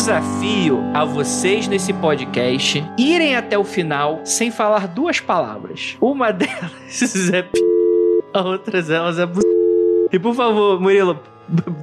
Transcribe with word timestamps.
desafio 0.00 0.80
a 0.94 1.04
vocês 1.04 1.68
nesse 1.68 1.92
podcast 1.92 2.82
irem 2.96 3.36
até 3.36 3.58
o 3.58 3.64
final 3.64 4.22
sem 4.24 4.50
falar 4.50 4.88
duas 4.88 5.20
palavras. 5.20 5.98
Uma 6.00 6.32
delas 6.32 7.30
é 7.30 7.42
p... 7.42 7.60
a 8.32 8.40
outra 8.40 8.80
delas 8.80 9.18
é 9.18 9.26
bu... 9.26 9.40
E 10.10 10.18
por 10.18 10.34
favor, 10.34 10.80
Murilo, 10.80 11.20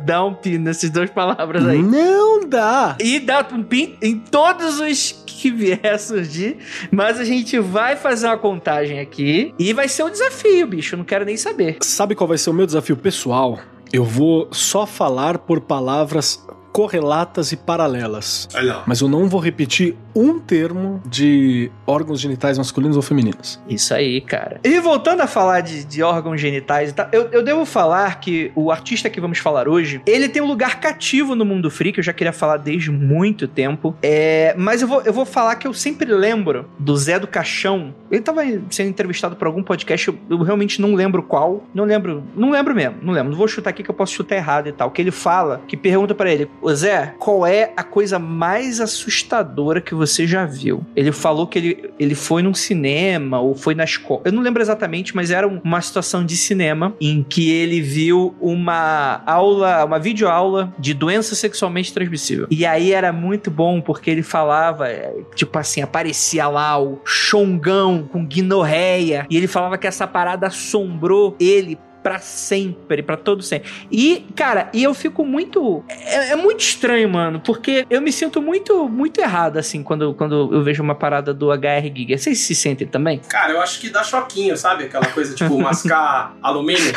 dá 0.04 0.26
um 0.26 0.34
pin 0.34 0.58
nessas 0.58 0.90
duas 0.90 1.12
palavras 1.12 1.64
aí. 1.68 1.80
Não 1.80 2.40
dá! 2.40 2.98
E 3.00 3.20
dá 3.20 3.48
um 3.54 3.62
pin 3.62 3.96
em 4.02 4.18
todos 4.18 4.80
os 4.80 5.24
que 5.28 5.52
vier 5.52 5.86
a 5.86 6.00
surgir. 6.00 6.58
Mas 6.90 7.20
a 7.20 7.24
gente 7.24 7.60
vai 7.60 7.96
fazer 7.96 8.26
uma 8.26 8.38
contagem 8.40 9.00
aqui 9.00 9.54
e 9.60 9.74
vai 9.74 9.88
ser 9.88 10.02
um 10.02 10.10
desafio, 10.10 10.66
bicho. 10.66 10.98
Não 10.98 11.04
quero 11.04 11.24
nem 11.24 11.38
saber. 11.38 11.78
Sabe 11.82 12.16
qual 12.16 12.28
vai 12.28 12.40
ser 12.40 12.50
o 12.50 12.54
meu 12.54 12.66
desafio 12.66 12.98
pessoal? 12.98 13.60
Eu 13.94 14.04
vou 14.04 14.48
só 14.52 14.88
falar 14.88 15.38
por 15.38 15.62
palavras 15.62 16.44
correlatas 16.78 17.52
e 17.52 17.58
paralelas. 17.58 18.48
Mas 18.86 19.02
eu 19.02 19.10
não 19.10 19.28
vou 19.28 19.42
repetir 19.42 19.98
um 20.18 20.40
termo 20.40 21.00
de 21.06 21.72
órgãos 21.86 22.20
genitais 22.20 22.58
masculinos 22.58 22.98
ou 22.98 23.04
femininos. 23.04 23.62
Isso 23.70 23.94
aí, 23.94 24.20
cara. 24.20 24.60
E 24.64 24.80
voltando 24.80 25.22
a 25.22 25.28
falar 25.28 25.62
de, 25.62 25.86
de 25.86 26.02
órgãos 26.02 26.42
genitais 26.42 26.90
e 26.90 26.94
tal, 26.94 27.08
eu, 27.12 27.30
eu 27.32 27.44
devo 27.44 27.66
falar 27.66 28.20
que 28.20 28.52
o 28.56 28.72
artista 28.72 29.12
que 29.12 29.22
vamos 29.22 29.38
falar 29.38 29.68
hoje, 29.68 30.02
ele 30.08 30.28
tem 30.28 30.42
um 30.42 30.48
lugar 30.48 30.80
cativo 30.80 31.36
no 31.36 31.46
mundo 31.46 31.70
freak, 31.70 32.00
eu 32.00 32.04
já 32.04 32.14
queria 32.14 32.34
falar 32.34 32.58
desde 32.58 32.90
muito 32.90 33.48
tempo. 33.48 33.96
É, 34.02 34.56
mas 34.58 34.82
eu 34.82 34.88
vou, 34.88 35.02
eu 35.04 35.14
vou 35.14 35.26
falar 35.26 35.56
que 35.56 35.68
eu 35.68 35.74
sempre 35.74 36.12
lembro 36.12 36.68
do 36.80 36.98
Zé 36.98 37.20
do 37.20 37.28
Caixão. 37.28 37.94
Ele 38.10 38.22
tava 38.22 38.42
sendo 38.72 38.90
entrevistado 38.90 39.36
por 39.36 39.46
algum 39.46 39.62
podcast, 39.62 40.08
eu, 40.08 40.18
eu 40.32 40.42
realmente 40.42 40.82
não 40.82 40.96
lembro 40.96 41.22
qual. 41.22 41.64
Não 41.76 41.84
lembro, 41.84 42.24
não 42.36 42.50
lembro 42.50 42.74
mesmo, 42.74 42.98
não 43.04 43.14
lembro. 43.14 43.30
Não 43.30 43.38
vou 43.38 43.48
chutar 43.48 43.70
aqui 43.70 43.84
que 43.84 43.92
eu 43.92 43.96
posso 43.96 44.14
chutar 44.14 44.36
errado 44.36 44.68
e 44.68 44.72
tal. 44.72 44.90
Que 44.90 45.02
ele 45.02 45.12
fala, 45.12 45.62
que 45.68 45.78
pergunta 45.78 46.16
para 46.16 46.32
ele, 46.32 46.50
Ô 46.60 46.74
Zé, 46.74 47.14
qual 47.20 47.46
é 47.46 47.72
a 47.78 47.84
coisa 47.84 48.18
mais 48.18 48.82
assustadora 48.82 49.80
que 49.80 49.94
você 49.94 50.07
já 50.28 50.46
viu? 50.46 50.86
Ele 50.96 51.12
falou 51.12 51.46
que 51.48 51.58
ele, 51.60 51.90
ele 52.00 52.16
foi 52.16 52.42
num 52.42 52.54
cinema 52.54 53.40
ou 53.40 53.54
foi 53.56 53.76
na 53.76 53.84
escola. 53.84 54.22
Eu 54.26 54.32
não 54.32 54.42
lembro 54.42 54.62
exatamente, 54.62 55.16
mas 55.16 55.32
era 55.32 55.48
um- 55.48 55.60
uma 55.64 55.82
situação 55.82 56.26
de 56.26 56.36
cinema 56.38 56.94
em 57.02 57.24
que 57.24 57.50
ele 57.52 57.82
viu 57.82 58.36
uma 58.42 59.22
aula, 59.26 59.84
uma 59.86 60.00
videoaula 60.00 60.74
de 60.80 60.94
doença 60.94 61.36
sexualmente 61.36 61.94
transmissível. 61.94 62.48
E 62.50 62.66
aí 62.66 62.92
era 62.92 63.12
muito 63.12 63.52
bom 63.52 63.82
porque 63.82 64.10
ele 64.10 64.24
falava, 64.24 64.88
é, 64.88 65.14
tipo 65.36 65.58
assim, 65.60 65.82
aparecia 65.82 66.48
lá 66.48 66.80
o 66.82 67.00
chongão 67.06 68.08
com 68.12 68.26
guinorreia. 68.26 69.26
E 69.30 69.38
ele 69.38 69.48
falava 69.48 69.78
que 69.78 69.88
essa 69.88 70.08
parada 70.08 70.48
assombrou 70.48 71.36
ele 71.40 71.78
pra 72.04 72.20
sempre, 72.20 73.04
pra 73.04 73.18
todo 73.18 73.42
sempre. 73.44 73.70
E, 73.92 74.26
cara, 74.36 74.70
e 74.74 74.84
eu 74.84 74.94
fico 74.94 75.26
muito. 75.26 75.84
É, 75.90 76.32
é 76.32 76.36
muito 76.36 76.62
estranho, 76.62 77.10
mano, 77.10 77.42
porque 77.44 77.86
eu 77.90 78.02
me 78.02 78.12
sinto 78.12 78.42
muito, 78.42 78.88
muito 78.88 79.20
errado, 79.20 79.58
assim, 79.58 79.84
quando, 79.84 80.14
quando 80.14 80.54
eu 80.54 80.64
vejo 80.64 80.82
uma 80.82 80.96
parada 80.96 81.34
do 81.34 81.52
HR 81.52 81.92
Giga. 81.96 82.18
Vocês 82.18 82.40
se 82.40 82.56
sentem 82.56 82.88
também? 82.88 83.20
Cara, 83.28 83.52
eu 83.54 83.62
acho 83.62 83.80
que 83.80 83.90
dá 83.90 84.04
choquinho, 84.04 84.56
sabe? 84.58 84.86
Aquela 84.86 85.08
coisa 85.08 85.36
tipo 85.36 85.58
mascar 85.60 86.36
alumínio. 86.42 86.94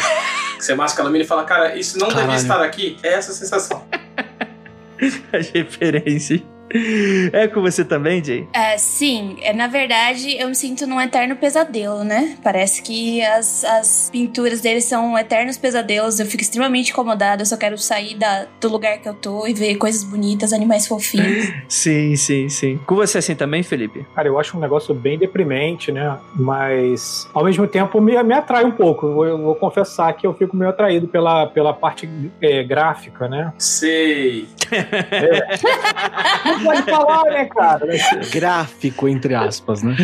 Você 0.58 0.74
masca 0.74 1.02
alumínio 1.02 1.24
e 1.24 1.28
fala, 1.28 1.44
cara, 1.44 1.76
isso 1.76 1.98
não 1.98 2.08
devia 2.08 2.22
Caralho. 2.22 2.40
estar 2.40 2.62
aqui. 2.62 2.96
É 3.02 3.14
essa 3.14 3.32
a 3.32 3.34
sensação. 3.34 3.84
As 5.32 5.48
referências. 5.50 6.40
É 7.32 7.46
com 7.48 7.60
você 7.60 7.84
também, 7.84 8.22
Jay? 8.22 8.46
É, 8.52 8.76
sim, 8.76 9.36
é, 9.40 9.52
na 9.52 9.66
verdade 9.66 10.36
eu 10.38 10.48
me 10.48 10.54
sinto 10.54 10.86
num 10.86 11.00
eterno 11.00 11.36
pesadelo, 11.36 12.04
né? 12.04 12.36
Parece 12.42 12.82
que 12.82 13.22
as, 13.22 13.64
as 13.64 14.10
pinturas 14.10 14.60
deles 14.60 14.84
são 14.84 15.16
eternos 15.18 15.56
pesadelos. 15.56 16.18
Eu 16.18 16.26
fico 16.26 16.42
extremamente 16.42 16.90
incomodada, 16.90 17.42
eu 17.42 17.46
só 17.46 17.56
quero 17.56 17.78
sair 17.78 18.14
da, 18.16 18.46
do 18.60 18.68
lugar 18.68 18.98
que 18.98 19.08
eu 19.08 19.14
tô 19.14 19.46
e 19.46 19.54
ver 19.54 19.76
coisas 19.76 20.02
bonitas, 20.04 20.52
animais 20.52 20.86
fofinhos. 20.86 21.50
Sim, 21.68 22.16
sim, 22.16 22.48
sim. 22.48 22.80
Com 22.86 22.96
você 22.96 23.18
assim 23.18 23.34
também, 23.34 23.62
Felipe? 23.62 24.04
Cara, 24.14 24.28
eu 24.28 24.38
acho 24.38 24.56
um 24.56 24.60
negócio 24.60 24.94
bem 24.94 25.18
deprimente, 25.18 25.92
né? 25.92 26.18
Mas, 26.34 27.28
ao 27.32 27.44
mesmo 27.44 27.66
tempo, 27.66 28.00
me, 28.00 28.20
me 28.22 28.34
atrai 28.34 28.64
um 28.64 28.70
pouco. 28.70 29.06
Eu 29.06 29.14
vou, 29.14 29.26
eu 29.26 29.38
vou 29.38 29.54
confessar 29.54 30.12
que 30.12 30.26
eu 30.26 30.34
fico 30.34 30.56
meio 30.56 30.70
atraído 30.70 31.06
pela, 31.08 31.46
pela 31.46 31.72
parte 31.72 32.08
é, 32.40 32.62
gráfica, 32.62 33.28
né? 33.28 33.52
Sei. 33.58 34.48
Não 36.60 36.64
pode 36.64 36.82
falar, 36.82 37.24
né, 37.24 37.44
cara? 37.46 37.86
Gráfico, 38.30 39.08
entre 39.08 39.34
aspas, 39.34 39.82
né? 39.82 39.96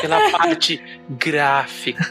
Pela 0.00 0.30
parte 0.30 0.82
gráfica. 1.08 2.04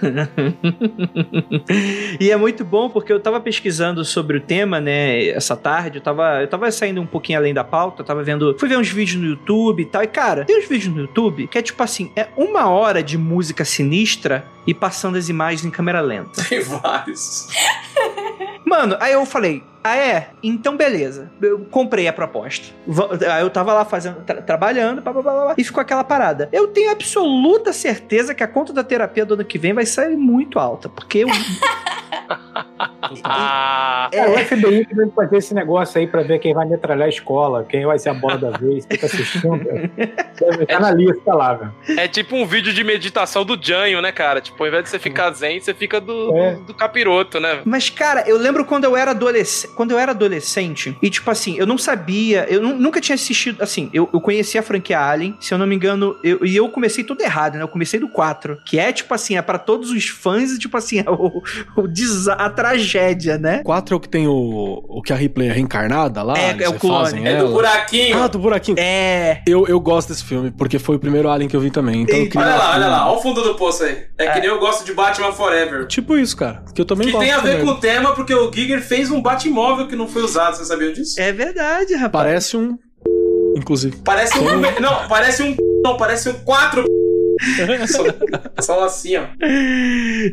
e 2.19 2.31
é 2.31 2.35
muito 2.35 2.63
bom 2.65 2.89
porque 2.89 3.11
eu 3.11 3.19
tava 3.19 3.39
pesquisando 3.39 4.03
sobre 4.03 4.37
o 4.37 4.41
tema, 4.41 4.79
né, 4.79 5.27
essa 5.27 5.55
tarde, 5.55 5.97
eu 5.97 6.01
tava, 6.01 6.41
eu 6.41 6.47
tava 6.47 6.71
saindo 6.71 7.01
um 7.01 7.05
pouquinho 7.05 7.39
além 7.39 7.53
da 7.53 7.63
pauta, 7.63 8.01
eu 8.01 8.05
tava 8.05 8.23
vendo, 8.23 8.55
fui 8.59 8.67
ver 8.69 8.77
uns 8.77 8.89
vídeos 8.89 9.21
no 9.21 9.27
YouTube 9.27 9.81
e 9.81 9.85
tal, 9.85 10.03
e 10.03 10.07
cara, 10.07 10.45
tem 10.45 10.59
uns 10.59 10.67
vídeos 10.67 10.93
no 10.93 11.01
YouTube 11.01 11.47
que 11.47 11.57
é 11.57 11.61
tipo 11.61 11.81
assim, 11.81 12.11
é 12.15 12.27
uma 12.35 12.69
hora 12.69 13.01
de 13.01 13.17
música 13.17 13.65
sinistra 13.65 14.45
e 14.65 14.73
passando 14.73 15.17
as 15.17 15.29
imagens 15.29 15.65
em 15.65 15.69
câmera 15.69 16.01
lenta. 16.01 16.43
Tem 16.43 16.61
vários. 16.61 17.49
Mano, 18.65 18.95
aí 18.99 19.13
eu 19.13 19.25
falei, 19.25 19.63
ah 19.83 19.95
é? 19.97 20.29
Então 20.41 20.75
beleza. 20.77 21.31
Eu 21.41 21.59
comprei 21.69 22.07
a 22.07 22.13
proposta. 22.13 22.73
Aí 23.33 23.41
eu 23.41 23.49
tava 23.49 23.73
lá 23.73 23.85
fazendo, 23.85 24.21
tra- 24.25 24.41
trabalhando, 24.41 25.01
blá, 25.01 25.13
blá, 25.13 25.21
blá, 25.21 25.33
blá, 25.45 25.55
e 25.57 25.63
ficou 25.63 25.81
aquela 25.81 26.03
parada. 26.03 26.49
Eu 26.51 26.67
tenho 26.69 26.91
absoluta 26.91 27.73
certeza 27.73 28.33
que 28.33 28.43
a 28.43 28.47
conta 28.47 28.71
da 28.73 28.83
terapia 28.83 29.25
do 29.25 29.33
ano 29.35 29.45
que 29.45 29.57
vem 29.57 29.73
vai 29.73 29.85
sair 29.85 30.15
muito 30.15 30.57
alta, 30.59 30.87
porque 30.89 31.19
eu... 31.19 31.27
Ah, 33.23 34.09
É, 34.11 34.27
o 34.29 34.37
FBI 34.37 34.85
deve 34.85 35.11
fazer 35.11 35.37
esse 35.37 35.53
negócio 35.53 35.99
aí 35.99 36.07
pra 36.07 36.21
ver 36.23 36.39
quem 36.39 36.53
vai 36.53 36.65
metralhar 36.67 37.05
a 37.05 37.09
escola, 37.09 37.65
quem 37.67 37.85
vai 37.85 37.99
ser 37.99 38.09
a 38.09 38.13
bola 38.13 38.37
da 38.37 38.51
vez, 38.51 38.85
fica 38.89 39.05
assistindo. 39.05 39.57
Deve 39.59 40.63
estar 40.63 40.79
na 40.79 40.91
lista 40.91 41.33
lá, 41.33 41.53
velho. 41.53 41.73
é 41.99 42.07
tipo 42.07 42.35
um 42.35 42.45
vídeo 42.45 42.73
de 42.73 42.83
meditação 42.83 43.43
do 43.45 43.57
Janho, 43.61 44.01
né, 44.01 44.11
cara? 44.11 44.41
Tipo, 44.41 44.63
ao 44.63 44.67
invés 44.67 44.83
de 44.85 44.89
você 44.89 44.99
ficar 44.99 45.31
zen, 45.31 45.59
você 45.59 45.73
fica 45.73 45.99
do, 45.99 46.35
É. 46.35 46.55
do, 46.55 46.63
do 46.65 46.73
capiroto, 46.73 47.39
né? 47.39 47.61
Mas, 47.65 47.89
cara, 47.89 48.23
eu 48.27 48.37
lembro 48.37 48.65
quando 48.65 48.85
eu 48.85 48.95
era 48.97 49.11
adolescente. 49.11 49.73
Quando 49.75 49.91
eu 49.91 49.99
era 49.99 50.11
adolescente, 50.11 50.97
e 51.01 51.09
tipo 51.09 51.29
assim, 51.29 51.57
eu 51.57 51.65
não 51.65 51.77
sabia, 51.77 52.45
eu 52.49 52.61
nu- 52.61 52.75
nunca 52.75 52.99
tinha 53.01 53.15
assistido. 53.15 53.61
Assim, 53.61 53.89
eu, 53.93 54.09
eu 54.13 54.19
conhecia 54.21 54.59
a 54.61 54.63
franquia 54.63 54.99
Alien, 54.99 55.37
se 55.39 55.53
eu 55.53 55.57
não 55.57 55.67
me 55.67 55.75
engano, 55.75 56.17
eu- 56.23 56.45
e 56.45 56.55
eu 56.55 56.67
comecei 56.69 57.03
tudo 57.03 57.21
errado, 57.21 57.55
né? 57.55 57.63
Eu 57.63 57.67
comecei 57.67 57.99
do 57.99 58.07
4, 58.09 58.57
que 58.65 58.79
é 58.79 58.91
tipo 58.91 59.13
assim, 59.13 59.37
é 59.37 59.41
pra 59.41 59.57
todos 59.59 59.91
os 59.91 60.07
fãs, 60.07 60.57
tipo 60.57 60.75
assim, 60.77 60.99
é 61.05 61.09
o, 61.09 61.41
o 61.77 61.87
a 62.27 62.49
tragédia, 62.49 63.37
né? 63.37 63.61
4 63.63 63.93
é 63.93 63.97
o 63.97 63.99
que 63.99 64.09
tem 64.09 64.27
o, 64.27 64.83
o 64.87 65.01
que 65.01 65.11
a 65.13 65.15
Ripley 65.15 65.49
é 65.49 65.51
reencarnada 65.51 66.21
lá? 66.23 66.37
É, 66.37 66.55
é 66.63 66.69
o 66.69 66.73
clone. 66.73 67.25
É 67.27 67.37
do 67.37 67.49
buraquinho. 67.49 68.21
Ah, 68.23 68.27
do 68.27 68.39
buraquinho. 68.39 68.77
É. 68.79 69.41
Eu, 69.47 69.67
eu 69.67 69.79
gosto 69.79 70.09
desse 70.09 70.23
filme, 70.23 70.51
porque 70.51 70.79
foi 70.79 70.95
o 70.95 70.99
primeiro 70.99 71.29
Alien 71.29 71.49
que 71.49 71.55
eu 71.55 71.59
vi 71.61 71.71
também. 71.71 72.01
Então 72.03 72.15
eu 72.15 72.23
Eita. 72.23 72.31
queria- 72.39 72.47
Olha 72.53 72.57
lá, 72.57 72.73
olha 72.75 72.87
lá. 72.87 73.09
Olha 73.09 73.17
o 73.17 73.21
fundo 73.21 73.41
do 73.43 73.55
poço 73.55 73.83
aí. 73.83 74.03
É, 74.17 74.27
que 74.31 74.37
É. 74.37 74.41
nem 74.41 74.49
eu 74.49 74.59
gosto 74.59 74.85
de 74.85 74.93
Batman 74.93 75.31
Forever. 75.31 75.87
Tipo 75.87 76.17
isso, 76.17 76.35
cara. 76.37 76.63
Que 76.73 76.81
eu 76.81 76.85
também 76.85 77.07
Que 77.07 77.13
gosto. 77.13 77.23
tem 77.25 77.33
a 77.33 77.39
ver 77.39 77.51
também. 77.53 77.65
com 77.65 77.71
o 77.71 77.75
tema, 77.79 78.13
porque 78.15 78.33
o 78.33 78.51
Giger 78.51 78.81
fez 78.81 79.09
um 79.11 79.21
Batmóvel 79.21 79.87
que 79.87 79.95
não 79.95 80.07
foi 80.07 80.23
usado. 80.23 80.55
Você 80.57 80.65
sabia 80.65 80.91
disso? 80.93 81.19
É 81.19 81.31
verdade, 81.31 81.93
rapaz. 81.95 82.25
Parece 82.25 82.57
um. 82.57 82.77
Inclusive. 83.55 83.97
Parece 84.03 84.37
um. 84.39 84.43
Não, 84.79 85.07
parece 85.07 85.43
um. 85.43 85.55
Não, 85.83 85.97
parece 85.97 86.29
um 86.29 86.33
quatro. 86.33 86.83
Só, 87.87 88.03
só 88.61 88.83
assim, 88.85 89.15
ó. 89.17 89.23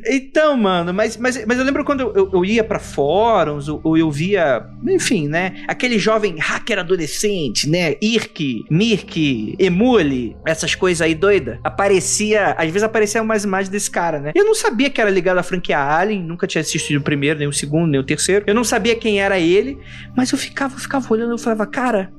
Então, 0.06 0.56
mano, 0.56 0.92
mas, 0.92 1.16
mas, 1.16 1.44
mas 1.46 1.58
eu 1.58 1.64
lembro 1.64 1.84
quando 1.84 2.00
eu, 2.14 2.30
eu- 2.32 2.44
ia 2.44 2.64
pra 2.64 2.78
fóruns, 2.78 3.68
ou, 3.68 3.80
ou 3.84 3.96
eu 3.98 4.10
via, 4.10 4.64
enfim, 4.88 5.28
né? 5.28 5.62
Aquele 5.68 5.98
jovem 5.98 6.36
hacker 6.38 6.78
adolescente, 6.78 7.68
né? 7.68 7.94
Irk, 8.02 8.64
Mirk, 8.70 9.54
Emule, 9.58 10.36
essas 10.46 10.74
coisas 10.74 11.00
aí 11.02 11.14
doida. 11.14 11.60
Aparecia, 11.62 12.54
às 12.58 12.66
vezes 12.66 12.82
apareciam 12.82 13.24
umas 13.24 13.44
imagens 13.44 13.68
desse 13.68 13.90
cara, 13.90 14.18
né? 14.20 14.32
Eu 14.34 14.44
não 14.44 14.54
sabia 14.54 14.90
que 14.90 15.00
era 15.00 15.10
ligado 15.10 15.38
à 15.38 15.42
franquia 15.42 15.78
Alien, 15.78 16.22
nunca 16.22 16.46
tinha 16.46 16.60
assistido 16.62 16.98
o 16.98 17.02
primeiro, 17.02 17.38
nem 17.38 17.48
o 17.48 17.52
segundo, 17.52 17.90
nem 17.90 18.00
o 18.00 18.04
terceiro. 18.04 18.44
Eu 18.46 18.54
não 18.54 18.64
sabia 18.64 18.96
quem 18.96 19.20
era 19.20 19.38
ele, 19.38 19.78
mas 20.16 20.30
eu 20.32 20.38
ficava, 20.38 20.74
eu 20.74 20.78
ficava 20.80 21.06
olhando, 21.12 21.32
eu 21.32 21.38
falava, 21.38 21.66
cara. 21.66 22.10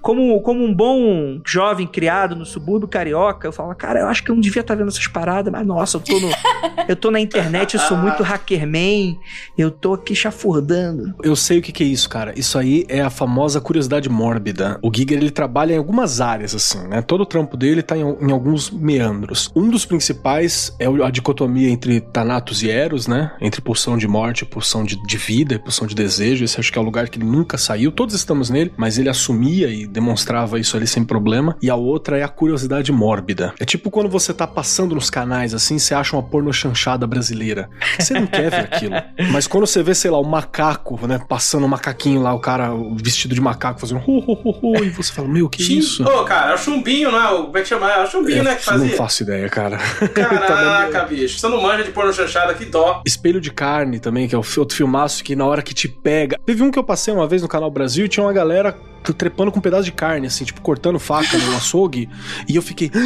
Como, 0.00 0.40
como 0.40 0.64
um 0.64 0.74
bom 0.74 1.40
jovem 1.44 1.86
criado 1.86 2.36
no 2.36 2.44
subúrbio 2.44 2.88
carioca, 2.88 3.46
eu 3.48 3.52
falava, 3.52 3.74
cara, 3.74 4.00
eu 4.00 4.08
acho 4.08 4.22
que 4.22 4.30
eu 4.30 4.34
não 4.34 4.40
devia 4.40 4.60
estar 4.60 4.74
vendo 4.74 4.88
essas 4.88 5.06
paradas, 5.06 5.52
mas 5.52 5.66
nossa, 5.66 5.96
eu 5.96 6.00
tô, 6.00 6.20
no, 6.20 6.30
eu 6.88 6.96
tô 6.96 7.10
na 7.10 7.20
internet, 7.20 7.74
eu 7.74 7.80
sou 7.80 7.96
muito 7.96 8.22
hackerman, 8.22 9.18
eu 9.56 9.70
tô 9.70 9.94
aqui 9.94 10.14
chafurdando. 10.14 11.14
Eu 11.22 11.34
sei 11.34 11.58
o 11.58 11.62
que, 11.62 11.72
que 11.72 11.82
é 11.82 11.86
isso, 11.86 12.08
cara. 12.08 12.32
Isso 12.38 12.58
aí 12.58 12.84
é 12.88 13.00
a 13.00 13.10
famosa 13.10 13.60
curiosidade 13.60 14.08
mórbida. 14.08 14.78
O 14.82 14.90
Giger 14.94 15.18
ele 15.18 15.30
trabalha 15.30 15.74
em 15.74 15.78
algumas 15.78 16.20
áreas, 16.20 16.54
assim, 16.54 16.86
né? 16.88 17.02
Todo 17.02 17.22
o 17.22 17.26
trampo 17.26 17.56
dele 17.56 17.82
tá 17.82 17.96
em, 17.96 18.02
em 18.02 18.30
alguns 18.30 18.70
meandros. 18.70 19.50
Um 19.54 19.68
dos 19.68 19.84
principais 19.84 20.74
é 20.78 20.86
a 20.86 21.10
dicotomia 21.10 21.68
entre 21.68 22.00
Thanatos 22.00 22.62
e 22.62 22.70
Eros, 22.70 23.06
né? 23.06 23.32
Entre 23.40 23.60
pulsão 23.60 23.96
de 23.96 24.06
morte, 24.06 24.44
pulsão 24.44 24.84
de, 24.84 24.96
de 25.06 25.16
vida 25.16 25.54
e 25.54 25.58
pulsão 25.58 25.86
de 25.86 25.94
desejo. 25.94 26.44
Esse 26.44 26.60
acho 26.60 26.72
que 26.72 26.78
é 26.78 26.80
o 26.80 26.84
lugar 26.84 27.08
que 27.08 27.18
ele 27.18 27.26
nunca 27.26 27.58
saiu. 27.58 27.90
Todos 27.90 28.14
estamos 28.14 28.50
nele, 28.50 28.72
mas 28.76 28.98
ele 28.98 29.08
assumiu 29.08 29.65
dicotomia 29.66 29.82
e 29.84 29.86
demonstrava 29.86 30.58
isso 30.58 30.76
ali 30.76 30.86
sem 30.86 31.04
problema. 31.04 31.56
E 31.60 31.68
a 31.70 31.74
outra 31.74 32.18
é 32.18 32.22
a 32.22 32.28
curiosidade 32.28 32.92
mórbida. 32.92 33.52
É 33.58 33.64
tipo 33.64 33.90
quando 33.90 34.08
você 34.08 34.32
tá 34.32 34.46
passando 34.46 34.94
nos 34.94 35.10
canais 35.10 35.54
assim, 35.54 35.78
você 35.78 35.94
acha 35.94 36.16
uma 36.16 36.22
porno 36.22 36.52
chanchada 36.52 37.06
brasileira. 37.06 37.68
Você 37.98 38.14
não 38.14 38.26
quer 38.26 38.50
ver 38.50 38.60
aquilo. 38.60 38.94
Mas 39.32 39.46
quando 39.46 39.66
você 39.66 39.82
vê, 39.82 39.94
sei 39.94 40.10
lá, 40.10 40.18
o 40.18 40.24
macaco, 40.24 41.06
né? 41.06 41.20
Passando 41.28 41.64
o 41.64 41.68
macaquinho 41.68 42.22
lá, 42.22 42.32
o 42.34 42.40
cara 42.40 42.70
vestido 42.96 43.34
de 43.34 43.40
macaco 43.40 43.80
fazendo 43.80 44.00
hu, 44.06 44.18
hu, 44.18 44.32
hu, 44.44 44.76
hu, 44.78 44.84
e 44.84 44.90
você 44.90 45.12
fala, 45.12 45.28
meu, 45.28 45.48
que 45.48 45.62
Chim- 45.62 45.78
isso? 45.78 46.04
Ô, 46.04 46.24
cara, 46.24 46.52
é 46.52 46.54
o 46.54 46.58
chumbinho, 46.58 47.10
é? 47.10 47.30
O- 47.32 47.44
Como 47.46 47.58
é 47.58 47.62
que 47.62 47.68
chama? 47.68 47.90
É 47.90 48.02
o 48.02 48.06
chumbinho, 48.06 48.42
né? 48.42 48.54
Que 48.56 48.68
Eu 48.68 48.72
não 48.74 48.80
fazia. 48.80 48.96
faço 48.96 49.22
ideia, 49.22 49.48
cara. 49.48 49.78
Caraca, 50.14 51.04
bicho. 51.04 51.38
Você 51.38 51.48
não 51.48 51.60
manja 51.60 51.84
de 51.84 51.90
porno 51.90 52.12
chanchada, 52.12 52.54
que 52.54 52.64
dó. 52.64 53.02
Espelho 53.04 53.40
de 53.40 53.50
Carne 53.50 53.98
também, 53.98 54.28
que 54.28 54.34
é 54.34 54.38
outro 54.38 54.76
filmaço 54.76 55.22
que 55.24 55.34
na 55.36 55.44
hora 55.44 55.62
que 55.62 55.74
te 55.74 55.88
pega. 55.88 56.38
Teve 56.44 56.62
um 56.62 56.70
que 56.70 56.78
eu 56.78 56.84
passei 56.84 57.12
uma 57.12 57.26
vez 57.26 57.42
no 57.42 57.48
canal 57.48 57.70
Brasil 57.70 58.06
e 58.06 58.08
tinha 58.08 58.24
uma 58.24 58.32
galera 58.32 58.76
trepando 59.14 59.52
com 59.52 59.58
um 59.58 59.62
pedaço 59.62 59.84
de 59.84 59.92
carne, 59.92 60.26
assim, 60.26 60.44
tipo, 60.44 60.60
cortando 60.60 60.98
faca 60.98 61.36
no 61.38 61.56
açougue. 61.56 62.08
E 62.48 62.56
eu 62.56 62.62
fiquei. 62.62 62.90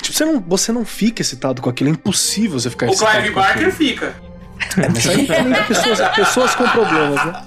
Tipo, 0.00 0.16
você 0.16 0.24
não, 0.24 0.40
você 0.40 0.72
não 0.72 0.84
fica 0.84 1.22
excitado 1.22 1.60
com 1.60 1.68
aquilo, 1.68 1.90
é 1.90 1.92
impossível 1.92 2.58
você 2.58 2.70
ficar 2.70 2.86
O 2.86 2.90
excitado. 2.90 3.12
Clive 3.12 3.30
com 3.34 3.40
Barker 3.40 3.72
fica. 3.72 4.14
É, 4.78 4.88
mas 4.88 5.06
aí 5.08 5.26
também 5.26 5.52
tem 5.52 5.64
pessoas, 5.64 6.00
pessoas 6.14 6.54
com 6.54 6.68
problemas, 6.68 7.24
né? 7.24 7.42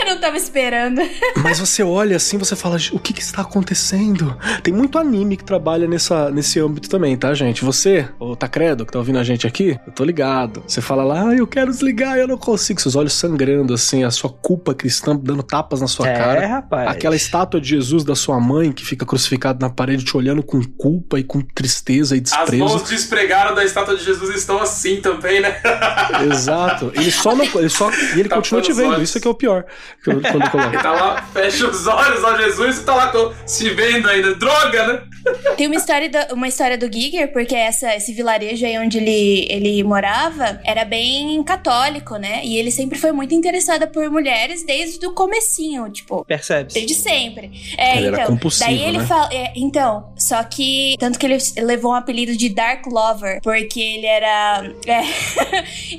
Eu 0.00 0.06
não 0.06 0.20
tava 0.20 0.36
esperando. 0.36 1.00
Mas 1.36 1.58
você 1.58 1.82
olha 1.82 2.16
assim, 2.16 2.38
você 2.38 2.54
fala, 2.54 2.76
o 2.92 2.98
que 2.98 3.12
que 3.12 3.20
está 3.22 3.42
acontecendo? 3.42 4.36
Tem 4.62 4.72
muito 4.72 4.98
anime 4.98 5.36
que 5.36 5.44
trabalha 5.44 5.86
nessa, 5.88 6.30
nesse 6.30 6.60
âmbito 6.60 6.88
também, 6.88 7.16
tá, 7.16 7.32
gente? 7.34 7.64
Você, 7.64 8.08
o 8.18 8.36
Tacredo, 8.36 8.84
que 8.86 8.92
tá 8.92 8.98
ouvindo 8.98 9.18
a 9.18 9.24
gente 9.24 9.46
aqui, 9.46 9.78
eu 9.86 9.92
tô 9.92 10.04
ligado. 10.04 10.62
Você 10.66 10.80
fala 10.80 11.02
lá, 11.04 11.28
ah, 11.28 11.34
eu 11.34 11.46
quero 11.46 11.70
desligar, 11.70 12.16
eu 12.16 12.28
não 12.28 12.38
consigo. 12.38 12.80
Seus 12.80 12.96
olhos 12.96 13.12
sangrando, 13.12 13.74
assim, 13.74 14.04
a 14.04 14.10
sua 14.10 14.30
culpa 14.30 14.74
cristã 14.74 15.16
dando 15.16 15.42
tapas 15.42 15.80
na 15.80 15.88
sua 15.88 16.08
é, 16.08 16.16
cara. 16.16 16.46
rapaz. 16.46 16.88
Aquela 16.88 17.16
estátua 17.16 17.60
de 17.60 17.68
Jesus 17.68 18.04
da 18.04 18.14
sua 18.14 18.40
mãe 18.40 18.72
que 18.72 18.84
fica 18.84 19.04
crucificado 19.04 19.60
na 19.60 19.70
parede 19.70 20.04
te 20.04 20.16
olhando 20.16 20.42
com 20.42 20.62
culpa 20.62 21.18
e 21.18 21.24
com 21.24 21.40
tristeza 21.40 22.14
e 22.14 22.18
As 22.18 22.30
desprezo. 22.30 22.64
mãos 22.64 22.82
despregaram 22.88 23.54
da 23.54 23.64
estátua 23.64 23.96
de 23.96 24.04
Jesus 24.04 24.34
estão 24.36 24.60
assim 24.60 25.00
também, 25.00 25.40
né? 25.40 25.60
Exato. 26.30 26.47
Ele 26.94 27.10
só 27.10 27.34
não. 27.34 27.44
Ele 27.44 27.68
só, 27.68 27.90
e 27.90 28.20
ele 28.20 28.28
Tapando 28.28 28.42
continua 28.42 28.62
te 28.62 28.72
vendo. 28.72 29.02
Isso 29.02 29.18
é 29.18 29.20
que 29.20 29.28
é 29.28 29.30
o 29.30 29.34
pior. 29.34 29.64
Quando 30.04 30.24
eu 30.24 30.32
coloco. 30.32 30.58
Ele 30.58 30.82
tá 30.82 30.92
lá, 30.92 31.22
fecha 31.32 31.66
os 31.66 31.86
olhos 31.86 32.24
ao 32.24 32.36
Jesus 32.38 32.78
e 32.78 32.84
tá 32.84 32.94
lá 32.94 33.12
se 33.46 33.70
vendo 33.70 34.08
ainda. 34.08 34.34
Droga, 34.34 34.86
né? 34.86 35.02
Tem 35.56 35.66
uma 35.66 35.76
história, 35.76 36.08
do, 36.08 36.34
uma 36.34 36.48
história 36.48 36.78
do 36.78 36.92
Giger, 36.92 37.32
porque 37.32 37.54
essa, 37.54 37.94
esse 37.94 38.12
vilarejo 38.12 38.64
aí 38.64 38.78
onde 38.78 38.98
ele, 38.98 39.46
ele 39.50 39.82
morava 39.82 40.60
era 40.64 40.84
bem 40.84 41.42
católico, 41.42 42.16
né? 42.16 42.40
E 42.44 42.56
ele 42.56 42.70
sempre 42.70 42.98
foi 42.98 43.12
muito 43.12 43.34
interessado 43.34 43.88
por 43.88 44.08
mulheres 44.10 44.64
desde 44.64 45.04
o 45.06 45.12
comecinho, 45.12 45.88
tipo, 45.90 46.24
Percebe-se. 46.24 46.74
Desde 46.74 46.94
sempre. 46.94 47.50
É, 47.76 47.96
Ele 47.96 48.06
era 48.08 48.16
então. 48.16 48.26
compulsivo, 48.26 48.70
daí 48.70 48.82
ele 48.82 48.98
né? 48.98 49.06
fala. 49.06 49.28
é, 49.32 49.52
então, 49.56 50.12
só 50.16 50.42
que. 50.44 50.96
Tanto 50.98 51.18
que 51.18 51.26
ele 51.26 51.38
levou 51.58 51.92
um 51.92 51.94
apelido 51.94 52.36
de 52.36 52.48
Dark 52.48 52.86
Lover, 52.86 53.40
porque 53.42 53.80
ele 53.80 54.06
era. 54.06 54.62
é, 54.86 55.02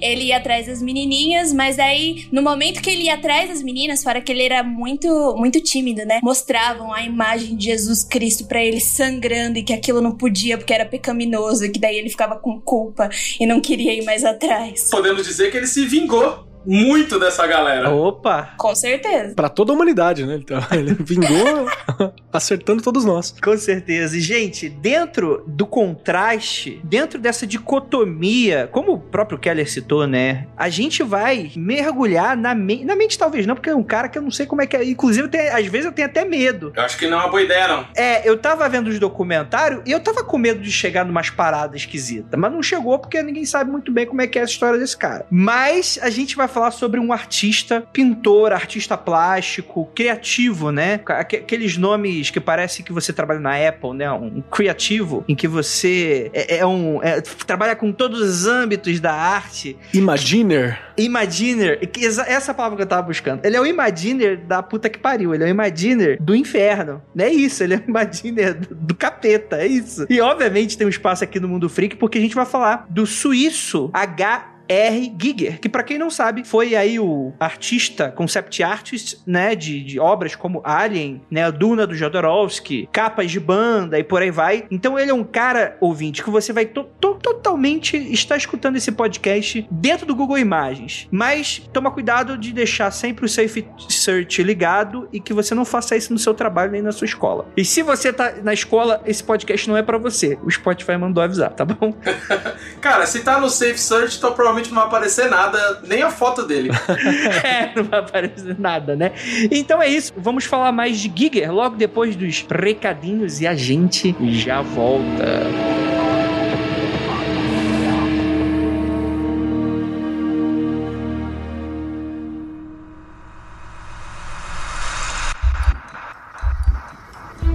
ele 0.01 0.25
ia 0.25 0.38
atrás 0.39 0.68
das 0.68 0.81
menininhas, 0.81 1.53
mas 1.53 1.77
daí, 1.77 2.27
no 2.31 2.41
momento 2.41 2.81
que 2.81 2.89
ele 2.89 3.03
ia 3.03 3.15
atrás 3.15 3.50
das 3.50 3.62
meninas, 3.62 4.03
fora 4.03 4.21
que 4.21 4.31
ele 4.31 4.44
era 4.44 4.63
muito, 4.63 5.36
muito 5.38 5.62
tímido, 5.62 6.06
né? 6.06 6.19
Mostravam 6.24 6.91
a 6.94 7.03
imagem 7.03 7.56
de 7.56 7.65
Jesus 7.65 8.03
Cristo 8.03 8.45
pra 8.45 8.63
ele 8.63 8.80
sangrando 8.80 9.59
e 9.59 9.63
que 9.63 9.74
aquilo 9.74 10.01
não 10.01 10.12
podia 10.12 10.57
porque 10.57 10.74
era 10.74 10.86
pecaminoso, 10.86 11.65
e 11.65 11.69
que 11.69 11.80
daí 11.80 11.97
ele 11.97 12.09
ficava 12.09 12.36
com 12.36 12.59
culpa 12.59 13.09
e 13.39 13.45
não 13.45 13.59
queria 13.62 13.94
ir 13.94 14.03
mais 14.03 14.24
atrás. 14.24 14.89
Podemos 14.89 15.25
dizer 15.25 15.51
que 15.51 15.57
ele 15.57 15.68
se 15.68 15.86
vingou 15.86 16.49
muito 16.69 17.19
dessa 17.19 17.45
galera. 17.48 17.89
Opa! 17.89 18.54
Com 18.57 18.75
certeza. 18.75 19.33
Pra 19.36 19.50
toda 19.50 19.71
a 19.71 19.75
humanidade, 19.75 20.25
né? 20.25 20.36
Então, 20.42 20.60
ele 20.71 20.94
vingou 21.00 21.68
acertando 22.31 22.81
todos 22.83 23.04
nós. 23.06 23.33
Com 23.42 23.57
certeza. 23.57 24.18
E, 24.18 24.21
gente, 24.21 24.69
dentro 24.69 25.44
do 25.48 25.66
contraste, 25.66 26.80
dentro 26.83 27.19
dessa 27.19 27.45
dicotomia, 27.48 28.69
como 28.71 28.94
o 28.94 29.00
próprio 29.00 29.38
Keller 29.39 29.69
citou, 29.69 30.06
né? 30.07 30.48
A 30.56 30.69
gente 30.69 31.04
vai 31.04 31.51
mergulhar 31.56 32.36
na 32.38 32.54
mente. 32.54 32.86
Na 32.86 32.95
mente, 32.95 33.18
talvez 33.18 33.45
não, 33.45 33.56
porque 33.56 33.69
é 33.69 33.75
um 33.75 33.83
cara 33.83 34.07
que 34.10 34.18
eu 34.18 34.22
não 34.22 34.31
sei 34.31 34.45
como 34.45 34.62
é 34.62 34.68
que 34.68 34.75
é. 34.75 34.83
Inclusive, 34.83 35.27
tenho- 35.27 35.56
às 35.56 35.65
vezes 35.65 35.86
eu 35.86 35.92
tenho 35.92 36.07
até 36.07 36.24
medo. 36.25 36.72
Eu 36.75 36.83
acho 36.83 36.98
que 36.98 37.07
não 37.07 37.18
é 37.19 37.22
uma 37.24 37.30
boa 37.30 37.42
ideia, 37.42 37.68
não. 37.68 37.86
É, 37.95 38.27
eu 38.30 38.38
tava 38.38 38.68
vendo 38.69 38.88
os 38.88 39.00
documentários 39.00 39.81
e 39.86 39.92
eu 39.92 40.00
tava 40.00 40.24
com 40.24 40.38
medo 40.38 40.60
de 40.62 40.72
chegar 40.72 41.06
numas 41.06 41.30
paradas 41.30 41.81
esquisitas, 41.81 42.39
mas 42.39 42.51
não 42.51 42.62
chegou 42.62 43.00
porque 43.00 43.22
ninguém 43.22 43.45
sabe 43.45 43.72
muito 43.72 43.92
bem 43.92 44.06
como 44.06 44.22
é 44.22 44.27
que 44.27 44.38
é 44.38 44.42
essa 44.42 44.51
história 44.51 44.77
desse 44.80 44.98
cara. 44.98 45.25
Mas 45.30 45.98
a 46.01 46.10
gente 46.10 46.36
vai 46.36 46.48
falar 46.48 46.59
sobre 46.72 47.00
um 47.00 47.12
artista, 47.14 47.82
pintor, 47.94 48.52
artista 48.54 48.98
plástico, 48.98 49.86
criativo, 49.96 50.72
né? 50.72 51.00
Aque- 51.06 51.38
Aqueles 51.38 51.78
nomes 51.78 52.30
que 52.30 52.40
parece 52.40 52.84
que 52.84 52.92
você 52.94 53.12
trabalha 53.14 53.40
na 53.40 53.56
Apple, 53.68 53.94
né? 53.94 54.12
Um 54.12 54.42
criativo, 54.42 55.24
em 55.28 55.36
que 55.36 55.48
você 55.48 56.30
é, 56.34 56.58
é 56.58 56.66
um 56.66 57.02
é, 57.04 57.22
trabalha 57.22 57.76
com 57.76 57.92
todos 57.92 58.20
os 58.22 58.46
âmbitos 58.48 59.00
da 59.00 59.14
arte. 59.14 59.78
Imaginer. 59.94 60.80
Imaginer, 60.98 61.80
essa 62.28 62.54
palavra 62.54 62.76
que 62.78 62.84
eu 62.84 62.88
tava 62.88 63.04
buscando. 63.04 63.44
Ele 63.46 63.56
é 63.56 63.62
o 63.62 63.66
Imaginer 63.66 64.38
da 64.38 64.62
puta 64.62 64.90
que 64.90 65.00
pariu. 65.00 65.34
Ele 65.34 65.44
é 65.44 65.48
o 65.48 65.50
Imaginer 65.50 66.22
do 66.22 66.36
inferno. 66.36 67.02
É 67.18 67.30
isso, 67.30 67.64
ele 67.64 67.76
é 67.76 67.78
o 67.78 67.84
Imaginer 67.90 68.54
do, 68.54 68.76
do 68.76 68.96
capeta, 68.96 69.58
é 69.58 69.68
isso. 69.68 70.06
E 70.10 70.20
obviamente 70.22 70.78
tem 70.78 70.86
um 70.86 70.90
espaço 70.90 71.24
aqui 71.24 71.40
no 71.40 71.48
Mundo 71.48 71.70
Freak, 71.70 71.96
porque 71.96 72.18
a 72.18 72.22
gente 72.22 72.36
vai 72.36 72.46
falar 72.46 72.86
do 72.90 73.06
suíço 73.06 73.90
H. 73.94 74.56
R. 74.69 75.13
Giger, 75.19 75.60
que 75.60 75.68
pra 75.68 75.83
quem 75.83 75.98
não 75.98 76.10
sabe, 76.12 76.44
foi 76.45 76.75
aí 76.75 77.00
o 77.00 77.33
artista, 77.39 78.12
concept 78.12 78.62
artist, 78.63 79.18
né, 79.25 79.56
de, 79.56 79.83
de 79.83 80.00
obras 80.00 80.36
como 80.36 80.62
Alien, 80.63 81.21
né, 81.30 81.44
a 81.45 81.50
Duna 81.51 81.88
do 81.88 81.95
Jodorowsky, 81.95 82.88
capas 82.92 83.31
de 83.31 83.39
banda 83.39 83.98
e 83.98 84.04
por 84.04 84.21
aí 84.21 84.30
vai. 84.31 84.66
Então 84.69 84.98
ele 85.00 85.10
é 85.12 85.13
um 85.13 85.24
cara, 85.24 85.75
ouvinte, 85.81 86.24
que 86.24 86.30
você 86.30 86.54
vai 86.54 86.66
to- 86.66 86.83
to- 87.01 87.16
totalmente 87.21 87.98
estar 87.98 88.38
escutando 88.38 88.75
esse 88.75 88.92
podcast 88.92 89.68
dentro 89.71 90.06
do 90.06 90.16
Google 90.16 90.38
Imagens. 90.38 91.07
Mas 91.12 91.62
toma 91.74 91.89
cuidado 91.92 92.38
de 92.38 92.54
deixar 92.54 92.92
sempre 92.92 93.25
o 93.25 93.30
Safe 93.30 93.65
Search 93.89 94.44
ligado 94.44 95.07
e 95.12 95.19
que 95.19 95.33
você 95.33 95.56
não 95.56 95.65
faça 95.65 95.95
isso 95.95 96.13
no 96.13 96.19
seu 96.19 96.33
trabalho 96.33 96.72
nem 96.72 96.81
na 96.81 96.92
sua 96.92 97.06
escola. 97.06 97.48
E 97.57 97.65
se 97.65 97.81
você 97.81 98.13
tá 98.13 98.33
na 98.44 98.54
escola, 98.54 99.01
esse 99.06 99.24
podcast 99.24 99.68
não 99.68 99.75
é 99.77 99.81
pra 99.81 99.98
você. 99.98 100.38
O 100.44 100.51
Spotify 100.51 100.98
mandou 100.98 101.24
avisar, 101.24 101.51
tá 101.51 101.65
bom? 101.65 101.94
Cara, 102.81 103.06
se 103.06 103.22
tá 103.22 103.39
no 103.39 103.50
Safe 103.50 103.77
Search, 103.80 104.18
então 104.18 104.31
provavelmente 104.33 104.59
não 104.68 104.76
vai 104.76 104.86
aparecer 104.86 105.30
nada, 105.30 105.82
nem 105.88 106.02
a 106.04 106.10
foto 106.10 106.46
dele. 106.46 106.70
é, 107.44 107.72
não 107.76 107.84
vai 107.84 108.00
aparecer 108.00 108.60
nada, 108.60 108.96
né? 108.96 109.12
Então 109.50 109.82
é 109.82 109.88
isso. 109.88 110.14
Vamos 110.18 110.46
falar 110.46 110.72
mais 110.72 111.00
de 111.00 111.12
Giger 111.16 111.54
logo 111.54 111.76
depois 111.76 112.16
dos 112.16 112.46
recadinhos 112.50 113.40
e 113.42 113.48
a 113.48 113.56
gente 113.56 114.16
já 114.32 114.62
volta. 114.62 115.00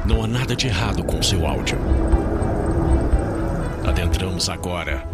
Não 0.06 0.22
há 0.22 0.26
nada 0.26 0.54
de 0.54 0.66
errado 0.66 1.02
com 1.04 1.18
o 1.18 1.22
seu 1.22 1.46
áudio. 1.46 1.78
Adentramos 3.86 4.48
agora 4.48 5.13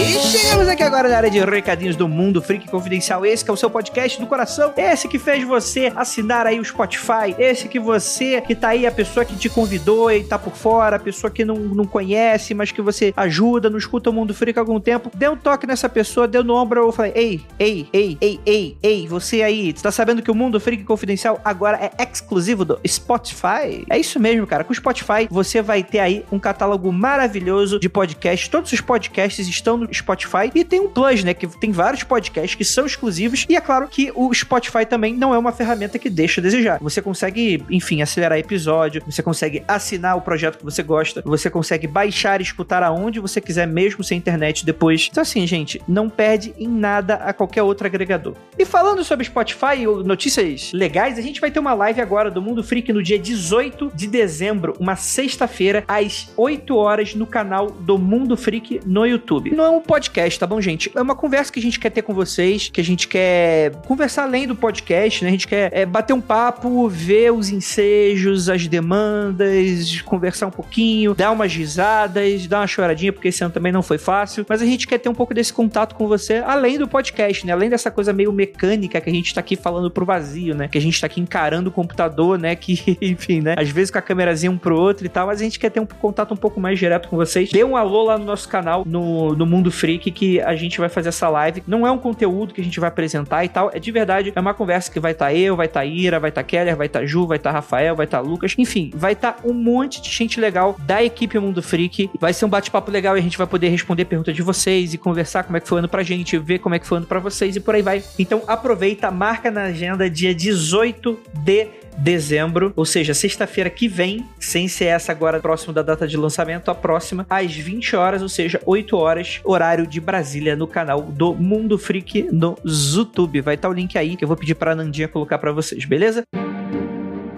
E 0.00 0.18
chegamos 0.30 0.66
aqui 0.66 0.82
agora 0.82 1.10
na 1.10 1.16
área 1.18 1.30
de 1.30 1.38
recadinhos 1.40 1.94
do 1.94 2.08
Mundo 2.08 2.40
Freak 2.40 2.66
Confidencial. 2.70 3.26
Esse 3.26 3.44
que 3.44 3.50
é 3.50 3.52
o 3.52 3.56
seu 3.56 3.68
podcast 3.68 4.18
do 4.18 4.26
coração. 4.26 4.72
Esse 4.74 5.06
que 5.06 5.18
fez 5.18 5.44
você 5.44 5.92
assinar 5.94 6.46
aí 6.46 6.58
o 6.58 6.64
Spotify. 6.64 7.34
Esse 7.38 7.68
que 7.68 7.78
você, 7.78 8.40
que 8.40 8.54
tá 8.54 8.68
aí, 8.68 8.86
a 8.86 8.90
pessoa 8.90 9.26
que 9.26 9.36
te 9.36 9.50
convidou 9.50 10.10
e 10.10 10.24
tá 10.24 10.38
por 10.38 10.54
fora, 10.54 10.96
a 10.96 10.98
pessoa 10.98 11.30
que 11.30 11.44
não, 11.44 11.54
não 11.56 11.84
conhece, 11.84 12.54
mas 12.54 12.72
que 12.72 12.80
você 12.80 13.12
ajuda, 13.14 13.68
não 13.68 13.76
escuta 13.76 14.08
o 14.08 14.12
Mundo 14.12 14.32
Freak 14.32 14.58
há 14.58 14.62
algum 14.62 14.80
tempo. 14.80 15.10
Dê 15.14 15.28
um 15.28 15.36
toque 15.36 15.66
nessa 15.66 15.86
pessoa, 15.86 16.26
deu 16.26 16.42
no 16.42 16.54
ombro, 16.54 16.80
eu 16.80 16.92
falei, 16.92 17.12
ei, 17.14 17.40
ei, 17.58 17.86
ei, 17.92 18.16
ei, 18.22 18.40
ei, 18.46 18.76
ei, 18.82 19.06
você 19.06 19.42
aí, 19.42 19.70
você 19.70 19.82
tá 19.82 19.92
sabendo 19.92 20.22
que 20.22 20.30
o 20.30 20.34
Mundo 20.34 20.58
Freak 20.58 20.82
Confidencial 20.82 21.38
agora 21.44 21.76
é 21.76 21.90
exclusivo 22.02 22.64
do 22.64 22.80
Spotify? 22.86 23.84
É 23.90 23.98
isso 23.98 24.18
mesmo, 24.18 24.46
cara. 24.46 24.64
Com 24.64 24.72
o 24.72 24.76
Spotify, 24.76 25.28
você 25.30 25.60
vai 25.60 25.82
ter 25.82 25.98
aí 25.98 26.24
um 26.32 26.38
catálogo 26.38 26.90
maravilhoso 26.90 27.78
de 27.78 27.90
podcasts. 27.90 28.48
Todos 28.48 28.72
os 28.72 28.80
podcasts 28.80 29.46
estão 29.46 29.76
no 29.76 29.89
Spotify 29.92 30.50
e 30.54 30.64
tem 30.64 30.80
um 30.80 30.88
plus, 30.88 31.24
né? 31.24 31.34
Que 31.34 31.46
tem 31.46 31.72
vários 31.72 32.02
podcasts 32.02 32.54
que 32.54 32.64
são 32.64 32.86
exclusivos. 32.86 33.46
E 33.48 33.56
é 33.56 33.60
claro 33.60 33.88
que 33.88 34.12
o 34.14 34.32
Spotify 34.32 34.84
também 34.84 35.14
não 35.14 35.34
é 35.34 35.38
uma 35.38 35.52
ferramenta 35.52 35.98
que 35.98 36.10
deixa 36.10 36.40
a 36.40 36.42
desejar. 36.42 36.78
Você 36.80 37.02
consegue, 37.02 37.64
enfim, 37.70 38.02
acelerar 38.02 38.38
episódio, 38.38 39.02
você 39.06 39.22
consegue 39.22 39.62
assinar 39.66 40.16
o 40.16 40.20
projeto 40.20 40.58
que 40.58 40.64
você 40.64 40.82
gosta, 40.82 41.22
você 41.24 41.50
consegue 41.50 41.86
baixar 41.86 42.40
e 42.40 42.44
escutar 42.44 42.82
aonde 42.82 43.20
você 43.20 43.40
quiser, 43.40 43.66
mesmo 43.66 44.02
sem 44.02 44.18
internet 44.18 44.64
depois. 44.64 45.08
Então, 45.10 45.22
assim, 45.22 45.46
gente, 45.46 45.80
não 45.86 46.08
perde 46.08 46.54
em 46.58 46.68
nada 46.68 47.14
a 47.16 47.32
qualquer 47.32 47.62
outro 47.62 47.86
agregador. 47.86 48.34
E 48.58 48.64
falando 48.64 49.02
sobre 49.04 49.26
Spotify 49.26 49.86
ou 49.86 50.02
notícias 50.04 50.72
legais, 50.72 51.18
a 51.18 51.22
gente 51.22 51.40
vai 51.40 51.50
ter 51.50 51.58
uma 51.58 51.74
live 51.74 52.00
agora 52.00 52.30
do 52.30 52.42
Mundo 52.42 52.62
Freak 52.62 52.92
no 52.92 53.02
dia 53.02 53.18
18 53.18 53.92
de 53.94 54.06
dezembro, 54.06 54.74
uma 54.78 54.96
sexta-feira, 54.96 55.84
às 55.86 56.30
8 56.36 56.76
horas, 56.76 57.14
no 57.14 57.26
canal 57.26 57.70
do 57.70 57.98
Mundo 57.98 58.36
Freak 58.36 58.80
no 58.86 59.06
YouTube. 59.06 59.50
Não 59.50 59.79
podcast, 59.80 60.38
tá 60.38 60.46
bom, 60.46 60.60
gente? 60.60 60.90
É 60.94 61.00
uma 61.00 61.14
conversa 61.14 61.52
que 61.52 61.58
a 61.58 61.62
gente 61.62 61.78
quer 61.78 61.90
ter 61.90 62.02
com 62.02 62.14
vocês, 62.14 62.68
que 62.68 62.80
a 62.80 62.84
gente 62.84 63.08
quer 63.08 63.72
conversar 63.86 64.24
além 64.24 64.46
do 64.46 64.54
podcast, 64.54 65.22
né? 65.24 65.28
A 65.28 65.32
gente 65.32 65.48
quer 65.48 65.70
é, 65.72 65.86
bater 65.86 66.12
um 66.12 66.20
papo, 66.20 66.88
ver 66.88 67.32
os 67.32 67.50
ensejos, 67.50 68.48
as 68.48 68.66
demandas, 68.66 70.00
conversar 70.02 70.46
um 70.46 70.50
pouquinho, 70.50 71.14
dar 71.14 71.30
umas 71.30 71.54
risadas, 71.54 72.46
dar 72.46 72.60
uma 72.60 72.66
choradinha, 72.66 73.12
porque 73.12 73.28
esse 73.28 73.42
ano 73.42 73.52
também 73.52 73.72
não 73.72 73.82
foi 73.82 73.98
fácil. 73.98 74.44
Mas 74.48 74.62
a 74.62 74.66
gente 74.66 74.86
quer 74.86 74.98
ter 74.98 75.08
um 75.08 75.14
pouco 75.14 75.34
desse 75.34 75.52
contato 75.52 75.94
com 75.94 76.06
você, 76.06 76.36
além 76.36 76.78
do 76.78 76.86
podcast, 76.86 77.46
né? 77.46 77.52
Além 77.52 77.68
dessa 77.68 77.90
coisa 77.90 78.12
meio 78.12 78.32
mecânica 78.32 79.00
que 79.00 79.10
a 79.10 79.12
gente 79.12 79.34
tá 79.34 79.40
aqui 79.40 79.56
falando 79.56 79.90
pro 79.90 80.04
vazio, 80.04 80.54
né? 80.54 80.68
Que 80.68 80.78
a 80.78 80.80
gente 80.80 81.00
tá 81.00 81.06
aqui 81.06 81.20
encarando 81.20 81.70
o 81.70 81.72
computador, 81.72 82.38
né? 82.38 82.54
Que, 82.54 82.96
enfim, 83.00 83.40
né? 83.40 83.54
Às 83.58 83.70
vezes 83.70 83.90
com 83.90 83.98
a 83.98 84.02
câmerazinha 84.02 84.50
um 84.50 84.58
pro 84.58 84.78
outro 84.78 85.06
e 85.06 85.08
tal, 85.08 85.26
mas 85.26 85.40
a 85.40 85.44
gente 85.44 85.58
quer 85.58 85.70
ter 85.70 85.80
um 85.80 85.86
contato 85.86 86.32
um 86.32 86.36
pouco 86.36 86.60
mais 86.60 86.78
direto 86.78 87.08
com 87.08 87.16
vocês. 87.16 87.50
Dê 87.50 87.64
um 87.64 87.76
alô 87.76 88.04
lá 88.04 88.18
no 88.18 88.24
nosso 88.24 88.48
canal, 88.48 88.84
no, 88.86 89.34
no 89.34 89.46
Mundo 89.46 89.69
Freak, 89.70 90.10
que 90.10 90.40
a 90.40 90.54
gente 90.54 90.78
vai 90.78 90.88
fazer 90.88 91.10
essa 91.10 91.28
live. 91.28 91.62
Não 91.66 91.86
é 91.86 91.90
um 91.90 91.98
conteúdo 91.98 92.54
que 92.54 92.60
a 92.60 92.64
gente 92.64 92.78
vai 92.80 92.88
apresentar 92.88 93.44
e 93.44 93.48
tal, 93.48 93.70
é 93.72 93.78
de 93.78 93.90
verdade, 93.90 94.32
é 94.34 94.40
uma 94.40 94.54
conversa 94.54 94.90
que 94.90 95.00
vai 95.00 95.12
estar 95.12 95.26
tá 95.26 95.34
eu, 95.34 95.56
vai 95.56 95.66
estar 95.66 95.80
tá 95.80 95.86
Ira, 95.86 96.20
vai 96.20 96.30
estar 96.30 96.42
tá 96.42 96.46
Keller, 96.46 96.76
vai 96.76 96.86
estar 96.86 97.00
tá 97.00 97.06
Ju, 97.06 97.26
vai 97.26 97.36
estar 97.36 97.50
tá 97.50 97.56
Rafael, 97.56 97.96
vai 97.96 98.06
estar 98.06 98.18
tá 98.18 98.22
Lucas, 98.22 98.54
enfim, 98.58 98.90
vai 98.94 99.12
estar 99.12 99.38
um 99.44 99.52
monte 99.52 100.00
de 100.00 100.10
gente 100.10 100.40
legal 100.40 100.76
da 100.80 101.02
equipe 101.02 101.38
Mundo 101.38 101.62
Freak. 101.62 102.10
Vai 102.18 102.32
ser 102.32 102.44
um 102.44 102.48
bate-papo 102.48 102.90
legal 102.90 103.16
e 103.16 103.20
a 103.20 103.22
gente 103.22 103.38
vai 103.38 103.46
poder 103.46 103.68
responder 103.68 104.04
perguntas 104.04 104.34
de 104.34 104.42
vocês 104.42 104.94
e 104.94 104.98
conversar 104.98 105.44
como 105.44 105.56
é 105.56 105.60
que 105.60 105.68
foi 105.68 105.76
o 105.76 105.78
ano 105.78 105.88
pra 105.88 106.02
gente, 106.02 106.38
ver 106.38 106.58
como 106.58 106.74
é 106.74 106.78
que 106.78 106.86
foi 106.86 106.96
o 106.96 106.98
ano 106.98 107.06
pra 107.06 107.18
vocês 107.18 107.56
e 107.56 107.60
por 107.60 107.74
aí 107.74 107.82
vai. 107.82 108.02
Então 108.18 108.42
aproveita, 108.46 109.10
marca 109.10 109.50
na 109.50 109.64
agenda 109.64 110.08
dia 110.08 110.34
18 110.34 111.18
de 111.44 111.68
dezembro, 112.00 112.72
ou 112.74 112.84
seja, 112.84 113.14
sexta-feira 113.14 113.70
que 113.70 113.86
vem, 113.86 114.26
sem 114.38 114.66
ser 114.68 114.86
essa 114.86 115.12
agora 115.12 115.40
próximo 115.40 115.72
da 115.72 115.82
data 115.82 116.06
de 116.06 116.16
lançamento, 116.16 116.70
a 116.70 116.74
próxima, 116.74 117.26
às 117.28 117.54
20 117.54 117.94
horas, 117.96 118.22
ou 118.22 118.28
seja, 118.28 118.60
8 118.64 118.96
horas, 118.96 119.40
horário 119.44 119.86
de 119.86 120.00
Brasília, 120.00 120.56
no 120.56 120.66
canal 120.66 121.02
do 121.02 121.34
Mundo 121.34 121.78
Freak 121.78 122.28
no 122.32 122.56
YouTube. 122.64 123.40
Vai 123.40 123.54
estar 123.54 123.68
o 123.68 123.72
link 123.72 123.96
aí 123.96 124.16
que 124.16 124.24
eu 124.24 124.28
vou 124.28 124.36
pedir 124.36 124.54
pra 124.54 124.74
Nandinha 124.74 125.08
colocar 125.08 125.38
para 125.38 125.52
vocês, 125.52 125.84
beleza? 125.84 126.24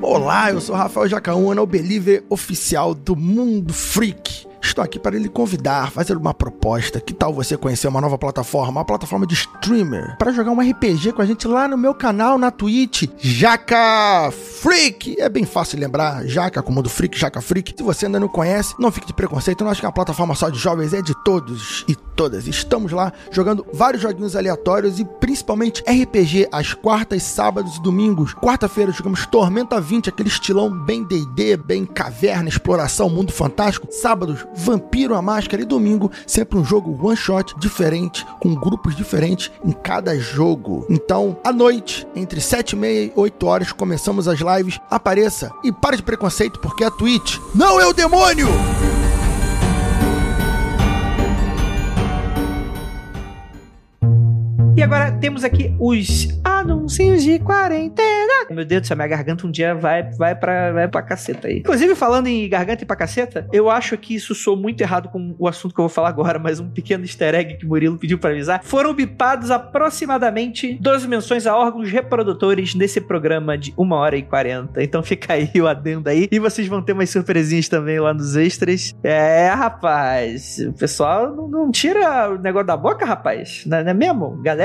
Olá, 0.05 0.51
eu 0.51 0.61
sou 0.61 0.75
Rafael 0.75 1.07
Jacaúna, 1.07 1.63
o 1.63 1.67
believer 1.67 2.25
oficial 2.29 2.93
do 2.93 3.15
Mundo 3.15 3.73
Freak. 3.73 4.49
Estou 4.61 4.83
aqui 4.83 4.99
para 4.99 5.17
lhe 5.17 5.29
convidar, 5.29 5.93
fazer 5.93 6.17
uma 6.17 6.35
proposta. 6.35 7.01
Que 7.01 7.13
tal 7.13 7.33
você 7.33 7.57
conhecer 7.57 7.87
uma 7.87 8.01
nova 8.01 8.19
plataforma, 8.19 8.81
uma 8.81 8.85
plataforma 8.85 9.27
de 9.27 9.35
streamer, 9.35 10.17
para 10.19 10.33
jogar 10.33 10.51
um 10.51 10.61
RPG 10.61 11.13
com 11.13 11.23
a 11.23 11.27
gente 11.27 11.47
lá 11.47 11.69
no 11.69 11.77
meu 11.77 11.95
canal 11.95 12.37
na 12.37 12.51
Twitch, 12.51 13.05
Jaca 13.19 14.33
Freak. 14.33 15.21
É 15.21 15.29
bem 15.29 15.45
fácil 15.45 15.79
lembrar, 15.79 16.27
Jaca 16.27 16.63
como 16.63 16.83
do 16.83 16.89
Freak, 16.89 17.17
Jaca 17.17 17.41
Freak. 17.41 17.75
Se 17.77 17.83
você 17.83 18.07
ainda 18.07 18.19
não 18.19 18.29
conhece, 18.29 18.75
não 18.81 18.91
fique 18.91 19.07
de 19.07 19.13
preconceito, 19.13 19.63
não 19.63 19.71
acho 19.71 19.81
que 19.81 19.87
é 19.87 19.89
uma 19.89 19.95
plataforma 19.95 20.35
só 20.35 20.49
de 20.49 20.59
jovens, 20.59 20.93
é 20.93 21.01
de 21.01 21.15
todos 21.25 21.85
e 21.89 21.95
todas. 22.23 22.47
Estamos 22.47 22.93
lá 22.93 23.13
jogando 23.33 23.67
vários 23.73 24.01
joguinhos 24.01 24.37
aleatórios 24.37 25.01
e 25.01 25.05
principalmente 25.05 25.83
RPG 25.83 26.47
às 26.53 26.73
quartas, 26.73 27.25
sábados 27.25 27.77
e 27.77 27.83
domingos. 27.83 28.33
Quarta-feira 28.33 28.93
jogamos 28.93 29.27
Tormenta 29.27 29.81
20, 29.81 30.09
aquele 30.09 30.29
estilão 30.29 30.71
bem 30.71 31.03
D&D, 31.03 31.57
bem 31.57 31.85
caverna, 31.85 32.49
exploração, 32.49 33.11
mundo 33.11 33.33
fantástico. 33.33 33.89
Sábados 33.91 34.47
Vampiro 34.55 35.17
a 35.17 35.23
Máscara 35.23 35.63
e 35.63 35.65
domingo, 35.65 36.13
sempre 36.25 36.57
um 36.57 36.65
jogo 36.65 36.97
one 37.05 37.17
shot 37.17 37.59
diferente, 37.59 38.25
com 38.41 38.55
grupos 38.55 38.95
diferentes 38.95 39.51
em 39.65 39.73
cada 39.73 40.17
jogo. 40.17 40.87
Então, 40.89 41.37
à 41.43 41.53
noite, 41.53 42.07
entre 42.15 42.41
7 42.41 42.75
e 42.75 42.77
meia 42.77 43.05
e 43.07 43.13
8 43.17 43.47
horas, 43.47 43.73
começamos 43.73 44.29
as 44.29 44.39
lives. 44.39 44.79
Apareça 44.89 45.51
e 45.65 45.73
pare 45.73 45.97
de 45.97 46.05
preconceito, 46.05 46.61
porque 46.61 46.85
a 46.85 46.91
Twitch 46.91 47.39
não 47.53 47.81
é 47.81 47.87
o 47.87 47.93
demônio! 47.93 48.47
E 54.75 54.83
agora 54.83 55.13
temos 55.13 55.45
aqui 55.45 55.75
os 55.79 56.29
anúncios 56.43 57.23
de 57.23 57.39
quarentena. 57.39 58.47
Meu 58.51 58.65
Deus 58.65 58.81
do 58.83 58.87
céu, 58.87 58.97
minha 58.97 59.07
garganta 59.07 59.47
um 59.47 59.51
dia 59.51 59.75
vai, 59.75 60.03
vai, 60.13 60.35
pra, 60.35 60.73
vai 60.73 60.89
pra 60.89 61.03
caceta 61.03 61.49
aí. 61.49 61.59
Inclusive, 61.59 61.95
falando 61.95 62.27
em 62.27 62.49
garganta 62.49 62.83
e 62.83 62.87
pra 62.87 62.97
caceta, 62.97 63.47
eu 63.53 63.69
acho 63.69 63.99
que 63.99 64.15
isso 64.15 64.35
sou 64.35 64.57
muito 64.57 64.81
errado 64.81 65.11
com 65.11 65.35
o 65.39 65.47
assunto 65.47 65.75
que 65.75 65.81
eu 65.81 65.85
vou 65.85 65.91
falar 65.91 66.09
agora, 66.09 66.39
mas 66.39 66.59
um 66.59 66.71
pequeno 66.71 67.05
easter 67.05 67.35
egg 67.35 67.59
que 67.59 67.67
Murilo 67.67 67.99
pediu 67.99 68.19
pra 68.19 68.31
avisar. 68.31 68.63
Foram 68.65 68.95
bipados 68.95 69.51
aproximadamente 69.51 70.79
12 70.81 71.07
menções 71.07 71.47
a 71.47 71.55
órgãos 71.55 71.91
reprodutores 71.91 72.75
nesse 72.75 73.01
programa 73.01 73.59
de 73.59 73.75
1 73.77 73.93
hora 73.93 74.17
e 74.17 74.23
40. 74.23 74.83
Então 74.83 75.03
fica 75.03 75.35
aí 75.35 75.51
o 75.61 75.67
adendo 75.67 76.09
aí. 76.09 76.29
E 76.33 76.39
vocês 76.39 76.67
vão 76.67 76.81
ter 76.81 76.95
umas 76.95 77.11
surpresinhas 77.11 77.69
também 77.69 78.01
lá 78.01 78.15
nos 78.15 78.37
extras. 78.37 78.95
É, 79.03 79.49
rapaz, 79.49 80.59
o 80.67 80.73
pessoal 80.73 81.35
não, 81.35 81.47
não 81.47 81.71
tira 81.71 82.31
o 82.31 82.39
negócio 82.39 82.67
da 82.67 82.77
boca, 82.77 83.05
rapaz. 83.05 83.65
Não, 83.67 83.83
não 83.83 83.91
é 83.91 83.95
mesmo? 83.95 84.41
Galera 84.43 84.62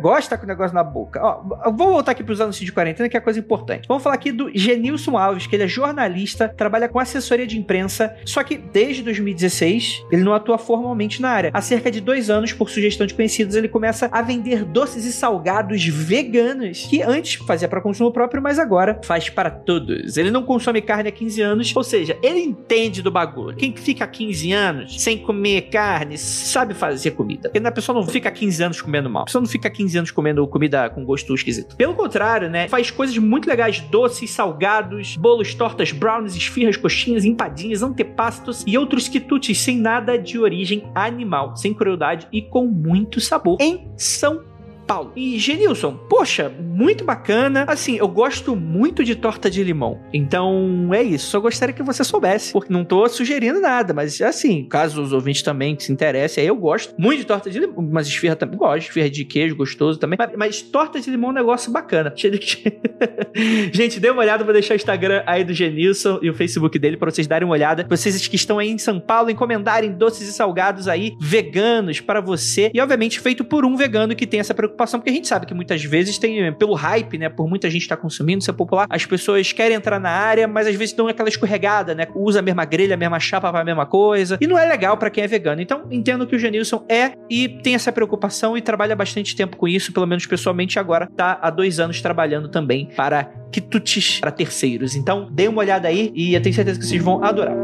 gosta 0.00 0.36
com 0.38 0.44
o 0.44 0.46
negócio 0.46 0.74
na 0.74 0.84
boca. 0.84 1.20
Ó, 1.22 1.70
vou 1.70 1.92
voltar 1.92 2.12
aqui 2.12 2.22
pros 2.24 2.40
anúncios 2.40 2.64
de 2.64 2.72
quarentena, 2.72 3.08
que 3.08 3.16
é 3.16 3.20
coisa 3.20 3.38
importante. 3.38 3.86
Vamos 3.88 4.02
falar 4.02 4.14
aqui 4.14 4.32
do 4.32 4.50
Genilson 4.54 5.16
Alves, 5.16 5.46
que 5.46 5.56
ele 5.56 5.64
é 5.64 5.68
jornalista, 5.68 6.48
trabalha 6.48 6.88
com 6.88 6.98
assessoria 6.98 7.46
de 7.46 7.58
imprensa, 7.58 8.14
só 8.24 8.42
que 8.42 8.56
desde 8.56 9.02
2016 9.02 10.04
ele 10.10 10.22
não 10.22 10.34
atua 10.34 10.58
formalmente 10.58 11.20
na 11.20 11.30
área. 11.30 11.50
Há 11.52 11.60
cerca 11.60 11.90
de 11.90 12.00
dois 12.00 12.30
anos, 12.30 12.52
por 12.52 12.70
sugestão 12.70 13.06
de 13.06 13.14
conhecidos, 13.14 13.56
ele 13.56 13.68
começa 13.68 14.08
a 14.12 14.22
vender 14.22 14.64
doces 14.64 15.04
e 15.04 15.12
salgados 15.12 15.84
veganos, 15.86 16.86
que 16.86 17.02
antes 17.02 17.34
fazia 17.46 17.68
para 17.68 17.80
consumo 17.80 18.12
próprio, 18.12 18.42
mas 18.42 18.58
agora 18.58 19.00
faz 19.04 19.28
para 19.28 19.50
todos. 19.50 20.16
Ele 20.16 20.30
não 20.30 20.42
consome 20.42 20.80
carne 20.80 21.08
há 21.08 21.12
15 21.12 21.42
anos, 21.42 21.72
ou 21.76 21.84
seja, 21.84 22.16
ele 22.22 22.40
entende 22.40 23.02
do 23.02 23.10
bagulho. 23.10 23.56
Quem 23.56 23.74
fica 23.76 24.06
15 24.06 24.52
anos 24.52 25.02
sem 25.02 25.18
comer 25.18 25.62
carne 25.62 26.16
sabe 26.18 26.74
fazer 26.74 27.12
comida. 27.12 27.48
Porque 27.50 27.66
a 27.66 27.72
pessoa 27.72 27.98
não 27.98 28.06
fica 28.06 28.30
15 28.30 28.62
anos 28.62 28.80
comendo 28.80 29.10
mal. 29.10 29.24
Pessoa 29.34 29.42
não 29.42 29.48
fica 29.48 29.68
15 29.68 29.98
anos 29.98 30.10
comendo 30.12 30.46
comida 30.46 30.88
com 30.88 31.04
gosto 31.04 31.34
esquisito. 31.34 31.74
Pelo 31.74 31.94
contrário, 31.94 32.48
né? 32.48 32.68
Faz 32.68 32.92
coisas 32.92 33.18
muito 33.18 33.48
legais: 33.48 33.80
doces, 33.80 34.30
salgados, 34.30 35.16
bolos, 35.16 35.52
tortas, 35.54 35.90
brownies, 35.90 36.36
esfirras, 36.36 36.76
coxinhas, 36.76 37.24
empadinhas, 37.24 37.82
antepastos 37.82 38.62
e 38.64 38.78
outros 38.78 39.08
quitutes 39.08 39.58
sem 39.58 39.76
nada 39.76 40.16
de 40.16 40.38
origem 40.38 40.84
animal, 40.94 41.56
sem 41.56 41.74
crueldade 41.74 42.28
e 42.32 42.42
com 42.42 42.66
muito 42.66 43.20
sabor. 43.20 43.58
Em 43.60 43.90
São 43.96 44.53
Paulo. 44.84 45.12
E 45.16 45.38
Genilson, 45.38 45.96
poxa, 46.08 46.48
muito 46.48 47.04
bacana. 47.04 47.64
Assim, 47.66 47.96
eu 47.96 48.08
gosto 48.08 48.54
muito 48.54 49.02
de 49.02 49.14
torta 49.14 49.50
de 49.50 49.62
limão. 49.62 50.00
Então 50.12 50.90
é 50.92 51.02
isso. 51.02 51.30
Só 51.30 51.40
gostaria 51.40 51.74
que 51.74 51.82
você 51.82 52.04
soubesse, 52.04 52.52
porque 52.52 52.72
não 52.72 52.84
tô 52.84 53.08
sugerindo 53.08 53.60
nada, 53.60 53.92
mas 53.94 54.20
assim, 54.20 54.64
caso 54.68 55.02
os 55.02 55.12
ouvintes 55.12 55.42
também 55.42 55.78
se 55.78 55.92
interessem, 55.92 56.42
aí 56.42 56.48
eu 56.48 56.56
gosto 56.56 56.94
muito 56.98 57.20
de 57.20 57.26
torta 57.26 57.50
de 57.50 57.58
limão, 57.58 57.88
mas 57.90 58.06
esfirra 58.06 58.36
também 58.36 58.58
gosto, 58.58 58.88
esfirra 58.88 59.10
de 59.10 59.24
queijo 59.24 59.56
gostoso 59.56 59.98
também. 59.98 60.18
Mas, 60.18 60.30
mas 60.36 60.62
torta 60.62 61.00
de 61.00 61.10
limão 61.10 61.30
é 61.30 61.32
um 61.32 61.36
negócio 61.36 61.72
bacana. 61.72 62.12
Gente, 63.72 63.98
dê 63.98 64.10
uma 64.10 64.22
olhada, 64.22 64.44
vou 64.44 64.52
deixar 64.52 64.74
o 64.74 64.76
Instagram 64.76 65.22
aí 65.26 65.44
do 65.44 65.52
Genilson 65.52 66.18
e 66.22 66.30
o 66.30 66.34
Facebook 66.34 66.78
dele 66.78 66.96
para 66.96 67.10
vocês 67.10 67.26
darem 67.26 67.46
uma 67.46 67.54
olhada. 67.54 67.86
Vocês 67.88 68.26
que 68.28 68.36
estão 68.36 68.58
aí 68.58 68.70
em 68.70 68.78
São 68.78 69.00
Paulo, 69.00 69.30
encomendarem 69.30 69.92
doces 69.92 70.28
e 70.28 70.32
salgados 70.32 70.88
aí 70.88 71.14
veganos 71.20 72.00
para 72.00 72.20
você 72.20 72.70
e 72.72 72.80
obviamente 72.80 73.18
feito 73.20 73.44
por 73.44 73.64
um 73.64 73.76
vegano 73.76 74.14
que 74.14 74.26
tem 74.26 74.40
essa 74.40 74.54
preocupação 74.54 74.73
preocupação, 74.74 75.00
porque 75.00 75.10
a 75.10 75.12
gente 75.12 75.28
sabe 75.28 75.46
que 75.46 75.54
muitas 75.54 75.82
vezes 75.84 76.18
tem, 76.18 76.52
pelo 76.52 76.74
hype, 76.74 77.16
né, 77.16 77.28
por 77.28 77.48
muita 77.48 77.70
gente 77.70 77.82
estar 77.82 77.96
consumindo, 77.96 78.42
ser 78.42 78.52
popular, 78.52 78.86
as 78.90 79.06
pessoas 79.06 79.52
querem 79.52 79.76
entrar 79.76 79.98
na 79.98 80.10
área, 80.10 80.46
mas 80.46 80.66
às 80.66 80.74
vezes 80.74 80.94
dão 80.94 81.08
aquela 81.08 81.28
escorregada, 81.28 81.94
né, 81.94 82.06
usa 82.14 82.40
a 82.40 82.42
mesma 82.42 82.64
grelha, 82.64 82.94
a 82.94 82.96
mesma 82.96 83.18
chapa 83.18 83.50
para 83.50 83.60
a 83.60 83.64
mesma 83.64 83.86
coisa, 83.86 84.36
e 84.40 84.46
não 84.46 84.58
é 84.58 84.66
legal 84.66 84.96
para 84.96 85.08
quem 85.08 85.24
é 85.24 85.26
vegano. 85.26 85.62
Então, 85.62 85.84
entendo 85.90 86.26
que 86.26 86.36
o 86.36 86.38
Janilson 86.38 86.84
é 86.88 87.12
e 87.30 87.48
tem 87.48 87.74
essa 87.74 87.92
preocupação 87.92 88.56
e 88.56 88.60
trabalha 88.60 88.96
bastante 88.96 89.34
tempo 89.34 89.56
com 89.56 89.68
isso, 89.68 89.92
pelo 89.92 90.06
menos 90.06 90.26
pessoalmente 90.26 90.78
agora, 90.78 91.08
tá 91.16 91.38
há 91.40 91.50
dois 91.50 91.78
anos 91.78 92.02
trabalhando 92.02 92.48
também 92.48 92.88
para 92.96 93.24
quitutes 93.52 94.18
para 94.20 94.30
terceiros. 94.30 94.96
Então, 94.96 95.28
dê 95.30 95.48
uma 95.48 95.60
olhada 95.60 95.88
aí 95.88 96.12
e 96.14 96.34
eu 96.34 96.42
tenho 96.42 96.54
certeza 96.54 96.78
que 96.78 96.86
vocês 96.86 97.02
vão 97.02 97.22
adorar. 97.22 97.54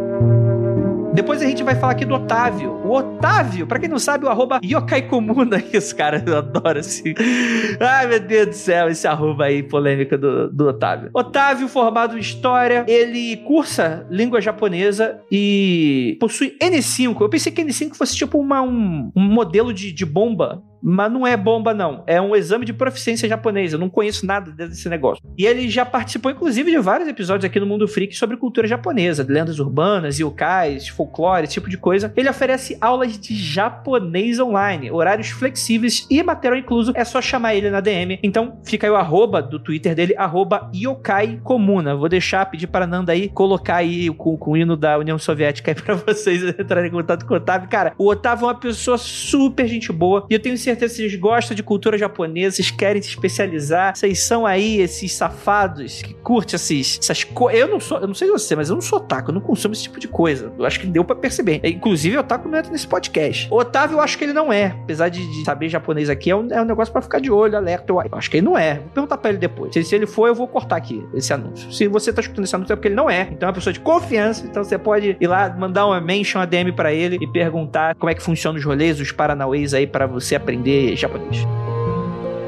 Depois 1.12 1.43
a 1.43 1.45
gente 1.45 1.64
vai 1.64 1.75
falar 1.75 1.93
aqui 1.93 2.05
do 2.05 2.14
Otávio. 2.14 2.71
O 2.85 2.93
Otávio, 2.93 3.67
pra 3.67 3.81
quem 3.81 3.88
não 3.88 3.99
sabe, 3.99 4.25
o 4.25 4.29
arroba 4.29 4.61
Yokai 4.62 5.02
Komuna. 5.02 5.62
Isso, 5.73 5.95
cara, 5.97 6.23
eu 6.25 6.79
esse. 6.79 7.14
Ai, 7.81 8.07
meu 8.07 8.21
Deus 8.21 8.47
do 8.47 8.55
céu, 8.55 8.88
esse 8.88 9.07
arroba 9.09 9.47
aí 9.47 9.62
polêmica 9.62 10.17
do, 10.17 10.49
do 10.52 10.69
Otávio. 10.69 11.11
Otávio, 11.12 11.67
formado 11.67 12.17
em 12.17 12.21
História, 12.21 12.85
ele 12.87 13.38
cursa 13.38 14.07
língua 14.09 14.40
japonesa 14.40 15.21
e 15.31 16.17
possui 16.21 16.57
N5. 16.62 17.21
Eu 17.21 17.29
pensei 17.29 17.50
que 17.50 17.62
N5 17.62 17.95
fosse 17.97 18.17
tipo 18.17 18.38
uma, 18.38 18.62
um, 18.62 19.11
um 19.17 19.23
modelo 19.23 19.75
de, 19.75 19.93
de 19.93 20.07
bomba 20.07 20.62
mas 20.82 21.12
não 21.12 21.26
é 21.26 21.37
bomba, 21.37 21.75
não. 21.75 22.02
É 22.06 22.20
um 22.20 22.34
exame 22.34 22.64
de 22.64 22.72
proficiência 22.72 23.28
japonês. 23.28 23.72
Eu 23.72 23.78
não 23.78 23.90
conheço 23.90 24.26
nada 24.26 24.50
desse 24.50 24.88
negócio. 24.88 25.22
E 25.37 25.46
ele 25.46 25.68
já 25.68 25.84
participou, 25.84 26.30
inclusive, 26.30 26.70
de 26.70 26.78
vários 26.78 27.08
episódios 27.08 27.44
aqui 27.44 27.60
no 27.60 27.66
Mundo 27.66 27.87
Freak 27.87 28.16
sobre 28.16 28.37
cultura 28.37 28.66
japonesa, 28.66 29.26
lendas 29.28 29.58
urbanas, 29.58 30.18
yokais, 30.18 30.88
folclore, 30.88 31.44
esse 31.44 31.54
tipo 31.54 31.68
de 31.68 31.76
coisa. 31.76 32.12
Ele 32.16 32.28
oferece 32.28 32.76
aulas 32.80 33.18
de 33.18 33.34
japonês 33.34 34.38
online, 34.38 34.90
horários 34.90 35.28
flexíveis 35.28 36.06
e 36.10 36.22
material 36.22 36.58
incluso. 36.58 36.92
É 36.94 37.04
só 37.04 37.20
chamar 37.20 37.54
ele 37.54 37.70
na 37.70 37.80
DM. 37.80 38.18
Então, 38.22 38.58
fica 38.64 38.87
aí 38.87 38.90
o 38.90 38.96
arroba 38.96 39.42
do 39.42 39.58
Twitter 39.58 39.94
dele, 39.94 40.14
arroba 40.16 40.70
yokai 40.75 41.40
comuna. 41.42 41.94
Vou 41.94 42.08
deixar, 42.08 42.46
pedir 42.46 42.66
para 42.66 42.87
Nanda 42.87 43.12
aí, 43.12 43.28
colocar 43.28 43.76
aí 43.76 44.10
com, 44.10 44.37
com 44.37 44.52
o 44.52 44.56
hino 44.56 44.76
da 44.76 44.99
União 44.99 45.18
Soviética 45.18 45.70
aí 45.70 45.75
pra 45.75 45.94
vocês 46.06 46.42
entrarem 46.42 46.88
em 46.88 46.92
contato 46.92 47.26
com 47.26 47.34
o 47.34 47.37
Otávio. 47.37 47.68
Cara, 47.68 47.92
o 47.99 48.08
Otávio 48.08 48.44
é 48.44 48.46
uma 48.49 48.54
pessoa 48.54 48.99
super 48.99 49.66
gente 49.66 49.92
boa 49.92 50.26
e 50.28 50.34
eu 50.34 50.40
tenho 50.40 50.56
certeza 50.56 50.69
certeza 50.70 50.94
vocês 50.94 51.14
gostam 51.16 51.54
de 51.54 51.62
cultura 51.62 51.96
japonesa, 51.98 52.56
vocês 52.56 52.70
querem 52.70 53.00
se 53.02 53.08
especializar, 53.08 53.96
vocês 53.96 54.20
são 54.20 54.46
aí 54.46 54.80
esses 54.80 55.12
safados 55.12 56.02
que 56.02 56.14
curtem 56.14 56.56
esses, 56.56 56.98
essas 57.02 57.24
coisas. 57.24 57.60
Eu 57.60 57.68
não 57.68 57.80
sou, 57.80 57.98
eu 57.98 58.06
não 58.06 58.14
sei 58.14 58.30
você, 58.30 58.56
mas 58.56 58.68
eu 58.68 58.74
não 58.74 58.82
sou 58.82 58.98
otaku, 58.98 59.30
eu 59.30 59.34
não 59.34 59.40
consumo 59.40 59.74
esse 59.74 59.84
tipo 59.84 59.98
de 59.98 60.08
coisa. 60.08 60.52
Eu 60.58 60.64
acho 60.64 60.80
que 60.80 60.86
deu 60.86 61.04
para 61.04 61.16
perceber. 61.16 61.60
Inclusive, 61.64 62.16
o 62.16 62.20
otaku 62.20 62.48
não 62.48 62.58
entra 62.58 62.70
nesse 62.70 62.86
podcast. 62.86 63.48
O 63.50 63.56
Otávio, 63.58 63.96
eu 63.96 64.00
acho 64.00 64.16
que 64.16 64.24
ele 64.24 64.32
não 64.32 64.52
é. 64.52 64.66
Apesar 64.82 65.08
de, 65.08 65.26
de 65.26 65.44
saber 65.44 65.68
japonês 65.68 66.08
aqui, 66.08 66.30
é 66.30 66.36
um, 66.36 66.48
é 66.50 66.60
um 66.60 66.64
negócio 66.64 66.92
para 66.92 67.02
ficar 67.02 67.20
de 67.20 67.30
olho, 67.30 67.56
alerta. 67.56 67.92
Eu 67.92 68.00
acho 68.12 68.30
que 68.30 68.38
ele 68.38 68.46
não 68.46 68.56
é. 68.56 68.74
Vou 68.74 68.88
perguntar 68.94 69.18
pra 69.18 69.30
ele 69.30 69.38
depois. 69.38 69.72
Se, 69.72 69.82
se 69.84 69.94
ele 69.94 70.06
for, 70.06 70.28
eu 70.28 70.34
vou 70.34 70.46
cortar 70.46 70.76
aqui 70.76 71.04
esse 71.14 71.32
anúncio. 71.32 71.72
Se 71.72 71.86
você 71.88 72.12
tá 72.12 72.20
escutando 72.20 72.44
esse 72.44 72.54
anúncio, 72.54 72.72
é 72.72 72.76
porque 72.76 72.88
ele 72.88 72.94
não 72.94 73.10
é. 73.10 73.28
Então 73.30 73.46
é 73.46 73.50
uma 73.50 73.54
pessoa 73.54 73.72
de 73.72 73.80
confiança. 73.80 74.46
Então 74.46 74.62
você 74.64 74.78
pode 74.78 75.16
ir 75.20 75.26
lá, 75.26 75.48
mandar 75.50 75.86
uma 75.86 76.00
mention, 76.00 76.38
uma 76.38 76.46
DM 76.46 76.72
para 76.72 76.92
ele 76.92 77.18
e 77.20 77.26
perguntar 77.26 77.94
como 77.94 78.10
é 78.10 78.14
que 78.14 78.22
funciona 78.22 78.58
os 78.58 78.64
rolês, 78.64 79.00
os 79.00 79.12
paranauês 79.12 79.74
aí 79.74 79.86
para 79.86 80.06
você 80.06 80.34
aprender 80.34 80.60
japonês. 80.97 81.47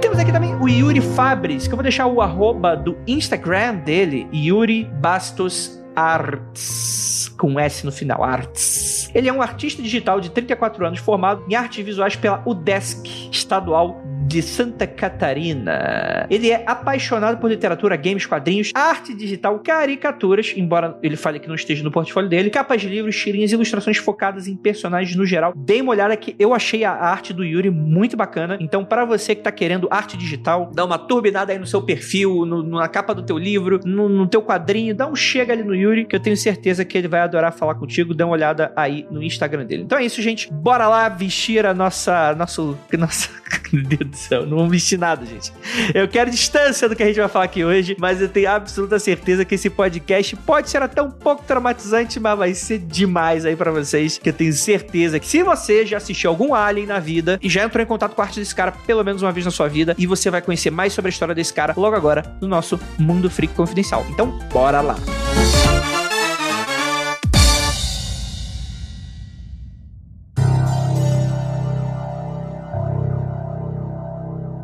Temos 0.00 0.18
aqui 0.18 0.32
também 0.32 0.54
o 0.56 0.68
Yuri 0.68 1.00
Fabris, 1.00 1.66
que 1.66 1.72
eu 1.72 1.76
vou 1.76 1.82
deixar 1.82 2.06
o 2.06 2.20
arroba 2.20 2.76
do 2.76 2.96
Instagram 3.06 3.76
dele, 3.76 4.26
Yuri 4.32 4.84
Bastos 4.84 5.81
Arts, 5.94 7.34
com 7.38 7.58
S 7.58 7.84
no 7.84 7.92
final, 7.92 8.22
Arts. 8.22 9.10
Ele 9.14 9.28
é 9.28 9.32
um 9.32 9.42
artista 9.42 9.82
digital 9.82 10.20
de 10.20 10.30
34 10.30 10.86
anos, 10.86 10.98
formado 10.98 11.44
em 11.48 11.54
artes 11.54 11.84
visuais 11.84 12.16
pela 12.16 12.42
UDESC 12.46 13.30
Estadual 13.30 14.00
de 14.26 14.40
Santa 14.40 14.86
Catarina. 14.86 16.26
Ele 16.30 16.50
é 16.50 16.64
apaixonado 16.66 17.38
por 17.38 17.50
literatura, 17.50 17.96
games, 17.96 18.24
quadrinhos, 18.24 18.70
arte 18.74 19.12
digital, 19.12 19.58
caricaturas, 19.58 20.54
embora 20.56 20.98
ele 21.02 21.16
fale 21.16 21.38
que 21.38 21.48
não 21.48 21.54
esteja 21.54 21.84
no 21.84 21.90
portfólio 21.90 22.30
dele, 22.30 22.48
capas 22.48 22.80
de 22.80 22.88
livros, 22.88 23.14
tirinhas 23.14 23.52
ilustrações 23.52 23.98
focadas 23.98 24.48
em 24.48 24.56
personagens 24.56 25.14
no 25.16 25.26
geral. 25.26 25.52
Dê 25.54 25.82
uma 25.82 25.90
olhada 25.90 26.16
que 26.16 26.34
eu 26.38 26.54
achei 26.54 26.82
a 26.82 26.92
arte 26.92 27.34
do 27.34 27.44
Yuri 27.44 27.68
muito 27.68 28.16
bacana. 28.16 28.56
Então, 28.58 28.84
para 28.84 29.04
você 29.04 29.34
que 29.34 29.42
tá 29.42 29.52
querendo 29.52 29.86
arte 29.90 30.16
digital, 30.16 30.70
dá 30.74 30.84
uma 30.84 30.98
turbinada 30.98 31.52
aí 31.52 31.58
no 31.58 31.66
seu 31.66 31.82
perfil, 31.82 32.46
no, 32.46 32.62
na 32.62 32.88
capa 32.88 33.14
do 33.14 33.22
teu 33.22 33.36
livro, 33.36 33.80
no, 33.84 34.08
no 34.08 34.26
teu 34.26 34.40
quadrinho, 34.40 34.94
dá 34.94 35.06
um 35.06 35.14
chega 35.14 35.52
ali 35.52 35.62
no 35.62 35.74
Yuri, 35.74 35.81
que 36.06 36.16
eu 36.16 36.20
tenho 36.20 36.36
certeza 36.36 36.84
que 36.84 36.96
ele 36.96 37.08
vai 37.08 37.20
adorar 37.20 37.52
falar 37.52 37.74
contigo. 37.74 38.14
Dá 38.14 38.24
uma 38.24 38.32
olhada 38.32 38.72
aí 38.76 39.06
no 39.10 39.22
Instagram 39.22 39.64
dele. 39.64 39.82
Então 39.82 39.98
é 39.98 40.04
isso, 40.04 40.20
gente. 40.22 40.52
Bora 40.52 40.88
lá 40.88 41.08
vestir 41.08 41.66
a 41.66 41.74
nossa. 41.74 42.34
Nosso, 42.34 42.78
nossa. 42.98 43.28
Meu 43.82 43.82
Deus 43.82 44.10
do 44.10 44.16
céu, 44.16 44.46
não 44.46 44.58
vamos 44.58 44.70
vestir 44.70 44.98
nada, 44.98 45.24
gente. 45.24 45.52
Eu 45.94 46.06
quero 46.06 46.30
distância 46.30 46.88
do 46.88 46.94
que 46.94 47.02
a 47.02 47.06
gente 47.06 47.18
vai 47.18 47.28
falar 47.28 47.46
aqui 47.46 47.64
hoje, 47.64 47.96
mas 47.98 48.20
eu 48.20 48.28
tenho 48.28 48.50
absoluta 48.50 48.98
certeza 48.98 49.44
que 49.44 49.54
esse 49.54 49.70
podcast 49.70 50.36
pode 50.36 50.68
ser 50.68 50.82
até 50.82 51.00
um 51.00 51.10
pouco 51.10 51.42
traumatizante, 51.44 52.20
mas 52.20 52.38
vai 52.38 52.54
ser 52.54 52.78
demais 52.78 53.46
aí 53.46 53.56
para 53.56 53.70
vocês, 53.70 54.18
que 54.18 54.28
eu 54.28 54.32
tenho 54.32 54.52
certeza 54.52 55.18
que 55.18 55.26
se 55.26 55.42
você 55.42 55.86
já 55.86 55.96
assistiu 55.96 56.30
algum 56.30 56.54
Alien 56.54 56.86
na 56.86 56.98
vida 56.98 57.38
e 57.42 57.48
já 57.48 57.64
entrou 57.64 57.82
em 57.82 57.86
contato 57.86 58.14
com 58.14 58.20
a 58.20 58.24
arte 58.24 58.38
desse 58.38 58.54
cara 58.54 58.72
pelo 58.72 59.02
menos 59.02 59.22
uma 59.22 59.32
vez 59.32 59.44
na 59.44 59.50
sua 59.50 59.68
vida, 59.68 59.94
e 59.98 60.06
você 60.06 60.30
vai 60.30 60.42
conhecer 60.42 60.70
mais 60.70 60.92
sobre 60.92 61.08
a 61.08 61.12
história 61.12 61.34
desse 61.34 61.52
cara 61.52 61.72
logo 61.76 61.96
agora 61.96 62.36
no 62.40 62.48
nosso 62.48 62.78
Mundo 62.98 63.30
Freak 63.30 63.54
Confidencial. 63.54 64.04
Então, 64.10 64.38
bora 64.52 64.80
lá. 64.80 64.96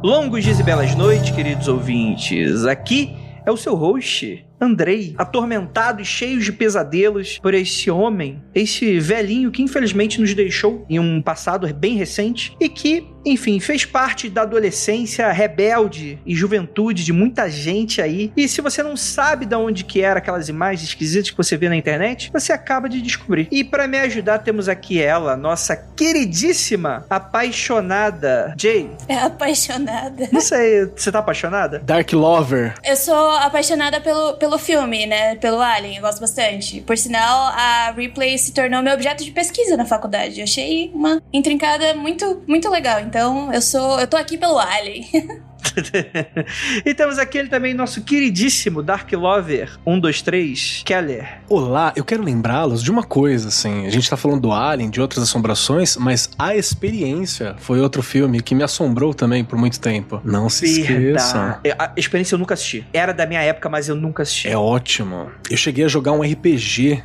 Longos 0.03 0.45
dias 0.45 0.61
e 0.61 0.63
belas 0.63 0.95
noites, 0.95 1.31
queridos 1.33 1.67
ouvintes. 1.67 2.65
Aqui 2.65 3.17
é 3.45 3.51
o 3.51 3.57
seu 3.57 3.75
host, 3.75 4.47
Andrei, 4.61 5.13
atormentado 5.19 6.01
e 6.01 6.05
cheio 6.05 6.39
de 6.39 6.53
pesadelos 6.53 7.39
por 7.39 7.53
esse 7.53 7.91
homem, 7.91 8.41
esse 8.55 9.01
velhinho 9.01 9.51
que 9.51 9.61
infelizmente 9.61 10.21
nos 10.21 10.35
deixou 10.35 10.87
em 10.89 11.01
um 11.01 11.21
passado 11.21 11.67
bem 11.75 11.97
recente 11.97 12.57
e 12.61 12.69
que, 12.69 13.09
enfim, 13.31 13.61
fez 13.61 13.85
parte 13.85 14.29
da 14.29 14.43
adolescência 14.43 15.31
rebelde 15.31 16.19
e 16.25 16.35
juventude 16.35 17.05
de 17.05 17.13
muita 17.13 17.49
gente 17.51 18.01
aí. 18.01 18.33
E 18.37 18.49
se 18.49 18.61
você 18.61 18.83
não 18.83 18.97
sabe 18.97 19.47
de 19.47 19.55
onde 19.55 19.85
que 19.85 20.03
eram 20.03 20.19
aquelas 20.19 20.49
imagens 20.49 20.89
esquisitas 20.89 21.31
que 21.31 21.37
você 21.37 21.57
vê 21.57 21.69
na 21.69 21.77
internet, 21.77 22.31
você 22.33 22.53
acaba 22.53 22.89
de 22.89 23.01
descobrir. 23.01 23.49
E 23.51 23.65
para 23.65 23.87
me 23.87 23.99
ajudar, 23.99 24.39
temos 24.39 24.69
aqui 24.69 25.01
ela, 25.01 25.37
nossa 25.37 25.77
queridíssima, 25.77 27.07
apaixonada 27.09 28.55
Jay. 28.57 28.91
É 29.09 29.17
apaixonada. 29.17 30.29
Não 30.33 30.41
sei, 30.41 30.87
você 30.87 31.11
tá 31.11 31.19
apaixonada? 31.19 31.79
Dark 31.81 32.13
Lover. 32.13 32.75
Eu 32.85 32.97
sou 32.97 33.31
apaixonada 33.31 34.01
pelo, 34.01 34.35
pelo 34.35 34.59
filme, 34.59 35.07
né? 35.07 35.35
Pelo 35.37 35.61
Alien, 35.61 35.97
eu 35.97 36.03
gosto 36.03 36.21
bastante. 36.21 36.81
Por 36.81 36.97
sinal, 36.97 37.53
a 37.55 37.93
Ripley 37.97 38.39
se 38.39 38.53
tornou 38.53 38.83
meu 38.83 38.95
objeto 38.95 39.25
de 39.25 39.31
pesquisa 39.31 39.77
na 39.77 39.85
faculdade. 39.85 40.39
Eu 40.39 40.45
achei 40.45 40.91
uma 40.95 41.23
intrincada 41.33 41.95
muito, 41.95 42.43
muito 42.47 42.69
legal. 42.71 43.01
Então, 43.01 43.18
eu 43.53 43.63
sou. 43.63 43.99
Eu 43.99 44.07
tô 44.07 44.17
aqui 44.17 44.37
pelo 44.39 44.59
Alien. 44.59 45.07
e 46.85 46.95
temos 46.95 47.19
aqui 47.19 47.39
ele 47.39 47.49
também, 47.49 47.75
nosso 47.75 48.03
queridíssimo 48.03 48.83
Dark 48.83 49.11
Lover 49.13 49.79
123, 49.85 50.83
Keller. 50.85 51.41
Olá, 51.49 51.93
eu 51.97 52.05
quero 52.05 52.23
lembrá-los 52.23 52.83
de 52.83 52.91
uma 52.91 53.03
coisa, 53.03 53.49
assim. 53.49 53.87
A 53.87 53.91
gente 53.91 54.09
tá 54.09 54.17
falando 54.17 54.43
do 54.43 54.53
Alien, 54.53 54.91
de 54.91 55.01
outras 55.01 55.23
assombrações, 55.23 55.97
mas 55.97 56.31
A 56.39 56.57
Experiência 56.57 57.57
foi 57.59 57.81
outro 57.81 58.03
filme 58.03 58.41
que 58.41 58.55
me 58.55 58.63
assombrou 58.63 59.15
também 59.15 59.45
por 59.45 59.59
muito 59.59 59.81
tempo. 59.81 60.21
Não 60.25 60.49
se 60.49 60.65
esqueçam. 60.65 61.59
A 61.79 61.93
experiência 61.97 62.35
eu 62.35 62.39
nunca 62.39 62.55
assisti. 62.55 62.87
Era 62.93 63.13
da 63.13 63.27
minha 63.27 63.41
época, 63.41 63.69
mas 63.69 63.89
eu 63.89 63.95
nunca 63.95 64.23
assisti. 64.23 64.49
É 64.49 64.57
ótimo. 64.57 65.31
Eu 65.51 65.57
cheguei 65.57 65.85
a 65.85 65.89
jogar 65.89 66.13
um 66.13 66.23
RPG 66.23 67.03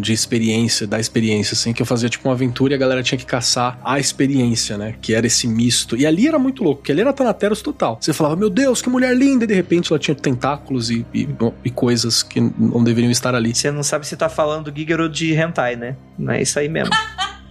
de 0.00 0.12
experiência, 0.12 0.86
da 0.86 1.00
experiência, 1.00 1.54
assim, 1.54 1.72
que 1.72 1.80
eu 1.80 1.86
fazia 1.86 2.08
tipo 2.08 2.28
uma 2.28 2.34
aventura 2.34 2.74
e 2.74 2.76
a 2.76 2.78
galera 2.78 3.02
tinha 3.02 3.18
que 3.18 3.24
caçar 3.24 3.78
a 3.82 3.98
experiência, 3.98 4.76
né? 4.76 4.94
Que 5.00 5.14
era 5.14 5.26
esse 5.26 5.46
misto. 5.46 5.96
E 5.96 6.06
ali 6.06 6.28
era 6.28 6.38
muito 6.38 6.62
louco, 6.62 6.80
porque 6.80 6.92
ali 6.92 7.00
era 7.00 7.12
Thanateros 7.12 7.62
total. 7.62 7.93
Você 8.00 8.12
falava, 8.12 8.36
meu 8.36 8.50
Deus, 8.50 8.82
que 8.82 8.88
mulher 8.88 9.14
linda, 9.16 9.44
e 9.44 9.46
de 9.46 9.54
repente 9.54 9.92
ela 9.92 9.98
tinha 9.98 10.14
tentáculos 10.14 10.90
e, 10.90 11.06
e, 11.12 11.28
e 11.64 11.70
coisas 11.70 12.22
que 12.22 12.40
não 12.40 12.82
deveriam 12.82 13.10
estar 13.10 13.34
ali. 13.34 13.54
Você 13.54 13.70
não 13.70 13.82
sabe 13.82 14.06
se 14.06 14.16
tá 14.16 14.28
falando 14.28 14.70
do 14.70 14.78
Gigaro 14.78 15.08
de 15.08 15.32
Hentai, 15.34 15.76
né? 15.76 15.96
Não 16.18 16.32
é 16.32 16.42
isso 16.42 16.58
aí 16.58 16.68
mesmo. 16.68 16.94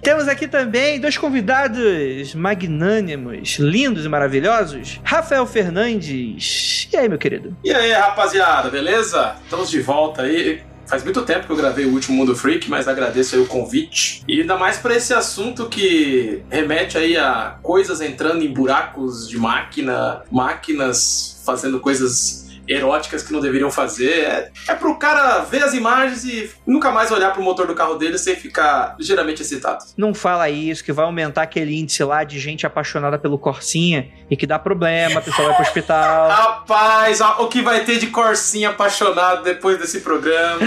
Temos 0.03 0.27
aqui 0.27 0.49
também 0.49 0.99
dois 0.99 1.17
convidados 1.17 2.35
magnânimos, 2.35 3.57
lindos 3.57 4.05
e 4.05 4.09
maravilhosos. 4.09 4.99
Rafael 5.01 5.45
Fernandes. 5.47 6.89
E 6.91 6.97
aí, 6.97 7.07
meu 7.07 7.17
querido? 7.17 7.55
E 7.63 7.73
aí, 7.73 7.93
rapaziada, 7.93 8.69
beleza? 8.69 9.35
Estamos 9.45 9.71
de 9.71 9.79
volta 9.79 10.23
aí. 10.23 10.61
Faz 10.85 11.03
muito 11.03 11.21
tempo 11.23 11.45
que 11.45 11.51
eu 11.51 11.55
gravei 11.55 11.85
o 11.85 11.93
último 11.93 12.17
Mundo 12.17 12.35
Freak, 12.35 12.69
mas 12.69 12.87
agradeço 12.87 13.35
aí 13.35 13.41
o 13.41 13.47
convite. 13.47 14.23
E 14.27 14.41
ainda 14.41 14.57
mais 14.57 14.77
para 14.77 14.95
esse 14.95 15.13
assunto 15.13 15.67
que 15.67 16.41
remete 16.49 16.97
aí 16.97 17.17
a 17.17 17.57
coisas 17.61 18.01
entrando 18.01 18.43
em 18.43 18.53
buracos 18.53 19.27
de 19.27 19.37
máquina, 19.37 20.21
máquinas 20.31 21.41
fazendo 21.45 21.79
coisas 21.79 22.43
eróticas 22.67 23.23
que 23.23 23.33
não 23.33 23.39
deveriam 23.39 23.69
fazer. 23.71 24.11
É, 24.23 24.51
é 24.69 24.75
pro 24.75 24.95
cara 24.95 25.39
ver 25.39 25.63
as 25.63 25.73
imagens 25.73 26.23
e 26.25 26.49
nunca 26.65 26.91
mais 26.91 27.11
olhar 27.11 27.31
pro 27.33 27.41
motor 27.41 27.67
do 27.67 27.75
carro 27.75 27.95
dele 27.95 28.17
sem 28.17 28.35
ficar 28.35 28.95
ligeiramente 28.99 29.41
excitado. 29.41 29.83
Não 29.97 30.13
fala 30.13 30.49
isso, 30.49 30.83
que 30.83 30.91
vai 30.91 31.05
aumentar 31.05 31.43
aquele 31.43 31.77
índice 31.79 32.03
lá 32.03 32.23
de 32.23 32.39
gente 32.39 32.65
apaixonada 32.65 33.17
pelo 33.17 33.37
Corsinha 33.37 34.09
e 34.29 34.37
que 34.37 34.47
dá 34.47 34.57
problema, 34.57 35.19
a 35.19 35.21
pessoa 35.21 35.47
vai 35.49 35.55
pro 35.57 35.65
hospital. 35.65 36.29
Rapaz, 36.29 37.21
ó, 37.21 37.43
o 37.43 37.47
que 37.47 37.61
vai 37.61 37.83
ter 37.83 37.97
de 37.99 38.07
corsinha 38.07 38.69
apaixonado 38.69 39.43
depois 39.43 39.77
desse 39.77 40.01
programa? 40.01 40.61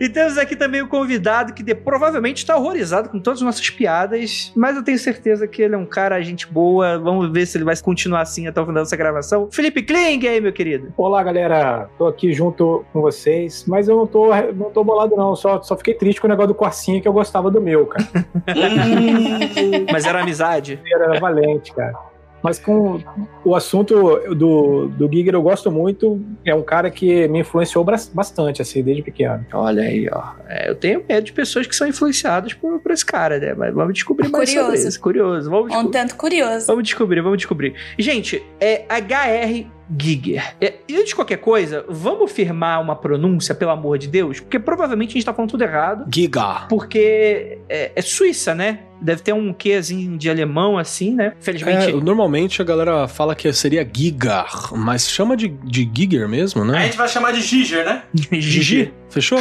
E 0.00 0.08
temos 0.08 0.36
aqui 0.38 0.54
também 0.56 0.82
o 0.82 0.88
convidado 0.88 1.52
que 1.52 1.62
de- 1.62 1.74
provavelmente 1.74 2.38
está 2.38 2.56
horrorizado 2.56 3.08
com 3.08 3.18
todas 3.18 3.40
as 3.40 3.44
nossas 3.44 3.68
piadas, 3.70 4.52
mas 4.54 4.76
eu 4.76 4.82
tenho 4.82 4.98
certeza 4.98 5.46
que 5.48 5.62
ele 5.62 5.74
é 5.74 5.78
um 5.78 5.86
cara, 5.86 6.20
gente 6.22 6.46
boa. 6.46 6.98
Vamos 6.98 7.30
ver 7.32 7.46
se 7.46 7.56
ele 7.56 7.64
vai 7.64 7.76
continuar 7.78 8.20
assim 8.20 8.46
até 8.46 8.60
o 8.60 8.66
final 8.66 8.82
dessa 8.82 8.96
gravação. 8.96 9.48
Felipe 9.50 9.82
Kling, 9.82 10.26
aí, 10.26 10.40
meu 10.40 10.52
querido? 10.52 10.92
Olá, 10.96 11.21
galera. 11.22 11.88
Tô 11.98 12.06
aqui 12.06 12.32
junto 12.32 12.84
com 12.92 13.00
vocês, 13.00 13.64
mas 13.66 13.88
eu 13.88 13.96
não 13.96 14.06
tô, 14.06 14.28
não 14.54 14.70
tô 14.70 14.82
bolado, 14.84 15.16
não. 15.16 15.34
Só, 15.36 15.60
só 15.62 15.76
fiquei 15.76 15.94
triste 15.94 16.20
com 16.20 16.26
o 16.26 16.30
negócio 16.30 16.48
do 16.48 16.54
Corsinha 16.54 17.00
que 17.00 17.08
eu 17.08 17.12
gostava 17.12 17.50
do 17.50 17.60
meu, 17.60 17.86
cara. 17.86 18.06
Mas 19.92 20.04
era 20.04 20.20
amizade? 20.20 20.80
Era 20.90 21.18
valente, 21.18 21.72
cara. 21.72 22.12
Mas 22.42 22.58
com 22.58 23.00
o 23.44 23.54
assunto 23.54 23.94
do, 24.34 24.88
do 24.88 25.10
Giger 25.10 25.34
eu 25.34 25.42
gosto 25.42 25.70
muito. 25.70 26.20
É 26.44 26.52
um 26.52 26.62
cara 26.62 26.90
que 26.90 27.28
me 27.28 27.40
influenciou 27.40 27.84
bastante, 27.84 28.60
assim, 28.60 28.82
desde 28.82 29.02
pequeno. 29.02 29.46
Olha 29.52 29.84
aí, 29.84 30.08
ó. 30.12 30.32
É, 30.48 30.68
eu 30.68 30.74
tenho 30.74 31.04
medo 31.08 31.24
de 31.24 31.32
pessoas 31.32 31.66
que 31.66 31.76
são 31.76 31.86
influenciadas 31.86 32.52
por, 32.52 32.80
por 32.80 32.90
esse 32.90 33.06
cara, 33.06 33.38
né? 33.38 33.54
Mas 33.54 33.72
vamos 33.72 33.94
descobrir 33.94 34.28
mais 34.28 34.50
sobre 34.50 34.64
Curioso. 34.64 34.88
isso. 34.88 35.00
Curioso. 35.00 35.50
Vamos 35.50 35.74
Um 35.74 35.90
tanto 35.90 36.16
curioso. 36.16 36.66
Vamos 36.66 36.82
descobrir, 36.82 37.20
vamos 37.20 37.38
descobrir. 37.38 37.74
Gente, 37.96 38.42
é 38.60 38.84
HR 38.90 39.70
Giger. 39.98 40.54
É, 40.60 40.74
e 40.88 40.94
antes 40.94 41.08
de 41.08 41.14
qualquer 41.14 41.38
coisa, 41.38 41.84
vamos 41.88 42.30
firmar 42.32 42.80
uma 42.80 42.96
pronúncia, 42.96 43.54
pelo 43.54 43.70
amor 43.70 43.98
de 43.98 44.08
Deus? 44.08 44.40
Porque 44.40 44.58
provavelmente 44.58 45.10
a 45.10 45.12
gente 45.14 45.24
tá 45.24 45.34
falando 45.34 45.50
tudo 45.50 45.62
errado. 45.62 46.04
Giga. 46.12 46.66
Porque 46.68 47.58
é, 47.68 47.92
é 47.94 48.02
Suíça, 48.02 48.54
né? 48.54 48.80
Deve 49.00 49.22
ter 49.22 49.32
um 49.32 49.52
quezinho 49.52 50.16
de 50.16 50.30
alemão 50.30 50.78
assim, 50.78 51.14
né? 51.14 51.32
Felizmente. 51.40 51.90
É, 51.90 51.92
normalmente 51.92 52.62
a 52.62 52.64
galera 52.64 53.08
fala 53.08 53.34
que 53.34 53.52
seria 53.52 53.88
Gigar, 53.90 54.70
mas 54.74 55.08
chama 55.08 55.36
de, 55.36 55.48
de 55.48 55.90
Giger 55.92 56.28
mesmo, 56.28 56.62
A 56.62 56.64
né? 56.64 56.84
gente 56.84 56.96
vai 56.96 57.08
chamar 57.08 57.32
de 57.32 57.40
Giger, 57.40 57.84
né? 57.84 58.02
Gigi? 58.14 58.92
Fechou? 59.10 59.38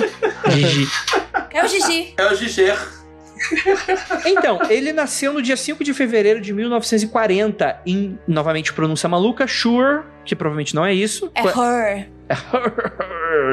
Gigi. 0.49 0.87
É 1.53 1.65
o 1.65 1.67
Gigi. 1.67 2.13
É 2.17 2.31
o 2.31 2.35
Giger. 2.35 3.00
Então, 4.25 4.59
ele 4.69 4.91
nasceu 4.93 5.33
no 5.33 5.41
dia 5.41 5.57
5 5.57 5.83
de 5.83 5.93
fevereiro 5.93 6.39
de 6.41 6.53
1940 6.53 7.81
em, 7.85 8.17
novamente, 8.27 8.73
pronúncia 8.73 9.07
maluca, 9.09 9.47
Shure, 9.47 10.01
que 10.25 10.35
provavelmente 10.35 10.75
não 10.75 10.85
é 10.85 10.93
isso. 10.93 11.31
É 11.35 11.41
horror. 11.41 12.05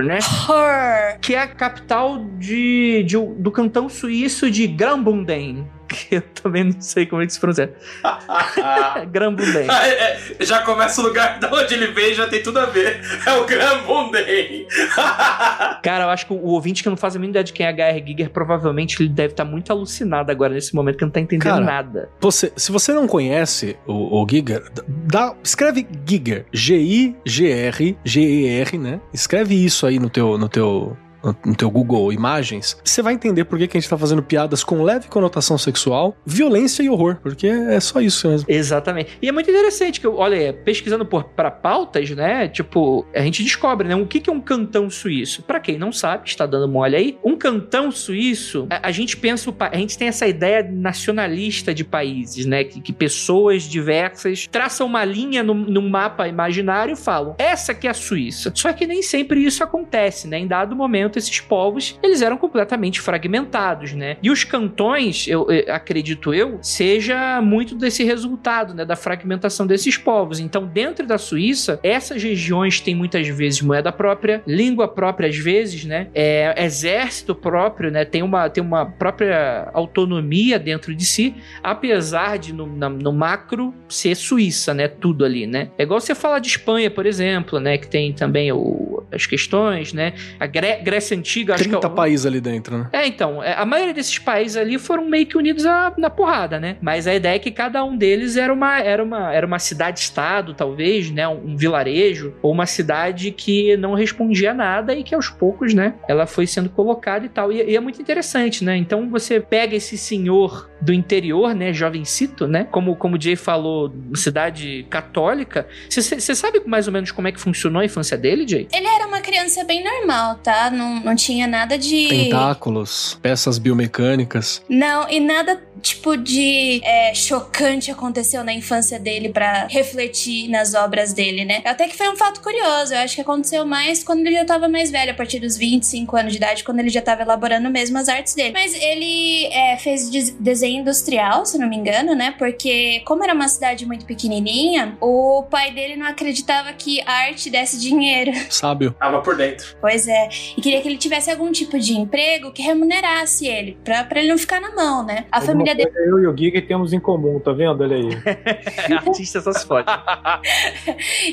né? 0.04 0.18
Horror. 0.48 1.18
Que 1.20 1.34
é 1.34 1.40
a 1.42 1.46
capital 1.46 2.24
de, 2.38 3.02
de- 3.04 3.16
do 3.38 3.50
cantão 3.50 3.88
suíço 3.88 4.50
de 4.50 4.66
Grambunden. 4.66 5.66
Que 5.88 6.16
eu 6.16 6.22
também 6.22 6.64
não 6.64 6.80
sei 6.80 7.06
como 7.06 7.22
é 7.22 7.26
que 7.26 7.32
se 7.32 7.40
pronuncia. 7.40 7.72
Grambunden. 9.10 9.66
Ah, 9.68 9.88
é, 9.88 10.20
é, 10.38 10.44
já 10.44 10.60
começa 10.62 11.00
o 11.00 11.04
lugar 11.04 11.38
de 11.38 11.46
onde 11.46 11.74
ele 11.74 11.88
veio, 11.88 12.14
já 12.14 12.28
tem 12.28 12.42
tudo 12.42 12.58
a 12.58 12.66
ver. 12.66 13.00
É 13.26 13.32
o 13.34 13.46
Gran 13.46 13.82
Bonden. 13.84 14.66
Cara, 15.82 16.04
eu 16.04 16.10
acho 16.10 16.26
que 16.26 16.32
o 16.32 16.44
ouvinte 16.44 16.82
que 16.82 16.88
não 16.88 16.96
faz 16.96 17.16
a 17.16 17.18
mínima 17.18 17.32
ideia 17.32 17.44
de 17.44 17.52
quem 17.52 17.66
é 17.66 17.70
HR 17.70 18.06
Giger, 18.06 18.30
provavelmente 18.30 19.00
ele 19.00 19.08
deve 19.08 19.32
estar 19.32 19.44
muito 19.44 19.72
alucinado 19.72 20.30
agora 20.30 20.54
nesse 20.54 20.74
momento, 20.74 20.98
que 20.98 21.04
não 21.04 21.10
tá 21.10 21.20
entendendo 21.20 21.48
Cara, 21.48 21.64
nada. 21.64 22.08
Você, 22.20 22.52
se 22.56 22.70
você 22.70 22.92
não 22.92 23.06
conhece 23.06 23.76
o, 23.86 24.22
o 24.22 24.26
Giger, 24.28 24.62
dá, 24.86 25.34
escreve 25.42 25.86
Giger, 26.06 26.44
G-I-G-R, 26.52 27.98
G-E-R, 28.04 28.78
né? 28.78 29.00
Escreve 29.12 29.54
isso 29.64 29.86
aí 29.86 29.98
no 29.98 30.10
teu, 30.10 30.36
no 30.36 30.48
teu, 30.48 30.96
no, 31.22 31.36
no 31.44 31.54
teu 31.54 31.70
Google 31.70 32.12
Imagens. 32.12 32.76
Você 32.84 33.02
vai 33.02 33.14
entender 33.14 33.44
por 33.44 33.58
que, 33.58 33.66
que 33.66 33.76
a 33.76 33.80
gente 33.80 33.88
tá 33.88 33.98
fazendo 33.98 34.22
piadas 34.22 34.64
com 34.64 34.82
leve 34.82 35.08
conotação 35.08 35.58
sexual, 35.58 36.16
violência 36.24 36.82
e 36.82 36.90
horror, 36.90 37.16
porque 37.22 37.46
é 37.46 37.80
só 37.80 38.00
isso 38.00 38.28
mesmo. 38.28 38.46
Exatamente. 38.48 39.18
E 39.20 39.28
é 39.28 39.32
muito 39.32 39.50
interessante 39.50 40.00
que, 40.00 40.06
olha, 40.06 40.52
pesquisando 40.52 41.04
por 41.04 41.24
para 41.24 41.50
pautas, 41.50 42.10
né? 42.10 42.48
Tipo, 42.48 43.06
a 43.14 43.20
gente 43.20 43.42
descobre, 43.42 43.86
né? 43.86 43.94
O 43.94 44.06
que, 44.06 44.20
que 44.20 44.30
é 44.30 44.32
um 44.32 44.40
cantão 44.40 44.90
suíço? 44.90 45.42
Pra 45.42 45.60
quem 45.60 45.78
não 45.78 45.92
sabe, 45.92 46.28
está 46.28 46.46
dando 46.46 46.68
mole 46.68 46.96
aí. 46.96 47.18
Um 47.24 47.36
cantão 47.36 47.90
suíço, 47.90 48.66
a, 48.70 48.88
a 48.88 48.90
gente 48.90 49.16
pensa, 49.16 49.54
a 49.58 49.76
gente 49.76 49.96
tem 49.96 50.08
essa 50.08 50.26
ideia 50.26 50.62
nacionalista 50.62 51.74
de 51.74 51.84
países, 51.84 52.46
né? 52.46 52.64
Que, 52.64 52.80
que 52.80 52.92
pessoas 52.92 53.62
diversas 53.64 54.46
traçam 54.50 54.86
uma 54.86 55.04
linha 55.04 55.42
num, 55.42 55.54
num 55.54 55.88
mapa 55.88 56.28
imaginário 56.28 56.92
e 56.92 56.96
falam: 56.96 57.34
essa 57.38 57.72
aqui 57.72 57.86
é 57.86 57.90
a 57.90 57.94
Suíça. 57.94 58.52
Só 58.54 58.72
que 58.72 58.86
nem 58.86 59.02
sempre 59.02 59.44
isso 59.44 59.62
acontece, 59.62 60.28
né? 60.28 60.38
Em 60.38 60.46
dado 60.46 60.74
momento, 60.74 61.07
esses 61.16 61.40
povos 61.40 61.98
eles 62.02 62.20
eram 62.22 62.36
completamente 62.36 63.00
fragmentados, 63.00 63.92
né? 63.92 64.16
E 64.22 64.30
os 64.30 64.44
cantões, 64.44 65.26
eu, 65.28 65.48
eu 65.50 65.72
acredito 65.74 66.34
eu, 66.34 66.58
seja 66.62 67.40
muito 67.40 67.74
desse 67.74 68.04
resultado, 68.04 68.74
né? 68.74 68.84
Da 68.84 68.96
fragmentação 68.96 69.66
desses 69.66 69.96
povos. 69.96 70.40
Então, 70.40 70.66
dentro 70.66 71.06
da 71.06 71.16
Suíça, 71.18 71.78
essas 71.82 72.22
regiões 72.22 72.80
têm 72.80 72.94
muitas 72.94 73.26
vezes 73.28 73.60
moeda 73.62 73.92
própria, 73.92 74.42
língua 74.46 74.88
própria 74.88 75.28
às 75.28 75.36
vezes, 75.36 75.84
né? 75.84 76.08
É, 76.14 76.54
exército 76.64 77.34
próprio, 77.34 77.90
né? 77.90 78.04
Tem 78.04 78.22
uma, 78.22 78.48
tem 78.50 78.62
uma 78.62 78.86
própria 78.86 79.70
autonomia 79.72 80.58
dentro 80.58 80.94
de 80.94 81.04
si, 81.04 81.34
apesar 81.62 82.38
de 82.38 82.52
no, 82.52 82.66
na- 82.66 82.88
no 82.88 83.12
macro 83.12 83.74
ser 83.88 84.14
Suíça, 84.16 84.72
né? 84.74 84.88
Tudo 84.88 85.24
ali, 85.24 85.46
né? 85.46 85.70
É 85.78 85.82
igual 85.82 86.00
você 86.00 86.14
falar 86.14 86.38
de 86.38 86.48
Espanha, 86.48 86.90
por 86.90 87.06
exemplo, 87.06 87.60
né? 87.60 87.78
Que 87.78 87.86
tem 87.86 88.12
também 88.12 88.50
o- 88.52 89.02
as 89.12 89.26
questões, 89.26 89.92
né? 89.92 90.12
A 90.40 90.46
Gré- 90.46 90.80
Grécia 90.82 90.97
Antiga, 91.14 91.54
acho 91.54 91.64
que 91.64 91.68
é 91.74 91.78
30 91.78 91.90
países 91.90 92.26
ali 92.26 92.40
dentro, 92.40 92.78
né? 92.78 92.88
é, 92.92 93.06
então, 93.06 93.42
é, 93.42 93.54
a 93.54 93.64
maioria 93.64 93.94
desses 93.94 94.18
países 94.18 94.56
ali 94.56 94.78
foram 94.78 95.08
meio 95.08 95.26
que 95.26 95.36
unidos 95.36 95.64
a- 95.66 95.92
na 95.96 96.10
porrada, 96.10 96.58
né? 96.60 96.76
Mas 96.80 97.06
a 97.06 97.14
ideia 97.14 97.36
é 97.36 97.38
que 97.38 97.50
cada 97.50 97.84
um 97.84 97.96
deles 97.96 98.36
era 98.36 98.52
uma, 98.52 98.78
era 98.80 99.02
uma, 99.02 99.32
era 99.32 99.46
uma 99.46 99.58
cidade-estado, 99.58 100.54
talvez, 100.54 101.10
né? 101.10 101.26
Um, 101.28 101.52
um 101.52 101.56
vilarejo, 101.56 102.34
ou 102.42 102.52
uma 102.52 102.66
cidade 102.66 103.30
que 103.32 103.76
não 103.76 103.94
respondia 103.94 104.50
a 104.50 104.54
nada 104.54 104.94
e 104.94 105.02
que 105.02 105.14
aos 105.14 105.28
poucos, 105.28 105.74
né? 105.74 105.94
Ela 106.08 106.26
foi 106.26 106.46
sendo 106.46 106.68
colocada 106.70 107.24
e 107.26 107.28
tal. 107.28 107.50
E, 107.52 107.62
e 107.70 107.76
é 107.76 107.80
muito 107.80 108.00
interessante, 108.00 108.64
né? 108.64 108.76
Então 108.76 109.08
você 109.08 109.40
pega 109.40 109.74
esse 109.76 109.96
senhor 109.96 110.68
do 110.80 110.92
interior, 110.92 111.54
né? 111.54 111.72
Jovencito, 111.72 112.46
né? 112.46 112.64
Como, 112.70 112.94
como 112.96 113.16
o 113.16 113.20
Jay 113.20 113.36
falou, 113.36 113.92
cidade 114.14 114.86
católica. 114.88 115.66
Você- 115.88 116.34
sabe 116.34 116.62
mais 116.66 116.86
ou 116.86 116.92
menos 116.92 117.10
como 117.10 117.26
é 117.28 117.32
que 117.32 117.40
funcionou 117.40 117.80
a 117.82 117.84
infância 117.84 118.16
dele, 118.16 118.46
Jay? 118.46 118.68
Ele 118.72 118.86
era 118.86 119.06
uma 119.06 119.20
criança 119.20 119.64
bem 119.64 119.82
normal, 119.82 120.36
tá? 120.36 120.70
Não, 120.70 121.00
não 121.00 121.16
tinha 121.16 121.46
nada 121.46 121.76
de. 121.76 122.08
Tentáculos, 122.08 123.18
peças 123.20 123.58
biomecânicas. 123.58 124.62
Não, 124.68 125.08
e 125.10 125.18
nada 125.20 125.60
tipo 125.82 126.16
de 126.16 126.80
é, 126.84 127.14
chocante 127.14 127.90
aconteceu 127.90 128.42
na 128.44 128.52
infância 128.52 128.98
dele 128.98 129.28
pra 129.30 129.66
refletir 129.68 130.48
nas 130.48 130.74
obras 130.74 131.12
dele, 131.12 131.44
né? 131.44 131.62
Até 131.64 131.88
que 131.88 131.96
foi 131.96 132.08
um 132.08 132.16
fato 132.16 132.40
curioso. 132.40 132.94
Eu 132.94 132.98
acho 133.00 133.14
que 133.14 133.20
aconteceu 133.20 133.64
mais 133.66 134.02
quando 134.04 134.26
ele 134.26 134.36
já 134.36 134.44
tava 134.44 134.68
mais 134.68 134.90
velho, 134.90 135.10
a 135.12 135.14
partir 135.14 135.38
dos 135.38 135.56
25 135.56 136.16
anos 136.16 136.32
de 136.32 136.38
idade, 136.38 136.64
quando 136.64 136.80
ele 136.80 136.88
já 136.90 137.00
tava 137.02 137.22
elaborando 137.22 137.70
mesmo 137.70 137.98
as 137.98 138.08
artes 138.08 138.34
dele. 138.34 138.52
Mas 138.52 138.74
ele 138.74 139.46
é, 139.46 139.76
fez 139.76 140.10
des- 140.10 140.30
desenho 140.30 140.80
industrial, 140.80 141.44
se 141.46 141.58
não 141.58 141.68
me 141.68 141.76
engano, 141.76 142.14
né? 142.14 142.34
Porque, 142.38 143.00
como 143.04 143.22
era 143.24 143.34
uma 143.34 143.48
cidade 143.48 143.86
muito 143.86 144.04
pequenininha, 144.06 144.96
o 145.00 145.42
pai 145.50 145.72
dele 145.72 145.96
não 145.96 146.06
acreditava 146.06 146.72
que 146.72 147.00
a 147.02 147.12
arte 147.12 147.50
desse 147.50 147.78
dinheiro. 147.78 148.32
Sábio. 148.50 148.92
Tava 148.98 149.20
por 149.20 149.36
dentro. 149.36 149.76
Pois 149.80 150.06
é. 150.08 150.28
E 150.56 150.60
queria 150.60 150.80
que 150.80 150.88
ele 150.88 150.98
tivesse 150.98 151.30
algum 151.30 151.50
tipo 151.52 151.78
de 151.78 151.94
emprego 151.94 152.52
que 152.52 152.62
remunerasse 152.62 153.46
ele, 153.46 153.78
pra, 153.84 154.04
pra 154.04 154.20
ele 154.20 154.28
não 154.28 154.38
ficar 154.38 154.60
na 154.60 154.74
mão, 154.74 155.04
né? 155.04 155.26
A 155.30 155.36
Alguma 155.36 155.52
família 155.52 155.67
coisa 155.76 155.98
eu 156.00 156.18
e 156.20 156.26
o 156.26 156.36
Giga 156.36 156.60
temos 156.62 156.92
em 156.92 157.00
comum, 157.00 157.38
tá 157.40 157.52
vendo? 157.52 157.82
Olha 157.82 157.96
aí. 157.96 158.08
Artista 158.96 159.40
só 159.40 159.52
se 159.52 159.66
fode. 159.66 159.86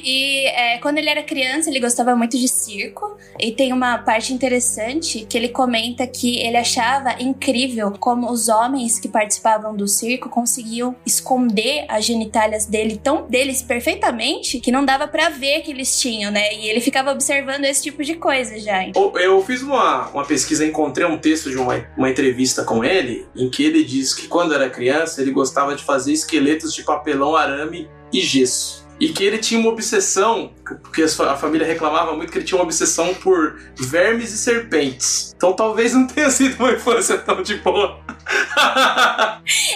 E 0.04 0.46
é, 0.48 0.78
quando 0.80 0.98
ele 0.98 1.10
era 1.10 1.24
criança, 1.24 1.70
ele 1.70 1.80
gostava 1.80 2.16
muito 2.16 2.38
de 2.38 2.48
circo. 2.48 3.18
E 3.40 3.52
tem 3.52 3.74
uma 3.74 3.98
parte 4.00 4.34
interessante 4.34 5.26
que 5.30 5.38
ele 5.38 5.50
comenta 5.50 6.06
que 6.08 6.38
ele 6.40 6.58
achava 6.58 7.16
incrível 7.22 7.92
como 8.00 8.30
os 8.32 8.48
homens 8.50 9.00
que 9.00 9.08
participavam 9.08 9.76
do 9.76 9.88
circo 9.88 10.30
conseguiam 10.30 10.96
esconder 11.06 11.86
as 11.88 12.06
genitálias 12.06 12.66
dele 12.66 13.00
tão 13.02 13.28
deles 13.28 13.62
perfeitamente 13.62 14.60
que 14.60 14.72
não 14.72 14.86
dava 14.86 15.08
pra 15.08 15.30
ver 15.30 15.62
que 15.62 15.72
eles 15.72 16.00
tinham, 16.00 16.32
né? 16.32 16.54
E 16.56 16.68
ele 16.70 16.82
ficava 16.82 17.12
observando 17.12 17.66
esse 17.66 17.84
tipo 17.84 18.04
de 18.04 18.16
coisa 18.16 18.58
já. 18.60 18.88
Eu- 18.88 19.14
Eu 19.18 19.42
fiz 19.44 19.62
uma, 19.62 20.08
uma 20.10 20.26
pesquisa, 20.26 20.66
encontrei 20.66 21.06
um 21.08 21.18
texto 21.18 21.50
de 21.50 21.58
uma, 21.58 21.84
uma 21.98 22.10
entrevista 22.10 22.64
com 22.64 22.84
ele, 22.84 23.26
em 23.36 23.50
que 23.50 23.64
ele 23.66 23.84
diz 23.84 24.14
que 24.14 24.25
quando 24.28 24.54
era 24.54 24.70
criança 24.70 25.22
ele 25.22 25.32
gostava 25.32 25.76
de 25.76 25.84
fazer 25.84 26.14
esqueletos 26.14 26.74
de 26.74 26.84
papelão, 26.84 27.36
arame 27.36 27.90
e 28.12 28.22
gesso. 28.22 28.86
E 29.00 29.10
que 29.10 29.24
ele 29.24 29.38
tinha 29.38 29.60
uma 29.60 29.70
obsessão, 29.70 30.54
porque 30.82 31.04
a 31.04 31.36
família 31.36 31.68
reclamava 31.68 32.16
muito 32.16 32.32
que 32.32 32.38
ele 32.38 32.46
tinha 32.46 32.58
uma 32.58 32.64
obsessão 32.64 33.14
por 33.14 33.60
vermes 33.78 34.32
e 34.32 34.38
serpentes. 34.38 35.35
Então 35.36 35.54
talvez 35.54 35.94
não 35.94 36.08
tenha 36.08 36.30
sido 36.30 36.58
uma 36.60 36.72
infância 36.72 37.18
tão 37.18 37.42
de 37.42 37.56
boa. 37.56 38.00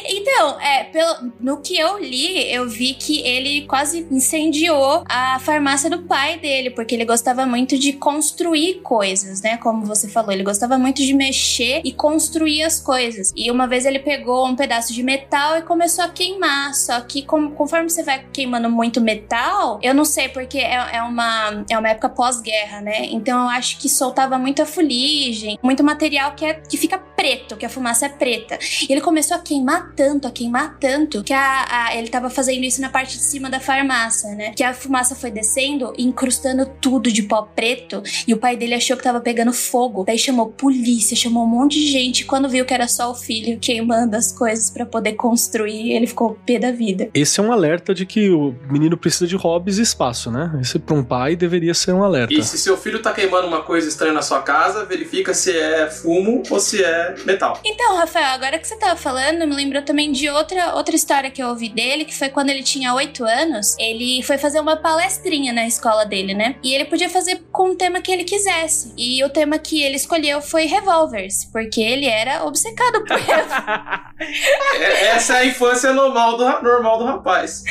Então, 0.05 0.59
é, 0.59 0.85
pelo, 0.85 1.31
no 1.39 1.61
que 1.61 1.77
eu 1.77 1.99
li, 1.99 2.51
eu 2.51 2.67
vi 2.67 2.93
que 2.93 3.21
ele 3.21 3.67
quase 3.67 4.07
incendiou 4.09 5.03
a 5.07 5.37
farmácia 5.39 5.89
do 5.89 5.99
pai 5.99 6.39
dele, 6.39 6.71
porque 6.71 6.95
ele 6.95 7.05
gostava 7.05 7.45
muito 7.45 7.77
de 7.77 7.93
construir 7.93 8.75
coisas, 8.81 9.41
né? 9.41 9.57
Como 9.57 9.85
você 9.85 10.07
falou, 10.07 10.31
ele 10.31 10.43
gostava 10.43 10.77
muito 10.77 11.03
de 11.03 11.13
mexer 11.13 11.81
e 11.83 11.93
construir 11.93 12.63
as 12.63 12.79
coisas. 12.79 13.31
E 13.35 13.51
uma 13.51 13.67
vez 13.67 13.85
ele 13.85 13.99
pegou 13.99 14.47
um 14.47 14.55
pedaço 14.55 14.93
de 14.93 15.03
metal 15.03 15.57
e 15.57 15.61
começou 15.61 16.03
a 16.03 16.09
queimar. 16.09 16.73
Só 16.73 16.99
que 17.01 17.21
com, 17.21 17.51
conforme 17.51 17.89
você 17.89 18.01
vai 18.01 18.23
queimando 18.33 18.69
muito 18.69 18.99
metal, 18.99 19.79
eu 19.83 19.93
não 19.93 20.05
sei, 20.05 20.29
porque 20.29 20.57
é, 20.57 20.89
é 20.93 21.03
uma, 21.03 21.65
é 21.69 21.77
uma 21.77 21.89
época 21.89 22.09
pós-guerra, 22.09 22.81
né? 22.81 23.05
Então 23.05 23.43
eu 23.43 23.49
acho 23.49 23.77
que 23.77 23.87
soltava 23.87 24.37
muita 24.37 24.65
fuligem, 24.65 25.48
muito 25.63 25.83
material 25.83 26.33
que, 26.33 26.45
é, 26.45 26.53
que 26.53 26.77
fica 26.77 26.97
preto, 26.97 27.57
que 27.57 27.65
a 27.65 27.69
fumaça 27.69 28.05
é 28.05 28.09
preta. 28.09 28.57
E 28.87 28.91
ele 28.91 29.01
começou 29.01 29.37
a 29.37 29.39
queimar 29.39 29.93
tanto, 29.95 30.27
a 30.27 30.31
queimar 30.31 30.77
tanto, 30.79 31.23
que 31.23 31.33
a, 31.33 31.65
a, 31.69 31.95
ele 31.95 32.07
tava 32.09 32.29
fazendo 32.29 32.63
isso 32.63 32.81
na 32.81 32.89
parte 32.89 33.17
de 33.17 33.23
cima 33.23 33.49
da 33.49 33.59
farmácia, 33.59 34.29
né? 34.35 34.51
Que 34.55 34.63
a 34.63 34.73
fumaça 34.73 35.15
foi 35.15 35.31
descendo 35.31 35.93
e 35.97 36.03
incrustando 36.03 36.65
tudo 36.81 37.11
de 37.11 37.23
pó 37.23 37.41
preto. 37.41 38.01
E 38.27 38.33
o 38.33 38.37
pai 38.37 38.55
dele 38.55 38.73
achou 38.73 38.95
que 38.95 39.03
tava 39.03 39.19
pegando 39.19 39.53
fogo. 39.53 40.03
Daí 40.05 40.17
chamou 40.17 40.47
polícia, 40.47 41.15
chamou 41.15 41.43
um 41.43 41.47
monte 41.47 41.79
de 41.79 41.91
gente. 41.91 42.25
Quando 42.25 42.49
viu 42.49 42.65
que 42.65 42.73
era 42.73 42.87
só 42.87 43.11
o 43.11 43.15
filho 43.15 43.59
queimando 43.59 44.15
as 44.15 44.31
coisas 44.31 44.69
para 44.69 44.85
poder 44.85 45.13
construir, 45.13 45.93
ele 45.93 46.07
ficou 46.07 46.37
pé 46.45 46.59
da 46.59 46.71
vida. 46.71 47.09
Esse 47.13 47.39
é 47.39 47.43
um 47.43 47.51
alerta 47.51 47.93
de 47.93 48.05
que 48.05 48.29
o 48.29 48.55
menino 48.69 48.97
precisa 48.97 49.27
de 49.27 49.35
hobbies 49.35 49.77
e 49.77 49.81
espaço, 49.81 50.31
né? 50.31 50.57
Esse 50.61 50.79
pra 50.79 50.95
um 50.95 51.03
pai 51.03 51.35
deveria 51.35 51.73
ser 51.73 51.93
um 51.93 52.03
alerta. 52.03 52.33
E 52.33 52.43
se 52.43 52.57
seu 52.57 52.77
filho 52.77 53.01
tá 53.01 53.11
queimando 53.11 53.47
uma 53.47 53.61
coisa 53.61 53.87
estranha 53.87 54.13
na 54.13 54.21
sua 54.21 54.41
casa, 54.41 54.85
verifica 54.85 55.33
se 55.39 55.57
é 55.57 55.89
fumo 55.89 56.43
ou 56.49 56.59
se 56.59 56.83
é 56.83 57.15
metal. 57.25 57.59
Então, 57.63 57.95
Rafael, 57.95 58.33
agora 58.33 58.59
que 58.59 58.67
você 58.67 58.77
tava 58.77 58.95
falando, 58.95 59.47
me 59.47 59.55
lembrou 59.55 59.81
também 59.83 60.11
de 60.11 60.29
outra, 60.29 60.75
outra 60.75 60.95
história 60.95 61.31
que 61.31 61.41
eu 61.41 61.47
ouvi 61.49 61.69
dele, 61.69 62.05
que 62.05 62.15
foi 62.15 62.29
quando 62.29 62.49
ele 62.49 62.63
tinha 62.63 62.93
8 62.93 63.23
anos. 63.25 63.75
Ele 63.79 64.21
foi 64.23 64.37
fazer 64.37 64.59
uma 64.59 64.75
palestrinha 64.77 65.53
na 65.53 65.65
escola 65.65 66.05
dele, 66.05 66.33
né? 66.33 66.55
E 66.63 66.73
ele 66.73 66.85
podia 66.85 67.09
fazer 67.09 67.41
com 67.51 67.71
o 67.71 67.75
tema 67.75 68.01
que 68.01 68.11
ele 68.11 68.23
quisesse. 68.23 68.93
E 68.97 69.23
o 69.23 69.29
tema 69.29 69.57
que 69.57 69.81
ele 69.81 69.95
escolheu 69.95 70.41
foi 70.41 70.65
revólveres, 70.65 71.45
porque 71.51 71.81
ele 71.81 72.05
era 72.05 72.43
obcecado 72.45 73.03
por 73.05 73.17
É- 74.19 75.07
essa 75.07 75.35
é 75.35 75.39
a 75.39 75.45
infância 75.45 75.93
normal 75.93 76.35
do, 76.37 76.43
normal 76.61 76.97
do 76.99 77.05
rapaz. 77.05 77.63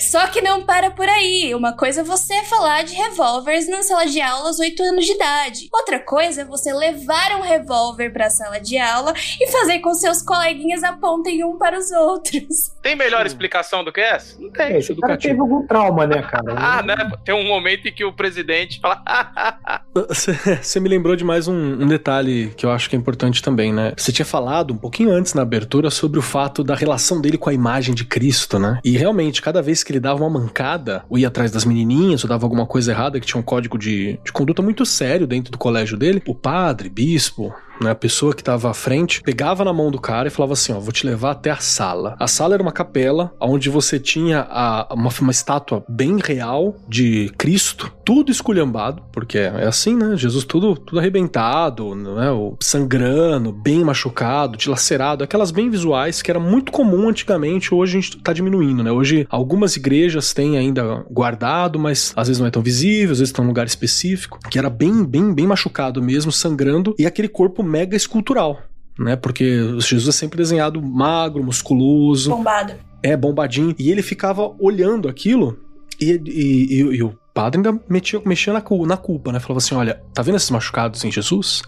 Só 0.00 0.26
que 0.28 0.40
não 0.40 0.64
para 0.64 0.90
por 0.90 1.08
aí. 1.08 1.54
Uma 1.54 1.76
coisa 1.76 2.00
é 2.00 2.04
você 2.04 2.42
falar 2.44 2.82
de 2.84 2.94
revólveres 2.94 3.68
na 3.68 3.82
sala 3.82 4.06
de 4.06 4.20
aula 4.20 4.48
aos 4.48 4.58
8 4.58 4.82
anos 4.82 5.04
de 5.04 5.12
idade. 5.12 5.68
Outra 5.72 5.98
coisa 5.98 6.42
é 6.42 6.44
você 6.44 6.72
levar 6.78 7.36
um 7.36 7.42
revólver 7.42 8.10
pra 8.10 8.30
sala 8.30 8.60
de 8.60 8.78
aula 8.78 9.12
e 9.40 9.50
fazer 9.50 9.80
com 9.80 9.92
seus 9.94 10.22
coleguinhas 10.22 10.82
apontem 10.82 11.44
um 11.44 11.58
para 11.58 11.78
os 11.78 11.90
outros. 11.90 12.72
Tem 12.82 12.96
melhor 12.96 13.26
explicação 13.26 13.84
do 13.84 13.92
que 13.92 14.00
essa? 14.00 14.40
Não 14.40 14.50
tem. 14.50 14.76
Esse 14.76 14.94
cara 14.94 15.16
teve 15.18 15.38
algum 15.38 15.66
trauma, 15.66 16.06
né, 16.06 16.22
cara? 16.22 16.54
Ah, 16.68 16.82
né? 16.82 16.96
Tem 17.24 17.34
um 17.34 17.46
momento 17.46 17.88
em 17.88 17.92
que 17.92 18.04
o 18.04 18.12
presidente 18.12 18.80
fala. 18.80 19.02
Você 20.62 20.80
me 20.80 20.88
lembrou 20.88 21.16
de 21.16 21.24
mais 21.24 21.48
um, 21.48 21.54
um 21.54 21.86
detalhe 21.86 22.52
que 22.56 22.64
eu 22.64 22.70
acho 22.70 22.88
que 22.88 22.96
é 22.96 22.98
importante 22.98 23.42
também, 23.42 23.72
né? 23.72 23.92
Você 23.96 24.12
tinha 24.12 24.24
falado 24.24 24.72
um 24.72 24.76
pouquinho 24.76 25.10
antes 25.10 25.34
na 25.34 25.42
abertura 25.42 25.90
sobre 25.90 26.18
o 26.18 26.22
fato 26.22 26.62
da 26.62 26.74
relação 26.74 27.20
dele 27.20 27.38
com 27.38 27.50
a 27.50 27.54
imagem 27.54 27.94
de 27.94 28.04
Cristo, 28.04 28.58
né? 28.58 28.80
E 28.84 28.96
realmente, 28.96 29.42
cada 29.42 29.60
vez 29.60 29.82
que 29.82 29.92
ele 29.92 30.00
dava 30.00 30.22
uma 30.22 30.40
mancada, 30.40 31.04
ou 31.08 31.18
ia 31.18 31.28
atrás 31.28 31.50
das 31.50 31.64
menininhas, 31.64 32.22
ou 32.22 32.28
dava 32.28 32.44
alguma 32.44 32.66
coisa 32.66 32.92
errada, 32.92 33.18
que 33.18 33.26
tinha 33.26 33.40
um 33.40 33.44
código 33.44 33.78
de, 33.78 34.18
de 34.24 34.32
conduta 34.32 34.62
muito 34.62 34.84
sério 34.86 35.26
dentro 35.26 35.50
do 35.50 35.58
colégio 35.58 35.96
dele, 35.96 36.22
o 36.26 36.34
padre, 36.34 36.67
bispo, 36.90 37.54
né, 37.80 37.90
a 37.90 37.94
pessoa 37.94 38.34
que 38.34 38.40
estava 38.42 38.70
à 38.70 38.74
frente, 38.74 39.22
pegava 39.22 39.64
na 39.64 39.72
mão 39.72 39.90
do 39.90 40.00
cara 40.00 40.28
e 40.28 40.30
falava 40.30 40.52
assim: 40.54 40.72
Ó, 40.72 40.78
vou 40.80 40.92
te 40.92 41.06
levar 41.06 41.32
até 41.32 41.50
a 41.50 41.56
sala. 41.58 42.16
A 42.18 42.26
sala 42.26 42.54
era 42.54 42.62
uma 42.62 42.72
capela 42.72 43.32
onde 43.40 43.68
você 43.68 43.98
tinha 43.98 44.46
a- 44.50 44.88
uma, 44.92 45.10
uma 45.20 45.30
estátua 45.30 45.84
bem 45.88 46.18
real 46.22 46.76
de 46.88 47.30
Cristo, 47.38 47.92
tudo 48.04 48.30
esculhambado, 48.30 49.02
porque 49.12 49.38
é 49.38 49.66
assim, 49.66 49.96
né? 49.96 50.16
Jesus 50.16 50.44
tudo, 50.44 50.74
tudo 50.76 50.98
arrebentado, 50.98 51.94
né? 51.94 52.30
o- 52.30 52.56
sangrando, 52.60 53.52
bem 53.52 53.84
machucado, 53.84 54.56
dilacerado, 54.56 55.22
aquelas 55.24 55.50
bem 55.50 55.68
visuais 55.70 56.22
que 56.22 56.30
era 56.30 56.40
muito 56.40 56.72
comum 56.72 57.08
antigamente, 57.08 57.74
hoje 57.74 57.98
a 57.98 58.00
gente 58.00 58.16
tá 58.18 58.32
diminuindo, 58.32 58.82
né? 58.82 58.90
Hoje 58.90 59.26
algumas 59.30 59.76
igrejas 59.76 60.32
têm 60.32 60.56
ainda 60.56 61.04
guardado, 61.10 61.78
mas 61.78 62.12
às 62.16 62.28
vezes 62.28 62.40
não 62.40 62.46
é 62.46 62.50
tão 62.50 62.62
visível, 62.62 63.12
às 63.12 63.18
vezes 63.18 63.32
tá 63.32 63.42
num 63.42 63.48
lugar 63.48 63.66
específico, 63.66 64.38
que 64.50 64.58
era 64.58 64.70
bem, 64.70 65.04
bem, 65.04 65.32
bem 65.34 65.46
machucado 65.46 66.02
mesmo, 66.02 66.32
sangrando, 66.32 66.94
e 66.98 67.06
aquele 67.06 67.28
corpo 67.28 67.62
mega 67.68 67.96
escultural. 67.96 68.62
Né, 68.98 69.14
porque 69.14 69.78
Jesus 69.78 70.08
é 70.08 70.12
sempre 70.18 70.36
desenhado 70.38 70.82
magro, 70.82 71.44
musculoso, 71.44 72.30
Bombado. 72.30 72.72
é, 73.00 73.16
bombadinho. 73.16 73.72
E 73.78 73.92
ele 73.92 74.02
ficava 74.02 74.52
olhando 74.58 75.08
aquilo 75.08 75.56
e, 76.00 76.20
e- 76.26 76.80
e- 76.82 76.96
e 76.96 77.02
o 77.04 77.16
padre 77.32 77.58
ainda 77.60 77.80
metia, 77.88 78.20
mexia 78.26 78.52
na, 78.52 78.60
na 78.88 78.96
culpa, 78.96 79.30
né? 79.30 79.38
Falava 79.38 79.58
assim: 79.58 79.76
olha, 79.76 80.02
tá 80.12 80.20
vendo 80.20 80.34
esses 80.34 80.50
machucados 80.50 81.04
em 81.04 81.12
Jesus? 81.12 81.62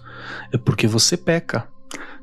É 0.52 0.58
porque 0.58 0.88
você 0.88 1.16
peca. 1.16 1.68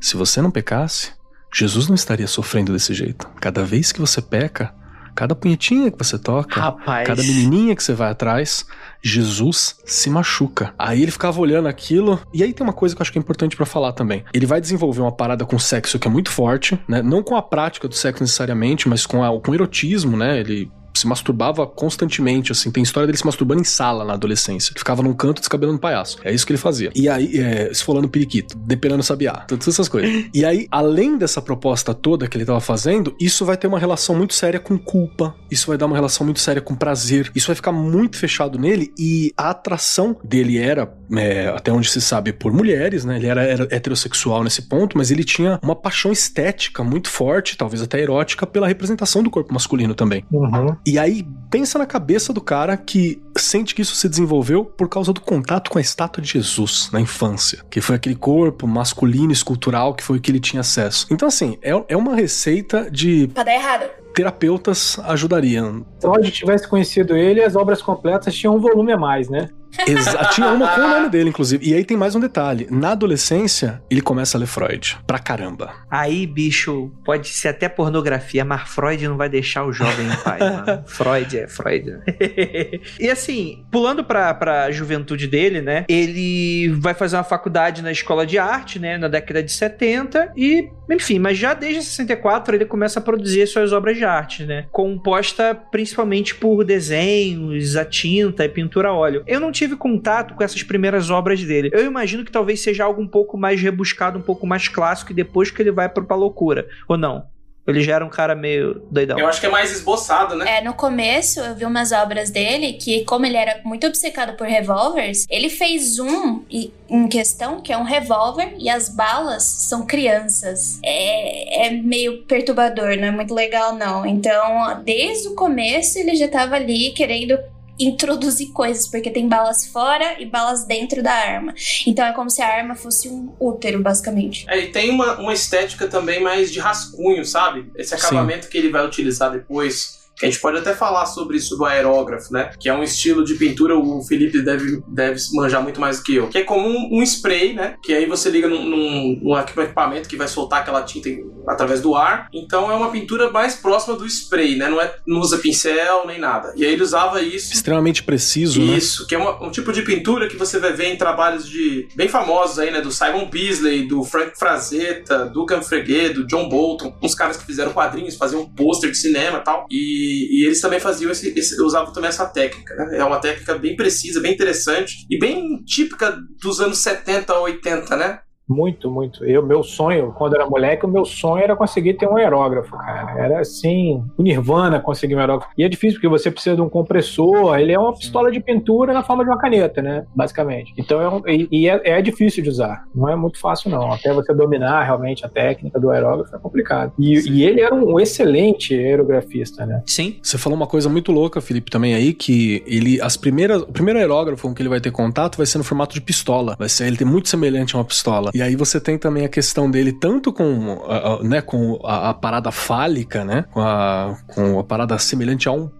Se 0.01 0.17
você 0.17 0.41
não 0.41 0.51
pecasse, 0.51 1.13
Jesus 1.55 1.87
não 1.87 1.95
estaria 1.95 2.27
sofrendo 2.27 2.73
desse 2.73 2.93
jeito. 2.93 3.29
Cada 3.39 3.63
vez 3.63 3.93
que 3.93 4.01
você 4.01 4.21
peca, 4.21 4.75
cada 5.17 5.34
punhetinha 5.34 5.89
que 5.89 5.97
você 5.97 6.19
toca, 6.19 6.62
Rapaz. 6.62 7.08
cada 7.08 7.23
menininha 7.23 7.75
que 7.75 7.84
você 7.84 7.93
vai 7.93 8.12
atrás, 8.12 8.67
Jesus 9.01 9.80
se 9.84 10.12
machuca. 10.12 10.75
Aí 10.77 11.01
ele 11.01 11.10
ficava 11.12 11.41
olhando 11.41 11.67
aquilo, 11.67 12.21
e 12.32 12.43
aí 12.43 12.53
tem 12.53 12.63
uma 12.63 12.71
coisa 12.71 12.95
que 12.95 13.01
eu 13.01 13.03
acho 13.03 13.12
que 13.12 13.17
é 13.17 13.21
importante 13.21 13.56
pra 13.56 13.65
falar 13.65 13.93
também. 13.93 14.23
Ele 14.32 14.45
vai 14.45 14.62
desenvolver 14.62 15.01
uma 15.01 15.12
parada 15.12 15.43
com 15.43 15.58
sexo 15.58 15.97
que 15.97 16.08
é 16.08 16.12
muito 16.12 16.30
forte, 16.30 16.80
né? 16.88 17.01
Não 17.01 17.23
com 17.23 17.36
a 17.36 17.41
prática 17.41 17.88
do 17.88 17.95
sexo 17.95 18.21
necessariamente, 18.21 18.88
mas 18.88 19.08
com, 19.08 19.23
a, 19.23 19.41
com 19.41 19.51
o 19.51 19.56
erotismo, 19.56 20.15
né? 20.15 20.39
Ele 20.39 20.71
se 20.99 21.07
masturbava 21.07 21.65
constantemente, 21.65 22.51
assim. 22.51 22.71
Tem 22.71 22.83
história 22.83 23.07
dele 23.07 23.17
se 23.17 23.25
masturbando 23.25 23.62
em 23.62 23.65
sala 23.65 24.03
na 24.03 24.13
adolescência. 24.13 24.71
Ele 24.71 24.79
ficava 24.79 25.01
num 25.01 25.13
canto 25.13 25.39
descabelando 25.39 25.79
palhaço. 25.79 26.17
É 26.23 26.33
isso 26.33 26.45
que 26.45 26.51
ele 26.51 26.57
fazia. 26.57 26.91
E 26.95 27.07
aí, 27.10 27.38
é, 27.39 27.71
esfolando 27.71 28.10
periquito, 28.10 28.57
depelando 28.57 29.03
sabiá, 29.03 29.45
todas 29.47 29.67
essas 29.67 29.88
coisas. 29.88 30.07
E 30.33 30.45
aí, 30.45 30.67
além 30.69 31.17
dessa 31.17 31.41
proposta 31.41 31.93
toda 31.93 32.27
que 32.27 32.38
ele 32.38 32.45
tava 32.45 32.60
fazendo, 32.60 33.15
isso 33.19 33.43
vai 33.43 33.57
ter 33.57 33.65
uma 33.65 33.79
relação 33.79 34.15
muito 34.15 34.33
séria 34.33 34.60
com 34.60 34.77
culpa. 34.77 35.33
Isso 35.49 35.67
vai 35.67 35.77
dar 35.77 35.86
uma 35.86 35.95
relação 35.95 36.25
muito 36.25 36.39
séria 36.39 36.62
com 36.62 36.75
prazer. 36.75 37.31
Isso 37.33 37.47
vai 37.47 37.55
ficar 37.55 37.71
muito 37.71 38.17
fechado 38.17 38.60
nele 38.60 38.93
e 38.97 39.33
a 39.36 39.49
atração 39.49 40.15
dele 40.23 40.57
era, 40.57 40.93
é, 41.15 41.47
até 41.47 41.71
onde 41.71 41.89
se 41.89 42.01
sabe, 42.01 42.33
por 42.33 42.51
mulheres, 42.51 43.03
né? 43.03 43.17
Ele 43.17 43.27
era, 43.27 43.43
era 43.43 43.63
heterossexual 43.71 44.43
nesse 44.43 44.63
ponto, 44.63 44.97
mas 44.97 45.12
ele 45.12 45.23
tinha 45.23 45.60
uma 45.63 45.75
paixão 45.75 46.12
estética 46.12 46.83
muito 46.83 47.10
forte, 47.10 47.57
talvez 47.57 47.81
até 47.81 47.99
erótica, 47.99 48.45
pela 48.45 48.67
representação 48.67 49.23
do 49.23 49.29
corpo 49.29 49.53
masculino 49.53 49.95
também. 49.95 50.23
Uhum. 50.31 50.75
E 50.89 50.97
aí, 50.97 51.28
pensa 51.52 51.78
na 51.78 51.86
cabeça 51.86 52.32
do 52.32 52.39
cara 52.39 52.78
que 52.78 53.21
sente 53.38 53.76
que 53.76 53.82
isso 53.82 53.93
se 53.93 54.08
desenvolveu 54.08 54.63
por 54.63 54.88
causa 54.88 55.12
do 55.12 55.19
contato 55.19 55.69
com 55.69 55.78
a 55.78 55.82
estátua 55.82 56.23
de 56.23 56.30
Jesus 56.30 56.89
na 56.93 57.02
infância, 57.02 57.62
que 57.69 57.82
foi 57.82 57.97
aquele 57.97 58.15
corpo 58.15 58.65
masculino 58.65 59.34
escultural 59.34 59.93
que 59.93 60.02
foi 60.02 60.17
o 60.17 60.21
que 60.21 60.32
ele 60.32 60.39
tinha 60.39 60.62
acesso. 60.62 61.06
Então, 61.12 61.28
assim, 61.28 61.58
é, 61.62 61.71
é 61.89 61.97
uma 61.97 62.15
receita 62.15 62.89
de 62.89 63.28
Pra 63.34 63.43
dar 63.43 63.54
errado. 63.54 63.89
terapeutas 64.15 64.97
ajudariam. 65.04 65.86
Se 66.00 66.08
eu 66.08 66.32
tivesse 66.32 66.65
conhecido 66.65 67.17
ele, 67.17 67.43
as 67.43 67.58
obras 67.58 67.82
completas 67.82 68.34
tinham 68.34 68.56
um 68.56 68.60
volume 68.62 68.93
a 68.93 68.97
mais, 68.97 69.28
né? 69.28 69.50
Exa 69.85 70.25
tinha 70.33 70.47
uma 70.51 70.67
com 70.69 70.81
o 70.81 70.87
nome 70.87 71.09
dele, 71.09 71.29
inclusive. 71.29 71.67
E 71.67 71.73
aí 71.73 71.83
tem 71.83 71.97
mais 71.97 72.15
um 72.15 72.19
detalhe. 72.19 72.67
Na 72.69 72.91
adolescência, 72.91 73.81
ele 73.89 74.01
começa 74.01 74.37
a 74.37 74.39
ler 74.39 74.47
Freud. 74.47 74.97
Pra 75.05 75.19
caramba. 75.19 75.73
Aí, 75.89 76.25
bicho, 76.25 76.91
pode 77.03 77.27
ser 77.27 77.49
até 77.49 77.69
pornografia, 77.69 78.43
mas 78.43 78.69
Freud 78.69 79.07
não 79.07 79.17
vai 79.17 79.29
deixar 79.29 79.65
o 79.65 79.71
jovem 79.71 80.07
em 80.07 80.15
paz, 80.17 80.39
mano. 80.39 80.83
Freud 80.87 81.37
é 81.37 81.47
Freud. 81.47 81.99
e 82.99 83.09
assim, 83.09 83.65
pulando 83.71 84.03
pra, 84.03 84.33
pra 84.33 84.71
juventude 84.71 85.27
dele, 85.27 85.61
né? 85.61 85.85
Ele 85.87 86.69
vai 86.79 86.93
fazer 86.93 87.17
uma 87.17 87.23
faculdade 87.23 87.81
na 87.81 87.91
escola 87.91 88.25
de 88.25 88.37
arte, 88.37 88.79
né? 88.79 88.97
Na 88.97 89.07
década 89.07 89.43
de 89.43 89.51
70 89.51 90.33
e, 90.35 90.69
enfim, 90.89 91.19
mas 91.19 91.38
já 91.38 91.54
desde 91.54 91.84
64 91.84 92.56
ele 92.56 92.65
começa 92.65 93.00
a 93.00 93.02
produzir 93.02 93.47
suas 93.47 93.73
obras 93.73 93.97
de 93.97 94.06
arte, 94.06 94.45
né? 94.45 94.65
Composta 94.71 95.54
principalmente 95.56 96.36
por 96.36 96.63
desenhos, 96.63 97.76
a 97.76 97.86
tinta 97.86 98.45
e 98.45 98.50
pintura 98.50 98.89
a 98.89 98.93
óleo. 98.93 99.23
Eu 99.28 99.39
não 99.39 99.52
tive 99.52 99.76
contato 99.76 100.34
com 100.34 100.43
essas 100.43 100.63
primeiras 100.63 101.10
obras 101.10 101.43
dele. 101.43 101.69
Eu 101.73 101.86
imagino 101.86 102.23
que 102.23 102.32
talvez 102.32 102.62
seja 102.62 102.84
algo 102.84 103.02
um 103.02 103.08
pouco 103.08 103.38
mais 103.38 103.62
rebuscado, 103.62 104.17
um 104.17 104.21
pouco 104.21 104.47
mais 104.47 104.67
clássico, 104.67 105.12
e 105.12 105.15
depois 105.15 105.52
que 105.52 105.62
ele 105.62 105.71
vai 105.71 105.89
pra 105.89 106.15
loucura. 106.15 106.67
Ou 106.88 106.97
não? 106.97 107.26
Ele 107.67 107.82
já 107.82 107.95
era 107.95 108.06
um 108.06 108.10
cara 108.10 108.34
meio 108.34 108.82
doidão. 108.89 109.19
Eu 109.19 109.27
acho 109.27 109.39
que 109.39 109.45
é 109.45 109.49
mais 109.49 109.71
esboçado, 109.71 110.36
né? 110.36 110.58
É, 110.58 110.62
no 110.62 110.73
começo 110.73 111.39
eu 111.39 111.56
vi 111.56 111.65
umas 111.65 111.91
obras 111.91 112.30
dele 112.30 112.73
que, 112.73 113.03
como 113.03 113.25
ele 113.25 113.38
era 113.38 113.60
muito 113.63 113.86
obcecado 113.86 114.38
por 114.38 114.47
revólveres, 114.47 115.25
ele 115.30 115.49
fez 115.49 115.99
um 115.99 116.43
em 116.89 117.08
questão 117.10 117.62
que 117.62 117.73
é 117.73 117.77
um 117.77 117.84
revólver 117.84 118.56
e 118.58 118.69
as 118.69 118.88
balas 118.88 119.43
são 119.43 119.86
crianças. 119.86 120.80
É, 120.84 121.67
é 121.67 121.71
meio 121.71 122.23
perturbador, 122.23 122.95
não 122.95 123.08
é 123.08 123.12
muito 123.12 123.34
legal 123.34 123.75
não. 123.75 124.06
Então, 124.06 124.82
desde 124.84 125.27
o 125.27 125.36
começo 125.36 125.99
ele 125.99 126.15
já 126.15 126.27
tava 126.27 126.56
ali 126.56 126.91
querendo 126.91 127.38
introduzir 127.79 128.51
coisas, 128.51 128.87
porque 128.87 129.09
tem 129.09 129.27
balas 129.27 129.65
fora 129.67 130.19
e 130.19 130.25
balas 130.25 130.65
dentro 130.65 131.03
da 131.03 131.11
arma. 131.11 131.53
Então 131.85 132.05
é 132.05 132.13
como 132.13 132.29
se 132.29 132.41
a 132.41 132.47
arma 132.47 132.75
fosse 132.75 133.09
um 133.09 133.33
útero, 133.39 133.81
basicamente. 133.81 134.45
É, 134.49 134.59
e 134.59 134.67
tem 134.71 134.89
uma, 134.89 135.17
uma 135.19 135.33
estética 135.33 135.87
também 135.87 136.21
mais 136.21 136.51
de 136.51 136.59
rascunho, 136.59 137.23
sabe? 137.25 137.71
Esse 137.75 137.93
acabamento 137.93 138.49
que 138.49 138.57
ele 138.57 138.69
vai 138.69 138.85
utilizar 138.85 139.31
depois. 139.31 139.96
A 140.21 140.25
gente 140.25 140.39
pode 140.39 140.58
até 140.58 140.73
falar 140.73 141.06
sobre 141.06 141.38
isso 141.38 141.56
do 141.56 141.65
aerógrafo, 141.65 142.32
né? 142.34 142.51
Que 142.60 142.69
é 142.69 142.73
um 142.73 142.84
estilo 142.84 143.23
de 143.23 143.36
pintura, 143.36 143.77
o 143.77 144.01
Felipe 144.03 144.41
deve, 144.41 144.82
deve 144.88 145.19
manjar 145.34 145.62
muito 145.62 145.80
mais 145.80 145.97
do 145.97 146.03
que 146.03 146.15
eu. 146.15 146.27
Que 146.27 146.39
é 146.39 146.43
como 146.43 146.67
um, 146.67 146.99
um 146.99 147.03
spray, 147.03 147.53
né? 147.53 147.75
Que 147.84 147.93
aí 147.93 148.06
você 148.06 148.30
liga 148.30 148.47
num, 148.47 148.63
num, 148.63 149.19
num 149.21 149.38
equipamento 149.38 150.10
que 150.10 150.15
vai 150.15 150.27
soltar 150.27 150.62
aquela 150.62 150.82
tinta 150.84 151.10
através 151.47 151.82
do 151.82 151.95
ar. 151.95 152.27
Então 152.34 152.71
é 152.71 152.75
uma 152.75 152.89
pintura 152.91 153.30
mais 153.32 153.56
próxima 153.56 153.95
do 153.95 154.06
spray, 154.06 154.56
né? 154.56 154.67
Não, 154.69 154.82
é, 154.82 154.95
não 155.06 155.19
usa 155.19 155.38
pincel 155.38 156.06
nem 156.08 156.19
nada. 156.19 156.53
E 156.56 156.65
aí 156.65 156.73
ele 156.73 156.84
usava 156.84 157.21
isso 157.21 157.53
Extremamente 157.53 158.03
preciso, 158.03 158.60
né? 158.62 158.75
isso, 158.77 159.06
que 159.08 159.15
é 159.15 159.17
uma- 159.17 159.43
um 159.45 159.51
tipo 159.51 159.71
de 159.71 159.82
pintura 159.84 160.27
que 160.27 160.36
você 160.36 160.60
vai 160.60 160.73
ver 160.73 160.88
em 160.93 160.97
trabalhos 160.97 161.47
de 161.47 161.88
bem 161.95 162.08
famosos 162.08 162.60
aí, 162.60 162.71
né? 162.71 162.82
Do 162.82 162.91
Simon 162.91 163.30
Beasley, 163.30 163.88
do 163.88 164.03
Frank 164.03 164.32
Frazetta, 164.38 165.25
do 165.25 165.45
Canfreguet, 165.45 166.13
do 166.13 166.25
John 166.27 166.49
Bolton, 166.49 166.95
uns 167.01 167.13
caras 167.15 167.38
que 167.38 167.45
fizeram 167.45 167.71
quadrinhos, 167.71 168.15
faziam 168.15 168.41
um 168.41 168.49
pôster 168.49 168.89
de 168.91 168.97
cinema 168.97 169.38
e 169.39 169.43
tal. 169.43 169.65
E, 169.69 170.06
e 170.07 170.45
eles 170.45 170.61
também 170.61 170.79
faziam 170.79 171.11
esse, 171.11 171.29
esse- 171.37 171.61
usavam 171.61 171.93
também 171.93 172.09
essa 172.09 172.25
técnica, 172.25 172.75
né? 172.75 172.97
É 172.97 173.03
uma 173.03 173.19
técnica 173.19 173.57
bem 173.57 173.75
precisa, 173.75 174.21
bem 174.21 174.33
interessante 174.33 175.05
e 175.09 175.17
bem 175.19 175.63
típica 175.65 176.17
dos 176.41 176.59
anos 176.59 176.79
70 176.79 177.33
a 177.33 177.39
80, 177.41 177.95
né? 177.95 178.19
Muito, 178.47 178.89
muito. 178.89 179.25
Eu, 179.25 179.45
meu 179.45 179.62
sonho, 179.62 180.13
quando 180.17 180.36
era 180.36 180.49
moleque, 180.49 180.86
o 180.86 180.89
meu 180.89 181.03
sonho 181.05 181.43
era 181.43 181.55
conseguir 181.55 181.95
ter 181.95 182.07
um 182.07 182.15
aerógrafo, 182.15 182.77
cara. 182.77 183.12
Era 183.21 183.39
assim, 183.41 184.03
o 184.17 184.23
Nirvana 184.23 184.79
conseguir 184.79 185.15
um 185.15 185.19
aerógrafo. 185.19 185.51
E 185.57 185.63
é 185.63 185.69
difícil 185.69 185.95
porque 185.99 186.07
você 186.07 186.31
precisa 186.31 186.55
de 186.55 186.62
um 186.62 186.69
compressor, 186.69 187.57
ele 187.60 187.73
é 187.73 187.79
uma 187.79 187.93
pistola 187.93 188.31
de 188.31 188.39
pintura 188.39 188.93
na 188.93 189.03
forma 189.03 189.23
de 189.23 189.29
uma 189.29 189.38
caneta, 189.38 189.81
né? 189.81 190.05
Basicamente. 190.15 190.73
Então 190.77 191.01
é 191.01 191.10
um- 191.10 191.21
e, 191.27 191.47
e 191.51 191.67
é, 191.69 191.81
é 191.97 192.01
difícil 192.01 192.41
de 192.41 192.49
usar. 192.49 192.83
Não 192.95 193.10
é 193.10 193.15
muito 193.15 193.39
fácil, 193.39 193.69
não. 193.69 193.91
Até 193.91 194.13
você 194.13 194.33
dominar 194.33 194.83
realmente 194.83 195.25
a 195.25 195.29
técnica 195.29 195.79
do 195.79 195.89
aerógrafo 195.89 196.36
é 196.36 196.39
complicado. 196.39 196.93
E, 196.97 197.17
e 197.29 197.43
ele 197.43 197.60
era 197.62 197.75
um 197.75 197.99
excelente 197.99 198.73
aerografista, 198.73 199.65
né? 199.65 199.83
Sim. 199.86 200.17
Você 200.23 200.38
falou 200.38 200.55
uma 200.57 200.67
coisa 200.67 200.88
muito 200.89 201.12
louca, 201.12 201.41
Felipe, 201.41 201.69
também 201.69 201.93
aí, 201.93 202.13
que 202.13 202.63
ele, 202.65 203.01
as 203.01 203.17
primeiras, 203.17 203.62
o 203.63 203.67
primeiro 203.73 203.99
aerógrafo 203.99 204.47
com 204.47 204.53
que 204.53 204.62
ele 204.62 204.69
vai 204.69 204.79
ter 204.79 204.91
contato 204.91 205.36
vai 205.38 205.45
ser 205.45 205.57
no 205.57 205.63
formato 205.63 205.93
de 205.93 206.01
pistola. 206.01 206.55
Vai 206.57 206.69
ser, 206.69 206.88
ele 206.88 206.97
tem 206.97 207.05
muito 207.07 207.27
semelhante 207.29 207.75
a 207.75 207.79
uma 207.79 207.86
pistola. 207.86 208.31
E 208.38 208.41
aí 208.43 208.56
você 208.56 208.80
tem 208.80 209.00
também 209.00 209.26
a 209.26 209.30
questão 209.30 209.69
dele 209.69 209.91
tanto 209.91 210.32
com, 210.32 210.86
a, 210.88 211.23
né, 211.23 211.41
com 211.41 211.80
a, 211.84 212.12
a 212.12 212.13
parada 212.13 212.52
fálica, 212.52 213.26
né, 213.26 213.45
com 213.52 213.60
a, 213.60 214.15
com 214.28 214.60
a 214.60 214.63
parada 214.63 214.95
semelhante 215.00 215.50
a 215.50 215.52
um 215.52 215.71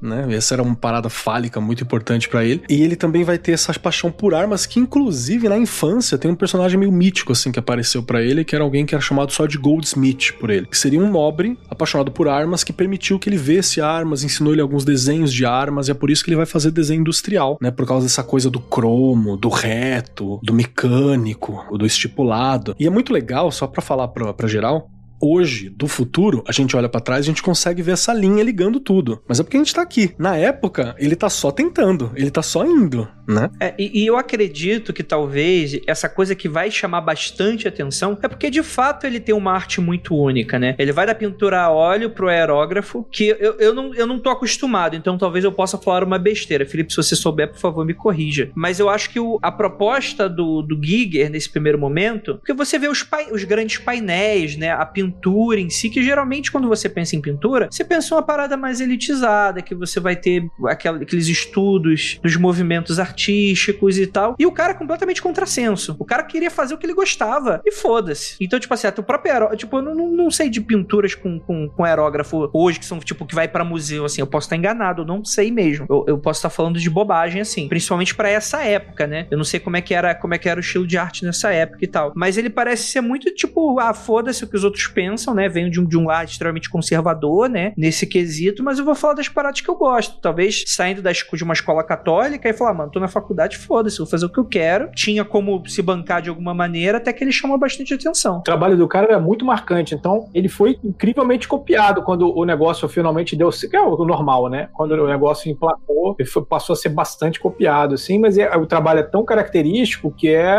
né? 0.00 0.26
Essa 0.34 0.54
era 0.54 0.62
uma 0.62 0.74
parada 0.74 1.08
fálica 1.08 1.60
muito 1.60 1.82
importante 1.82 2.28
pra 2.28 2.44
ele. 2.44 2.62
E 2.68 2.82
ele 2.82 2.96
também 2.96 3.24
vai 3.24 3.38
ter 3.38 3.52
essa 3.52 3.72
paixão 3.78 4.10
por 4.10 4.34
armas 4.34 4.66
que, 4.66 4.80
inclusive, 4.80 5.48
na 5.48 5.58
infância, 5.58 6.18
tem 6.18 6.30
um 6.30 6.34
personagem 6.34 6.78
meio 6.78 6.92
mítico, 6.92 7.32
assim, 7.32 7.52
que 7.52 7.58
apareceu 7.58 8.02
pra 8.02 8.22
ele, 8.22 8.44
que 8.44 8.54
era 8.54 8.64
alguém 8.64 8.84
que 8.86 8.94
era 8.94 9.02
chamado 9.02 9.32
só 9.32 9.46
de 9.46 9.58
Goldsmith 9.58 10.32
por 10.38 10.50
ele. 10.50 10.66
Que 10.66 10.76
seria 10.76 11.00
um 11.00 11.10
nobre 11.10 11.58
apaixonado 11.68 12.10
por 12.10 12.28
armas 12.28 12.64
que 12.64 12.72
permitiu 12.72 13.18
que 13.18 13.28
ele 13.28 13.36
vesse 13.36 13.80
armas, 13.80 14.24
ensinou 14.24 14.52
ele 14.52 14.62
alguns 14.62 14.84
desenhos 14.84 15.32
de 15.32 15.44
armas, 15.44 15.88
e 15.88 15.90
é 15.90 15.94
por 15.94 16.10
isso 16.10 16.24
que 16.24 16.30
ele 16.30 16.36
vai 16.36 16.46
fazer 16.46 16.70
desenho 16.70 17.00
industrial, 17.00 17.58
né? 17.60 17.70
Por 17.70 17.86
causa 17.86 18.06
dessa 18.06 18.22
coisa 18.22 18.50
do 18.50 18.60
cromo, 18.60 19.36
do 19.36 19.48
reto, 19.48 20.40
do 20.42 20.52
mecânico, 20.52 21.64
do 21.76 21.86
estipulado. 21.86 22.74
E 22.78 22.86
é 22.86 22.90
muito 22.90 23.12
legal, 23.12 23.50
só 23.50 23.66
pra 23.66 23.82
falar 23.82 24.08
pra, 24.08 24.32
pra 24.32 24.48
geral, 24.48 24.88
hoje, 25.20 25.68
do 25.70 25.86
futuro, 25.86 26.42
a 26.48 26.52
gente 26.52 26.76
olha 26.76 26.88
pra 26.88 27.00
trás 27.00 27.24
e 27.26 27.28
a 27.28 27.32
gente 27.32 27.42
consegue 27.42 27.82
ver 27.82 27.92
essa 27.92 28.12
linha 28.12 28.42
ligando 28.42 28.80
tudo. 28.80 29.22
Mas 29.28 29.38
é 29.40 29.42
porque 29.42 29.56
a 29.56 29.60
gente 29.60 29.74
tá 29.74 29.82
aqui. 29.82 30.14
Na 30.18 30.36
época, 30.36 30.94
ele 30.98 31.14
tá 31.16 31.28
só 31.28 31.50
tentando, 31.50 32.10
ele 32.14 32.30
tá 32.30 32.42
só 32.42 32.64
indo, 32.64 33.08
né? 33.28 33.50
É, 33.60 33.74
e, 33.78 34.02
e 34.02 34.06
eu 34.06 34.16
acredito 34.16 34.92
que 34.92 35.02
talvez 35.02 35.78
essa 35.86 36.08
coisa 36.08 36.34
que 36.34 36.48
vai 36.48 36.70
chamar 36.70 37.00
bastante 37.02 37.68
atenção 37.68 38.18
é 38.22 38.28
porque 38.28 38.50
de 38.50 38.62
fato 38.62 39.06
ele 39.06 39.20
tem 39.20 39.34
uma 39.34 39.52
arte 39.52 39.80
muito 39.80 40.14
única, 40.16 40.58
né? 40.58 40.74
Ele 40.78 40.92
vai 40.92 41.06
da 41.06 41.14
pintura 41.14 41.60
a 41.62 41.70
óleo 41.70 42.10
pro 42.10 42.28
aerógrafo, 42.28 43.06
que 43.10 43.28
eu, 43.38 43.54
eu, 43.58 43.74
não, 43.74 43.94
eu 43.94 44.06
não 44.06 44.18
tô 44.18 44.30
acostumado, 44.30 44.96
então 44.96 45.18
talvez 45.18 45.44
eu 45.44 45.52
possa 45.52 45.76
falar 45.78 46.02
uma 46.04 46.18
besteira. 46.18 46.64
Felipe, 46.66 46.90
se 46.92 46.96
você 46.96 47.14
souber, 47.14 47.50
por 47.50 47.58
favor, 47.58 47.84
me 47.84 47.94
corrija. 47.94 48.50
Mas 48.54 48.80
eu 48.80 48.88
acho 48.88 49.10
que 49.10 49.20
o- 49.20 49.38
a 49.42 49.52
proposta 49.52 50.28
do, 50.28 50.62
do 50.62 50.78
Giger 50.82 51.30
nesse 51.30 51.48
primeiro 51.50 51.78
momento, 51.78 52.36
porque 52.36 52.52
você 52.52 52.78
vê 52.78 52.88
os, 52.88 53.02
pai- 53.02 53.30
os 53.32 53.44
grandes 53.44 53.78
painéis, 53.78 54.56
né? 54.56 54.70
A 54.70 54.84
pintura 54.86 55.09
em 55.58 55.70
si, 55.70 55.90
que 55.90 56.02
geralmente 56.02 56.50
quando 56.50 56.68
você 56.68 56.88
pensa 56.88 57.16
em 57.16 57.20
pintura, 57.20 57.68
você 57.70 57.84
pensa 57.84 58.14
uma 58.14 58.22
parada 58.22 58.56
mais 58.56 58.80
elitizada, 58.80 59.62
que 59.62 59.74
você 59.74 60.00
vai 60.00 60.16
ter 60.16 60.44
aqueles 60.66 61.28
estudos 61.28 62.18
dos 62.22 62.36
movimentos 62.36 62.98
artísticos 62.98 63.98
e 63.98 64.06
tal. 64.06 64.34
E 64.38 64.46
o 64.46 64.52
cara 64.52 64.72
é 64.72 64.74
completamente 64.74 65.22
contrassenso. 65.22 65.96
O 65.98 66.04
cara 66.04 66.22
queria 66.22 66.50
fazer 66.50 66.74
o 66.74 66.78
que 66.78 66.86
ele 66.86 66.94
gostava. 66.94 67.60
E 67.64 67.72
foda-se. 67.72 68.36
Então, 68.40 68.58
tipo 68.58 68.72
assim, 68.74 68.86
o 68.86 69.02
próprio. 69.02 69.56
Tipo, 69.56 69.78
eu 69.78 69.82
não, 69.82 69.94
não- 69.94 70.30
sei 70.30 70.48
de 70.48 70.60
pinturas 70.60 71.14
com, 71.14 71.40
com, 71.40 71.68
com 71.68 71.84
aerógrafo 71.84 72.48
hoje, 72.52 72.78
que 72.78 72.84
são, 72.86 72.98
tipo, 73.00 73.26
que 73.26 73.34
vai 73.34 73.48
pra 73.48 73.64
museu, 73.64 74.04
assim. 74.04 74.20
Eu 74.20 74.26
posso 74.26 74.46
estar 74.46 74.56
enganado, 74.56 75.02
eu 75.02 75.06
não 75.06 75.24
sei 75.24 75.50
mesmo. 75.50 75.86
Eu, 75.90 76.04
eu 76.06 76.18
posso 76.18 76.38
estar 76.38 76.50
falando 76.50 76.78
de 76.78 76.88
bobagem, 76.88 77.40
assim. 77.40 77.68
Principalmente 77.68 78.14
pra 78.14 78.28
essa 78.30 78.62
época, 78.62 79.06
né? 79.08 79.26
Eu 79.30 79.36
não 79.36 79.44
sei 79.44 79.58
como 79.58 79.76
é 79.76 79.80
que 79.80 79.92
era 79.92 80.14
como 80.14 80.34
é 80.34 80.38
que 80.38 80.48
era 80.48 80.58
o 80.58 80.62
estilo 80.62 80.86
de 80.86 80.96
arte 80.96 81.24
nessa 81.24 81.52
época 81.52 81.78
e 81.84 81.88
tal. 81.88 82.12
Mas 82.14 82.38
ele 82.38 82.48
parece 82.48 82.84
ser 82.84 83.00
muito, 83.00 83.28
tipo, 83.34 83.78
ah, 83.80 83.92
foda-se 83.92 84.44
o 84.44 84.46
que 84.48 84.56
os 84.56 84.62
outros 84.64 84.86
né? 85.34 85.48
Venho 85.48 85.70
de 85.70 85.80
um, 85.80 85.84
de 85.84 85.96
um 85.96 86.04
lado 86.06 86.28
extremamente 86.28 86.68
conservador, 86.68 87.48
né? 87.48 87.72
Nesse 87.76 88.06
quesito, 88.06 88.62
mas 88.62 88.78
eu 88.78 88.84
vou 88.84 88.94
falar 88.94 89.14
das 89.14 89.28
paradas 89.28 89.60
que 89.60 89.68
eu 89.68 89.76
gosto. 89.76 90.20
Talvez 90.20 90.64
saindo 90.66 91.02
da, 91.02 91.10
de 91.12 91.44
uma 91.44 91.54
escola 91.54 91.82
católica 91.84 92.48
e 92.48 92.52
falar, 92.52 92.74
mano, 92.74 92.90
tô 92.90 93.00
na 93.00 93.08
faculdade, 93.08 93.56
foda-se, 93.56 93.98
vou 93.98 94.06
fazer 94.06 94.26
o 94.26 94.28
que 94.32 94.38
eu 94.38 94.44
quero. 94.44 94.90
Tinha 94.92 95.24
como 95.24 95.66
se 95.68 95.82
bancar 95.82 96.22
de 96.22 96.28
alguma 96.28 96.54
maneira, 96.54 96.98
até 96.98 97.12
que 97.12 97.22
ele 97.24 97.32
chamou 97.32 97.58
bastante 97.58 97.94
atenção. 97.94 98.38
O 98.38 98.42
trabalho 98.42 98.76
do 98.76 98.88
cara 98.88 99.06
era 99.06 99.20
muito 99.20 99.44
marcante, 99.44 99.94
então 99.94 100.28
ele 100.34 100.48
foi 100.48 100.78
incrivelmente 100.84 101.46
copiado 101.48 102.02
quando 102.02 102.36
o 102.36 102.44
negócio 102.44 102.88
finalmente 102.88 103.36
deu, 103.36 103.50
que 103.50 103.76
é 103.76 103.80
o 103.80 104.04
normal, 104.04 104.48
né? 104.48 104.68
Quando 104.72 104.92
o 104.92 105.06
negócio 105.06 105.50
emplacou, 105.50 106.14
ele 106.18 106.28
foi- 106.28 106.44
passou 106.44 106.74
a 106.74 106.76
ser 106.76 106.88
bastante 106.90 107.38
copiado, 107.40 107.94
assim, 107.94 108.18
mas 108.18 108.36
é- 108.38 108.56
o 108.56 108.66
trabalho 108.66 109.00
é 109.00 109.04
tão 109.04 109.24
característico 109.24 110.10
que 110.10 110.28
é 110.28 110.56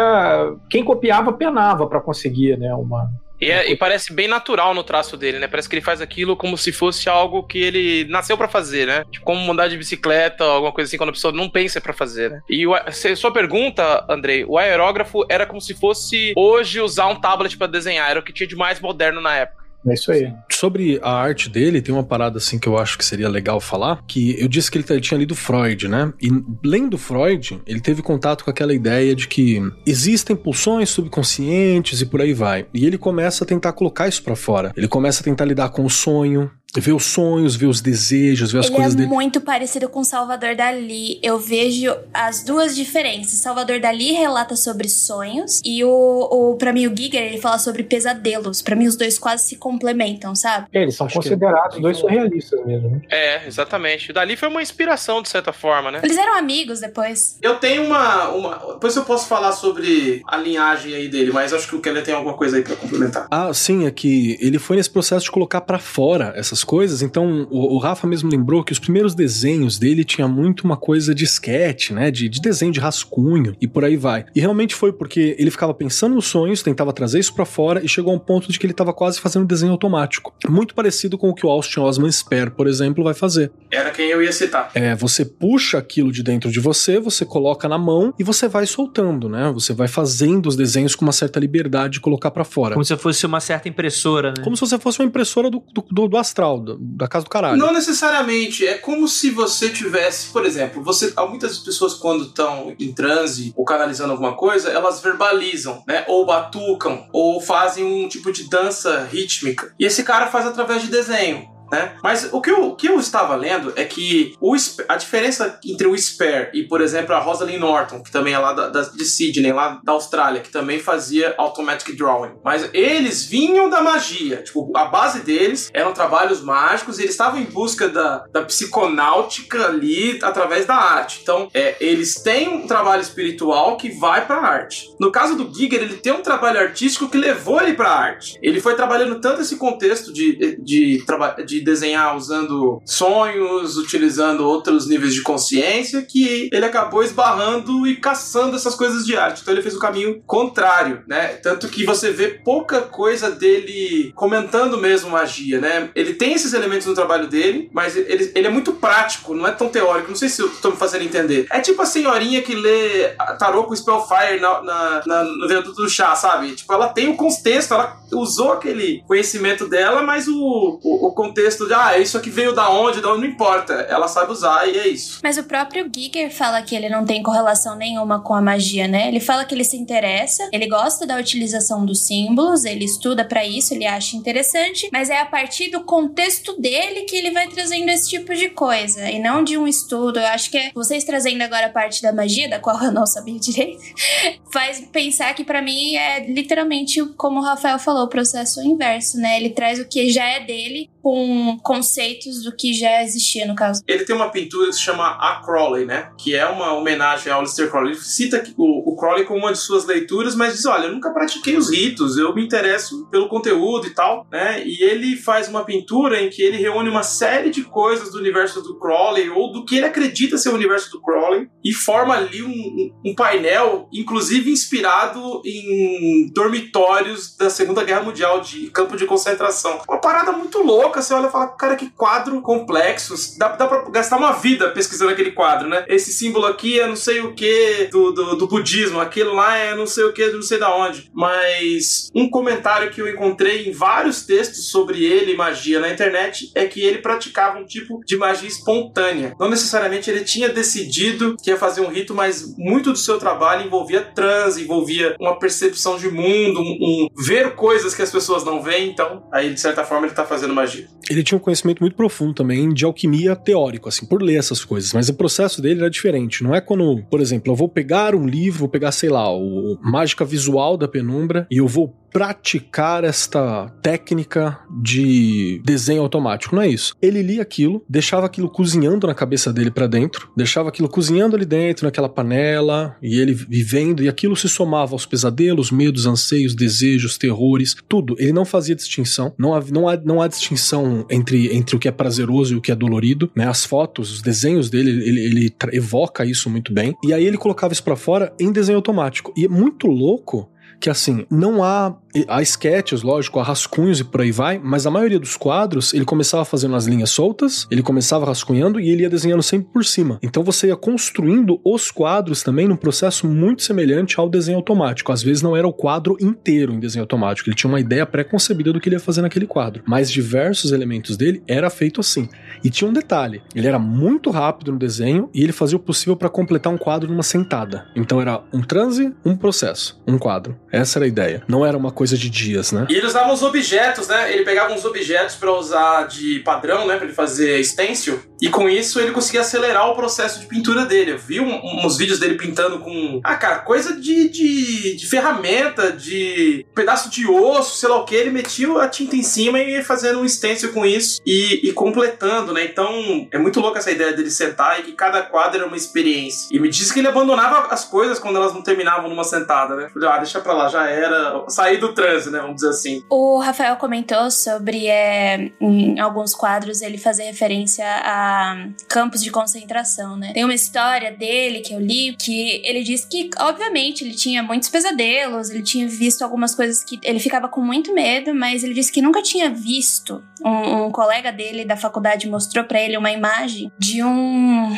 quem 0.69 0.83
copiava 0.83 1.33
penava 1.33 1.87
para 1.87 1.99
conseguir, 1.99 2.57
né? 2.57 2.73
Uma 2.73 3.09
E, 3.41 3.49
é- 3.49 3.71
e 3.71 3.75
parece 3.75 4.13
bem 4.13 4.27
natural 4.27 4.73
no 4.73 4.83
traço 4.83 5.17
dele, 5.17 5.39
né? 5.39 5.47
Parece 5.47 5.67
que 5.67 5.75
ele 5.75 5.81
faz 5.83 5.99
aquilo 5.99 6.37
como 6.37 6.57
se 6.57 6.71
fosse 6.71 7.09
algo 7.09 7.43
que 7.43 7.57
ele 7.57 8.05
nasceu 8.09 8.37
pra 8.37 8.47
fazer, 8.47 8.85
né? 8.85 9.03
Tipo, 9.11 9.25
como 9.25 9.51
andar 9.51 9.67
de 9.67 9.77
bicicleta, 9.77 10.43
alguma 10.43 10.71
coisa 10.71 10.87
assim, 10.87 10.97
quando 10.97 11.09
a 11.09 11.13
pessoa 11.13 11.33
não 11.33 11.49
pensa 11.49 11.81
pra 11.81 11.91
fazer, 11.93 12.29
né? 12.29 12.41
E 12.49 12.67
o, 12.67 12.73
sua 13.15 13.31
pergunta, 13.31 14.05
Andrei, 14.07 14.45
o 14.45 14.57
aerógrafo 14.57 15.25
era 15.29 15.45
como 15.45 15.59
se 15.59 15.73
fosse 15.73 16.33
hoje 16.37 16.79
usar 16.79 17.07
um 17.07 17.15
tablet 17.15 17.57
pra 17.57 17.67
desenhar, 17.67 18.09
era 18.11 18.19
o 18.19 18.23
que 18.23 18.31
tinha 18.33 18.47
de 18.47 18.55
mais 18.55 18.79
moderno 18.79 19.19
na 19.19 19.35
época. 19.35 19.60
É 19.85 19.93
isso 19.93 20.11
aí. 20.11 20.31
Sobre 20.51 20.99
a 21.01 21.11
arte 21.11 21.49
dele, 21.49 21.81
tem 21.81 21.93
uma 21.93 22.03
parada 22.03 22.37
assim 22.37 22.59
que 22.59 22.67
eu 22.67 22.77
acho 22.77 22.97
que 22.97 23.05
seria 23.05 23.27
legal 23.29 23.59
falar, 23.59 24.01
que 24.07 24.39
eu 24.39 24.47
disse 24.47 24.69
que 24.69 24.77
ele 24.77 24.83
t- 24.83 24.99
tinha 25.01 25.17
lido 25.17 25.35
Freud, 25.35 25.87
né? 25.87 26.13
E 26.21 26.29
lendo 26.63 26.97
Freud, 26.97 27.59
ele 27.65 27.79
teve 27.79 28.01
contato 28.01 28.43
com 28.43 28.51
aquela 28.51 28.73
ideia 28.73 29.15
de 29.15 29.27
que 29.27 29.61
existem 29.85 30.35
pulsões 30.35 30.89
subconscientes 30.89 32.01
e 32.01 32.05
por 32.05 32.21
aí 32.21 32.33
vai. 32.33 32.65
E 32.73 32.85
ele 32.85 32.97
começa 32.97 33.43
a 33.43 33.47
tentar 33.47 33.73
colocar 33.73 34.07
isso 34.07 34.23
pra 34.23 34.35
fora. 34.35 34.71
Ele 34.75 34.87
começa 34.87 35.21
a 35.21 35.23
tentar 35.23 35.45
lidar 35.45 35.69
com 35.69 35.83
o 35.85 35.89
sonho, 35.89 36.51
ver 36.79 36.93
os 36.93 37.05
sonhos, 37.05 37.55
ver 37.55 37.65
os 37.65 37.81
desejos, 37.81 38.51
ver 38.51 38.59
as 38.59 38.67
Ele 38.67 38.75
coisas 38.75 38.93
é 38.93 38.97
dele. 38.97 39.09
muito 39.09 39.41
parecido 39.41 39.89
com 39.89 40.03
Salvador 40.03 40.55
Dali. 40.55 41.19
Eu 41.21 41.37
vejo 41.37 41.93
as 42.13 42.43
duas 42.43 42.75
diferenças. 42.75 43.39
Salvador 43.39 43.79
Dali 43.79 44.13
relata 44.13 44.55
sobre 44.55 44.87
sonhos 44.87 45.59
e 45.65 45.83
o, 45.83 45.89
o 46.31 46.55
para 46.55 46.71
mim 46.71 46.87
o 46.87 46.95
Giger 46.95 47.21
ele 47.23 47.39
fala 47.39 47.57
sobre 47.57 47.83
pesadelos. 47.83 48.61
Pra 48.61 48.75
mim 48.75 48.87
os 48.87 48.95
dois 48.95 49.19
quase 49.19 49.43
se 49.49 49.55
complementam, 49.57 50.33
sabe? 50.35 50.67
É, 50.71 50.81
eles 50.83 50.95
são 50.95 51.07
Acho 51.07 51.19
que- 51.19 51.29
considerados 51.29 51.81
dois 51.81 51.97
surrealistas 51.97 52.65
mesmo, 52.65 52.89
né? 52.91 53.01
É, 53.09 53.45
exatamente. 53.47 54.11
O 54.11 54.13
Dali 54.13 54.37
foi 54.37 54.47
uma 54.47 54.61
inspiração, 54.61 55.21
de 55.21 55.29
certa 55.29 55.51
forma, 55.51 55.91
né? 55.91 55.99
Eles 56.03 56.17
eram 56.17 56.37
amigos 56.37 56.79
depois. 56.79 57.37
Eu 57.41 57.55
tenho 57.55 57.83
uma, 57.85 58.29
uma. 58.29 58.55
Depois 58.73 58.95
eu 58.95 59.03
posso 59.03 59.27
falar 59.27 59.51
sobre 59.51 60.21
a 60.25 60.37
linhagem 60.37 60.93
aí 60.95 61.07
dele, 61.09 61.31
mas 61.31 61.51
acho 61.53 61.67
que 61.67 61.75
o 61.75 61.81
Keller 61.81 62.03
tem 62.03 62.13
alguma 62.13 62.35
coisa 62.35 62.57
aí 62.57 62.63
pra 62.63 62.75
complementar. 62.75 63.27
Ah, 63.29 63.53
sim, 63.53 63.85
é 63.85 63.91
que 63.91 64.37
ele 64.39 64.57
foi 64.59 64.77
nesse 64.77 64.89
processo 64.89 65.25
de 65.25 65.31
colocar 65.31 65.61
pra 65.61 65.77
fora 65.79 66.33
essas 66.35 66.60
coisas. 66.63 67.01
Então, 67.01 67.47
o, 67.49 67.75
o 67.75 67.77
Rafa 67.77 68.05
mesmo 68.07 68.29
lembrou 68.29 68.63
que 68.63 68.71
os 68.71 68.79
primeiros 68.79 69.13
desenhos 69.15 69.77
dele 69.79 70.03
tinha 70.03 70.27
muito 70.27 70.61
uma 70.63 70.77
coisa 70.77 71.13
de 71.15 71.23
sketch, 71.23 71.91
né? 71.91 72.11
De, 72.11 72.27
de 72.29 72.39
desenho 72.41 72.71
de 72.71 72.79
rascunho 72.79 73.55
e 73.61 73.67
por 73.67 73.83
aí 73.85 73.97
vai. 73.97 74.25
E 74.35 74.39
realmente 74.39 74.75
foi 74.75 74.91
porque 74.93 75.35
ele 75.39 75.51
ficava 75.51 75.73
pensando 75.73 76.15
nos 76.15 76.27
sonhos, 76.27 76.61
tentava 76.61 76.93
trazer 76.93 77.19
isso 77.19 77.33
pra 77.33 77.45
fora 77.45 77.83
e 77.83 77.87
chegou 77.87 78.11
a 78.13 78.15
um 78.15 78.19
ponto 78.19 78.51
de 78.51 78.59
que 78.59 78.65
ele 78.65 78.73
tava 78.73 78.93
quase 78.93 79.19
fazendo 79.19 79.45
desenho 79.45 79.71
automático. 79.71 80.33
Muito 80.47 80.73
parecido 80.75 81.17
com 81.17 81.29
o 81.29 81.33
que 81.33 81.45
o 81.45 81.49
Austin 81.49 81.79
Osman 81.81 82.11
Spare, 82.11 82.51
por 82.51 82.67
exemplo, 82.67 83.03
vai 83.03 83.13
fazer. 83.13 83.51
Era 83.71 83.91
quem 83.91 84.09
eu 84.09 84.21
ia 84.21 84.31
citar. 84.31 84.69
É, 84.73 84.95
você 84.95 85.25
puxa 85.25 85.77
aquilo 85.77 86.11
de 86.11 86.23
dentro 86.23 86.51
de 86.51 86.59
você, 86.59 86.99
você 86.99 87.25
coloca 87.25 87.67
na 87.67 87.77
mão 87.77 88.13
e 88.19 88.23
você 88.23 88.47
vai 88.47 88.65
soltando, 88.65 89.27
né? 89.29 89.51
Você 89.53 89.73
vai 89.73 89.87
fazendo 89.87 90.47
os 90.47 90.55
desenhos 90.55 90.95
com 90.95 91.05
uma 91.05 91.11
certa 91.11 91.39
liberdade 91.39 91.93
de 91.93 91.99
colocar 91.99 92.31
pra 92.31 92.43
fora. 92.43 92.73
Como 92.73 92.85
se 92.85 92.95
fosse 92.97 93.25
uma 93.25 93.39
certa 93.39 93.67
impressora, 93.69 94.29
né? 94.29 94.43
Como 94.43 94.55
se 94.55 94.61
você 94.61 94.77
fosse 94.77 94.99
uma 94.99 95.05
impressora 95.07 95.49
do, 95.49 95.61
do- 95.91 96.07
do 96.07 96.17
astral. 96.17 96.50
Da 96.59 97.07
casa 97.07 97.25
do 97.25 97.29
caralho. 97.29 97.57
Não 97.57 97.73
necessariamente. 97.73 98.65
É 98.65 98.77
como 98.77 99.07
se 99.07 99.29
você 99.29 99.69
tivesse, 99.69 100.31
por 100.31 100.45
exemplo, 100.45 100.83
você, 100.83 101.13
há 101.15 101.25
muitas 101.25 101.59
pessoas 101.59 101.93
quando 101.93 102.25
estão 102.25 102.75
em 102.79 102.93
transe 102.93 103.53
ou 103.55 103.65
canalizando 103.65 104.11
alguma 104.11 104.35
coisa, 104.35 104.69
elas 104.69 105.01
verbalizam, 105.01 105.83
né? 105.87 106.05
Ou 106.07 106.25
batucam, 106.25 107.07
ou 107.11 107.41
fazem 107.41 107.83
um 107.83 108.07
tipo 108.07 108.31
de 108.31 108.49
dança 108.49 109.07
rítmica. 109.11 109.73
E 109.79 109.85
esse 109.85 110.03
cara 110.03 110.27
faz 110.27 110.45
através 110.45 110.81
de 110.81 110.89
desenho. 110.89 111.50
Né? 111.71 111.95
Mas 112.03 112.29
o 112.31 112.41
que, 112.41 112.51
eu, 112.51 112.65
o 112.67 112.75
que 112.75 112.87
eu 112.87 112.99
estava 112.99 113.35
lendo 113.35 113.71
é 113.77 113.85
que 113.85 114.35
o, 114.41 114.53
a 114.89 114.97
diferença 114.97 115.59
entre 115.65 115.87
o 115.87 115.97
Spare 115.97 116.49
e, 116.53 116.63
por 116.63 116.81
exemplo, 116.81 117.15
a 117.15 117.19
Rosalind 117.19 117.59
Norton, 117.59 118.03
que 118.03 118.11
também 118.11 118.33
é 118.33 118.37
lá 118.37 118.51
da, 118.51 118.67
da, 118.67 118.81
de 118.81 119.05
Sydney, 119.05 119.53
lá 119.53 119.79
da 119.83 119.93
Austrália, 119.93 120.41
que 120.41 120.51
também 120.51 120.79
fazia 120.79 121.33
Automatic 121.37 121.95
Drawing. 121.95 122.33
Mas 122.43 122.69
eles 122.73 123.25
vinham 123.25 123.69
da 123.69 123.81
magia. 123.81 124.43
Tipo, 124.43 124.75
a 124.75 124.85
base 124.85 125.21
deles 125.21 125.69
eram 125.73 125.93
trabalhos 125.93 126.41
mágicos 126.41 126.99
e 126.99 127.03
eles 127.03 127.11
estavam 127.11 127.39
em 127.39 127.45
busca 127.45 127.87
da, 127.87 128.25
da 128.31 128.41
psiconáutica 128.43 129.65
ali 129.65 130.19
através 130.21 130.65
da 130.65 130.75
arte. 130.75 131.19
Então, 131.21 131.47
é, 131.53 131.77
eles 131.79 132.15
têm 132.15 132.49
um 132.49 132.67
trabalho 132.67 133.01
espiritual 133.01 133.77
que 133.77 133.89
vai 133.97 134.25
pra 134.25 134.37
arte. 134.37 134.87
No 134.99 135.11
caso 135.11 135.35
do 135.35 135.53
Giger, 135.53 135.81
ele 135.81 135.97
tem 135.97 136.11
um 136.11 136.21
trabalho 136.21 136.59
artístico 136.59 137.07
que 137.07 137.17
levou 137.17 137.61
ele 137.61 137.73
pra 137.73 137.89
arte. 137.89 138.37
Ele 138.41 138.59
foi 138.59 138.75
trabalhando 138.75 139.21
tanto 139.21 139.41
esse 139.41 139.55
contexto 139.55 140.11
de, 140.11 140.35
de, 140.35 140.61
de, 140.61 141.05
de 141.45 141.60
desenhar 141.61 142.15
usando 142.15 142.81
sonhos, 142.85 143.77
utilizando 143.77 144.45
outros 144.45 144.87
níveis 144.87 145.13
de 145.13 145.21
consciência, 145.21 146.01
que 146.01 146.49
ele 146.51 146.65
acabou 146.65 147.03
esbarrando 147.03 147.87
e 147.87 147.95
caçando 147.95 148.55
essas 148.55 148.75
coisas 148.75 149.05
de 149.05 149.15
arte. 149.15 149.41
Então 149.41 149.53
ele 149.53 149.63
fez 149.63 149.75
o 149.75 149.79
caminho 149.79 150.21
contrário, 150.25 151.03
né? 151.07 151.27
Tanto 151.43 151.67
que 151.67 151.85
você 151.85 152.11
vê 152.11 152.29
pouca 152.29 152.81
coisa 152.81 153.31
dele 153.31 154.11
comentando 154.15 154.77
mesmo 154.77 155.11
magia, 155.11 155.59
né? 155.59 155.89
Ele 155.95 156.13
tem 156.13 156.33
esses 156.33 156.53
elementos 156.53 156.87
no 156.87 156.93
trabalho 156.93 157.27
dele, 157.27 157.69
mas 157.73 157.95
ele, 157.95 158.31
ele 158.35 158.47
é 158.47 158.49
muito 158.49 158.73
prático, 158.73 159.33
não 159.33 159.47
é 159.47 159.51
tão 159.51 159.69
teórico. 159.69 160.09
Não 160.09 160.15
sei 160.15 160.29
se 160.29 160.41
eu 160.41 160.49
tô 160.49 160.71
me 160.71 160.77
fazendo 160.77 161.03
entender. 161.03 161.47
É 161.51 161.59
tipo 161.59 161.81
a 161.81 161.85
senhorinha 161.85 162.41
que 162.41 162.55
lê 162.55 163.09
tarô 163.37 163.63
com 163.63 163.75
Spellfire 163.75 164.39
na, 164.39 164.61
na, 164.61 165.01
na, 165.05 165.23
no 165.23 165.47
viaduto 165.47 165.81
do 165.81 165.89
chá, 165.89 166.15
sabe? 166.15 166.51
Tipo, 166.55 166.73
ela 166.73 166.89
tem 166.89 167.09
o 167.09 167.15
contexto, 167.15 167.73
ela 167.73 167.99
usou 168.13 168.53
aquele 168.53 169.03
conhecimento 169.07 169.67
dela, 169.67 170.01
mas 170.03 170.27
o, 170.27 170.79
o, 170.83 171.07
o 171.07 171.11
contexto 171.13 171.50
contexto 171.51 171.67
de, 171.67 171.73
ah, 171.73 171.97
isso 171.97 172.17
aqui 172.17 172.29
veio 172.29 172.53
da 172.53 172.69
onde, 172.69 173.01
da 173.01 173.11
onde 173.11 173.21
não 173.21 173.27
importa. 173.27 173.73
Ela 173.73 174.07
sabe 174.07 174.31
usar 174.31 174.67
e 174.67 174.77
é 174.77 174.87
isso. 174.87 175.19
Mas 175.23 175.37
o 175.37 175.43
próprio 175.43 175.89
Giger 175.93 176.31
fala 176.31 176.61
que 176.61 176.75
ele 176.75 176.89
não 176.89 177.05
tem 177.05 177.21
correlação 177.21 177.75
nenhuma 177.75 178.21
com 178.21 178.33
a 178.33 178.41
magia, 178.41 178.87
né? 178.87 179.07
Ele 179.07 179.19
fala 179.19 179.45
que 179.45 179.53
ele 179.53 179.63
se 179.63 179.77
interessa, 179.77 180.47
ele 180.51 180.67
gosta 180.67 181.05
da 181.05 181.17
utilização 181.17 181.85
dos 181.85 182.05
símbolos, 182.05 182.63
ele 182.63 182.85
estuda 182.85 183.25
para 183.25 183.45
isso, 183.45 183.73
ele 183.73 183.85
acha 183.85 184.15
interessante, 184.15 184.89
mas 184.91 185.09
é 185.09 185.19
a 185.19 185.25
partir 185.25 185.69
do 185.69 185.83
contexto 185.83 186.59
dele 186.59 187.01
que 187.01 187.15
ele 187.15 187.31
vai 187.31 187.47
trazendo 187.47 187.89
esse 187.89 188.09
tipo 188.09 188.33
de 188.33 188.49
coisa, 188.49 189.09
e 189.09 189.19
não 189.19 189.43
de 189.43 189.57
um 189.57 189.67
estudo. 189.67 190.19
Eu 190.19 190.27
acho 190.27 190.49
que 190.49 190.57
é 190.57 190.71
vocês 190.73 191.03
trazendo 191.03 191.41
agora 191.41 191.67
a 191.67 191.71
parte 191.71 192.01
da 192.01 192.13
magia, 192.13 192.49
da 192.49 192.59
qual 192.59 192.81
eu 192.83 192.91
não 192.91 193.05
sabia 193.05 193.39
direito, 193.39 193.81
faz 194.51 194.79
pensar 194.91 195.33
que 195.33 195.43
para 195.43 195.61
mim 195.61 195.95
é 195.95 196.25
literalmente 196.27 197.03
como 197.17 197.39
o 197.39 197.43
Rafael 197.43 197.79
falou, 197.79 198.03
o 198.03 198.09
processo 198.09 198.61
inverso, 198.61 199.17
né? 199.17 199.37
Ele 199.37 199.49
traz 199.49 199.79
o 199.79 199.87
que 199.87 200.09
já 200.09 200.25
é 200.25 200.39
dele 200.39 200.89
com 201.01 201.57
conceitos 201.63 202.43
do 202.43 202.55
que 202.55 202.73
já 202.73 203.03
existia 203.03 203.45
no 203.45 203.55
caso. 203.55 203.81
Ele 203.87 204.05
tem 204.05 204.15
uma 204.15 204.29
pintura 204.29 204.67
que 204.67 204.73
se 204.73 204.81
chama 204.81 205.17
A 205.19 205.41
Crowley, 205.43 205.85
né? 205.85 206.11
Que 206.17 206.35
é 206.35 206.45
uma 206.45 206.73
homenagem 206.73 207.31
ao 207.31 207.39
Aleister 207.39 207.69
Crowley. 207.69 207.93
Ele 207.93 208.01
cita 208.01 208.43
o, 208.57 208.91
o 208.91 208.95
Crowley 208.95 209.25
como 209.25 209.39
uma 209.39 209.51
de 209.51 209.57
suas 209.57 209.85
leituras, 209.85 210.35
mas 210.35 210.53
diz: 210.53 210.65
olha, 210.65 210.85
eu 210.85 210.93
nunca 210.93 211.11
pratiquei 211.11 211.57
os 211.57 211.69
ritos, 211.69 212.17
eu 212.17 212.33
me 212.33 212.43
interesso 212.43 213.07
pelo 213.09 213.27
conteúdo 213.27 213.87
e 213.87 213.91
tal, 213.91 214.27
né? 214.31 214.63
E 214.65 214.83
ele 214.83 215.15
faz 215.15 215.47
uma 215.47 215.63
pintura 215.63 216.21
em 216.21 216.29
que 216.29 216.41
ele 216.41 216.57
reúne 216.57 216.89
uma 216.89 217.03
série 217.03 217.49
de 217.49 217.63
coisas 217.63 218.11
do 218.11 218.19
universo 218.19 218.61
do 218.61 218.77
Crowley 218.79 219.29
ou 219.29 219.51
do 219.51 219.65
que 219.65 219.77
ele 219.77 219.85
acredita 219.85 220.37
ser 220.37 220.49
o 220.49 220.55
universo 220.55 220.91
do 220.91 221.01
Crowley 221.01 221.49
e 221.63 221.73
forma 221.73 222.15
ali 222.15 222.43
um, 222.43 222.93
um 223.05 223.15
painel, 223.15 223.87
inclusive 223.91 224.51
inspirado 224.51 225.41
em 225.45 226.31
dormitórios 226.33 227.35
da 227.35 227.49
Segunda 227.49 227.83
Guerra 227.83 228.03
Mundial 228.03 228.41
de 228.41 228.69
campo 228.69 228.95
de 228.95 229.05
concentração. 229.05 229.81
Uma 229.87 229.99
parada 229.99 230.31
muito 230.31 230.59
louca 230.59 230.90
você 230.99 231.13
olha 231.13 231.27
e 231.27 231.31
fala, 231.31 231.47
cara, 231.49 231.75
que 231.75 231.89
quadro 231.89 232.41
complexo. 232.41 233.37
Dá, 233.37 233.49
dá 233.49 233.67
pra 233.67 233.89
gastar 233.89 234.17
uma 234.17 234.31
vida 234.33 234.71
pesquisando 234.71 235.11
aquele 235.11 235.31
quadro, 235.31 235.69
né? 235.69 235.85
Esse 235.87 236.11
símbolo 236.11 236.47
aqui 236.47 236.79
é 236.79 236.87
não 236.87 236.95
sei 236.95 237.21
o 237.21 237.33
que 237.33 237.87
do, 237.91 238.11
do, 238.11 238.35
do, 238.35 238.47
budismo, 238.47 238.99
aquilo 238.99 239.33
lá 239.33 239.55
é 239.55 239.75
não 239.75 239.85
sei 239.85 240.03
o 240.03 240.13
que, 240.13 240.27
não 240.27 240.41
sei 240.41 240.57
da 240.57 240.75
onde. 240.75 241.09
Mas 241.13 242.09
um 242.13 242.29
comentário 242.29 242.89
que 242.91 243.01
eu 243.01 243.07
encontrei 243.07 243.69
em 243.69 243.71
vários 243.71 244.25
textos 244.25 244.69
sobre 244.69 245.03
ele 245.05 245.33
e 245.33 245.37
magia 245.37 245.79
na 245.79 245.89
internet 245.89 246.51
é 246.55 246.65
que 246.65 246.81
ele 246.81 246.99
praticava 246.99 247.59
um 247.59 247.65
tipo 247.65 248.01
de 248.05 248.17
magia 248.17 248.47
espontânea. 248.47 249.35
Não 249.39 249.49
necessariamente 249.49 250.09
ele 250.09 250.23
tinha 250.23 250.49
decidido 250.49 251.35
que 251.41 251.49
ia 251.49 251.57
fazer 251.57 251.81
um 251.81 251.89
rito, 251.89 252.13
mas 252.13 252.55
muito 252.57 252.91
do 252.91 252.97
seu 252.97 253.17
trabalho 253.17 253.65
envolvia 253.65 254.01
transe, 254.01 254.63
envolvia 254.63 255.15
uma 255.19 255.37
percepção 255.37 255.97
de 255.97 256.09
mundo, 256.09 256.59
um, 256.59 256.77
um 256.81 257.07
ver 257.23 257.55
coisas 257.55 257.93
que 257.93 258.01
as 258.01 258.11
pessoas 258.11 258.43
não 258.43 258.61
veem. 258.61 258.89
Então, 258.89 259.27
aí 259.31 259.53
de 259.53 259.59
certa 259.59 259.83
forma 259.83 260.07
ele 260.07 260.15
tá 260.15 260.25
fazendo 260.25 260.53
magia 260.53 260.80
ele 261.09 261.23
tinha 261.23 261.37
um 261.37 261.41
conhecimento 261.41 261.81
muito 261.81 261.95
profundo 261.95 262.33
também 262.33 262.73
de 262.73 262.85
alquimia 262.85 263.35
teórico, 263.35 263.89
assim, 263.89 264.05
por 264.05 264.21
ler 264.21 264.35
essas 264.35 264.63
coisas. 264.63 264.93
Mas 264.93 265.09
o 265.09 265.13
processo 265.13 265.61
dele 265.61 265.81
era 265.81 265.89
diferente. 265.89 266.43
Não 266.43 266.55
é 266.55 266.61
quando, 266.61 267.03
por 267.09 267.19
exemplo, 267.19 267.51
eu 267.51 267.55
vou 267.55 267.67
pegar 267.67 268.15
um 268.15 268.25
livro, 268.25 268.59
vou 268.59 268.69
pegar, 268.69 268.91
sei 268.91 269.09
lá, 269.09 269.29
o 269.35 269.77
Mágica 269.81 270.23
Visual 270.23 270.77
da 270.77 270.87
Penumbra 270.87 271.47
e 271.49 271.57
eu 271.57 271.67
vou 271.67 271.93
praticar 272.11 273.03
esta 273.03 273.67
técnica 273.81 274.59
de 274.69 275.61
desenho 275.63 276.01
automático. 276.01 276.55
Não 276.55 276.61
é 276.61 276.67
isso. 276.67 276.95
Ele 277.01 277.21
lia 277.21 277.41
aquilo, 277.41 277.83
deixava 277.87 278.25
aquilo 278.25 278.49
cozinhando 278.49 279.07
na 279.07 279.15
cabeça 279.15 279.51
dele 279.51 279.71
para 279.71 279.87
dentro, 279.87 280.29
deixava 280.35 280.69
aquilo 280.69 280.89
cozinhando 280.89 281.35
ali 281.35 281.45
dentro, 281.45 281.85
naquela 281.85 282.09
panela, 282.09 282.95
e 283.01 283.19
ele 283.19 283.33
vivendo, 283.33 284.03
e 284.03 284.09
aquilo 284.09 284.35
se 284.35 284.49
somava 284.49 284.93
aos 284.93 285.05
pesadelos, 285.05 285.71
medos, 285.71 286.05
anseios, 286.05 286.53
desejos, 286.53 287.17
terrores, 287.17 287.75
tudo. 287.87 288.15
Ele 288.19 288.33
não 288.33 288.45
fazia 288.45 288.75
distinção, 288.75 289.33
não 289.37 289.53
há, 289.53 289.63
não 289.71 289.87
há, 289.87 289.97
não 289.97 290.21
há 290.21 290.27
distinção 290.27 291.05
entre, 291.09 291.55
entre 291.55 291.75
o 291.75 291.79
que 291.79 291.87
é 291.87 291.91
prazeroso 291.91 292.53
e 292.53 292.57
o 292.57 292.61
que 292.61 292.71
é 292.71 292.75
dolorido, 292.75 293.31
né? 293.35 293.47
As 293.47 293.65
fotos, 293.65 294.11
os 294.11 294.21
desenhos 294.21 294.69
dele, 294.69 294.91
ele, 294.91 295.21
ele 295.21 295.55
evoca 295.71 296.25
isso 296.25 296.49
muito 296.49 296.73
bem, 296.73 296.95
e 297.03 297.13
aí 297.13 297.25
ele 297.25 297.37
colocava 297.37 297.73
isso 297.73 297.83
para 297.83 297.95
fora 297.95 298.33
em 298.39 298.51
desenho 298.51 298.77
automático. 298.77 299.33
E 299.37 299.45
é 299.45 299.47
muito 299.47 299.87
louco 299.87 300.50
que 300.81 300.89
assim, 300.89 301.25
não 301.29 301.63
há 301.63 301.95
há 302.27 302.41
sketches, 302.41 303.01
lógico, 303.01 303.39
há 303.39 303.43
rascunhos 303.43 303.99
e 303.99 304.03
por 304.03 304.21
aí 304.21 304.31
vai, 304.31 304.59
mas 304.61 304.85
a 304.85 304.91
maioria 304.91 305.19
dos 305.19 305.37
quadros 305.37 305.93
ele 305.93 306.05
começava 306.05 306.43
fazendo 306.43 306.75
as 306.75 306.85
linhas 306.85 307.09
soltas, 307.09 307.67
ele 307.71 307.81
começava 307.81 308.25
rascunhando 308.25 308.79
e 308.79 308.89
ele 308.89 309.03
ia 309.03 309.09
desenhando 309.09 309.43
sempre 309.43 309.69
por 309.71 309.85
cima. 309.85 310.19
Então 310.21 310.43
você 310.43 310.67
ia 310.67 310.75
construindo 310.75 311.59
os 311.63 311.89
quadros 311.91 312.43
também 312.43 312.67
num 312.67 312.75
processo 312.75 313.27
muito 313.27 313.63
semelhante 313.63 314.19
ao 314.19 314.29
desenho 314.29 314.57
automático. 314.57 315.11
Às 315.11 315.23
vezes 315.23 315.41
não 315.41 315.55
era 315.55 315.67
o 315.67 315.73
quadro 315.73 316.17
inteiro 316.19 316.73
em 316.73 316.79
desenho 316.79 317.03
automático, 317.03 317.49
ele 317.49 317.55
tinha 317.55 317.69
uma 317.69 317.79
ideia 317.79 318.05
pré-concebida 318.05 318.73
do 318.73 318.79
que 318.79 318.89
ele 318.89 318.95
ia 318.95 318.99
fazer 318.99 319.21
naquele 319.21 319.47
quadro, 319.47 319.83
mas 319.87 320.11
diversos 320.11 320.71
elementos 320.71 321.15
dele 321.15 321.41
era 321.47 321.69
feito 321.69 322.01
assim. 322.01 322.27
E 322.63 322.69
tinha 322.69 322.89
um 322.89 322.93
detalhe, 322.93 323.41
ele 323.55 323.67
era 323.67 323.79
muito 323.79 324.29
rápido 324.29 324.71
no 324.71 324.79
desenho 324.79 325.29
e 325.33 325.43
ele 325.43 325.53
fazia 325.53 325.77
o 325.77 325.79
possível 325.79 326.15
para 326.15 326.29
completar 326.29 326.73
um 326.73 326.77
quadro 326.77 327.09
numa 327.09 327.23
sentada. 327.23 327.85
Então 327.95 328.19
era 328.19 328.41
um 328.51 328.61
transe, 328.61 329.13
um 329.23 329.35
processo, 329.35 330.01
um 330.07 330.17
quadro. 330.17 330.57
Essa 330.71 330.99
era 330.99 331.05
a 331.05 331.07
ideia. 331.07 331.43
Não 331.47 331.65
era 331.65 331.77
uma 331.77 331.91
coisa 331.91 332.17
de 332.17 332.29
dias, 332.29 332.71
né? 332.71 332.87
E 332.89 332.95
ele 332.95 333.05
usava 333.05 333.31
os 333.33 333.43
objetos, 333.43 334.07
né? 334.07 334.33
Ele 334.33 334.43
pegava 334.43 334.73
uns 334.73 334.85
objetos 334.85 335.35
para 335.35 335.51
usar 335.51 336.07
de 336.07 336.39
padrão, 336.39 336.87
né? 336.87 336.95
Pra 336.95 337.05
ele 337.05 337.13
fazer 337.13 337.63
stencil. 337.63 338.19
E 338.41 338.49
com 338.49 338.67
isso 338.67 338.99
ele 338.99 339.11
conseguia 339.11 339.41
acelerar 339.41 339.87
o 339.89 339.95
processo 339.95 340.39
de 340.39 340.47
pintura 340.47 340.85
dele. 340.85 341.11
Eu 341.11 341.17
vi 341.17 341.39
um, 341.39 341.85
uns 341.85 341.97
vídeos 341.97 342.19
dele 342.19 342.35
pintando 342.35 342.79
com. 342.79 343.21
Ah, 343.23 343.35
cara, 343.35 343.59
coisa 343.59 343.95
de, 343.99 344.29
de, 344.29 344.95
de 344.95 345.07
ferramenta, 345.07 345.91
de 345.91 346.65
pedaço 346.73 347.09
de 347.09 347.27
osso, 347.27 347.77
sei 347.77 347.89
lá 347.89 347.97
o 347.97 348.05
que. 348.05 348.15
Ele 348.15 348.31
metia 348.31 348.61
a 348.81 348.87
tinta 348.87 349.15
em 349.15 349.23
cima 349.23 349.59
e 349.59 349.71
ia 349.71 349.83
fazendo 349.83 350.19
um 350.19 350.27
stencil 350.27 350.71
com 350.71 350.85
isso 350.85 351.21
e, 351.25 351.69
e 351.69 351.73
completando, 351.73 352.53
né? 352.53 352.65
Então 352.65 353.27
é 353.31 353.37
muito 353.37 353.59
louca 353.59 353.79
essa 353.79 353.91
ideia 353.91 354.13
dele 354.13 354.31
sentar 354.31 354.79
e 354.79 354.83
que 354.83 354.93
cada 354.93 355.21
quadro 355.21 355.59
era 355.59 355.67
uma 355.67 355.77
experiência. 355.77 356.47
E 356.51 356.59
me 356.59 356.69
disse 356.69 356.93
que 356.93 356.99
ele 356.99 357.07
abandonava 357.07 357.67
as 357.67 357.85
coisas 357.85 358.19
quando 358.19 358.37
elas 358.37 358.53
não 358.53 358.61
terminavam 358.61 359.09
numa 359.09 359.23
sentada, 359.23 359.75
né? 359.75 359.89
Falei, 359.93 360.09
ah, 360.09 360.17
deixa 360.17 360.39
pra 360.39 360.53
lá, 360.53 360.60
já 360.69 360.87
era. 360.89 361.43
Sair 361.47 361.77
do 361.77 361.93
trânsito, 361.93 362.31
né? 362.31 362.39
Vamos 362.39 362.55
dizer 362.55 362.69
assim. 362.69 363.03
O 363.09 363.39
Rafael 363.39 363.75
comentou 363.77 364.29
sobre, 364.31 364.87
é, 364.87 365.51
em 365.59 365.99
alguns 365.99 366.33
quadros, 366.33 366.81
ele 366.81 366.97
fazer 366.97 367.23
referência 367.23 367.85
a 367.85 368.67
campos 368.87 369.23
de 369.23 369.31
concentração, 369.31 370.15
né? 370.17 370.31
Tem 370.33 370.43
uma 370.43 370.53
história 370.53 371.11
dele 371.11 371.61
que 371.61 371.73
eu 371.73 371.79
li 371.79 372.15
que 372.17 372.61
ele 372.65 372.83
disse 372.83 373.07
que, 373.07 373.29
obviamente, 373.39 374.03
ele 374.03 374.13
tinha 374.13 374.43
muitos 374.43 374.69
pesadelos, 374.69 375.49
ele 375.49 375.63
tinha 375.63 375.87
visto 375.87 376.23
algumas 376.23 376.55
coisas 376.55 376.83
que 376.83 376.99
ele 377.03 377.19
ficava 377.19 377.47
com 377.47 377.61
muito 377.61 377.93
medo, 377.93 378.33
mas 378.33 378.63
ele 378.63 378.73
disse 378.73 378.91
que 378.91 379.01
nunca 379.01 379.21
tinha 379.21 379.49
visto. 379.49 380.23
Um, 380.43 380.85
um 380.85 380.91
colega 380.91 381.31
dele 381.31 381.65
da 381.65 381.77
faculdade 381.77 382.27
mostrou 382.27 382.65
para 382.65 382.81
ele 382.81 382.97
uma 382.97 383.11
imagem 383.11 383.71
de 383.77 384.03
um 384.03 384.71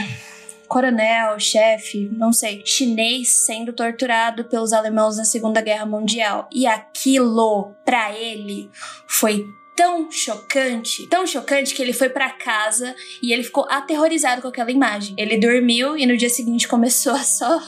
coronel, 0.74 1.40
chefe, 1.40 2.10
não 2.14 2.34
sei, 2.34 2.64
chinês 2.66 3.32
sendo 3.32 3.72
torturado 3.72 4.46
pelos 4.46 4.74
alemãos 4.74 5.18
na 5.18 5.24
Segunda 5.24 5.62
Guerra 5.62 5.86
Mundial. 5.86 6.50
E 6.52 6.66
aquilo, 6.66 7.76
para 7.86 8.12
ele, 8.12 8.72
foi 9.08 9.46
tão 9.76 10.12
chocante, 10.12 11.08
tão 11.08 11.26
chocante 11.26 11.74
que 11.74 11.82
ele 11.82 11.94
foi 11.94 12.10
para 12.10 12.30
casa 12.30 12.96
e 13.22 13.34
ele 13.34 13.44
ficou 13.44 13.66
aterrorizado 13.70 14.42
com 14.42 14.48
aquela 14.48 14.72
imagem. 14.72 15.16
Ele 15.18 15.38
dormiu 15.38 15.98
e 15.98 16.06
no 16.06 16.16
dia 16.16 16.30
seguinte 16.30 16.68
começou 16.68 17.14
a 17.14 17.24
só 17.24 17.62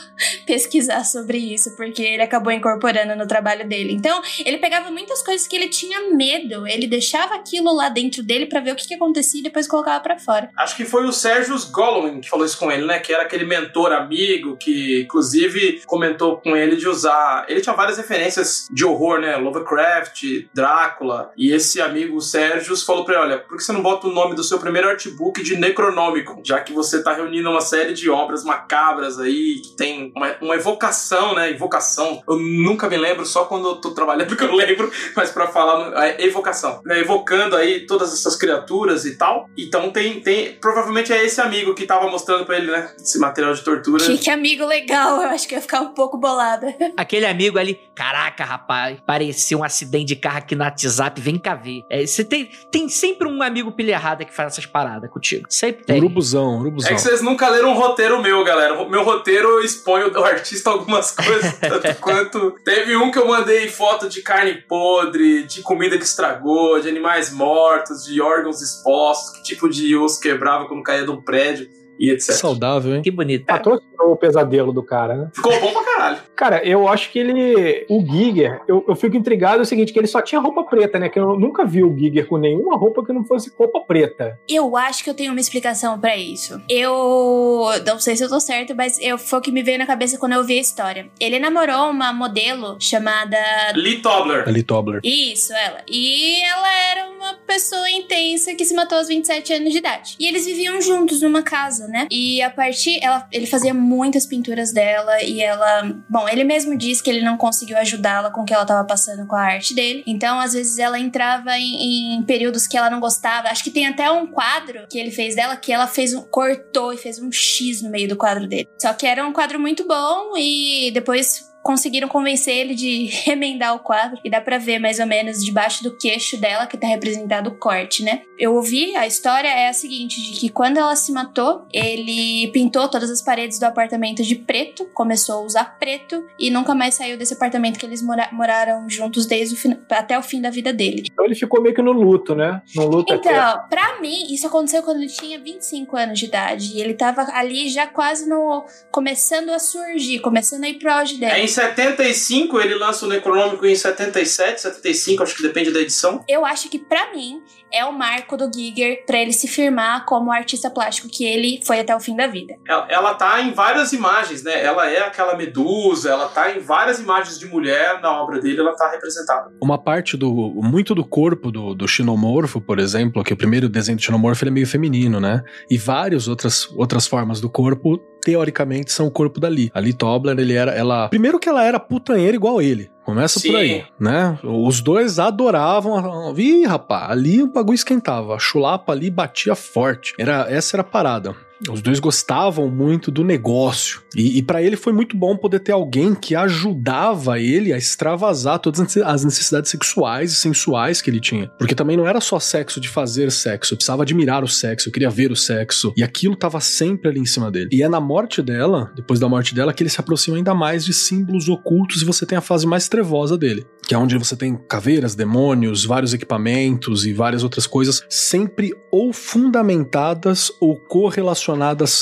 pesquisar 0.45 1.03
sobre 1.03 1.37
isso, 1.37 1.75
porque 1.75 2.01
ele 2.01 2.21
acabou 2.21 2.51
incorporando 2.51 3.15
no 3.15 3.27
trabalho 3.27 3.67
dele. 3.67 3.93
Então, 3.93 4.21
ele 4.43 4.57
pegava 4.57 4.91
muitas 4.91 5.21
coisas 5.23 5.47
que 5.47 5.55
ele 5.55 5.69
tinha 5.69 6.09
medo, 6.11 6.67
ele 6.67 6.87
deixava 6.87 7.35
aquilo 7.35 7.73
lá 7.73 7.89
dentro 7.89 8.23
dele 8.23 8.45
para 8.45 8.61
ver 8.61 8.71
o 8.71 8.75
que, 8.75 8.87
que 8.87 8.93
acontecia 8.93 9.39
e 9.39 9.43
depois 9.43 9.67
colocava 9.67 9.99
para 10.01 10.17
fora. 10.17 10.49
Acho 10.55 10.75
que 10.75 10.85
foi 10.85 11.05
o 11.05 11.11
Sérgio 11.11 11.55
Goldwyn 11.71 12.21
que 12.21 12.29
falou 12.29 12.45
isso 12.45 12.57
com 12.57 12.71
ele, 12.71 12.85
né? 12.85 12.99
Que 12.99 13.13
era 13.13 13.23
aquele 13.23 13.45
mentor 13.45 13.91
amigo 13.91 14.57
que, 14.57 15.01
inclusive, 15.03 15.81
comentou 15.85 16.37
com 16.37 16.55
ele 16.55 16.75
de 16.75 16.87
usar. 16.87 17.45
Ele 17.47 17.61
tinha 17.61 17.75
várias 17.75 17.97
referências 17.97 18.67
de 18.71 18.85
horror, 18.85 19.19
né? 19.19 19.35
Lovecraft, 19.37 20.23
Drácula. 20.53 21.31
E 21.37 21.51
esse 21.51 21.81
amigo 21.81 21.94
Sérgio 22.21 22.75
falou 22.85 23.05
pra 23.05 23.15
ele: 23.15 23.23
olha, 23.23 23.39
por 23.39 23.57
que 23.57 23.63
você 23.63 23.71
não 23.71 23.81
bota 23.81 24.07
o 24.07 24.11
nome 24.11 24.35
do 24.35 24.43
seu 24.43 24.59
primeiro 24.59 24.89
artbook 24.89 25.41
de 25.43 25.57
Necronômico? 25.57 26.41
Já 26.43 26.59
que 26.61 26.73
você 26.73 27.01
tá 27.03 27.13
reunindo 27.13 27.49
uma 27.49 27.61
série 27.61 27.93
de 27.93 28.09
obras 28.09 28.43
macabras 28.43 29.19
aí, 29.19 29.61
que 29.63 29.75
tem 29.75 30.11
uma, 30.15 30.35
uma 30.41 30.55
evocação, 30.55 31.35
né? 31.35 31.49
Evocação. 31.49 32.21
Eu 32.27 32.37
nunca 32.37 32.89
me 32.89 32.97
lembro, 32.97 33.25
só 33.25 33.45
quando 33.45 33.67
eu 33.67 33.75
tô 33.75 33.91
trabalhando 33.91 34.35
que 34.37 34.43
eu 34.43 34.55
lembro, 34.55 34.91
mas 35.15 35.31
pra 35.31 35.47
falar, 35.47 36.05
é 36.05 36.23
evocação. 36.25 36.81
Né? 36.85 36.99
Evocando 36.99 37.55
aí 37.55 37.85
todas 37.85 38.13
essas 38.13 38.35
criaturas 38.35 39.05
e 39.05 39.17
tal. 39.17 39.49
Então 39.57 39.91
tem, 39.91 40.19
tem. 40.21 40.53
Provavelmente 40.53 41.13
é 41.13 41.23
esse 41.23 41.39
amigo 41.41 41.73
que 41.73 41.85
tava 41.85 42.09
mostrando 42.09 42.45
pra 42.45 42.57
ele, 42.57 42.71
né? 42.71 42.91
Esse 42.99 43.19
material 43.19 43.53
de 43.53 43.63
tortura. 43.63 44.03
Que, 44.03 44.17
que 44.17 44.29
amigo 44.29 44.65
legal, 44.65 45.21
eu 45.21 45.29
acho 45.29 45.47
que 45.47 45.55
ia 45.55 45.61
ficar 45.61 45.81
um 45.81 45.93
pouco 45.93 46.17
bolada. 46.17 46.75
Aquele 46.97 47.25
amigo 47.25 47.57
ali, 47.57 47.79
caraca, 47.95 48.43
rapaz, 48.43 48.99
parecia 49.05 49.57
um 49.57 49.63
acidente 49.63 50.05
de 50.05 50.15
carro 50.15 50.37
aqui 50.37 50.55
no 50.55 50.63
WhatsApp, 50.63 51.19
vem 51.19 51.37
cá 51.37 51.55
ver. 51.55 51.83
É, 51.89 52.05
você 52.05 52.23
tem, 52.23 52.49
tem 52.71 52.89
sempre 52.89 53.27
um 53.27 53.41
amigo 53.43 53.71
pilha 53.71 53.91
errada 53.91 54.25
que 54.25 54.33
faz 54.33 54.53
essas 54.53 54.65
paradas 54.65 55.09
contigo. 55.09 55.45
Sempre 55.49 55.83
tem. 55.83 55.97
Urubuzão, 55.97 56.59
urubuzão. 56.59 56.91
É 56.91 56.95
que 56.95 57.01
vocês 57.01 57.21
nunca 57.21 57.47
leram 57.49 57.71
um 57.71 57.75
roteiro 57.75 58.21
meu, 58.21 58.43
galera. 58.43 58.87
Meu 58.89 59.03
roteiro 59.03 59.61
expõe 59.61 60.03
o 60.03 60.23
artista 60.23 60.69
algumas 60.71 61.11
coisas, 61.11 61.57
tanto 61.59 61.95
quanto. 62.01 62.51
Teve 62.63 62.95
um 62.95 63.11
que 63.11 63.19
eu 63.19 63.27
mandei 63.27 63.67
foto 63.69 64.09
de 64.09 64.21
carne 64.21 64.61
podre, 64.67 65.43
de 65.43 65.61
comida 65.61 65.97
que 65.97 66.05
estragou, 66.05 66.79
de 66.79 66.89
animais 66.89 67.31
mortos, 67.31 68.03
de 68.05 68.19
órgãos 68.19 68.61
expostos, 68.61 69.37
que 69.37 69.43
tipo 69.43 69.69
de 69.69 69.95
osso 69.95 70.19
quebrava 70.19 70.67
quando 70.67 70.83
caía 70.83 71.03
de 71.03 71.11
um 71.11 71.21
prédio 71.21 71.69
e 71.99 72.11
etc. 72.11 72.33
Saudável, 72.33 72.95
hein? 72.95 73.01
Que 73.01 73.11
bonito. 73.11 73.45
Patrocinou 73.45 74.11
o 74.11 74.15
pesadelo 74.15 74.71
do 74.71 74.83
cara, 74.83 75.15
né? 75.15 75.29
Ficou 75.33 75.51
bom 75.59 75.71
pra 75.71 75.83
caralho. 75.83 76.17
Cara, 76.35 76.65
eu 76.65 76.87
acho 76.87 77.11
que 77.11 77.19
ele. 77.19 77.85
O 77.89 78.05
Giger, 78.05 78.61
eu, 78.67 78.83
eu 78.87 78.95
fico 78.95 79.15
intrigado 79.15 79.59
é 79.59 79.61
o 79.61 79.65
seguinte: 79.65 79.93
que 79.93 79.99
ele 79.99 80.07
só 80.07 80.21
tinha 80.21 80.41
roupa 80.41 80.63
preta, 80.63 80.99
né? 80.99 81.09
Que 81.09 81.19
eu 81.19 81.39
nunca 81.39 81.65
vi 81.65 81.83
o 81.83 81.97
Giger 81.97 82.27
com 82.27 82.37
nenhuma 82.37 82.75
roupa 82.75 83.05
que 83.05 83.13
não 83.13 83.23
fosse 83.23 83.51
roupa 83.57 83.79
preta. 83.81 84.39
Eu 84.47 84.75
acho 84.75 85.03
que 85.03 85.09
eu 85.09 85.13
tenho 85.13 85.31
uma 85.31 85.39
explicação 85.39 85.99
pra 85.99 86.17
isso. 86.17 86.61
Eu 86.69 87.65
não 87.85 87.99
sei 87.99 88.15
se 88.15 88.23
eu 88.23 88.29
tô 88.29 88.39
certo, 88.39 88.75
mas 88.75 88.99
eu, 88.99 89.17
foi 89.17 89.39
o 89.39 89.41
que 89.41 89.51
me 89.51 89.63
veio 89.63 89.77
na 89.77 89.85
cabeça 89.85 90.17
quando 90.17 90.33
eu 90.33 90.43
vi 90.43 90.57
a 90.57 90.61
história. 90.61 91.09
Ele 91.19 91.39
namorou 91.39 91.89
uma 91.89 92.11
modelo 92.11 92.77
chamada. 92.79 93.37
Lee 93.75 94.01
Tobler. 94.01 94.47
Ali 94.47 94.63
Tobler. 94.63 94.99
Isso, 95.03 95.53
ela. 95.53 95.79
E 95.89 96.41
ela 96.43 96.73
era 96.91 97.09
uma 97.09 97.33
pessoa 97.47 97.89
intensa 97.89 98.53
que 98.55 98.65
se 98.65 98.73
matou 98.73 98.97
aos 98.97 99.07
27 99.07 99.53
anos 99.53 99.71
de 99.71 99.77
idade. 99.77 100.15
E 100.19 100.27
eles 100.27 100.45
viviam 100.45 100.81
juntos 100.81 101.21
numa 101.21 101.41
casa, 101.41 101.84
né? 101.87 102.07
E 102.11 102.41
a 102.41 102.49
partir. 102.49 102.99
Ela, 103.01 103.27
ele 103.31 103.45
fazia 103.45 103.73
muitas 103.73 104.25
pinturas 104.25 104.71
dela 104.71 105.21
e 105.21 105.41
ela. 105.41 105.91
Bom, 106.09 106.27
ele 106.27 106.43
mesmo 106.43 106.77
disse 106.77 107.03
que 107.03 107.09
ele 107.09 107.21
não 107.21 107.37
conseguiu 107.37 107.77
ajudá-la 107.77 108.29
com 108.29 108.41
o 108.41 108.45
que 108.45 108.53
ela 108.53 108.65
tava 108.65 108.85
passando 108.85 109.25
com 109.27 109.35
a 109.35 109.41
arte 109.41 109.73
dele. 109.73 110.03
Então, 110.07 110.39
às 110.39 110.53
vezes, 110.53 110.77
ela 110.79 110.99
entrava 110.99 111.57
em, 111.57 112.15
em 112.15 112.23
períodos 112.23 112.67
que 112.67 112.77
ela 112.77 112.89
não 112.89 112.99
gostava. 112.99 113.49
Acho 113.49 113.63
que 113.63 113.71
tem 113.71 113.87
até 113.87 114.09
um 114.09 114.27
quadro 114.27 114.87
que 114.89 114.97
ele 114.97 115.11
fez 115.11 115.35
dela 115.35 115.55
que 115.55 115.71
ela 115.71 115.87
fez 115.87 116.13
um. 116.13 116.21
cortou 116.21 116.93
e 116.93 116.97
fez 116.97 117.19
um 117.19 117.31
X 117.31 117.81
no 117.81 117.89
meio 117.89 118.07
do 118.07 118.15
quadro 118.15 118.47
dele. 118.47 118.69
Só 118.79 118.93
que 118.93 119.05
era 119.05 119.25
um 119.25 119.33
quadro 119.33 119.59
muito 119.59 119.87
bom 119.87 120.37
e 120.37 120.91
depois 120.93 121.54
conseguiram 121.65 122.07
convencer 122.07 122.55
ele 122.55 122.75
de 122.75 123.05
remendar 123.25 123.73
o 123.73 123.79
quadro 123.79 124.19
e 124.23 124.29
dá 124.29 124.39
pra 124.39 124.59
ver 124.59 124.77
mais 124.77 124.99
ou 124.99 125.07
menos 125.07 125.43
debaixo 125.43 125.83
do 125.83 125.97
queixo 125.97 126.39
dela 126.39 126.67
que 126.67 126.77
tá 126.77 126.85
representado 126.85 127.49
o 127.49 127.55
corte, 127.55 128.03
né? 128.03 128.21
Eu 128.37 128.53
ouvi, 128.53 128.95
a 128.95 129.07
história 129.07 129.47
é 129.47 129.69
a 129.69 129.73
seguinte, 129.73 130.21
de 130.21 130.39
que 130.39 130.49
quando 130.49 130.77
ela 130.77 130.95
se 130.95 131.11
matou, 131.11 131.65
ele 131.73 132.51
pintou 132.51 132.87
todas 132.87 133.09
as 133.09 133.21
paredes 133.21 133.57
do 133.57 133.63
apartamento 133.63 134.21
de 134.21 134.35
preto, 134.35 134.85
começou 134.93 135.35
a 135.35 135.41
usar 135.41 135.79
preto 135.79 136.23
e 136.37 136.51
nunca 136.51 136.75
mais 136.75 136.93
saiu 136.93 137.17
desse 137.17 137.33
apartamento 137.33 137.79
que 137.79 137.85
eles 137.85 138.01
mora 138.03 138.29
moraram 138.31 138.87
juntos 138.87 139.25
desde 139.25 139.55
o 139.55 139.57
fim, 139.57 139.75
até 139.89 140.19
o 140.19 140.21
fim 140.21 140.41
da 140.41 140.51
vida 140.51 140.71
dele. 140.71 141.05
Então 141.11 141.25
ele 141.25 141.33
ficou 141.33 141.61
meio 141.63 141.73
que 141.73 141.81
no 141.81 141.93
luto, 141.93 142.35
né? 142.35 142.61
No 142.75 142.85
luto. 142.85 143.11
Então, 143.11 143.63
pra 143.69 143.99
mim, 143.99 144.31
isso 144.31 144.45
aconteceu 144.45 144.83
quando 144.83 144.97
ele 144.97 145.07
tinha 145.07 145.39
25 145.39 145.97
anos 145.97 146.19
de 146.19 146.25
idade. 146.25 146.73
E 146.75 146.81
ele 146.81 146.93
tava 146.93 147.25
ali 147.33 147.69
já 147.69 147.87
quase 147.87 148.29
no. 148.29 148.65
começando 148.91 149.49
a 149.49 149.57
surgir, 149.57 150.19
começando 150.19 150.65
a 150.65 150.69
ir 150.69 150.75
pro 150.75 150.91
auge 150.91 151.17
dele. 151.17 151.31
É, 151.31 151.43
75 151.55 152.59
ele 152.59 152.75
lança 152.75 153.05
o 153.05 153.09
Necronômico 153.09 153.65
em 153.65 153.75
77, 153.75 154.61
75, 154.61 155.23
acho 155.23 155.35
que 155.35 155.41
depende 155.41 155.71
da 155.71 155.79
edição. 155.79 156.23
Eu 156.27 156.45
acho 156.45 156.69
que 156.69 156.77
pra 156.77 157.11
mim 157.13 157.41
é 157.75 157.83
o 157.83 157.91
marco 157.91 158.37
do 158.37 158.49
Giger 158.51 159.05
pra 159.05 159.19
ele 159.19 159.33
se 159.33 159.47
firmar 159.49 160.05
como 160.05 160.31
artista 160.31 160.69
plástico 160.69 161.09
que 161.09 161.25
ele 161.25 161.59
foi 161.63 161.81
até 161.81 161.93
o 161.93 161.99
fim 161.99 162.15
da 162.15 162.25
vida. 162.25 162.55
Ela, 162.65 162.87
ela 162.89 163.13
tá 163.15 163.41
em 163.41 163.51
várias 163.51 163.91
imagens, 163.91 164.41
né? 164.43 164.63
Ela 164.63 164.89
é 164.89 165.05
aquela 165.05 165.35
medusa, 165.35 166.09
ela 166.09 166.29
tá 166.29 166.55
em 166.55 166.59
várias 166.59 166.99
imagens 166.99 167.37
de 167.37 167.45
mulher 167.45 167.99
na 168.01 168.21
obra 168.21 168.39
dele, 168.39 168.61
ela 168.61 168.73
tá 168.75 168.89
representada. 168.89 169.51
Uma 169.61 169.77
parte 169.77 170.15
do. 170.15 170.31
Muito 170.55 170.95
do 170.95 171.03
corpo 171.03 171.51
do, 171.51 171.75
do 171.75 171.87
Xinomorfo, 171.87 172.61
por 172.61 172.79
exemplo, 172.79 173.23
que 173.23 173.33
o 173.33 173.37
primeiro 173.37 173.67
desenho 173.67 173.97
do 173.97 174.01
Xinomorfo 174.01 174.43
ele 174.43 174.51
é 174.51 174.53
meio 174.53 174.67
feminino, 174.67 175.19
né? 175.19 175.43
E 175.69 175.77
várias 175.77 176.29
outras, 176.29 176.69
outras 176.77 177.05
formas 177.05 177.41
do 177.41 177.49
corpo, 177.49 177.97
teoricamente, 178.23 178.91
são 178.91 179.07
o 179.07 179.11
corpo 179.11 179.39
da 179.39 179.49
Lee. 179.49 179.69
A 179.73 179.79
Lee 179.79 179.93
Tobler, 179.93 180.39
ele 180.39 180.53
era. 180.53 180.71
Ela. 180.71 181.09
Primeiro 181.09 181.39
que 181.39 181.49
ela 181.49 181.63
era 181.63 181.79
putanheira 181.79 182.35
igual 182.35 182.61
ele. 182.61 182.89
Começa 183.05 183.39
Sim. 183.39 183.49
por 183.49 183.57
aí, 183.57 183.85
né? 183.99 184.39
Os 184.43 184.81
dois 184.81 185.19
adoravam. 185.19 186.33
Ih, 186.35 186.65
rapaz, 186.65 187.11
ali 187.11 187.43
o 187.43 187.47
bagulho 187.47 187.75
esquentava. 187.75 188.33
A 188.33 188.39
chulapa 188.39 188.91
ali 188.91 189.11
batia 189.11 189.53
forte. 189.53 190.15
Era, 190.17 190.47
essa 190.49 190.75
era 190.75 190.81
a 190.81 190.85
parada. 190.85 191.35
Os 191.69 191.81
dois 191.81 191.99
gostavam 191.99 192.69
muito 192.69 193.09
do 193.09 193.23
negócio. 193.23 194.01
E, 194.15 194.37
e 194.37 194.43
para 194.43 194.61
ele 194.61 194.75
foi 194.75 194.91
muito 194.91 195.15
bom 195.15 195.37
poder 195.37 195.59
ter 195.59 195.71
alguém 195.71 196.13
que 196.13 196.35
ajudava 196.35 197.39
ele 197.39 197.71
a 197.71 197.77
extravasar 197.77 198.59
todas 198.59 198.97
as 198.97 199.23
necessidades 199.23 199.71
sexuais 199.71 200.31
e 200.31 200.35
sensuais 200.35 201.01
que 201.01 201.09
ele 201.09 201.19
tinha. 201.19 201.49
Porque 201.57 201.75
também 201.75 201.95
não 201.95 202.07
era 202.07 202.19
só 202.19 202.39
sexo 202.39 202.79
de 202.79 202.89
fazer 202.89 203.31
sexo, 203.31 203.73
eu 203.73 203.77
precisava 203.77 204.03
admirar 204.03 204.43
o 204.43 204.47
sexo, 204.47 204.89
eu 204.89 204.93
queria 204.93 205.09
ver 205.09 205.31
o 205.31 205.35
sexo. 205.35 205.93
E 205.95 206.03
aquilo 206.03 206.35
tava 206.35 206.59
sempre 206.59 207.09
ali 207.09 207.19
em 207.19 207.25
cima 207.25 207.49
dele. 207.49 207.69
E 207.71 207.81
é 207.81 207.89
na 207.89 207.99
morte 207.99 208.41
dela, 208.41 208.91
depois 208.95 209.19
da 209.19 209.29
morte 209.29 209.55
dela, 209.55 209.73
que 209.73 209.83
ele 209.83 209.89
se 209.89 209.99
aproxima 209.99 210.37
ainda 210.37 210.53
mais 210.53 210.83
de 210.83 210.93
símbolos 210.93 211.47
ocultos 211.47 212.01
e 212.01 212.05
você 212.05 212.25
tem 212.25 212.37
a 212.37 212.41
fase 212.41 212.67
mais 212.67 212.87
trevosa 212.87 213.37
dele. 213.37 213.65
Que 213.87 213.93
é 213.93 213.97
onde 213.97 214.17
você 214.17 214.35
tem 214.35 214.57
caveiras, 214.67 215.15
demônios, 215.15 215.85
vários 215.85 216.13
equipamentos 216.13 217.05
e 217.05 217.13
várias 217.13 217.43
outras 217.43 217.67
coisas, 217.67 218.03
sempre 218.09 218.73
ou 218.91 219.13
fundamentadas 219.13 220.51
ou 220.59 220.75
correlacionadas 220.75 221.44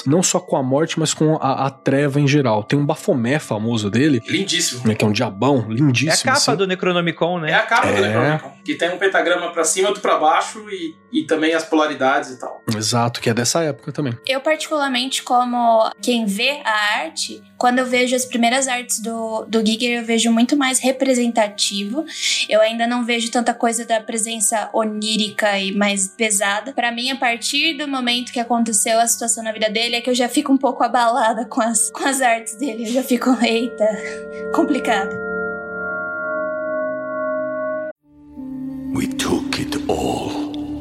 não 0.06 0.22
só 0.24 0.40
com 0.40 0.56
a 0.56 0.64
morte, 0.64 1.00
mas 1.00 1.14
com 1.14 1.36
a, 1.42 1.66
a 1.66 1.70
treva 1.70 2.20
em 2.20 2.28
geral. 2.28 2.64
Tem 2.64 2.78
um 2.78 2.86
bafomé 2.86 3.40
famoso 3.40 3.90
dele, 3.90 4.22
Lindíssimo. 4.28 4.88
né, 4.88 4.96
que 4.96 5.04
é 5.04 5.08
um 5.08 5.12
diabão, 5.12 5.58
É 5.68 5.72
a 5.72 5.74
lindíssimo. 5.76 6.24
capa 6.32 6.38
assim. 6.38 6.56
do 6.56 6.68
Necronomicon, 6.68 7.40
É 7.40 7.42
né? 7.42 7.54
a 7.56 7.62
capa 7.64 7.88
do 7.88 7.94
É. 7.98 8.02
Necronomicon, 8.08 8.52
que 8.64 8.76
tem 8.76 8.90
um 8.94 8.98
pentagrama 8.98 9.52
pra 9.52 9.64
cima, 9.64 9.88
outro 9.90 10.02
pra 10.02 10.18
baixo 10.18 10.60
e, 10.70 10.96
e 11.14 11.24
também 11.24 11.54
as 11.54 11.64
polaridades 11.64 12.32
e 12.32 12.40
tal. 12.40 12.62
Exato, 12.76 13.22
que 13.22 13.30
é 13.30 13.34
dessa 13.34 13.62
época 13.62 13.92
também. 13.92 14.18
Eu, 14.28 14.42
particularmente, 14.42 15.22
como 15.22 15.92
quem 16.02 16.26
vê 16.26 16.60
a 16.66 17.02
arte, 17.02 17.42
quando 17.58 17.80
eu 17.80 17.86
vejo 17.86 18.16
as 18.16 18.26
primeiras 18.26 18.68
artes 18.68 19.00
do, 19.00 19.46
do 19.46 19.66
Giger, 19.66 20.00
eu 20.00 20.06
vejo 20.06 20.32
muito 20.32 20.58
mais 20.58 20.80
representativo. 20.80 22.04
Eu 22.50 22.60
ainda 22.62 22.88
não 22.88 23.06
vejo 23.06 23.30
tanta 23.32 23.54
coisa 23.54 23.86
da 23.86 24.02
presença 24.02 24.70
onírica 24.74 25.60
e 25.60 25.72
mais 25.72 26.08
pesada. 26.08 26.74
Pra 26.74 26.92
mim, 26.92 27.12
a 27.12 27.16
partir 27.16 27.78
do 27.78 27.88
momento 27.88 28.34
que 28.34 28.40
aconteceu 28.40 29.00
a 29.00 29.08
situação 29.08 29.44
na 29.44 29.52
vida 29.52 29.70
dele, 29.70 29.98
é 29.98 30.02
que 30.02 30.10
eu 30.10 30.16
já 30.16 30.28
fico 30.28 30.52
um 30.52 30.58
pouco 30.58 30.84
abalada 30.84 31.46
com 31.46 31.62
as, 31.62 31.92
com 31.92 32.04
as 32.04 32.22
artes 32.22 32.56
dele. 32.58 32.88
Eu 32.88 32.92
já 32.92 33.04
fico, 33.04 33.30
eita, 33.42 33.88
complicado. 34.56 35.16
We 38.94 39.08
took 39.08 39.60
it 39.60 39.76
all. 39.90 40.43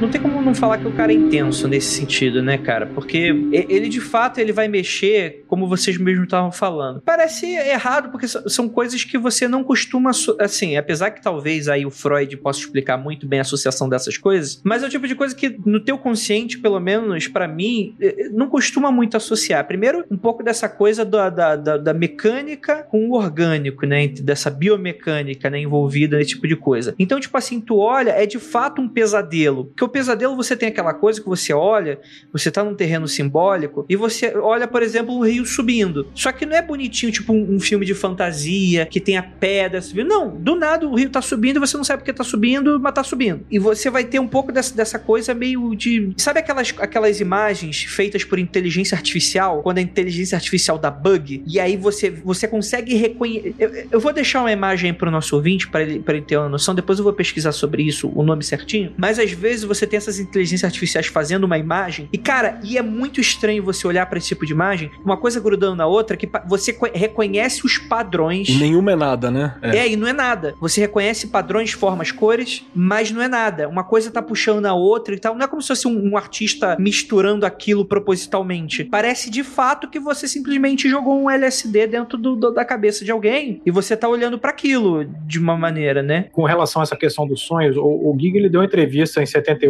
Não 0.00 0.08
tem 0.08 0.20
como 0.20 0.40
não 0.40 0.54
falar 0.54 0.78
que 0.78 0.86
o 0.86 0.92
cara 0.92 1.12
é 1.12 1.14
intenso 1.14 1.66
nesse 1.66 1.88
sentido, 1.88 2.42
né, 2.42 2.56
cara? 2.56 2.86
Porque 2.86 3.34
ele 3.52 3.88
de 3.88 4.00
fato 4.00 4.38
ele 4.38 4.52
vai 4.52 4.68
mexer, 4.68 5.44
como 5.46 5.68
vocês 5.68 5.98
mesmos 5.98 6.24
estavam 6.24 6.52
falando. 6.52 7.02
Parece 7.04 7.46
errado 7.46 8.10
porque 8.10 8.28
são 8.28 8.68
coisas 8.68 9.04
que 9.04 9.18
você 9.18 9.48
não 9.48 9.64
costuma 9.64 10.10
assim, 10.38 10.76
apesar 10.76 11.10
que 11.10 11.22
talvez 11.22 11.68
aí 11.68 11.84
o 11.84 11.90
Freud 11.90 12.36
possa 12.36 12.60
explicar 12.60 12.96
muito 12.96 13.26
bem 13.26 13.40
a 13.40 13.42
associação 13.42 13.88
dessas 13.88 14.16
coisas, 14.16 14.60
mas 14.64 14.82
é 14.82 14.86
o 14.86 14.90
tipo 14.90 15.06
de 15.06 15.14
coisa 15.14 15.34
que 15.34 15.58
no 15.64 15.80
teu 15.80 15.98
consciente, 15.98 16.58
pelo 16.58 16.78
menos 16.80 17.26
para 17.28 17.48
mim, 17.48 17.94
não 18.32 18.48
costuma 18.48 18.90
muito 18.90 19.16
associar. 19.16 19.66
Primeiro, 19.66 20.04
um 20.10 20.16
pouco 20.16 20.42
dessa 20.42 20.68
coisa 20.68 21.04
da, 21.04 21.28
da, 21.28 21.56
da, 21.56 21.76
da 21.76 21.94
mecânica 21.94 22.82
com 22.84 23.08
o 23.08 23.14
orgânico, 23.14 23.86
né, 23.86 24.08
dessa 24.08 24.50
biomecânica, 24.50 25.50
né, 25.50 25.60
envolvida 25.60 26.16
nesse 26.16 26.30
tipo 26.30 26.46
de 26.46 26.56
coisa. 26.56 26.94
Então, 26.98 27.18
tipo 27.18 27.36
assim, 27.36 27.60
tu 27.60 27.78
olha, 27.78 28.10
é 28.10 28.26
de 28.26 28.38
fato 28.38 28.80
um 28.80 28.88
pesadelo, 28.88 29.66
porque 29.66 29.87
o 29.88 29.90
pesadelo 29.90 30.36
você 30.36 30.56
tem 30.56 30.68
aquela 30.68 30.94
coisa 30.94 31.20
que 31.20 31.28
você 31.28 31.52
olha, 31.52 31.98
você 32.32 32.50
tá 32.50 32.62
num 32.62 32.74
terreno 32.74 33.08
simbólico 33.08 33.84
e 33.88 33.96
você 33.96 34.36
olha, 34.36 34.68
por 34.68 34.82
exemplo, 34.82 35.14
o 35.14 35.24
rio 35.24 35.44
subindo. 35.44 36.06
Só 36.14 36.30
que 36.30 36.46
não 36.46 36.56
é 36.56 36.62
bonitinho, 36.62 37.10
tipo 37.10 37.32
um, 37.32 37.56
um 37.56 37.60
filme 37.60 37.84
de 37.84 37.94
fantasia 37.94 38.86
que 38.86 39.00
tem 39.00 39.16
a 39.16 39.22
pedra 39.22 39.80
subindo. 39.80 40.08
Não, 40.08 40.28
do 40.36 40.54
nada 40.54 40.86
o 40.86 40.94
rio 40.94 41.10
tá 41.10 41.22
subindo 41.22 41.56
e 41.56 41.60
você 41.60 41.76
não 41.76 41.84
sabe 41.84 42.02
porque 42.02 42.12
tá 42.12 42.24
subindo, 42.24 42.78
mas 42.78 42.94
tá 42.94 43.02
subindo. 43.02 43.44
E 43.50 43.58
você 43.58 43.90
vai 43.90 44.04
ter 44.04 44.18
um 44.18 44.28
pouco 44.28 44.52
dessa, 44.52 44.74
dessa 44.74 44.98
coisa 44.98 45.34
meio 45.34 45.74
de. 45.74 46.12
Sabe 46.16 46.40
aquelas, 46.40 46.74
aquelas 46.78 47.20
imagens 47.20 47.84
feitas 47.84 48.24
por 48.24 48.38
inteligência 48.38 48.94
artificial? 48.94 49.62
Quando 49.62 49.78
a 49.78 49.82
inteligência 49.82 50.36
artificial 50.36 50.78
dá 50.78 50.90
bug, 50.90 51.42
e 51.46 51.58
aí 51.58 51.76
você, 51.76 52.10
você 52.10 52.46
consegue 52.46 52.94
reconhecer. 52.94 53.54
Eu, 53.58 53.70
eu 53.92 54.00
vou 54.00 54.12
deixar 54.12 54.40
uma 54.40 54.52
imagem 54.52 54.92
pro 54.92 55.10
nosso 55.10 55.34
ouvinte 55.34 55.68
para 55.68 55.82
ele, 55.82 56.00
pra 56.00 56.14
ele 56.14 56.24
ter 56.24 56.36
uma 56.36 56.48
noção, 56.48 56.74
depois 56.74 56.98
eu 56.98 57.04
vou 57.04 57.12
pesquisar 57.12 57.52
sobre 57.52 57.82
isso, 57.82 58.10
o 58.14 58.22
nome 58.22 58.44
certinho. 58.44 58.92
Mas 58.96 59.18
às 59.18 59.32
vezes 59.32 59.64
você 59.64 59.77
tem 59.86 59.96
essas 59.96 60.18
inteligências 60.18 60.64
artificiais 60.64 61.06
fazendo 61.06 61.44
uma 61.44 61.58
imagem, 61.58 62.08
e 62.12 62.18
cara, 62.18 62.60
e 62.62 62.78
é 62.78 62.82
muito 62.82 63.20
estranho 63.20 63.62
você 63.62 63.86
olhar 63.86 64.06
para 64.06 64.18
esse 64.18 64.28
tipo 64.28 64.46
de 64.46 64.52
imagem, 64.52 64.90
uma 65.04 65.16
coisa 65.16 65.40
grudando 65.40 65.76
na 65.76 65.86
outra, 65.86 66.16
que 66.16 66.28
você 66.46 66.76
reconhece 66.94 67.64
os 67.64 67.78
padrões. 67.78 68.48
E 68.48 68.56
nenhuma 68.56 68.92
é 68.92 68.96
nada, 68.96 69.30
né? 69.30 69.54
É. 69.62 69.78
é, 69.78 69.88
e 69.88 69.96
não 69.96 70.06
é 70.06 70.12
nada. 70.12 70.54
Você 70.60 70.80
reconhece 70.80 71.28
padrões, 71.28 71.72
formas, 71.72 72.10
cores, 72.10 72.66
mas 72.74 73.10
não 73.10 73.22
é 73.22 73.28
nada. 73.28 73.68
Uma 73.68 73.84
coisa 73.84 74.10
tá 74.10 74.22
puxando 74.22 74.60
na 74.60 74.74
outra 74.74 75.14
e 75.14 75.18
tal. 75.18 75.34
Não 75.34 75.44
é 75.44 75.48
como 75.48 75.62
se 75.62 75.68
fosse 75.68 75.86
um, 75.86 76.10
um 76.12 76.16
artista 76.16 76.76
misturando 76.78 77.46
aquilo 77.46 77.84
propositalmente. 77.84 78.84
Parece 78.84 79.30
de 79.30 79.42
fato 79.42 79.88
que 79.88 79.98
você 79.98 80.26
simplesmente 80.26 80.88
jogou 80.88 81.20
um 81.20 81.30
LSD 81.30 81.86
dentro 81.86 82.18
do, 82.18 82.36
do, 82.36 82.50
da 82.50 82.64
cabeça 82.64 83.04
de 83.04 83.10
alguém 83.10 83.60
e 83.64 83.70
você 83.70 83.96
tá 83.96 84.08
olhando 84.08 84.38
para 84.38 84.50
aquilo 84.50 85.04
de 85.26 85.38
uma 85.38 85.56
maneira, 85.56 86.02
né? 86.02 86.26
Com 86.32 86.44
relação 86.44 86.80
a 86.80 86.84
essa 86.84 86.96
questão 86.96 87.26
dos 87.26 87.40
sonhos, 87.40 87.76
o, 87.76 87.82
o 87.82 88.16
Gig 88.18 88.36
ele 88.36 88.48
deu 88.48 88.60
uma 88.60 88.66
entrevista 88.66 89.22
em 89.22 89.26
78 89.26 89.67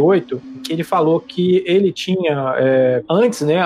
que 0.65 0.73
ele 0.73 0.85
falou 0.85 1.21
que 1.21 1.63
ele 1.67 1.93
tinha, 1.93 2.55
é, 2.59 3.03
antes, 3.09 3.41
né, 3.41 3.59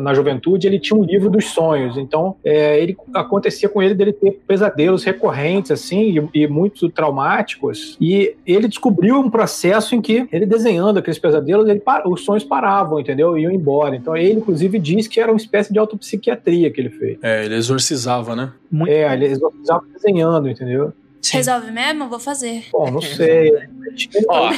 na 0.00 0.12
juventude, 0.14 0.66
ele 0.66 0.78
tinha 0.78 0.98
um 0.98 1.04
livro 1.04 1.30
dos 1.30 1.46
sonhos. 1.46 1.96
Então, 1.96 2.36
é, 2.44 2.80
ele 2.80 2.96
acontecia 3.14 3.68
com 3.68 3.82
ele 3.82 3.94
dele 3.94 4.12
ter 4.12 4.32
pesadelos 4.46 5.04
recorrentes, 5.04 5.70
assim, 5.70 6.28
e, 6.34 6.42
e 6.42 6.46
muito 6.46 6.88
traumáticos. 6.88 7.96
E 8.00 8.34
ele 8.46 8.68
descobriu 8.68 9.18
um 9.18 9.30
processo 9.30 9.94
em 9.94 10.00
que 10.00 10.28
ele 10.30 10.46
desenhando 10.46 10.98
aqueles 10.98 11.18
pesadelos, 11.18 11.68
ele, 11.68 11.82
os 12.06 12.24
sonhos 12.24 12.44
paravam, 12.44 13.00
entendeu? 13.00 13.38
Iam 13.38 13.52
embora. 13.52 13.96
Então, 13.96 14.16
ele, 14.16 14.38
inclusive, 14.38 14.78
diz 14.78 15.08
que 15.08 15.20
era 15.20 15.30
uma 15.30 15.38
espécie 15.38 15.72
de 15.72 15.78
autopsiquiatria 15.78 16.70
que 16.70 16.80
ele 16.80 16.90
fez. 16.90 17.18
É, 17.22 17.44
ele 17.44 17.54
exorcizava, 17.54 18.36
né? 18.36 18.52
Muito 18.70 18.90
é, 18.90 19.12
ele 19.12 19.26
exorcizava 19.26 19.84
desenhando, 19.92 20.48
entendeu? 20.48 20.92
Sim. 21.34 21.50
Resolve 21.50 21.70
mesmo? 21.70 22.08
Vou 22.08 22.18
fazer. 22.18 22.66
Bom, 22.72 22.90
não 22.90 23.00
sei. 23.00 23.52
Ó, 24.28 24.50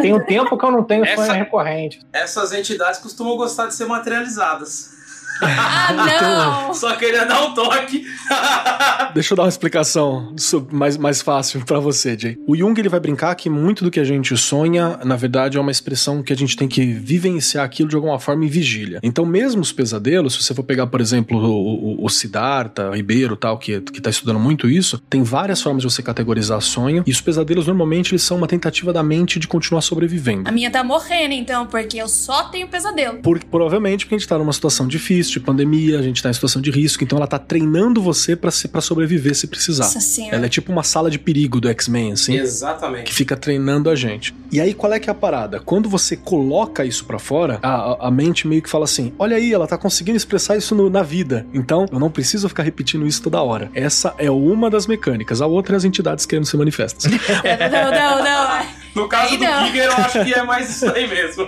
tem 0.00 0.14
um 0.14 0.24
tempo 0.24 0.56
que 0.56 0.64
eu 0.64 0.70
não 0.70 0.84
tenho 0.84 1.04
Essa, 1.04 1.26
sonho 1.26 1.38
recorrente. 1.38 2.00
Essas 2.12 2.52
entidades 2.52 3.00
costumam 3.00 3.36
gostar 3.36 3.66
de 3.66 3.74
ser 3.74 3.86
materializadas. 3.86 4.97
Ah, 5.40 5.92
não! 5.92 6.74
Só 6.74 6.96
queria 6.96 7.24
dar 7.24 7.46
um 7.46 7.54
toque. 7.54 8.04
Deixa 9.14 9.32
eu 9.32 9.36
dar 9.36 9.44
uma 9.44 9.48
explicação 9.48 10.34
mais, 10.70 10.96
mais 10.96 11.22
fácil 11.22 11.64
para 11.64 11.78
você, 11.78 12.18
Jay. 12.18 12.36
O 12.46 12.56
Jung 12.56 12.78
ele 12.78 12.88
vai 12.88 13.00
brincar 13.00 13.34
que 13.34 13.48
muito 13.48 13.84
do 13.84 13.90
que 13.90 14.00
a 14.00 14.04
gente 14.04 14.36
sonha, 14.36 14.98
na 15.04 15.16
verdade, 15.16 15.56
é 15.56 15.60
uma 15.60 15.70
expressão 15.70 16.22
que 16.22 16.32
a 16.32 16.36
gente 16.36 16.56
tem 16.56 16.68
que 16.68 16.84
vivenciar 16.84 17.64
aquilo 17.64 17.88
de 17.88 17.96
alguma 17.96 18.18
forma 18.18 18.44
em 18.44 18.48
vigília. 18.48 19.00
Então, 19.02 19.24
mesmo 19.24 19.60
os 19.60 19.72
pesadelos, 19.72 20.34
se 20.34 20.42
você 20.42 20.54
for 20.54 20.62
pegar, 20.62 20.86
por 20.86 21.00
exemplo, 21.00 21.38
o, 21.38 22.02
o, 22.02 22.04
o 22.04 22.08
Siddhartha, 22.08 22.90
o 22.90 22.94
Ribeiro 22.94 23.36
tal, 23.36 23.58
que, 23.58 23.80
que 23.80 24.00
tá 24.00 24.10
estudando 24.10 24.40
muito 24.40 24.68
isso, 24.68 24.98
tem 25.08 25.22
várias 25.22 25.62
formas 25.62 25.82
de 25.82 25.90
você 25.90 26.02
categorizar 26.02 26.60
sonho. 26.60 27.02
E 27.06 27.10
os 27.10 27.20
pesadelos, 27.20 27.66
normalmente, 27.66 28.12
eles 28.12 28.22
são 28.22 28.36
uma 28.36 28.46
tentativa 28.46 28.92
da 28.92 29.02
mente 29.02 29.38
de 29.38 29.46
continuar 29.46 29.82
sobrevivendo. 29.82 30.48
A 30.48 30.52
minha 30.52 30.70
tá 30.70 30.82
morrendo, 30.82 31.34
então, 31.34 31.66
porque 31.66 31.98
eu 31.98 32.08
só 32.08 32.44
tenho 32.44 32.68
pesadelo. 32.68 33.18
Por, 33.18 33.42
provavelmente 33.44 34.04
porque 34.04 34.16
a 34.16 34.18
gente 34.18 34.28
tá 34.28 34.38
numa 34.38 34.52
situação 34.52 34.86
difícil 34.86 35.27
de 35.32 35.40
pandemia, 35.40 35.98
a 35.98 36.02
gente 36.02 36.22
tá 36.22 36.30
em 36.30 36.32
situação 36.32 36.60
de 36.60 36.70
risco, 36.70 37.04
então 37.04 37.18
ela 37.18 37.26
tá 37.26 37.38
treinando 37.38 38.02
você 38.02 38.34
para 38.34 38.50
para 38.70 38.80
sobreviver 38.80 39.34
se 39.34 39.46
precisar. 39.46 39.84
Nossa 39.84 40.22
ela 40.30 40.46
é 40.46 40.48
tipo 40.48 40.72
uma 40.72 40.82
sala 40.82 41.10
de 41.10 41.18
perigo 41.18 41.60
do 41.60 41.68
X-Men, 41.68 42.12
assim. 42.12 42.36
Exatamente. 42.36 43.04
Que 43.04 43.14
fica 43.14 43.36
treinando 43.36 43.90
a 43.90 43.94
gente. 43.94 44.34
E 44.50 44.60
aí, 44.60 44.74
qual 44.74 44.92
é 44.92 44.98
que 44.98 45.08
é 45.08 45.12
a 45.12 45.14
parada? 45.14 45.60
Quando 45.60 45.88
você 45.88 46.16
coloca 46.16 46.84
isso 46.84 47.04
para 47.04 47.18
fora, 47.18 47.58
a, 47.62 48.08
a, 48.08 48.10
mente 48.10 48.46
meio 48.48 48.62
que 48.62 48.68
fala 48.68 48.84
assim: 48.84 49.12
olha 49.18 49.36
aí, 49.36 49.52
ela 49.52 49.66
tá 49.66 49.76
conseguindo 49.76 50.16
expressar 50.16 50.56
isso 50.56 50.74
no, 50.74 50.88
na 50.88 51.02
vida. 51.02 51.46
Então, 51.52 51.86
eu 51.90 51.98
não 51.98 52.10
preciso 52.10 52.48
ficar 52.48 52.62
repetindo 52.62 53.06
isso 53.06 53.22
toda 53.22 53.42
hora. 53.42 53.70
Essa 53.74 54.14
é 54.18 54.30
uma 54.30 54.70
das 54.70 54.86
mecânicas. 54.86 55.42
A 55.42 55.46
outra 55.46 55.74
é 55.74 55.76
as 55.76 55.84
entidades 55.84 56.24
querendo 56.26 56.46
ser 56.46 56.56
manifestas. 56.56 57.04
não, 57.12 57.90
não, 57.90 58.24
não. 58.24 58.78
No 58.94 59.08
caso 59.08 59.36
do 59.36 59.44
Giga, 59.44 59.84
eu 59.84 59.92
acho 59.92 60.24
que 60.24 60.34
é 60.34 60.42
mais 60.42 60.70
isso 60.70 60.90
aí 60.90 61.06
mesmo. 61.08 61.46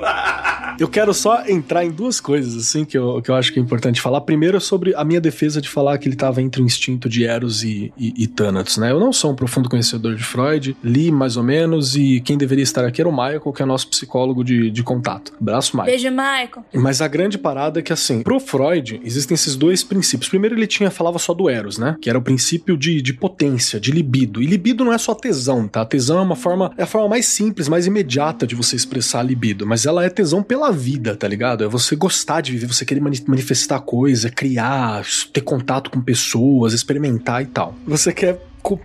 eu 0.78 0.88
quero 0.88 1.12
só 1.12 1.44
entrar 1.46 1.84
em 1.84 1.90
duas 1.90 2.20
coisas, 2.20 2.56
assim, 2.56 2.84
que 2.84 2.96
eu, 2.96 3.20
que 3.22 3.30
eu 3.30 3.34
acho 3.34 3.52
que 3.52 3.58
é 3.58 3.62
importante 3.62 4.00
falar. 4.00 4.20
Primeiro, 4.22 4.60
sobre 4.60 4.94
a 4.94 5.04
minha 5.04 5.20
defesa 5.20 5.60
de 5.60 5.68
falar 5.68 5.98
que 5.98 6.06
ele 6.06 6.14
estava 6.14 6.40
entre 6.40 6.62
o 6.62 6.64
instinto 6.64 7.08
de 7.08 7.24
Eros 7.24 7.62
e, 7.62 7.92
e, 7.96 8.24
e, 8.24 8.26
Thanatos, 8.26 8.76
né? 8.78 8.90
Eu 8.90 9.00
não 9.00 9.12
sou 9.12 9.32
um 9.32 9.34
profundo 9.34 9.68
conhecedor 9.68 10.14
de 10.14 10.22
Freud, 10.22 10.76
li 10.82 11.10
mais 11.10 11.36
ou 11.36 11.42
menos, 11.42 11.96
e 11.96 12.20
quem 12.20 12.36
deveria 12.36 12.62
estar 12.62 12.84
aqui 12.84 13.00
era 13.00 13.08
o 13.08 13.12
Michael, 13.12 13.52
que 13.52 13.62
é 13.62 13.66
nosso 13.66 13.88
psicólogo 13.88 14.44
de, 14.44 14.70
de 14.70 14.82
contato. 14.82 15.32
Abraço, 15.40 15.76
Michael. 15.76 15.92
Beijo, 15.92 16.10
Michael. 16.10 16.64
Mas 16.74 17.00
a 17.00 17.08
grande 17.08 17.38
parada 17.38 17.80
é 17.80 17.82
que, 17.82 17.92
assim, 17.92 18.22
pro 18.22 18.38
Freud, 18.38 19.00
existem 19.04 19.34
esses 19.34 19.56
dois 19.56 19.82
princípios. 19.82 20.28
Primeiro, 20.28 20.54
ele 20.56 20.66
tinha, 20.66 20.90
falava 20.90 21.18
só 21.18 21.34
do 21.34 21.48
Eros, 21.48 21.78
né? 21.78 21.96
Que 22.00 22.08
era 22.08 22.18
o 22.18 22.22
princípio 22.22 22.76
de, 22.76 23.00
de 23.00 23.12
potência, 23.12 23.80
de 23.80 23.90
libido. 23.90 24.42
E 24.42 24.46
libido 24.46 24.84
não 24.84 24.92
é 24.92 24.98
só 24.98 25.14
tesão, 25.14 25.66
tá? 25.66 25.84
Tesão 25.84 26.18
é 26.18 26.22
uma 26.22 26.36
forma, 26.36 26.72
é 26.76 26.82
a 26.82 26.86
forma 26.86 27.08
mais 27.08 27.26
simples, 27.40 27.68
mais 27.68 27.86
imediata 27.86 28.46
de 28.46 28.54
você 28.54 28.76
expressar 28.76 29.20
a 29.20 29.22
libido, 29.22 29.66
mas 29.66 29.86
ela 29.86 30.04
é 30.04 30.10
tesão 30.10 30.42
pela 30.42 30.70
vida, 30.70 31.16
tá 31.16 31.26
ligado? 31.26 31.64
É 31.64 31.68
você 31.68 31.96
gostar 31.96 32.42
de 32.42 32.52
viver, 32.52 32.66
você 32.66 32.84
querer 32.84 33.00
manifestar 33.00 33.80
coisa, 33.80 34.28
criar, 34.28 35.06
ter 35.32 35.40
contato 35.40 35.90
com 35.90 36.02
pessoas, 36.02 36.74
experimentar 36.74 37.42
e 37.42 37.46
tal. 37.46 37.74
Você 37.86 38.12
quer 38.12 38.38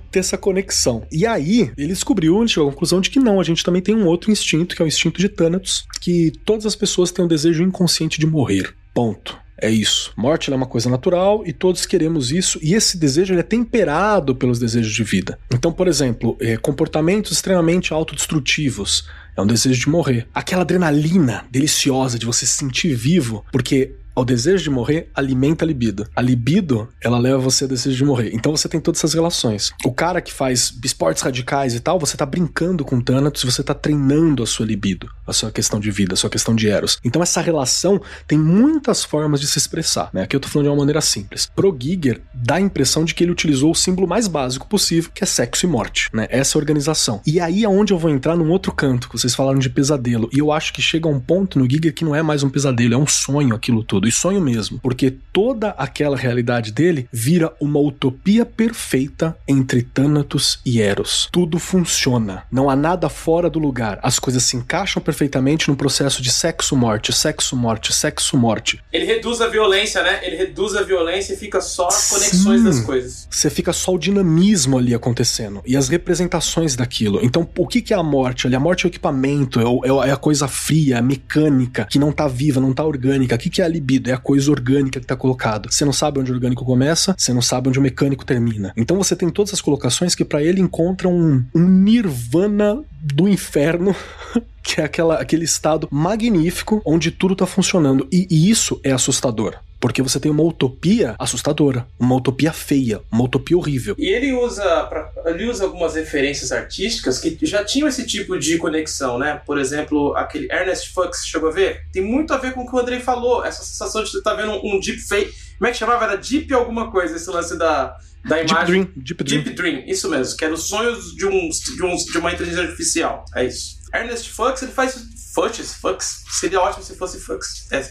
ter 0.10 0.20
essa 0.20 0.38
conexão. 0.38 1.06
E 1.12 1.26
aí, 1.26 1.70
ele 1.78 1.89
descobriu, 1.89 2.39
ele 2.39 2.47
chegou 2.47 2.70
à 2.70 2.72
conclusão 2.72 3.01
de 3.01 3.10
que 3.10 3.20
não, 3.20 3.41
a 3.41 3.43
gente 3.43 3.62
também 3.62 3.82
tem 3.82 3.93
um 3.93 4.06
outro 4.06 4.32
instinto, 4.32 4.74
que 4.74 4.82
é 4.82 4.86
o 4.86 4.88
instinto 4.88 5.20
de 5.20 5.28
Thanatos, 5.28 5.86
que 5.99 6.32
todas 6.45 6.66
as 6.66 6.78
pessoas 6.78 7.12
têm 7.12 7.26
o 7.26 7.28
desejo 7.28 7.62
inconsciente 7.62 8.18
de 8.18 8.26
morrer. 8.26 8.74
Ponto. 8.93 9.38
É 9.58 9.70
isso. 9.70 10.12
Morte 10.18 10.51
é 10.51 10.56
uma 10.56 10.66
coisa 10.66 10.89
natural 10.89 11.43
e 11.45 11.53
todos 11.53 11.86
queremos 11.86 12.32
isso, 12.32 12.60
e 12.62 12.74
esse 12.74 12.97
desejo 12.97 13.34
é 13.34 13.43
temperado 13.43 14.36
pelos 14.36 14.60
desejos 14.60 14.93
de 14.93 15.03
vida. 15.03 15.39
Então, 15.53 15.72
por 15.72 15.88
exemplo, 15.88 16.38
é, 16.41 16.58
comportamentos 16.58 17.32
extremamente 17.32 17.93
autodestrutivos 17.93 19.08
é 19.36 19.41
um 19.41 19.47
desejo 19.47 19.80
de 19.80 19.89
morrer. 19.89 20.28
Aquela 20.34 20.62
adrenalina 20.62 21.45
deliciosa 21.51 22.18
de 22.18 22.26
você 22.26 22.45
se 22.45 22.53
sentir 22.53 22.93
vivo, 22.95 23.45
porque 23.51 23.93
o 24.16 24.24
desejo 24.24 24.63
de 24.63 24.70
morrer 24.70 25.09
alimenta 25.13 25.66
a 25.66 25.68
libido. 25.68 26.07
A 26.16 26.22
libido, 26.22 26.88
ela 27.01 27.20
leva 27.20 27.38
você 27.38 27.66
ao 27.66 27.70
desejo 27.70 27.97
de 27.97 28.05
morrer. 28.05 28.32
Então 28.34 28.55
você 28.55 28.70
tem 28.70 28.80
todas 28.80 29.01
essas 29.01 29.13
relações. 29.13 29.74
O 29.84 29.91
cara 29.91 30.22
que 30.22 30.32
faz 30.32 30.74
esportes 30.84 31.22
radicais 31.22 31.76
e 31.76 31.82
tal, 31.82 31.99
você 31.99 32.16
tá 32.16 32.26
brincando 32.26 32.86
com 32.86 33.01
Thanatos, 33.01 33.43
você 33.43 33.61
tá 33.61 33.74
treinando 33.74 34.41
a 34.41 34.47
sua 34.47 34.66
libido, 34.66 35.09
a 35.28 35.34
sua 35.34 35.51
questão 35.51 35.80
de 35.80 35.91
vida, 35.91 36.13
a 36.13 36.18
sua 36.18 36.30
questão 36.30 36.55
de 36.55 36.70
Eros. 36.70 36.97
Então 37.03 37.22
essa 37.22 37.41
relação 37.41 38.01
tem 38.26 38.38
muitas 38.38 39.03
formas 39.03 39.41
de 39.41 39.47
se 39.47 39.57
expressar, 39.57 40.09
né? 40.13 40.24
Aqui 40.24 40.36
eu 40.36 40.39
tô 40.39 40.47
falando 40.47 40.68
de 40.68 40.70
uma 40.70 40.78
maneira 40.78 41.01
simples. 41.01 41.51
Pro 41.53 41.76
Giger, 41.78 42.22
dá 42.34 42.55
a 42.55 42.61
impressão 42.61 43.03
de 43.03 43.13
que 43.13 43.24
ele 43.24 43.32
utilizou 43.32 43.72
o 43.72 43.76
símbolo 43.76 44.07
mais 44.07 44.28
básico 44.28 44.68
possível, 44.68 45.11
que 45.13 45.24
é 45.24 45.28
sexo 45.28 45.66
e 45.66 45.70
morte, 45.70 46.09
né? 46.13 46.26
Essa 46.30 46.57
organização. 46.57 47.22
E 47.26 47.41
aí 47.41 47.66
é 47.66 47.70
onde 47.70 47.91
eu 47.91 47.99
vou 47.99 48.09
entrar 48.09 48.38
num 48.38 48.49
outro 48.49 48.72
canto, 48.72 49.09
que 49.09 49.18
vocês 49.18 49.36
falaram 49.36 49.59
de 49.59 49.70
pesadelo. 49.70 50.30
E 50.32 50.39
eu 50.39 50.53
acho 50.53 50.72
que 50.72 50.82
chega 50.82 51.09
um 51.09 51.20
ponto 51.20 51.59
no 51.59 51.70
Giger 51.70 51.93
que 51.93 52.05
não 52.05 52.16
é 52.16 52.22
mais 52.22 52.43
um 52.43 52.49
pesadelo, 52.49 52.93
é 52.93 52.97
um 52.97 53.07
sonho 53.07 53.53
aquilo 53.53 53.84
tudo 53.84 54.05
e 54.08 54.12
sonho 54.12 54.41
mesmo, 54.41 54.80
porque 54.80 55.12
toda 55.34 55.70
aquela 55.72 56.16
realidade 56.16 56.72
dele 56.72 57.08
vira 57.12 57.53
uma 57.60 57.80
utopia 57.80 58.45
perfeita 58.45 59.38
entre 59.47 59.82
Thanatos 59.82 60.60
e 60.66 60.82
Eros. 60.82 61.28
Tudo 61.32 61.60
funciona, 61.60 62.43
não 62.51 62.70
há 62.70 62.76
nada 62.76 63.10
fora 63.10 63.49
do 63.49 63.60
lugar, 63.60 63.99
as 64.01 64.20
coisas 64.20 64.43
se 64.43 64.56
encaixam 64.56 65.01
perfeitamente 65.01 65.68
no 65.68 65.76
processo 65.76 66.22
de 66.22 66.32
sexo-morte, 66.32 67.12
sexo-morte, 67.12 67.93
sexo-morte. 67.93 68.80
Ele 68.93 69.06
reduz 69.06 69.41
a 69.41 69.47
violência, 69.47 70.01
né? 70.01 70.20
Ele 70.24 70.36
reduz 70.36 70.76
a 70.76 70.82
violência 70.82 71.34
e 71.34 71.38
fica 71.38 71.60
só 71.60 71.88
as 71.88 72.10
conexões 72.10 72.60
Sim. 72.60 72.66
das 72.66 72.80
coisas. 72.82 73.28
Você 73.30 73.49
fica 73.49 73.74
só 73.74 73.93
o 73.93 73.99
dinamismo 73.99 74.78
ali 74.78 74.93
acontecendo 74.93 75.62
e 75.66 75.76
as 75.76 75.89
representações 75.89 76.76
daquilo. 76.76 77.20
Então, 77.24 77.47
o 77.58 77.68
que 77.68 77.93
é 77.93 77.97
a 77.97 78.03
morte 78.03 78.47
ali? 78.47 78.56
A 78.56 78.60
morte 78.60 78.86
é 78.86 78.88
o 78.88 78.89
equipamento 78.89 79.60
é, 79.60 79.89
é 79.89 80.06
é 80.06 80.12
a 80.12 80.18
coisa 80.18 80.47
fria, 80.47 81.01
mecânica, 81.01 81.86
que 81.89 81.99
não 81.99 82.12
tá 82.12 82.28
viva, 82.28 82.60
não 82.60 82.74
tá 82.74 82.84
orgânica. 82.84 83.36
O 83.36 83.38
que, 83.38 83.49
que 83.49 83.62
é 83.62 83.66
a 83.66 83.68
libido? 83.68 83.94
É 84.05 84.13
a 84.13 84.17
coisa 84.17 84.51
orgânica 84.51 84.99
que 84.99 85.05
tá 85.05 85.15
colocado. 85.15 85.71
Você 85.71 85.85
não 85.85 85.93
sabe 85.93 86.19
onde 86.19 86.31
o 86.31 86.35
orgânico 86.35 86.65
começa, 86.65 87.15
você 87.17 87.33
não 87.33 87.41
sabe 87.41 87.69
onde 87.69 87.79
o 87.79 87.81
mecânico 87.81 88.25
termina. 88.25 88.73
Então 88.75 88.97
você 88.97 89.15
tem 89.15 89.29
todas 89.29 89.53
as 89.53 89.61
colocações 89.61 90.15
que 90.15 90.25
pra 90.25 90.43
ele 90.43 90.61
encontram 90.61 91.13
um, 91.13 91.43
um 91.53 91.67
nirvana 91.67 92.83
do 93.01 93.27
inferno 93.27 93.95
que 94.63 94.81
é 94.81 94.83
aquela, 94.83 95.15
aquele 95.15 95.45
estado 95.45 95.87
magnífico 95.91 96.81
onde 96.83 97.11
tudo 97.11 97.35
tá 97.35 97.45
funcionando. 97.45 98.07
E, 98.11 98.27
e 98.29 98.49
isso 98.49 98.79
é 98.83 98.91
assustador. 98.91 99.55
Porque 99.86 100.01
você 100.01 100.19
tem 100.19 100.31
uma 100.31 100.41
utopia 100.41 101.15
assustadora, 101.19 101.86
uma 101.99 102.15
utopia 102.15 102.51
feia, 102.51 103.01
uma 103.11 103.23
utopia 103.25 103.55
horrível. 103.55 103.95
E 103.99 104.07
ele 104.07 104.33
usa, 104.33 104.63
pra- 104.86 105.11
ele 105.27 105.47
usa 105.47 105.63
algumas 105.63 105.93
referências 105.93 106.51
artísticas 106.51 107.19
que 107.19 107.38
já 107.43 107.63
tinham 107.63 107.88
esse 107.88 108.03
tipo 108.07 108.36
de 108.39 108.57
conexão, 108.57 109.19
né? 109.19 109.39
Por 109.45 109.59
exemplo, 109.59 110.15
aquele 110.15 110.47
Ernest 110.51 110.91
Fuchs, 110.91 111.27
chegou 111.27 111.49
a 111.49 111.51
ver? 111.51 111.81
Tem 111.93 112.01
muito 112.03 112.33
a 112.33 112.38
ver 112.38 112.53
com 112.53 112.61
o 112.63 112.67
que 112.67 112.75
o 112.75 112.79
Andrei 112.79 112.99
falou, 112.99 113.45
essa 113.45 113.63
sensação 113.63 114.03
de 114.03 114.09
você 114.09 114.17
estar 114.17 114.33
vendo 114.33 114.53
um, 114.53 114.75
um 114.75 114.79
deep 114.79 114.99
fake. 115.01 115.31
Como 115.59 115.67
é 115.67 115.71
que 115.71 115.77
chamava? 115.77 116.03
Era 116.05 116.17
deep 116.17 116.51
alguma 116.51 116.89
coisa, 116.89 117.15
esse 117.15 117.29
lance 117.29 117.55
da, 117.55 117.95
da 118.27 118.38
Deep 118.38 118.49
imagem. 118.51 118.83
Dream, 118.86 118.93
Deep 118.95 119.23
Dream. 119.23 119.43
Deep 119.43 119.55
Dream, 119.55 119.83
isso 119.86 120.09
mesmo, 120.09 120.36
que 120.36 120.43
era 120.43 120.53
os 120.55 120.63
sonhos 120.63 121.13
de, 121.15 121.27
um, 121.27 121.47
de, 121.49 121.83
um, 121.83 121.95
de 121.95 122.17
uma 122.17 122.33
inteligência 122.33 122.63
artificial. 122.63 123.23
É 123.36 123.45
isso. 123.45 123.75
Ernest 123.99 124.31
Fuchs, 124.31 124.61
ele 124.61 124.71
faz. 124.71 125.15
Fuchs, 125.33 125.73
Fuchs. 125.73 126.23
Seria 126.29 126.61
ótimo 126.61 126.83
se 126.83 126.95
fosse 126.95 127.19
Fuchs. 127.19 127.67
É. 127.71 127.85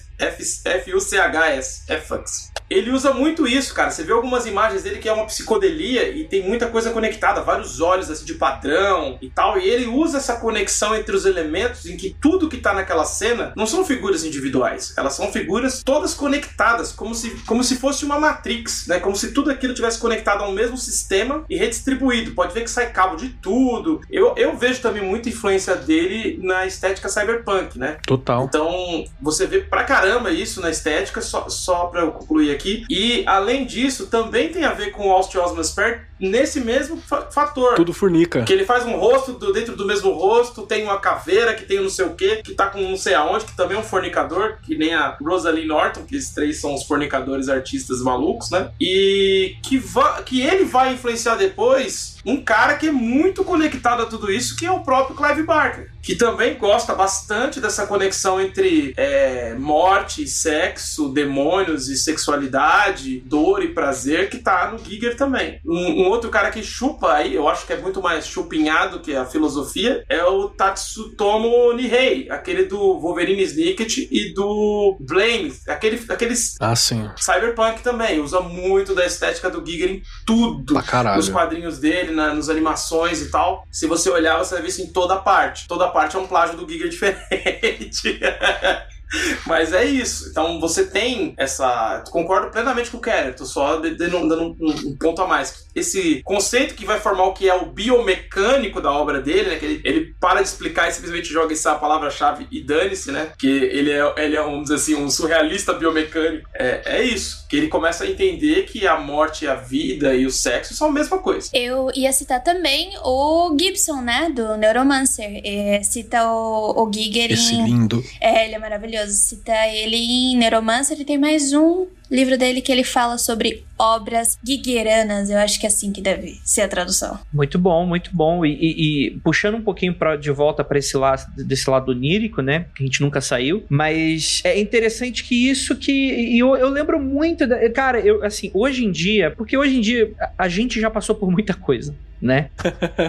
É 1.88 1.98
Fuchs. 1.98 2.50
Ele 2.70 2.90
usa 2.90 3.12
muito 3.12 3.46
isso, 3.46 3.74
cara. 3.74 3.90
Você 3.90 4.02
vê 4.02 4.12
algumas 4.12 4.46
imagens 4.46 4.82
dele 4.82 4.98
que 4.98 5.09
é 5.09 5.12
uma 5.12 5.26
psicodelia 5.26 6.09
e 6.09 6.24
tem 6.24 6.42
muita 6.42 6.68
coisa 6.68 6.90
conectada, 6.90 7.42
vários 7.42 7.80
olhos 7.80 8.11
assim 8.11 8.24
de 8.24 8.34
padrão 8.34 9.18
e 9.20 9.28
tal. 9.28 9.59
E 9.59 9.68
ele 9.68 9.86
usa 9.86 10.16
essa 10.16 10.36
conexão 10.36 10.96
entre 10.96 11.14
os 11.14 11.26
elementos 11.26 11.84
em 11.84 11.96
que 11.96 12.16
tudo 12.20 12.48
que 12.48 12.57
tá 12.57 12.72
naquela 12.72 13.05
cena 13.05 13.52
não 13.55 13.66
são 13.66 13.84
figuras 13.84 14.24
individuais, 14.24 14.94
elas 14.96 15.12
são 15.12 15.30
figuras 15.30 15.82
todas 15.84 16.14
conectadas, 16.14 16.92
como 16.92 17.14
se, 17.14 17.30
como 17.44 17.62
se 17.62 17.76
fosse 17.76 18.05
uma 18.05 18.18
Matrix, 18.18 18.86
né? 18.86 18.98
Como 18.98 19.14
se 19.14 19.32
tudo 19.32 19.50
aquilo 19.50 19.74
tivesse 19.74 19.98
conectado 19.98 20.42
ao 20.42 20.52
mesmo 20.52 20.78
sistema 20.78 21.44
e 21.50 21.57
redistribuído. 21.57 22.32
Pode 22.32 22.55
ver 22.55 22.62
que 22.64 22.70
sai 22.70 22.90
cabo 22.90 23.16
de 23.16 23.28
tudo. 23.28 24.00
Eu, 24.11 24.34
eu 24.38 24.57
vejo 24.57 24.80
também 24.80 25.02
muita 25.02 25.28
influência 25.28 25.76
dele 25.76 25.93
na 26.42 26.66
estética 26.66 27.09
cyberpunk, 27.09 27.78
né? 27.78 27.99
Total. 28.07 28.45
Então, 28.45 29.05
você 29.20 29.47
vê 29.47 29.61
pra 29.61 29.84
caramba 29.84 30.30
isso 30.30 30.61
na 30.61 30.70
estética, 30.70 31.20
só, 31.20 31.49
só 31.49 31.86
pra 31.86 32.03
eu 32.03 32.12
concluir 32.12 32.51
aqui. 32.51 32.84
E, 32.88 33.24
além 33.26 33.64
disso, 33.64 34.07
também 34.07 34.51
tem 34.51 34.64
a 34.64 34.72
ver 34.72 34.90
com 34.90 35.09
o 35.09 35.12
Austin 35.12 35.38
Osman 35.38 35.64
Spare 35.64 36.01
nesse 36.29 36.61
mesmo 36.61 36.97
fa- 36.97 37.29
fator. 37.31 37.75
Tudo 37.75 37.93
fornica. 37.93 38.43
Que 38.45 38.53
ele 38.53 38.64
faz 38.64 38.85
um 38.85 38.97
rosto 38.97 39.33
do- 39.33 39.53
dentro 39.53 39.77
do 39.77 39.87
mesmo 39.87 40.11
rosto, 40.12 40.62
tem 40.62 40.83
uma 40.85 40.99
caveira 40.99 41.55
que 41.55 41.64
tem 41.64 41.79
um 41.81 41.85
não 41.85 41.91
sei 41.91 42.07
o 42.07 42.14
que, 42.14 42.37
que 42.37 42.55
tá 42.55 42.66
com 42.66 42.81
não 42.81 42.97
sei 42.97 43.14
aonde, 43.14 43.45
que 43.45 43.57
também 43.57 43.77
é 43.77 43.81
um 43.81 43.85
fornicador, 43.85 44.57
que 44.62 44.77
nem 44.77 44.95
a 44.95 45.16
Rosalie 45.22 45.66
Norton, 45.66 46.03
que 46.05 46.16
esses 46.16 46.33
três 46.35 46.61
são 46.61 46.75
os 46.75 46.85
fornicadores 46.85 47.49
artistas 47.49 48.01
malucos, 48.01 48.51
né? 48.51 48.70
E 48.81 49.57
que, 49.62 49.83
que 50.25 50.41
ele 50.43 50.64
vai 50.64 50.95
influenciar 50.95 51.37
depois 51.37 52.16
um 52.25 52.43
cara 52.43 52.75
que 52.75 52.89
é 52.89 52.93
muito 52.93 53.45
conectado 53.45 54.03
a 54.03 54.07
tudo 54.07 54.31
isso, 54.33 54.57
que 54.57 54.64
é 54.66 54.72
o 54.72 54.81
próprio 54.81 55.14
Clive 55.16 55.43
Barker, 55.43 55.91
que 56.05 56.14
também 56.14 56.59
gosta 56.59 56.94
bastante 56.94 57.61
dessa 57.61 57.86
conexão 57.86 58.38
entre 58.38 58.92
é, 58.96 59.55
morte, 59.55 60.26
sexo, 60.28 61.09
demônios 61.09 61.88
e 61.88 61.96
sexualidade, 61.96 63.20
dor 63.20 63.62
e 63.62 63.68
prazer, 63.68 64.28
que 64.28 64.38
tá 64.38 64.70
no 64.70 64.78
Giger 64.78 65.16
também. 65.16 65.61
Um, 65.64 66.02
um 66.02 66.09
outro 66.09 66.28
cara 66.28 66.50
que 66.50 66.62
chupa 66.62 67.14
aí, 67.14 67.34
eu 67.34 67.48
acho 67.48 67.66
que 67.66 67.72
é 67.72 67.78
muito 67.78 68.02
mais 68.02 68.26
chupinhado 68.26 69.00
que 69.00 69.16
a 69.16 69.24
filosofia, 69.24 70.05
é 70.09 70.22
o 70.24 70.48
Tatsutomo 70.48 71.72
Nihei, 71.72 72.28
aquele 72.30 72.64
do 72.64 73.00
Wolverine 73.00 73.42
Snicket 73.42 73.96
e 74.11 74.34
do 74.34 74.98
Blame, 75.00 75.55
aquele, 75.66 76.05
aqueles 76.09 76.57
Ah, 76.61 76.76
sim. 76.76 77.09
Cyberpunk 77.16 77.82
também, 77.82 78.20
usa 78.20 78.40
muito 78.40 78.94
da 78.94 79.07
estética 79.07 79.48
do 79.48 79.64
Giger 79.64 79.90
em 79.90 80.02
tudo. 80.26 80.74
Pra 80.74 80.82
caralho. 80.82 81.16
Nos 81.16 81.30
quadrinhos 81.30 81.78
dele, 81.78 82.12
na, 82.12 82.34
nos 82.34 82.50
animações 82.50 83.22
e 83.22 83.30
tal. 83.30 83.66
Se 83.70 83.86
você 83.86 84.11
olhar, 84.11 84.38
você 84.38 84.55
vai 84.55 84.62
ver 84.62 84.68
isso 84.68 84.82
em 84.82 84.92
toda 84.92 85.16
parte. 85.16 85.66
Toda 85.66 85.93
parte 85.95 86.16
é 86.16 86.18
um 86.18 86.26
plágio 86.26 86.57
do 86.57 86.68
Giger 86.68 86.88
diferente. 86.88 88.18
Mas 89.46 89.72
é 89.72 89.84
isso. 89.84 90.28
Então 90.30 90.61
você 90.61 90.84
tem 90.86 91.34
essa. 91.36 92.02
Concordo 92.11 92.50
plenamente 92.50 92.90
com 92.90 92.98
o 92.98 93.00
Keller, 93.00 93.34
tô 93.34 93.44
só 93.44 93.76
dando 93.78 94.18
um, 94.18 94.57
um- 94.61 94.88
um 94.90 94.96
ponto 94.98 95.22
a 95.22 95.26
mais. 95.26 95.64
Esse 95.74 96.22
conceito 96.24 96.74
que 96.74 96.84
vai 96.84 97.00
formar 97.00 97.24
o 97.24 97.32
que 97.32 97.48
é 97.48 97.55
o 97.55 97.66
biomecânico 97.66 98.80
da 98.80 98.92
obra 98.92 99.20
dele, 99.20 99.50
né? 99.50 99.57
Que 99.57 99.64
ele, 99.66 99.80
ele 99.84 100.14
para 100.20 100.40
de 100.42 100.48
explicar 100.48 100.88
e 100.88 100.92
simplesmente 100.92 101.28
joga 101.28 101.52
essa 101.52 101.74
palavra-chave 101.74 102.46
e 102.50 102.62
dane-se, 102.62 103.11
né? 103.11 103.32
Que 103.38 103.48
ele 103.48 103.90
é, 103.90 104.14
ele 104.18 104.36
é, 104.36 104.42
vamos 104.42 104.62
dizer 104.64 104.74
assim, 104.76 104.94
um 104.94 105.11
surrealista 105.11 105.72
biomecânico. 105.72 106.48
É, 106.55 106.82
é 106.98 107.02
isso. 107.02 107.46
Que 107.48 107.57
ele 107.57 107.68
começa 107.68 108.05
a 108.05 108.09
entender 108.09 108.64
que 108.64 108.86
a 108.86 108.98
morte, 108.98 109.46
a 109.46 109.55
vida 109.55 110.14
e 110.14 110.26
o 110.26 110.30
sexo 110.30 110.74
são 110.74 110.88
a 110.88 110.92
mesma 110.92 111.18
coisa. 111.18 111.50
Eu 111.52 111.90
ia 111.94 112.12
citar 112.12 112.42
também 112.42 112.90
o 113.05 113.55
Gibson, 113.59 114.00
né? 114.00 114.30
Do 114.34 114.57
Neuromancer. 114.57 115.40
É, 115.44 115.82
cita 115.82 116.24
o, 116.28 116.84
o 116.86 116.92
Giger 116.92 117.32
Esse 117.32 117.55
em. 117.55 117.64
lindo. 117.64 118.02
É, 118.20 118.44
ele 118.46 118.55
é 118.55 118.59
maravilhoso. 118.59 119.03
Cita 119.12 119.66
ele 119.68 119.96
em 119.96 120.36
Neuromancer 120.36 121.00
e 121.00 121.05
tem 121.05 121.18
mais 121.18 121.52
um 121.52 121.86
livro 122.11 122.36
dele 122.38 122.61
que 122.61 122.70
ele 122.70 122.84
fala 122.84 123.18
sobre 123.18 123.64
obras 123.78 124.38
gigeranas. 124.46 125.30
Eu 125.30 125.38
acho 125.38 125.59
que 125.59 125.66
é 125.66 125.68
assim 125.68 125.92
que 125.92 126.00
deve 126.00 126.38
ser 126.44 126.62
a 126.62 126.68
tradução. 126.68 127.18
Muito 127.32 127.59
bom, 127.59 127.84
muito 127.86 128.11
bom. 128.12 128.44
E, 128.44 128.52
e- 128.52 129.07
e 129.07 129.11
puxando 129.20 129.57
um 129.57 129.62
pouquinho 129.62 129.94
pra, 129.94 130.16
de 130.16 130.30
volta 130.30 130.62
para 130.62 130.78
esse 130.78 130.96
lado, 130.96 131.24
desse 131.36 131.68
lado 131.68 131.90
onírico, 131.90 132.40
né? 132.42 132.66
Que 132.76 132.82
a 132.82 132.86
gente 132.86 133.00
nunca 133.00 133.20
saiu. 133.20 133.64
Mas 133.68 134.40
é 134.44 134.59
interessante 134.61 135.24
que 135.24 135.48
isso 135.50 135.76
que. 135.76 135.92
E 135.92 136.38
eu, 136.38 136.57
eu 136.57 136.68
lembro 136.68 137.00
muito. 137.00 137.46
Da, 137.46 137.68
cara, 137.70 137.98
eu, 138.00 138.24
assim, 138.24 138.50
hoje 138.55 138.84
em 138.84 138.90
dia. 138.90 139.30
Porque 139.36 139.57
hoje 139.57 139.76
em 139.76 139.80
dia 139.80 140.12
a, 140.20 140.44
a 140.44 140.48
gente 140.48 140.80
já 140.80 140.90
passou 140.90 141.14
por 141.14 141.30
muita 141.30 141.55
coisa. 141.55 141.94
Né? 142.22 142.48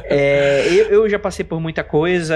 É, 0.07 0.67
eu, 0.69 0.85
eu 1.03 1.09
já 1.09 1.17
passei 1.17 1.45
por 1.45 1.59
muita 1.61 1.83
coisa, 1.83 2.35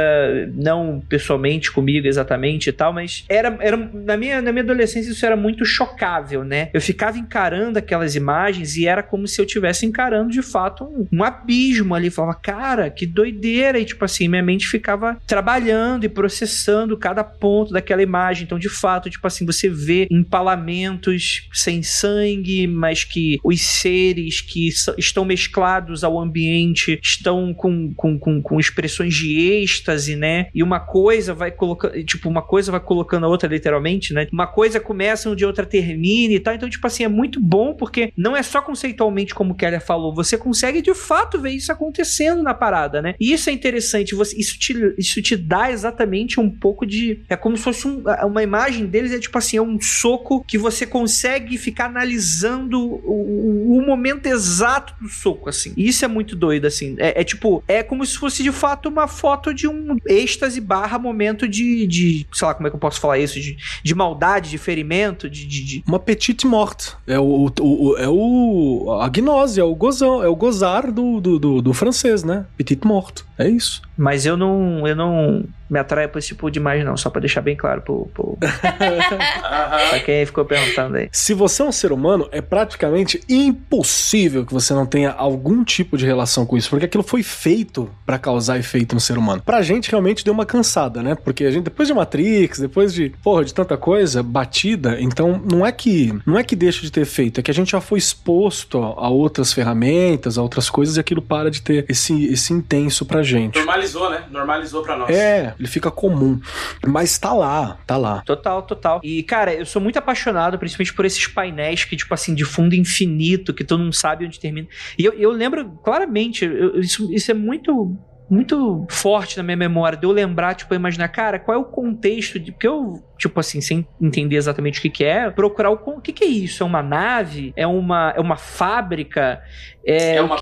não 0.54 1.02
pessoalmente 1.10 1.72
comigo 1.72 2.08
exatamente 2.08 2.70
e 2.70 2.72
tal, 2.74 2.94
mas 2.94 3.26
era, 3.28 3.58
era 3.60 3.76
na, 3.78 4.16
minha, 4.16 4.42
na 4.42 4.52
minha 4.52 4.64
adolescência 4.64 5.12
isso 5.12 5.26
era 5.26 5.36
muito 5.36 5.66
chocável, 5.66 6.44
né? 6.50 6.70
Eu 6.74 6.82
ficava 6.82 7.18
encarando 7.18 7.80
aquelas 7.80 8.16
imagens 8.16 8.76
e 8.76 8.88
era 8.88 9.04
como 9.04 9.28
se 9.28 9.40
eu 9.40 9.46
estivesse 9.46 9.86
encarando 9.86 10.32
de 10.32 10.42
fato 10.42 10.84
um, 10.84 11.08
um 11.14 11.24
abismo 11.24 11.94
ali. 11.96 12.10
Falava, 12.10 12.38
cara, 12.38 12.90
que 12.90 13.06
doideira! 13.06 13.80
E 13.80 13.86
tipo 13.86 14.04
assim, 14.04 14.28
minha 14.28 14.44
mente 14.44 14.68
ficava 14.68 15.18
trabalhando 15.28 16.04
e 16.04 16.10
processando 16.10 16.98
cada 16.98 17.24
ponto 17.24 17.72
daquela 17.72 18.02
imagem. 18.02 18.44
Então, 18.44 18.58
de 18.58 18.70
fato, 18.70 19.10
tipo 19.10 19.26
assim, 19.26 19.46
você 19.46 19.70
vê 19.70 20.08
empalamentos 20.10 21.48
sem 21.54 21.84
sangue, 21.84 22.66
mas 22.68 23.04
que 23.04 23.38
os 23.44 23.62
seres 23.62 24.42
que 24.42 24.70
estão 24.98 25.24
mesclados 25.24 26.04
ao 26.04 26.20
ambiente 26.20 27.00
estão 27.02 27.54
com, 27.54 27.94
com, 27.94 28.18
com, 28.18 28.42
com 28.42 28.60
expressões 28.60 29.14
de 29.14 29.40
êxtase, 29.40 30.16
né? 30.16 30.48
E 30.54 30.64
uma 30.64 30.80
coisa 30.80 31.34
vai 31.34 31.52
colocando, 31.52 32.04
tipo, 32.04 32.28
uma 32.28 32.42
coisa 32.42 32.72
vai 32.72 32.80
colocando 32.82 33.26
a 33.26 33.30
outra 33.30 33.48
literalmente, 33.48 34.14
né? 34.14 34.28
Uma 34.32 34.48
coisa 34.48 34.80
começa 34.80 35.30
onde 35.30 35.46
outra 35.46 35.66
termina 35.66 36.39
e 36.40 36.44
tal. 36.44 36.54
Então, 36.54 36.70
tipo 36.70 36.86
assim, 36.88 37.04
é 37.04 37.08
muito 37.08 37.40
bom 37.40 37.74
porque 37.74 38.12
não 38.18 38.36
é 38.36 38.42
só 38.44 38.62
conceitualmente 38.62 39.34
como 39.36 39.54
o 39.54 39.56
Keller 39.56 39.82
falou, 39.82 40.14
você 40.14 40.38
consegue 40.38 40.82
de 40.82 40.94
fato 40.94 41.40
ver 41.40 41.52
isso 41.52 41.72
acontecendo 41.72 42.42
na 42.44 42.54
parada, 42.54 43.02
né? 43.02 43.16
E 43.20 43.32
isso 43.34 43.50
é 43.50 43.54
interessante, 43.54 44.16
você, 44.16 44.38
isso, 44.38 44.58
te, 44.58 44.74
isso 44.98 45.22
te 45.22 45.36
dá 45.36 45.72
exatamente 45.72 46.40
um 46.40 46.50
pouco 46.50 46.86
de. 46.86 47.22
É 47.30 47.36
como 47.36 47.56
se 47.58 47.64
fosse 47.64 47.88
um- 47.88 48.04
uma 48.26 48.44
imagem 48.44 48.86
deles, 48.86 49.12
é 49.12 49.20
tipo 49.20 49.38
assim, 49.38 49.58
é 49.58 49.62
um 49.62 49.80
soco 49.80 50.44
que 50.48 50.58
você 50.58 50.86
consegue 50.86 51.58
ficar 51.58 51.86
analisando 51.86 52.80
o, 52.80 52.96
o- 53.06 53.78
o 53.78 53.86
momento 53.86 54.26
exato 54.28 54.94
do 55.02 55.08
soco, 55.10 55.50
assim. 55.50 55.74
E 55.78 55.88
isso 55.88 56.04
é 56.04 56.08
muito 56.08 56.36
doido, 56.36 56.66
assim. 56.66 56.96
É, 57.00 57.22
é 57.22 57.24
tipo, 57.24 57.64
é 57.68 57.84
como 57.84 58.06
se 58.06 58.18
fosse 58.18 58.44
de 58.44 58.52
fato 58.52 58.90
uma 58.90 59.08
foto 59.08 59.54
de 59.54 59.68
um 59.68 59.96
êxtase 60.08 60.60
barra 60.62 60.98
momento 61.00 61.48
de, 61.48 61.86
de 61.88 62.26
sei 62.34 62.48
lá, 62.48 62.54
como 62.54 62.68
é 62.68 62.70
que 62.70 62.76
eu 62.76 62.80
posso 62.80 63.00
falar 63.00 63.18
isso? 63.20 63.40
De, 63.40 63.58
de 63.84 63.96
maldade, 63.96 64.50
de 64.50 64.58
ferimento, 64.58 65.30
de- 65.30 65.46
de- 65.46 65.64
de 65.64 65.84
Uma 65.88 66.00
petite 66.00 66.29
morte. 66.46 66.94
É 67.08 67.20
o, 67.20 67.24
o- 67.24 67.52
o- 67.62 67.98
é 67.98 68.08
o 68.10 69.00
a 69.02 69.08
gnose, 69.10 69.60
é 69.60 69.64
o 69.64 69.74
gozão, 69.76 70.22
é 70.24 70.28
o 70.28 70.36
gozar 70.36 70.92
do, 70.92 71.20
do, 71.20 71.40
do, 71.40 71.62
do 71.62 71.74
francês, 71.74 72.24
né? 72.24 72.46
Petite 72.58 72.86
morte. 72.86 73.24
É 73.38 73.48
isso. 73.50 73.82
Mas 74.00 74.26
eu 74.26 74.38
não, 74.38 74.88
eu 74.88 74.96
não 74.96 75.44
me 75.70 75.78
atraio 75.78 76.08
por 76.08 76.20
esse 76.20 76.30
tipo 76.30 76.50
de 76.50 76.58
imagem, 76.58 76.86
não. 76.86 76.96
Só 76.96 77.10
pra 77.10 77.20
deixar 77.20 77.42
bem 77.42 77.56
claro 77.56 77.82
pro, 77.82 78.10
pro, 78.14 78.38
pra 78.40 80.00
quem 80.00 80.26
ficou 80.26 80.46
perguntando 80.46 80.96
aí. 80.96 81.10
Se 81.12 81.34
você 81.34 81.62
é 81.62 81.66
um 81.66 81.72
ser 81.72 81.92
humano, 81.92 82.30
é 82.32 82.42
praticamente 82.42 83.22
impossível 83.28 84.46
que 84.46 84.54
você 84.54 84.74
não 84.74 84.86
tenha 84.86 85.12
algum 85.12 85.66
tipo 85.66 85.98
de 85.98 86.06
relação 86.06 86.46
com 86.46 86.56
isso, 86.56 86.70
porque 86.70 86.86
aquilo 86.86 87.04
foi 87.04 87.22
feito 87.22 87.90
pra 88.06 88.18
causar 88.18 88.58
efeito 88.58 88.96
no 88.96 89.02
ser 89.02 89.18
humano. 89.18 89.42
Pra 89.46 89.62
gente 89.62 89.92
realmente 89.92 90.24
deu 90.24 90.34
uma 90.34 90.46
cansada, 90.46 91.04
né? 91.04 91.16
Porque 91.16 91.44
a 91.44 91.52
gente 91.52 91.66
depois 91.66 91.90
de 91.90 91.94
Matrix, 91.94 92.60
depois 92.60 92.94
de, 92.94 93.10
porra, 93.22 93.44
de 93.44 93.54
tanta 93.54 93.76
coisa 93.76 94.24
batida, 94.24 94.98
então 95.02 95.42
não 95.52 95.66
é 95.66 95.74
que 95.74 96.18
não 96.26 96.40
é 96.40 96.44
que 96.44 96.56
deixa 96.56 96.82
de 96.82 96.92
ter 96.92 97.02
efeito, 97.02 97.42
é 97.42 97.44
que 97.44 97.52
a 97.52 97.54
gente 97.54 97.72
já 97.72 97.82
foi 97.82 98.00
exposto 98.00 98.78
a 98.78 99.10
outras 99.10 99.52
ferramentas, 99.52 100.38
a 100.38 100.42
outras 100.42 100.70
coisas 100.70 100.96
e 100.96 101.00
aquilo 101.02 101.22
para 101.22 101.52
de 101.52 101.62
ter 101.62 101.86
esse 101.90 102.26
esse 102.28 102.54
intenso 102.54 103.06
pra 103.06 103.22
gente. 103.22 103.58
normalizou, 103.58 103.89
né? 104.10 104.26
Normalizou 104.30 104.84
pra 104.84 104.96
nós. 104.98 105.10
É, 105.16 105.54
ele 105.58 105.68
fica 105.68 105.90
comum. 105.90 106.40
Mas 106.86 107.18
tá 107.18 107.34
lá, 107.34 107.78
tá 107.88 107.98
lá. 107.98 108.22
Total, 108.26 108.62
total. 108.62 109.00
E, 109.04 109.24
cara, 109.24 109.54
eu 109.54 109.66
sou 109.66 109.82
muito 109.82 109.98
apaixonado, 109.98 110.58
principalmente 110.60 110.94
por 110.94 111.06
esses 111.06 111.26
painéis 111.28 111.84
que, 111.84 111.96
tipo 111.96 112.14
assim, 112.14 112.36
de 112.36 112.46
fundo 112.46 112.76
infinito, 112.76 113.54
que 113.54 113.64
tu 113.64 113.78
não 113.78 113.92
sabe 113.92 114.26
onde 114.26 114.40
termina. 114.40 114.68
E 114.98 115.06
eu, 115.06 115.14
eu 115.14 115.32
lembro 115.32 115.70
claramente, 115.84 116.46
eu- 116.46 116.80
isso, 116.80 117.12
isso 117.14 117.32
é 117.32 117.34
muito. 117.34 117.96
Muito 118.32 118.86
forte 118.92 119.38
na 119.38 119.42
minha 119.44 119.58
memória, 119.58 119.98
de 119.98 120.06
eu 120.06 120.12
lembrar, 120.12 120.54
tipo, 120.54 120.76
imaginar, 120.76 121.08
cara, 121.08 121.40
qual 121.40 121.58
é 121.58 121.60
o 121.60 121.64
contexto 121.66 122.40
de. 122.40 122.52
Porque 122.52 122.68
eu, 122.68 123.04
tipo 123.18 123.40
assim, 123.40 123.60
sem 123.60 123.88
entender 124.00 124.36
exatamente 124.36 124.78
o 124.78 124.82
que, 124.84 124.90
que 124.92 125.04
é, 125.04 125.32
procurar 125.32 125.72
o, 125.72 125.74
o 125.74 126.00
que, 126.00 126.14
que 126.14 126.24
é 126.24 126.28
isso? 126.28 126.62
É 126.62 126.66
uma 126.68 126.84
nave? 126.84 127.52
É 127.56 127.66
uma, 127.66 128.14
é 128.16 128.20
uma 128.22 128.38
fábrica? 128.38 129.42
É, 129.84 130.18
É 130.18 130.22
uma 130.22 130.38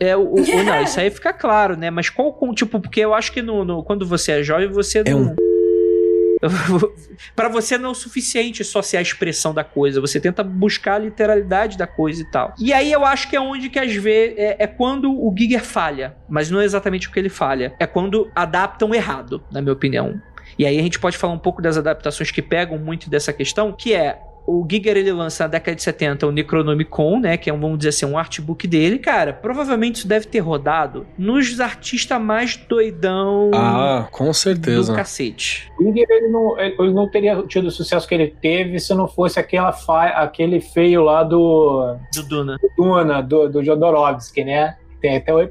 é 0.00 0.16
o, 0.16 0.20
o- 0.20 0.34
o- 0.34 0.36
não, 0.64 0.82
isso 0.82 0.98
aí 0.98 1.10
fica 1.10 1.32
claro, 1.32 1.76
né? 1.76 1.90
Mas 1.90 2.08
qual 2.08 2.32
com 2.32 2.52
tipo, 2.54 2.80
porque 2.80 3.00
eu 3.00 3.14
acho 3.14 3.30
que 3.32 3.42
no, 3.42 3.64
no- 3.64 3.84
quando 3.84 4.06
você 4.06 4.32
é 4.32 4.42
jovem, 4.42 4.68
você 4.68 5.00
É 5.00 5.10
não 5.10 5.20
um- 5.20 5.36
Pra 7.36 7.48
você 7.48 7.76
não 7.76 7.90
é 7.90 7.92
o 7.92 7.94
suficiente 7.94 8.64
só 8.64 8.80
ser 8.80 8.96
a 8.96 9.02
expressão 9.02 9.52
da 9.52 9.62
coisa, 9.62 10.00
você 10.00 10.18
tenta 10.18 10.42
buscar 10.42 10.94
a 10.94 10.98
literalidade 10.98 11.76
da 11.76 11.86
coisa 11.86 12.22
e 12.22 12.24
tal. 12.30 12.54
E 12.58 12.72
aí 12.72 12.90
eu 12.90 13.04
acho 13.04 13.28
que 13.28 13.36
é 13.36 13.40
onde 13.40 13.68
que 13.68 13.78
às 13.78 13.94
vezes 13.94 14.38
é, 14.38 14.56
é 14.58 14.66
quando 14.66 15.12
o 15.12 15.34
Giger 15.36 15.62
falha, 15.62 16.16
mas 16.28 16.50
não 16.50 16.60
é 16.60 16.64
exatamente 16.64 17.08
o 17.08 17.12
que 17.12 17.18
ele 17.18 17.28
falha, 17.28 17.74
é 17.78 17.86
quando 17.86 18.30
adaptam 18.34 18.94
errado, 18.94 19.42
na 19.52 19.60
minha 19.60 19.72
opinião. 19.74 20.20
E 20.58 20.64
aí 20.66 20.78
a 20.78 20.82
gente 20.82 20.98
pode 20.98 21.16
falar 21.18 21.32
um 21.34 21.38
pouco 21.38 21.60
das 21.60 21.76
adaptações 21.76 22.30
que 22.30 22.40
pegam 22.42 22.78
muito 22.78 23.08
dessa 23.10 23.32
questão, 23.32 23.72
que 23.72 23.92
é 23.94 24.18
o 24.46 24.66
Giger 24.68 24.96
ele 24.96 25.12
lança 25.12 25.44
na 25.44 25.48
década 25.48 25.74
de 25.76 25.82
70 25.82 26.26
o 26.26 26.32
Necronomicon, 26.32 27.20
né, 27.20 27.36
que 27.36 27.48
é 27.48 27.52
um, 27.52 27.60
vamos 27.60 27.78
dizer 27.78 27.90
assim, 27.90 28.06
um 28.06 28.18
artbook 28.18 28.66
dele. 28.66 28.98
Cara, 28.98 29.32
provavelmente 29.32 29.96
isso 29.96 30.08
deve 30.08 30.26
ter 30.26 30.40
rodado 30.40 31.06
nos 31.16 31.60
artistas 31.60 32.20
mais 32.20 32.56
doidão 32.56 33.50
Ah, 33.54 34.08
com 34.10 34.26
do 34.26 34.34
certeza. 34.34 34.94
cacete. 34.94 35.70
Giger, 35.80 36.06
ele 36.10 36.28
não, 36.28 36.58
ele 36.58 36.92
não 36.92 37.08
teria 37.08 37.42
tido 37.46 37.66
o 37.66 37.70
sucesso 37.70 38.08
que 38.08 38.14
ele 38.14 38.34
teve 38.40 38.78
se 38.80 38.92
não 38.94 39.06
fosse 39.06 39.38
aquela 39.38 39.72
fa- 39.72 40.08
aquele 40.10 40.60
feio 40.60 41.02
lá 41.02 41.22
do, 41.22 41.96
Do 42.14 42.22
Duna. 42.28 42.56
do 42.58 42.70
Duna, 42.76 43.22
do, 43.22 43.48
do 43.48 43.62
Jodorowsky, 43.64 44.44
né? 44.44 44.76
Tem 45.00 45.16
até 45.16 45.34
o, 45.34 45.48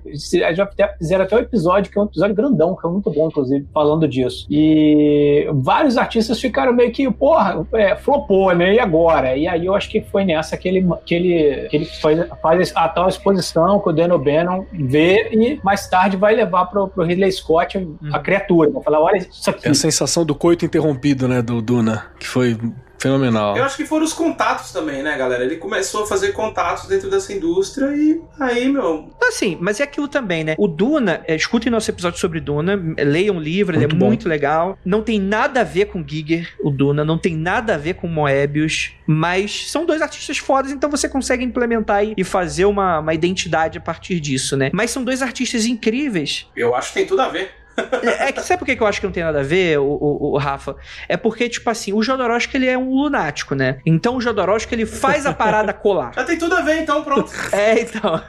já 0.55 0.63
até- 0.63 0.95
fizeram 0.97 1.23
até 1.25 1.35
um 1.35 1.39
episódio, 1.39 1.91
que 1.91 1.97
é 1.97 2.01
um 2.01 2.05
episódio 2.05 2.35
grandão, 2.35 2.75
que 2.75 2.85
é 2.85 2.89
muito 2.89 3.09
bom, 3.11 3.27
inclusive, 3.27 3.65
falando 3.73 4.07
disso. 4.07 4.45
E 4.49 5.47
vários 5.53 5.97
artistas 5.97 6.39
ficaram 6.39 6.73
meio 6.73 6.91
que, 6.91 7.09
porra, 7.11 7.65
é, 7.73 7.95
flopou, 7.95 8.53
né? 8.53 8.75
E 8.75 8.79
agora? 8.79 9.35
E 9.35 9.47
aí 9.47 9.65
eu 9.65 9.75
acho 9.75 9.89
que 9.89 10.01
foi 10.01 10.23
nessa 10.25 10.55
que 10.57 10.67
ele, 10.67 10.87
que 11.05 11.15
ele, 11.15 11.67
que 11.69 11.75
ele 11.77 11.85
faz, 11.85 12.27
faz 12.41 12.71
a 12.75 12.87
tal 12.87 13.07
exposição 13.09 13.79
que 13.79 13.89
o 13.89 13.91
Dan 13.93 14.13
O'Bannon 14.13 14.65
vê 14.71 15.29
e 15.31 15.59
mais 15.63 15.87
tarde 15.87 16.17
vai 16.17 16.35
levar 16.35 16.65
pro, 16.65 16.87
pro 16.87 17.03
Ridley 17.03 17.31
Scott 17.31 17.77
a 18.13 18.19
criatura. 18.19 18.69
Vai 18.69 18.83
falar, 18.83 19.01
olha 19.01 19.17
isso 19.17 19.49
aqui. 19.49 19.67
É 19.67 19.71
a 19.71 19.75
sensação 19.75 20.25
do 20.25 20.35
coito 20.35 20.65
interrompido, 20.65 21.27
né, 21.27 21.41
do 21.41 21.61
Duna, 21.61 22.05
que 22.19 22.27
foi 22.27 22.57
fenomenal. 22.99 23.57
Eu 23.57 23.63
acho 23.63 23.75
que 23.75 23.85
foram 23.85 24.05
os 24.05 24.13
contatos 24.13 24.71
também, 24.71 25.01
né, 25.01 25.17
galera? 25.17 25.43
Ele 25.43 25.55
começou 25.55 26.03
a 26.03 26.07
fazer 26.07 26.31
contatos 26.31 26.87
dentro 26.87 27.09
dessa 27.09 27.33
indústria 27.33 27.87
e 27.95 28.21
aí, 28.39 28.69
meu. 28.69 29.09
Assim, 29.27 29.57
mas 29.59 29.79
é 29.79 29.83
aquilo 29.83 30.07
também, 30.07 30.43
né? 30.43 30.55
O 30.57 30.67
Duna, 30.67 31.21
é, 31.27 31.35
escutem 31.35 31.71
nosso 31.71 31.89
episódio 31.89 32.19
sobre 32.19 32.39
Duna, 32.39 32.79
é, 32.97 33.03
leiam 33.03 33.37
o 33.37 33.39
livro, 33.39 33.75
ele 33.75 33.85
Muito 33.85 33.95
é 33.95 33.99
bom. 33.99 34.05
muito 34.07 34.29
legal. 34.29 34.77
Não 34.85 35.01
tem 35.01 35.19
nada 35.19 35.61
a 35.61 35.63
ver 35.63 35.85
com 35.85 36.03
Giger, 36.05 36.55
o 36.61 36.69
Duna, 36.69 37.03
não 37.03 37.17
tem 37.17 37.35
nada 37.35 37.75
a 37.75 37.77
ver 37.77 37.95
com 37.95 38.07
Moebius, 38.07 38.91
mas 39.07 39.71
são 39.71 39.85
dois 39.85 40.01
artistas 40.01 40.37
fodas, 40.37 40.71
então 40.71 40.89
você 40.89 41.07
consegue 41.09 41.43
implementar 41.43 42.03
e 42.05 42.19
e 42.19 42.23
fazer 42.23 42.65
uma, 42.65 42.99
uma 42.99 43.13
identidade 43.13 43.77
a 43.77 43.81
partir 43.81 44.19
disso, 44.19 44.57
né? 44.57 44.69
Mas 44.73 44.91
são 44.91 45.05
dois 45.05 45.21
artistas 45.21 45.65
incríveis. 45.65 46.45
Eu 46.53 46.75
acho 46.75 46.89
que 46.89 46.95
tem 46.95 47.07
tudo 47.07 47.21
a 47.21 47.29
ver. 47.29 47.51
É 48.03 48.29
é 48.29 48.31
que 48.31 48.41
sabe 48.41 48.59
por 48.59 48.65
que 48.65 48.81
eu 48.81 48.87
acho 48.87 48.99
que 48.99 49.05
não 49.07 49.13
tem 49.13 49.23
nada 49.23 49.39
a 49.39 49.43
ver, 49.43 49.79
o, 49.79 49.83
o- 49.85 50.33
o 50.33 50.37
Rafa? 50.37 50.75
É 51.07 51.17
porque, 51.17 51.47
tipo 51.49 51.69
assim, 51.69 51.93
o 51.93 52.01
Jodorowsky 52.01 52.57
ele 52.57 52.67
é 52.67 52.77
um 52.77 52.93
lunático, 52.93 53.55
né? 53.55 53.79
Então 53.85 54.15
o 54.17 54.21
Jodorowsky 54.21 54.73
ele 54.75 54.85
faz 54.85 55.25
a 55.25 55.33
parada 55.33 55.73
colar. 55.73 56.11
Já 56.15 56.23
tem 56.23 56.37
tudo 56.37 56.55
a 56.55 56.61
ver, 56.61 56.77
então, 56.81 57.03
pronto. 57.03 57.31
É, 57.51 57.81
então. 57.81 58.21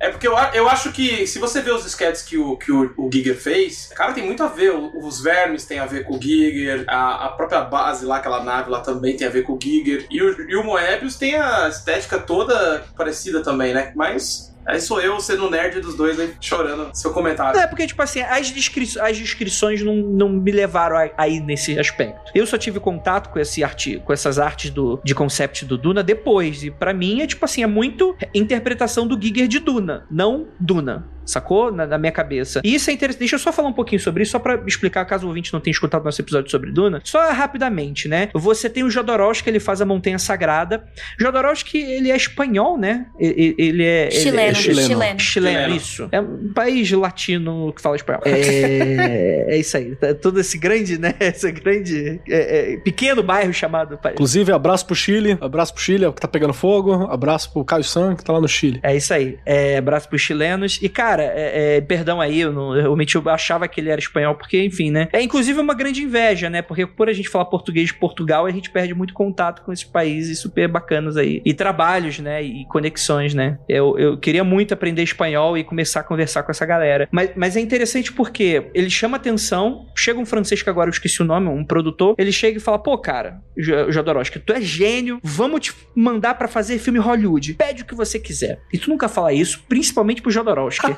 É 0.00 0.08
porque 0.10 0.26
eu, 0.26 0.34
eu 0.54 0.68
acho 0.68 0.92
que 0.92 1.26
se 1.26 1.38
você 1.38 1.60
ver 1.60 1.72
os 1.72 1.84
sketches 1.86 2.22
que 2.22 2.36
o, 2.38 2.56
que 2.56 2.70
o, 2.72 2.92
o 2.96 3.10
Giger 3.12 3.36
fez, 3.36 3.90
cara, 3.94 4.12
tem 4.12 4.24
muito 4.24 4.42
a 4.42 4.48
ver. 4.48 4.72
Os 4.72 5.20
vermes 5.20 5.64
tem 5.64 5.78
a 5.78 5.86
ver 5.86 6.04
com 6.04 6.16
o 6.16 6.20
Giger, 6.22 6.84
a, 6.88 7.26
a 7.26 7.28
própria 7.30 7.60
base 7.62 8.04
lá, 8.04 8.16
aquela 8.16 8.42
nave 8.42 8.70
lá 8.70 8.80
também 8.80 9.16
tem 9.16 9.26
a 9.26 9.30
ver 9.30 9.42
com 9.42 9.54
o 9.54 9.58
Giger. 9.60 10.06
E 10.10 10.22
o, 10.22 10.50
e 10.50 10.56
o 10.56 10.64
Moebius 10.64 11.16
tem 11.16 11.34
a 11.36 11.68
estética 11.68 12.18
toda 12.18 12.84
parecida 12.96 13.42
também, 13.42 13.72
né? 13.74 13.92
Mas 13.94 14.51
aí 14.66 14.80
sou 14.80 15.00
eu 15.00 15.20
sendo 15.20 15.50
nerd 15.50 15.80
dos 15.80 15.94
dois 15.94 16.18
aí 16.18 16.32
chorando 16.40 16.90
seu 16.94 17.12
comentário. 17.12 17.58
É, 17.58 17.66
porque, 17.66 17.86
tipo 17.86 18.02
assim, 18.02 18.20
as, 18.20 18.50
descri 18.50 18.88
as 19.00 19.16
descrições 19.16 19.82
não, 19.82 19.96
não 19.96 20.28
me 20.28 20.50
levaram 20.50 20.96
a- 20.96 21.10
aí 21.16 21.40
nesse 21.40 21.78
aspecto. 21.78 22.30
Eu 22.34 22.46
só 22.46 22.56
tive 22.58 22.80
contato 22.80 23.30
com 23.30 23.38
esse 23.38 23.62
arte, 23.64 24.00
com 24.04 24.12
essas 24.12 24.38
artes 24.38 24.70
do, 24.70 25.00
de 25.04 25.14
concept 25.14 25.64
do 25.64 25.76
Duna 25.78 26.02
depois. 26.02 26.62
E 26.64 26.70
pra 26.70 26.92
mim 26.92 27.20
é, 27.22 27.26
tipo 27.26 27.44
assim, 27.44 27.62
é 27.62 27.66
muito 27.66 28.16
interpretação 28.34 29.06
do 29.06 29.20
Giger 29.20 29.48
de 29.48 29.58
Duna, 29.58 30.06
não 30.10 30.46
Duna. 30.58 31.06
Sacou? 31.24 31.70
Na, 31.70 31.86
na 31.86 31.98
minha 31.98 32.10
cabeça. 32.10 32.60
E 32.64 32.74
isso 32.74 32.90
é 32.90 32.92
interessante. 32.92 33.20
Deixa 33.20 33.36
eu 33.36 33.38
só 33.38 33.52
falar 33.52 33.68
um 33.68 33.72
pouquinho 33.72 34.00
sobre 34.00 34.24
isso, 34.24 34.32
só 34.32 34.40
pra 34.40 34.60
explicar, 34.66 35.04
caso 35.04 35.24
o 35.24 35.28
ouvinte 35.28 35.52
não 35.52 35.60
tenha 35.60 35.70
escutado 35.70 36.04
nosso 36.04 36.20
episódio 36.20 36.50
sobre 36.50 36.72
Duna. 36.72 37.00
Só 37.04 37.30
rapidamente, 37.30 38.08
né? 38.08 38.28
Você 38.34 38.68
tem 38.68 38.82
o 38.82 38.90
Jodorowsky, 38.90 39.48
ele 39.48 39.60
faz 39.60 39.80
a 39.80 39.84
Montanha 39.86 40.18
Sagrada. 40.18 40.84
Jodorowsky, 41.16 41.78
ele 41.78 42.10
é 42.10 42.16
espanhol, 42.16 42.76
né? 42.76 43.06
Ele, 43.20 43.54
ele 43.56 43.84
é... 43.84 44.06
ele 44.06 44.16
Chileno, 44.16 44.50
é 44.50 44.51
chileno. 44.54 44.88
chileno. 44.88 45.20
Chileno, 45.20 45.58
Chileno. 45.58 45.76
isso. 45.76 46.08
É 46.12 46.20
um 46.20 46.52
país 46.52 46.90
latino 46.92 47.72
que 47.72 47.82
fala 47.82 47.96
espanhol. 47.96 48.22
É, 48.24 49.46
é 49.54 49.56
isso 49.58 49.76
aí. 49.76 49.94
Tá 49.96 50.14
Todo 50.14 50.40
esse 50.40 50.58
grande, 50.58 50.98
né? 50.98 51.14
Esse 51.20 51.50
grande. 51.50 52.20
é, 52.28 52.74
é, 52.74 52.76
pequeno 52.78 53.22
bairro 53.22 53.52
chamado. 53.52 53.98
Inclusive, 54.12 54.52
abraço 54.52 54.86
pro 54.86 54.94
Chile, 54.94 55.38
abraço 55.40 55.74
pro 55.74 55.82
Chile, 55.82 56.04
é 56.04 56.08
o 56.08 56.12
que 56.12 56.20
tá 56.20 56.28
pegando 56.28 56.52
fogo, 56.52 57.06
abraço 57.10 57.52
pro 57.52 57.64
Caio 57.64 57.84
San, 57.84 58.14
que 58.14 58.24
tá 58.24 58.32
lá 58.32 58.40
no 58.40 58.48
Chile. 58.48 58.80
É 58.82 58.96
isso 58.96 59.12
aí. 59.12 59.38
É, 59.44 59.76
abraço 59.78 60.08
pros 60.08 60.20
chilenos. 60.20 60.78
E, 60.82 60.88
cara, 60.88 61.22
é, 61.22 61.76
é, 61.76 61.80
perdão 61.80 62.20
aí, 62.20 62.40
eu, 62.40 62.52
não, 62.52 62.74
eu 62.74 62.82
realmente 62.82 63.14
eu 63.14 63.28
achava 63.28 63.66
que 63.68 63.80
ele 63.80 63.90
era 63.90 64.00
espanhol, 64.00 64.34
porque, 64.34 64.62
enfim, 64.62 64.90
né? 64.90 65.08
É 65.12 65.22
inclusive 65.22 65.58
uma 65.60 65.74
grande 65.74 66.02
inveja, 66.02 66.48
né? 66.48 66.62
Porque 66.62 66.86
por 66.86 67.08
a 67.08 67.12
gente 67.12 67.28
falar 67.28 67.46
português 67.46 67.88
de 67.88 67.94
Portugal, 67.94 68.46
a 68.46 68.50
gente 68.50 68.70
perde 68.70 68.94
muito 68.94 69.14
contato 69.14 69.62
com 69.62 69.72
esses 69.72 69.84
países 69.84 70.38
super 70.38 70.68
bacanas 70.68 71.16
aí. 71.16 71.42
E 71.44 71.54
trabalhos, 71.54 72.18
né? 72.18 72.42
E 72.42 72.64
conexões, 72.66 73.34
né? 73.34 73.58
Eu, 73.68 73.98
eu 73.98 74.16
queria 74.16 74.41
muito 74.44 74.72
aprender 74.74 75.02
espanhol 75.02 75.56
e 75.56 75.64
começar 75.64 76.00
a 76.00 76.02
conversar 76.02 76.42
com 76.42 76.50
essa 76.50 76.64
galera. 76.66 77.08
Mas, 77.10 77.30
mas 77.36 77.56
é 77.56 77.60
interessante 77.60 78.12
porque 78.12 78.70
ele 78.74 78.90
chama 78.90 79.16
atenção, 79.16 79.86
chega 79.96 80.18
um 80.18 80.26
francês 80.26 80.62
que 80.62 80.70
agora 80.70 80.88
eu 80.88 80.92
esqueci 80.92 81.20
o 81.22 81.24
nome, 81.24 81.48
um 81.48 81.64
produtor, 81.64 82.14
ele 82.18 82.32
chega 82.32 82.58
e 82.58 82.60
fala: 82.60 82.78
pô, 82.78 82.96
cara, 82.98 83.40
Jo- 83.56 83.90
Jodorowsky, 83.90 84.38
tu 84.38 84.52
é 84.52 84.60
gênio, 84.60 85.18
vamos 85.22 85.60
te 85.60 85.74
mandar 85.94 86.34
pra 86.34 86.48
fazer 86.48 86.78
filme 86.78 86.98
Hollywood. 86.98 87.54
Pede 87.54 87.82
o 87.82 87.84
que 87.86 87.94
você 87.94 88.18
quiser. 88.18 88.60
E 88.72 88.78
tu 88.78 88.88
nunca 88.90 89.08
fala 89.08 89.32
isso, 89.32 89.62
principalmente 89.68 90.22
pro 90.22 90.30
Jodorowsky. 90.30 90.86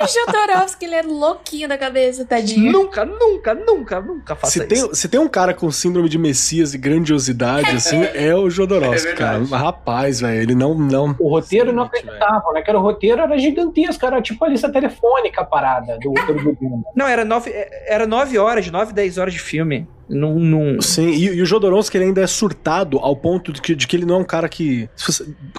O 0.00 0.06
Jodorowsky, 0.06 0.84
ele 0.86 0.94
é 0.96 1.02
louquinho 1.02 1.68
da 1.68 1.78
cabeça, 1.78 2.24
tadinho. 2.24 2.72
nunca, 2.72 3.04
nunca, 3.04 3.54
nunca, 3.54 4.00
nunca 4.00 4.34
faça 4.34 4.52
Se 4.52 4.58
isso. 4.58 4.68
tem, 4.88 4.94
se 4.94 5.08
tem 5.08 5.20
um 5.20 5.28
cara 5.28 5.54
com 5.54 5.70
síndrome 5.70 6.08
de 6.08 6.18
Messias 6.18 6.74
e 6.74 6.78
grandiosidade, 6.78 7.70
assim, 7.70 8.02
é 8.14 8.34
o 8.34 8.50
Jodorowsky, 8.50 9.10
É 9.10 9.14
cara. 9.14 9.44
Rapaz, 9.44 10.20
velho, 10.20 10.40
ele 10.42 10.54
não, 10.54 10.74
não... 10.76 11.14
O 11.20 11.28
roteiro 11.28 11.72
não 11.72 11.84
Excelente, 11.86 12.08
acreditava, 12.08 12.52
né? 12.52 12.62
Que 12.62 12.70
era 12.72 12.78
o 12.78 12.82
roteiro 12.82 13.20
era 13.20 13.38
gigantesco, 13.38 14.04
era 14.06 14.20
tipo 14.22 14.44
a 14.44 14.48
lista 14.48 14.70
telefônica 14.70 15.40
a 15.40 15.44
parada 15.44 15.98
do 15.98 16.12
Duna. 16.60 16.82
Não, 16.96 17.06
era 17.06 17.24
nove, 17.24 17.50
era 17.86 18.06
nove 18.06 18.38
horas, 18.38 18.70
nove, 18.70 18.92
dez 18.92 19.18
horas 19.18 19.32
de 19.34 19.38
filme. 19.40 19.86
Num, 20.08 20.38
num- 20.38 20.80
Sim, 20.82 21.08
e, 21.08 21.24
e 21.36 21.40
o 21.40 21.46
Jodorowsky 21.46 21.96
ele 21.96 22.04
ainda 22.06 22.20
é 22.20 22.26
surtado 22.26 22.98
ao 22.98 23.16
ponto 23.16 23.50
de 23.52 23.62
que, 23.62 23.74
de 23.74 23.86
que 23.86 23.96
ele 23.96 24.04
não 24.04 24.16
é 24.16 24.18
um 24.18 24.24
cara 24.24 24.46
que. 24.48 24.88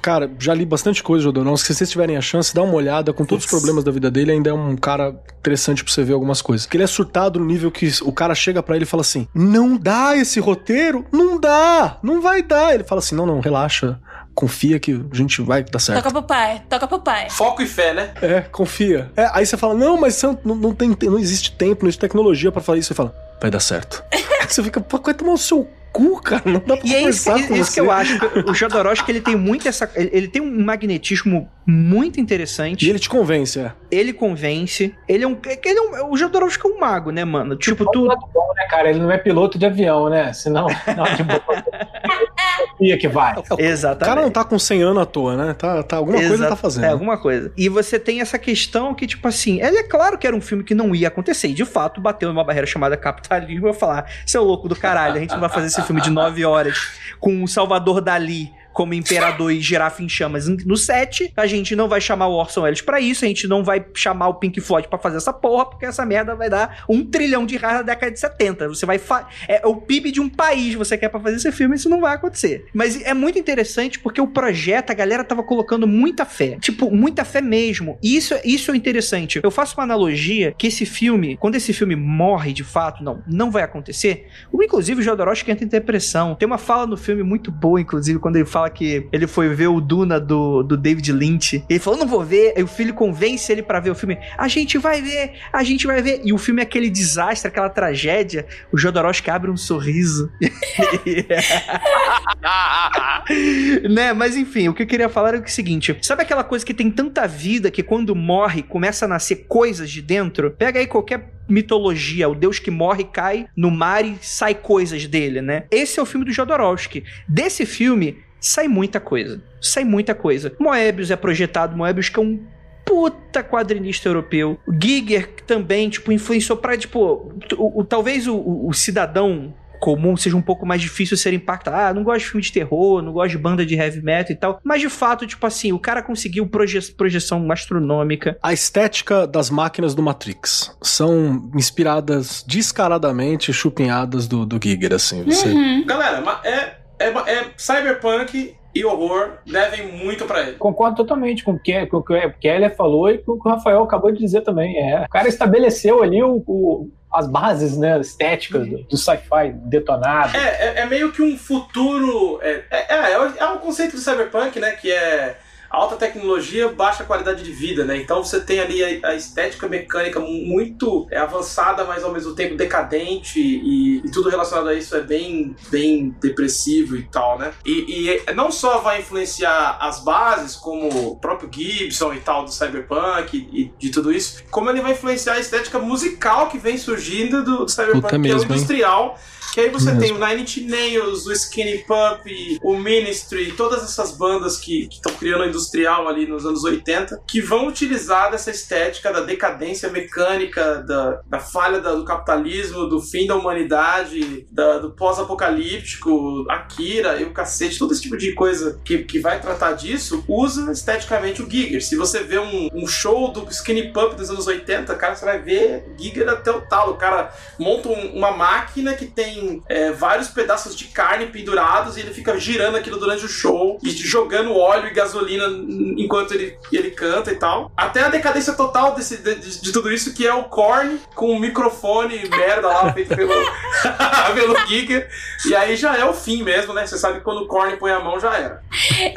cara, 0.02 0.30
já 0.38 0.54
li 0.54 0.64
bastante 0.66 1.02
coisa 1.02 1.24
do 1.24 1.26
Jodorowsky. 1.30 1.68
Se 1.68 1.76
vocês 1.76 1.90
tiverem 1.90 2.18
a 2.18 2.22
chance, 2.22 2.54
dá 2.54 2.62
uma 2.62 2.76
olhada 2.76 3.12
com 3.14 3.26
todos 3.26 3.46
os 3.46 3.50
problemas 3.50 3.84
da 3.84 3.92
vida 3.92 4.12
dele. 4.12 4.32
Ainda 4.32 4.50
é 4.52 4.54
um 4.54 4.76
cara 4.76 5.16
interessante 5.40 5.84
pra 5.84 5.92
você 5.92 6.04
ver 6.04 6.14
algumas 6.14 6.42
coisas. 6.42 6.68
Que 6.68 6.78
ele 6.78 6.84
é 6.84 6.88
surtado 6.88 7.40
no 7.40 7.46
nível 7.46 7.72
que 7.72 7.90
o 8.04 8.12
cara 8.12 8.36
chega 8.36 8.62
pra 8.62 8.76
ele 8.76 8.84
e 8.84 8.88
fala 8.88 9.02
assim: 9.02 9.28
Não 9.34 9.76
dá 9.76 10.16
esse 10.16 10.40
roteiro? 10.40 11.04
Não 11.12 11.40
dá! 11.40 11.98
Não 12.04 12.22
vai 12.22 12.44
dar! 12.44 12.76
Ele 12.76 12.84
fala 12.84 13.00
assim: 13.00 13.16
Não, 13.16 13.26
não, 13.26 13.40
relaxa. 13.40 14.00
Confia 14.36 14.80
que 14.80 14.92
a 15.12 15.16
gente 15.16 15.42
vai 15.42 15.64
dar 15.64 15.80
certo. 15.80 16.00
Toca 16.00 16.12
pro 16.12 16.24
pai, 16.24 16.62
toca 16.68 16.88
pro 16.88 17.00
pai. 17.00 17.30
Foco 17.30 17.62
e 17.62 17.68
fé, 17.68 17.94
né? 17.94 18.14
É, 18.22 18.42
confia. 18.42 19.12
É, 19.16 19.30
aí 19.32 19.46
você 19.46 19.56
fala, 19.56 19.74
não, 19.76 20.00
mas 20.00 20.22
não, 20.24 20.56
não, 20.56 20.74
tem, 20.74 20.96
não 21.04 21.20
existe 21.20 21.52
tempo, 21.52 21.84
não 21.84 21.90
existe 21.90 22.02
tecnologia 22.02 22.52
pra 22.52 22.62
fazer 22.62 22.80
isso. 22.80 22.88
Você 22.90 22.96
fala, 22.96 23.16
vai 23.40 23.52
dar 23.52 23.60
certo. 23.60 24.04
Você 24.48 24.62
fica, 24.62 24.82
pô, 24.82 25.00
vai 25.00 25.14
tomar 25.14 25.34
o 25.34 25.38
seu 25.38 25.68
cu, 25.92 26.22
cara. 26.22 26.42
Não 26.46 26.60
dá 26.60 26.76
pra 26.76 26.80
E 26.84 26.94
é 26.94 27.02
isso, 27.08 27.24
conversar 27.26 27.48
com 27.48 27.56
isso 27.56 27.72
você. 27.72 27.74
que 27.74 27.80
eu 27.80 27.92
acho. 27.92 28.20
O 28.48 28.54
Jodorowsky, 28.54 29.12
ele 29.12 29.22
tem 29.22 29.36
muito 29.36 29.68
essa... 29.68 29.90
Ele, 29.96 30.10
ele 30.12 30.28
tem 30.28 30.42
um 30.42 30.64
magnetismo 30.64 31.50
muito 31.66 32.20
interessante. 32.20 32.86
E 32.86 32.90
ele 32.90 33.00
te 33.00 33.08
convence, 33.08 33.60
é. 33.60 33.72
ele 33.90 34.12
convence. 34.12 34.94
Ele 35.08 35.24
é 35.24 35.28
um. 35.28 35.38
Ele 35.46 35.80
é 35.80 35.82
um 36.04 36.12
o 36.12 36.18
Jodorowsky 36.18 36.68
é 36.68 36.70
um 36.70 36.80
mago, 36.80 37.12
né, 37.12 37.24
mano? 37.24 37.56
Tipo, 37.56 37.90
tu. 37.92 38.06
Muito 38.06 38.28
bom, 38.34 38.54
né, 38.56 38.66
cara? 38.70 38.90
Ele 38.90 39.00
não 39.00 39.12
é 39.12 39.18
piloto 39.18 39.58
de 39.58 39.66
avião, 39.66 40.10
né? 40.10 40.34
Senão, 40.34 40.68
não, 40.68 41.16
de 41.16 41.24
boa. 41.24 41.42
filosofia 42.56 42.98
que 42.98 43.08
vai. 43.08 43.34
O 43.54 43.60
Exatamente. 43.60 44.06
cara 44.06 44.22
não 44.22 44.32
tá 44.32 44.44
com 44.44 44.58
100 44.58 44.82
anos 44.82 45.04
à 45.04 45.06
toa, 45.06 45.36
né? 45.36 45.54
Tá, 45.54 45.84
tá, 45.84 45.98
alguma 45.98 46.18
coisa 46.18 46.34
Exato. 46.34 46.50
tá 46.50 46.56
fazendo. 46.56 46.84
É, 46.86 46.88
alguma 46.90 47.18
coisa. 47.18 47.52
E 47.56 47.70
você 47.70 48.00
tem 48.00 48.22
essa 48.22 48.40
questão 48.40 48.94
que, 48.94 49.06
tipo 49.06 49.28
assim, 49.28 49.62
ele 49.62 49.78
é 49.78 49.84
claro 49.84 50.18
que 50.18 50.26
era 50.26 50.36
um 50.36 50.42
filme 50.42 50.64
que 50.64 50.74
não 50.74 50.96
ia 50.96 51.08
acontecer. 51.08 51.50
E 51.50 51.54
de 51.54 51.66
fato, 51.66 52.02
bateu 52.02 52.30
numa 52.30 52.44
barreira 52.44 52.66
chamada 52.66 52.98
capitalismo. 52.98 53.68
Eu 53.68 53.74
falar, 53.74 54.10
seu 54.26 54.44
louco 54.44 54.68
do 54.68 54.76
caralho, 54.76 55.16
a 55.16 55.20
gente 55.20 55.32
não 55.32 55.40
vai 55.40 55.50
fazer 55.50 55.68
esse 55.68 55.82
filme 55.84 56.02
de 56.02 56.10
nove 56.10 56.44
horas 56.46 56.78
com 57.20 57.44
o 57.44 57.48
Salvador 57.48 58.02
Dali 58.02 58.52
como 58.74 58.94
imperador 58.94 59.52
e 59.52 59.62
girafa 59.62 60.02
em 60.04 60.10
chamas 60.10 60.48
no 60.48 60.76
set. 60.76 61.32
A 61.38 61.46
gente 61.48 61.76
não 61.76 61.88
vai 61.88 62.02
chamar 62.02 62.28
o 62.28 62.34
Orson 62.34 62.62
Welles 62.62 62.82
pra 62.82 63.00
isso. 63.00 63.24
A 63.24 63.28
gente 63.28 63.48
não 63.48 63.64
vai 63.64 63.86
chamar 63.94 64.28
o 64.30 64.34
Pink 64.36 64.60
Floyd 64.60 64.88
pra 64.88 64.98
fazer 65.00 65.18
essa 65.18 65.32
porra, 65.32 65.66
porque 65.66 65.86
essa 65.86 66.06
merda 66.06 66.36
vai 66.36 66.50
dar 66.50 66.84
um 66.90 67.06
trilhão 67.06 67.46
de 67.46 67.58
reais 67.58 67.78
na 67.78 67.82
década 67.84 68.12
de 68.12 68.20
70. 68.20 68.68
Você 68.70 68.86
vai. 68.86 68.98
fa- 68.98 69.28
É 69.48 69.66
o 69.66 69.76
PIB 69.76 70.12
de 70.12 70.20
um 70.22 70.28
país 70.30 70.74
você 70.76 70.98
quer 70.98 71.10
pra 71.10 71.20
fazer 71.20 71.38
esse 71.38 71.52
filme, 71.52 71.76
isso 71.76 71.90
não 71.90 72.02
vai 72.02 72.16
acontecer. 72.16 72.66
Mas 72.74 73.02
é 73.04 73.14
muito 73.14 73.38
interessante 73.40 74.00
porque 74.00 74.20
o 74.20 74.28
projeto, 74.28 74.90
a 74.90 74.94
galera 74.94 75.24
tava 75.24 75.44
colocando 75.44 75.88
muita 75.88 76.26
fé. 76.26 76.58
Tipo, 76.60 76.90
muita 76.92 77.24
fé 77.24 77.42
mesmo. 77.42 77.98
E 78.02 78.16
isso, 78.16 78.34
isso 78.44 78.72
é 78.72 78.76
interessante. 78.76 79.40
Eu 79.44 79.52
faço 79.52 79.76
uma 79.78 79.84
analogia 79.84 80.54
que 80.58 80.68
esse 80.68 80.86
filme, 80.86 81.38
quando 81.38 81.56
esse 81.56 81.74
filme 81.74 81.96
morre 81.96 82.54
de 82.54 82.64
fato, 82.64 83.04
não, 83.04 83.22
não 83.28 83.52
vai 83.52 83.64
acontecer. 83.64 84.28
Inclusive, 84.54 85.02
o 85.02 85.04
Jodorowsky 85.04 85.52
entra 85.52 85.66
em 85.66 85.68
depressão. 85.68 86.36
Tem 86.36 86.46
uma 86.48 86.58
fala 86.58 86.88
no 86.88 86.98
filme 86.98 87.22
muito 87.24 87.52
boa, 87.52 87.80
inclusive, 87.80 88.18
quando 88.20 88.38
ele 88.38 88.46
fala 88.46 88.63
que 88.70 89.08
ele 89.12 89.28
foi 89.28 89.50
ver 89.50 89.68
o 89.68 89.82
Duna 89.82 90.20
do, 90.20 90.64
do 90.64 90.78
David 90.78 91.12
Lynch. 91.12 91.64
Ele 91.70 91.80
falou, 91.80 92.00
não 92.00 92.08
vou 92.08 92.24
ver. 92.24 92.54
Aí 92.56 92.64
o 92.64 92.68
filho 92.68 92.94
convence 92.94 93.52
ele 93.52 93.64
pra 93.64 93.80
ver 93.80 93.92
o 93.92 93.96
filme. 93.96 94.18
A 94.38 94.48
gente 94.48 94.78
vai 94.78 95.02
ver, 95.02 95.34
a 95.52 95.64
gente 95.64 95.88
vai 95.88 96.02
ver. 96.02 96.22
E 96.24 96.34
o 96.34 96.38
filme 96.38 96.62
é 96.62 96.64
aquele 96.64 96.90
desastre, 96.90 97.48
aquela 97.48 97.70
tragédia. 97.70 98.46
O 98.72 98.78
Jodorowsky 98.78 99.30
abre 99.30 99.52
um 99.52 99.58
sorriso. 99.58 100.32
né? 103.90 104.14
Mas 104.14 104.36
enfim, 104.36 104.68
o 104.68 104.74
que 104.74 104.84
eu 104.84 104.88
queria 104.88 105.10
falar 105.10 105.30
era 105.30 105.40
o 105.40 105.48
seguinte: 105.48 105.98
sabe 106.02 106.24
aquela 106.24 106.44
coisa 106.44 106.66
que 106.66 106.74
tem 106.74 106.92
tanta 106.92 107.28
vida 107.28 107.72
que 107.72 107.84
quando 107.84 108.16
morre 108.16 108.64
começa 108.64 109.06
a 109.06 109.08
nascer 109.08 109.46
coisas 109.48 109.90
de 109.90 110.02
dentro? 110.02 110.52
Pega 110.52 110.80
aí 110.80 110.88
qualquer 110.88 111.34
mitologia, 111.48 112.30
o 112.30 112.36
deus 112.36 112.60
que 112.60 112.72
morre 112.72 113.04
cai 113.04 113.48
no 113.56 113.70
mar 113.70 114.06
e 114.06 114.18
sai 114.22 114.56
coisas 114.56 115.06
dele, 115.08 115.42
né? 115.42 115.66
Esse 115.70 116.00
é 116.00 116.04
o 116.04 116.06
filme 116.06 116.26
do 116.26 116.32
Jodorowsky. 116.32 117.04
Desse 117.28 117.66
filme 117.66 118.18
sai 118.44 118.68
muita 118.68 119.00
coisa. 119.00 119.42
Sai 119.62 119.84
muita 119.84 120.14
coisa. 120.14 120.54
Moebius 120.60 121.10
é 121.12 121.16
projetado, 121.16 121.76
Moebius 121.78 122.10
que 122.10 122.20
é 122.20 122.22
um 122.22 122.40
puta 122.86 123.42
quadrinista 123.44 124.10
europeu. 124.10 124.60
O 124.68 124.74
Giger 124.74 125.30
também, 125.48 125.90
tipo, 125.90 126.12
influenciou 126.12 126.58
pra, 126.58 126.78
tipo, 126.78 127.34
o, 127.58 127.80
o- 127.80 127.84
talvez 127.86 128.28
o- 128.28 128.36
o- 128.36 128.68
o 128.70 128.74
cidadão 128.74 129.54
comum 129.80 130.16
seja 130.16 130.36
um 130.38 130.42
pouco 130.42 130.66
mais 130.66 130.82
difícil 130.82 131.18
ser 131.18 131.34
impactado. 131.34 131.76
Ah, 131.78 131.94
não 131.94 132.04
gosto 132.04 132.20
de 132.20 132.26
filme 132.32 132.42
de 132.42 132.52
terror, 132.54 133.02
não 133.02 133.12
gosto 133.12 133.32
de 133.32 133.38
banda 133.38 133.66
de 133.66 133.76
heavy 133.76 134.02
metal 134.02 134.32
e 134.32 134.36
tal. 134.36 134.60
Mas 134.64 134.80
de 134.82 134.88
fato, 134.90 135.28
tipo 135.28 135.46
assim, 135.46 135.74
o 135.74 135.80
cara 135.80 136.02
conseguiu 136.02 136.48
proje 136.48 136.80
projeção 136.94 137.50
astronômica. 137.52 138.38
A 138.42 138.54
estética 138.54 139.28
das 139.28 139.50
máquinas 139.50 139.94
do 139.94 140.02
Matrix 140.02 140.74
são 140.82 141.50
inspiradas 141.56 142.46
descaradamente, 142.48 143.52
chupinhadas 143.52 144.26
do, 144.28 144.46
do 144.46 144.58
Giger, 144.62 144.94
assim. 144.94 145.24
Você... 145.24 145.50
Uhum. 145.50 145.86
Galera, 145.86 146.42
é, 146.46 146.76
é, 147.00 147.08
é 147.08 147.46
cyberpunk 147.58 148.56
e 148.76 148.86
horror 148.86 149.34
devem 149.46 149.88
muito 150.04 150.26
pra 150.26 150.42
ele. 150.42 150.54
Concordo 150.54 150.96
totalmente 150.98 151.44
com 151.44 151.52
o 151.52 151.60
que, 151.60 151.86
com 151.86 151.98
o 151.98 152.04
que 152.04 152.14
o 152.14 152.34
Keller 152.40 152.76
falou 152.76 153.10
e 153.10 153.20
com 153.20 153.34
o 153.34 153.40
que 153.42 153.48
o 153.48 153.52
Rafael 153.52 153.84
acabou 153.84 154.12
de 154.12 154.18
dizer 154.20 154.42
também. 154.42 154.78
É, 154.80 155.04
o 155.06 155.10
cara 155.10 155.28
estabeleceu 155.28 156.02
ali 156.02 156.24
o, 156.24 156.44
o- 156.48 156.90
as 157.12 157.28
bases 157.28 157.78
né, 157.78 158.00
estéticas 158.02 158.68
do, 158.68 158.84
do 158.86 158.98
sci-fi 158.98 159.52
detonado. 159.66 160.36
É, 160.36 160.40
é, 160.40 160.80
é 160.80 160.86
meio 160.88 161.12
que 161.12 161.22
um 161.22 161.38
futuro. 161.38 162.40
É, 162.42 162.64
é, 162.72 162.96
é, 162.96 163.34
é 163.38 163.46
um 163.50 163.60
conceito 163.60 163.92
do 163.92 164.00
cyberpunk, 164.02 164.60
né? 164.60 164.72
Que 164.72 164.92
é 164.92 165.38
alta 165.74 165.96
tecnologia, 165.96 166.70
baixa 166.70 167.04
qualidade 167.04 167.44
de 167.44 167.52
vida, 167.52 167.84
né? 167.84 167.98
Então 167.98 168.24
você 168.24 168.40
tem 168.40 168.60
ali 168.60 168.84
a, 168.84 169.10
a 169.10 169.16
estética 169.16 169.68
mecânica 169.68 170.20
muito 170.20 171.08
é, 171.10 171.18
avançada, 171.18 171.84
mas 171.84 172.04
ao 172.04 172.14
mesmo 172.14 172.36
tempo 172.36 172.56
decadente 172.56 173.40
e, 173.40 173.98
e 174.06 174.12
tudo 174.12 174.30
relacionado 174.30 174.68
a 174.68 174.76
isso 174.76 174.96
é 174.96 175.02
bem, 175.02 175.56
bem 175.72 176.16
depressivo 176.22 176.96
e 176.96 177.02
tal, 177.04 177.40
né? 177.40 177.52
E, 177.66 178.22
e 178.28 178.34
não 178.34 178.52
só 178.52 178.78
vai 178.78 179.00
influenciar 179.00 179.80
as 179.82 180.00
bases, 180.00 180.56
como 180.56 180.90
o 181.08 181.16
próprio 181.16 181.50
Gibson 181.52 182.14
e 182.14 182.20
tal 182.20 182.46
do 182.46 182.52
cyberpunk 182.52 183.36
e, 183.36 183.62
e 183.62 183.74
de 183.80 183.90
tudo 183.90 184.12
isso, 184.14 184.44
como 184.52 184.70
ele 184.70 184.82
vai 184.82 184.92
influenciar 184.92 185.34
a 185.34 185.40
estética 185.40 185.80
musical 185.80 186.50
que 186.50 186.60
vem 186.60 186.78
surgindo 186.78 187.44
do, 187.44 187.66
do 187.66 187.72
cyberpunk, 187.72 188.04
Puta 188.04 188.10
que 188.10 188.16
é 188.16 188.18
o 188.18 188.22
mesmo, 188.22 188.42
hein? 188.42 188.58
industrial. 188.58 189.18
Que 189.54 189.62
aí 189.62 189.70
você 189.70 189.92
Mesmo. 189.92 190.02
tem 190.02 190.12
o 190.12 190.28
Nine 190.28 190.42
Inch 190.42 190.62
Nails, 190.62 191.28
o 191.28 191.32
Skinny 191.32 191.86
Puppy, 191.86 192.58
o 192.64 192.76
Ministry, 192.76 193.52
todas 193.52 193.84
essas 193.84 194.18
bandas 194.18 194.58
que 194.58 194.88
estão 194.92 195.14
criando 195.14 195.44
a 195.44 195.48
industrial 195.68 196.08
ali 196.08 196.28
nos 196.28 196.46
anos 196.46 196.64
80, 196.64 197.22
que 197.28 197.42
vão 197.42 197.68
utilizar 197.68 198.32
dessa 198.32 198.52
estética 198.52 199.12
da 199.12 199.22
decadência 199.22 199.90
mecânica, 199.90 200.84
da, 200.86 201.22
da 201.26 201.40
falha 201.40 201.80
da- 201.80 201.94
do 201.96 202.04
capitalismo, 202.06 202.88
do 202.88 203.02
fim 203.02 203.26
da 203.26 203.36
humanidade, 203.36 204.46
da- 204.52 204.80
do 204.80 204.92
pós-apocalíptico, 204.92 206.46
Akira 206.50 207.20
e 207.22 207.24
o 207.24 207.32
cacete, 207.32 207.80
todo 207.80 207.94
esse 207.94 208.02
tipo 208.02 208.18
de 208.18 208.34
coisa 208.34 208.80
que, 208.84 209.00
que 209.00 209.20
vai 209.20 209.40
tratar 209.40 209.74
disso, 209.74 210.24
usa 210.28 210.72
esteticamente 210.72 211.42
o 211.42 211.50
Giger. 211.50 211.84
Se 211.84 211.96
você 211.96 212.24
vê 212.24 212.40
um, 212.40 212.70
um 212.74 212.88
show 212.88 213.32
do 213.32 213.48
Skinny 213.50 213.92
Puppy 213.94 214.16
dos 214.16 214.30
anos 214.30 214.48
80, 214.48 214.94
cara, 214.96 215.16
você 215.16 215.26
vai 215.26 215.40
ver 215.40 215.86
Giger 215.98 216.28
até 216.30 216.52
o 216.52 216.62
talo. 216.62 216.94
O 216.94 216.98
cara 216.98 217.32
monta 217.60 217.90
um- 217.90 218.14
uma 218.18 218.32
máquina 218.32 218.94
que 218.94 219.06
tem 219.06 219.62
é, 219.70 219.92
vários 219.92 220.28
pedaços 220.28 220.76
de 220.76 220.86
carne 220.86 221.28
pendurados 221.28 221.98
e 221.98 222.02
ele 222.02 222.14
fica 222.14 222.38
girando 222.38 222.76
aquilo 222.76 223.00
durante 223.00 223.26
o 223.26 223.30
show 223.30 223.78
e 223.84 223.90
jogando 223.92 224.56
óleo 224.56 224.88
e 224.88 224.94
gasolina 224.94 225.48
enquanto 225.98 226.34
ele, 226.34 226.58
ele 226.72 226.92
canta 226.92 227.32
e 227.32 227.36
tal. 227.36 227.72
Até 227.76 228.02
a 228.02 228.10
decadência 228.10 228.54
total 228.54 228.96
desse, 228.96 229.18
de, 229.18 229.36
de- 229.36 229.72
tudo 229.72 229.92
isso, 229.92 230.14
que 230.14 230.26
é 230.28 230.34
o 230.34 230.44
Korn 230.46 231.00
com 231.16 231.32
um 231.34 231.40
microfone 231.40 232.28
merda 232.30 232.68
lá 232.68 232.94
feito 232.94 233.16
pelo, 233.16 233.32
pelo 234.34 234.68
Giger. 234.68 235.10
E 235.46 235.56
aí 235.56 235.76
já 235.76 235.96
é 235.98 236.06
o 236.06 236.14
fim 236.14 236.44
mesmo, 236.44 236.74
né? 236.74 236.86
Você 236.86 236.98
sabe 236.98 237.20
que 237.20 237.24
quando 237.24 237.42
o 237.42 237.48
Korn 237.48 237.76
põe 237.78 237.92
a 237.92 238.00
mão 238.00 238.20
já 238.20 238.36
era. 238.38 238.64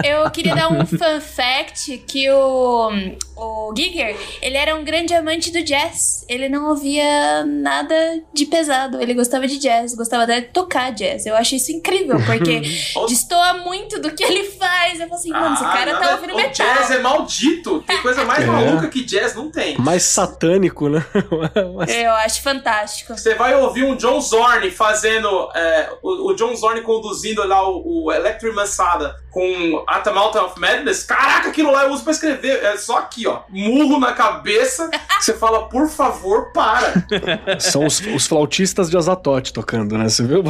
Eu 0.05 0.28
queria 0.30 0.55
dar 0.55 0.70
um 0.72 0.84
fun 0.87 1.20
fact 1.20 1.99
que 2.07 2.30
o, 2.30 2.91
o 3.37 3.74
Giger, 3.76 4.16
ele 4.43 4.57
era 4.57 4.74
um 4.74 4.84
grande 4.84 5.14
amante 5.14 5.51
do 5.53 5.62
jazz. 5.62 6.24
Ele 6.28 6.49
não 6.49 6.68
ouvia 6.70 7.45
nada 7.45 7.95
de 8.32 8.47
pesado. 8.47 9.01
Ele 9.01 9.14
gostava 9.14 9.47
de 9.47 9.59
jazz, 9.59 9.95
gostava 9.95 10.24
até 10.24 10.41
de 10.41 10.49
tocar 10.49 10.91
jazz. 10.93 11.26
Eu 11.26 11.37
acho 11.37 11.55
isso 11.55 11.72
incrível, 11.72 12.16
porque 12.24 12.61
destoa 13.09 13.55
muito 13.55 14.01
do 14.01 14.11
que 14.12 14.22
ele 14.24 14.45
faz. 14.51 15.01
Eu 15.01 15.07
falo 15.09 15.18
assim, 15.20 15.30
mano, 15.30 15.55
esse 15.55 15.64
Ah, 15.64 15.72
cara 15.72 15.99
o 16.25 16.37
metal. 16.37 16.53
jazz 16.67 16.91
é 16.91 16.99
maldito. 16.99 17.83
Tem 17.87 18.01
coisa 18.03 18.25
mais 18.25 18.43
É. 18.45 18.47
maluca 18.47 18.89
que 18.89 19.05
jazz 19.05 19.35
não 19.35 19.51
tem. 19.51 19.77
Mais 19.79 20.03
satânico, 20.03 20.89
né? 20.89 21.05
Mas- 21.77 21.91
Eu 21.95 22.12
acho 22.12 22.43
fantástico. 22.43 23.17
Você 23.17 23.35
vai 23.35 23.55
ouvir 23.55 23.85
um 23.85 23.97
John 23.97 24.21
Zorn 24.21 24.71
fazendo. 24.71 25.51
é, 25.55 25.91
o, 26.03 26.31
o 26.31 26.35
John 26.35 26.55
Zorn 26.55 26.81
conduzindo 26.83 27.47
lá 27.47 27.69
o, 27.69 28.05
o 28.07 28.12
Electric 28.12 28.55
Mansada 28.55 29.17
com 29.31 29.85
At 29.87 30.03
the 30.05 30.12
Mountain 30.12 30.41
of 30.43 30.59
Madness. 30.61 31.03
Caraca, 31.05 31.49
aquilo 31.49 31.71
lá 31.71 31.85
eu 31.85 31.91
uso 31.93 32.03
pra 32.03 32.12
escrever. 32.12 32.64
É 32.64 32.77
só 32.77 32.99
aqui, 32.99 33.27
ó. 33.27 33.41
Murro 33.51 33.99
na 34.01 34.12
cabeça. 34.12 34.91
Você 35.21 35.35
fala, 35.35 35.69
por 35.69 35.89
favor, 35.89 36.53
para. 36.53 36.95
São 37.61 37.85
os, 37.85 38.01
os 38.01 38.27
flautistas 38.27 38.89
de 38.91 38.97
Azatote 38.97 39.53
tocando, 39.53 39.97
né? 39.99 40.09
Você 40.09 40.23
viu? 40.23 40.43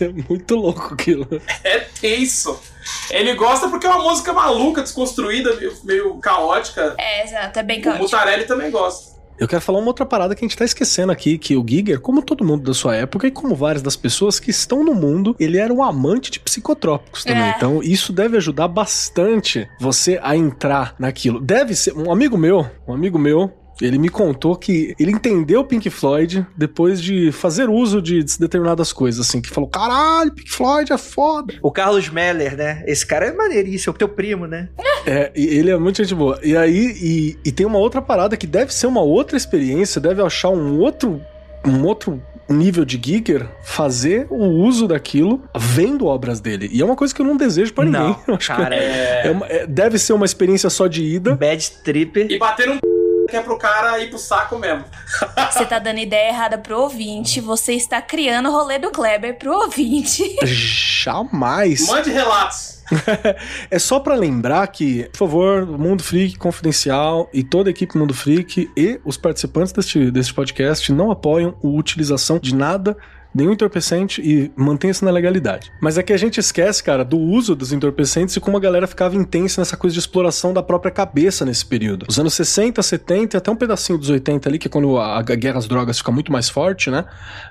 É 0.00 0.08
muito 0.28 0.54
louco 0.56 0.94
aquilo. 0.94 1.26
É 1.64 1.80
tenso. 2.00 2.60
Ele 3.10 3.34
gosta 3.34 3.68
porque 3.68 3.86
é 3.86 3.90
uma 3.90 4.02
música 4.02 4.32
maluca, 4.32 4.82
desconstruída, 4.82 5.54
meio, 5.56 5.72
meio 5.84 6.14
caótica. 6.18 6.94
É, 6.98 7.24
exato, 7.24 7.58
é 7.58 7.62
bem 7.62 7.80
O 7.80 7.82
caótico. 7.82 8.04
Mutarelli 8.04 8.44
também 8.44 8.70
gosta. 8.70 9.10
Eu 9.40 9.48
quero 9.48 9.62
falar 9.62 9.78
uma 9.78 9.88
outra 9.88 10.04
parada 10.04 10.34
que 10.34 10.44
a 10.44 10.46
gente 10.46 10.56
tá 10.56 10.66
esquecendo 10.66 11.10
aqui, 11.10 11.38
que 11.38 11.56
o 11.56 11.64
Giger, 11.66 11.98
como 11.98 12.20
todo 12.20 12.44
mundo 12.44 12.62
da 12.62 12.74
sua 12.74 12.94
época 12.94 13.26
e 13.26 13.30
como 13.30 13.54
várias 13.54 13.80
das 13.80 13.96
pessoas 13.96 14.38
que 14.38 14.50
estão 14.50 14.84
no 14.84 14.94
mundo, 14.94 15.34
ele 15.40 15.56
era 15.56 15.72
um 15.72 15.82
amante 15.82 16.30
de 16.30 16.38
psicotrópicos 16.38 17.24
também. 17.24 17.44
É. 17.44 17.54
Então, 17.56 17.82
isso 17.82 18.12
deve 18.12 18.36
ajudar 18.36 18.68
bastante 18.68 19.66
você 19.80 20.20
a 20.22 20.36
entrar 20.36 20.94
naquilo. 20.98 21.40
Deve 21.40 21.74
ser 21.74 21.96
um 21.96 22.12
amigo 22.12 22.36
meu, 22.36 22.70
um 22.86 22.92
amigo 22.92 23.18
meu, 23.18 23.50
ele 23.80 23.98
me 23.98 24.08
contou 24.08 24.56
que 24.56 24.94
ele 24.98 25.10
entendeu 25.12 25.64
Pink 25.64 25.88
Floyd 25.90 26.46
depois 26.56 27.00
de 27.00 27.32
fazer 27.32 27.68
uso 27.68 28.00
de 28.02 28.22
determinadas 28.38 28.92
coisas, 28.92 29.26
assim, 29.26 29.40
que 29.40 29.48
falou: 29.50 29.68
caralho, 29.68 30.32
Pink 30.32 30.50
Floyd 30.50 30.92
é 30.92 30.98
foda. 30.98 31.54
O 31.62 31.70
Carlos 31.70 32.08
Meller, 32.08 32.56
né? 32.56 32.82
Esse 32.86 33.06
cara 33.06 33.26
é 33.26 33.32
maneiríssimo, 33.32 33.92
é 33.92 33.94
o 33.94 33.98
teu 33.98 34.08
primo, 34.08 34.46
né? 34.46 34.68
É, 35.06 35.30
e 35.34 35.46
ele 35.46 35.70
é 35.70 35.76
muito 35.78 36.02
gente 36.02 36.14
boa. 36.14 36.38
E 36.42 36.56
aí, 36.56 36.94
e, 37.00 37.38
e 37.44 37.52
tem 37.52 37.66
uma 37.66 37.78
outra 37.78 38.02
parada 38.02 38.36
que 38.36 38.46
deve 38.46 38.72
ser 38.74 38.86
uma 38.86 39.00
outra 39.02 39.36
experiência, 39.36 40.00
deve 40.00 40.22
achar 40.22 40.50
um 40.50 40.78
outro, 40.78 41.20
um 41.66 41.84
outro 41.84 42.22
nível 42.48 42.84
de 42.84 43.00
Giger 43.02 43.46
fazer 43.62 44.26
o 44.28 44.44
uso 44.44 44.88
daquilo 44.88 45.40
vendo 45.56 46.06
obras 46.06 46.40
dele. 46.40 46.68
E 46.72 46.82
é 46.82 46.84
uma 46.84 46.96
coisa 46.96 47.14
que 47.14 47.22
eu 47.22 47.26
não 47.26 47.36
desejo 47.36 47.72
pra 47.72 47.84
ninguém. 47.84 48.16
Não, 48.26 48.36
cara, 48.44 48.74
é... 48.74 49.28
é 49.28 49.30
uma- 49.30 49.46
é- 49.46 49.66
deve 49.68 49.98
ser 49.98 50.12
uma 50.14 50.26
experiência 50.26 50.68
só 50.68 50.88
de 50.88 51.02
ida. 51.04 51.36
Bad 51.36 51.70
Trip. 51.84 52.26
E 52.28 52.38
bater 52.38 52.68
um 52.68 52.78
que 53.30 53.36
é 53.36 53.42
pro 53.42 53.56
cara 53.56 53.98
ir 54.00 54.10
pro 54.10 54.18
saco 54.18 54.58
mesmo. 54.58 54.84
Você 55.50 55.64
tá 55.64 55.78
dando 55.78 55.98
ideia 55.98 56.28
errada 56.28 56.58
pro 56.58 56.80
ouvinte, 56.80 57.40
você 57.40 57.74
está 57.74 58.02
criando 58.02 58.48
o 58.48 58.52
rolê 58.52 58.78
do 58.78 58.90
Kleber 58.90 59.38
pro 59.38 59.52
ouvinte. 59.52 60.22
Jamais. 60.44 61.86
Mande 61.88 62.10
relatos. 62.10 62.80
é 63.70 63.78
só 63.78 64.00
pra 64.00 64.14
lembrar 64.14 64.66
que, 64.68 65.08
por 65.10 65.18
favor, 65.18 65.62
o 65.62 65.78
Mundo 65.78 66.02
Freak 66.02 66.36
Confidencial 66.38 67.28
e 67.32 67.42
toda 67.42 67.70
a 67.70 67.72
equipe 67.72 67.96
Mundo 67.96 68.12
Freak 68.12 68.70
e 68.76 69.00
os 69.04 69.16
participantes 69.16 69.72
deste, 69.72 70.10
deste 70.10 70.34
podcast 70.34 70.92
não 70.92 71.10
apoiam 71.10 71.56
a 71.62 71.66
utilização 71.66 72.38
de 72.38 72.54
nada 72.54 72.96
nenhum 73.34 73.52
entorpecente 73.52 74.20
e 74.20 74.50
mantenha-se 74.56 75.04
na 75.04 75.10
legalidade. 75.10 75.72
Mas 75.80 75.98
é 75.98 76.02
que 76.02 76.12
a 76.12 76.16
gente 76.16 76.38
esquece, 76.38 76.82
cara, 76.82 77.04
do 77.04 77.18
uso 77.18 77.54
dos 77.54 77.72
entorpecentes 77.72 78.36
e 78.36 78.40
como 78.40 78.56
a 78.56 78.60
galera 78.60 78.86
ficava 78.86 79.16
intensa 79.16 79.60
nessa 79.60 79.76
coisa 79.76 79.94
de 79.94 80.00
exploração 80.00 80.52
da 80.52 80.62
própria 80.62 80.90
cabeça 80.90 81.44
nesse 81.44 81.64
período. 81.64 82.06
Os 82.08 82.18
anos 82.18 82.34
60, 82.34 82.82
70 82.82 83.36
e 83.36 83.38
até 83.38 83.50
um 83.50 83.56
pedacinho 83.56 83.98
dos 83.98 84.08
80 84.08 84.48
ali, 84.48 84.58
que 84.58 84.66
é 84.66 84.70
quando 84.70 84.98
a, 84.98 85.22
guerra 85.22 85.58
às 85.58 85.66
drogas 85.66 85.98
fica 85.98 86.10
muito 86.10 86.32
mais 86.32 86.48
forte, 86.48 86.90
né? 86.90 87.04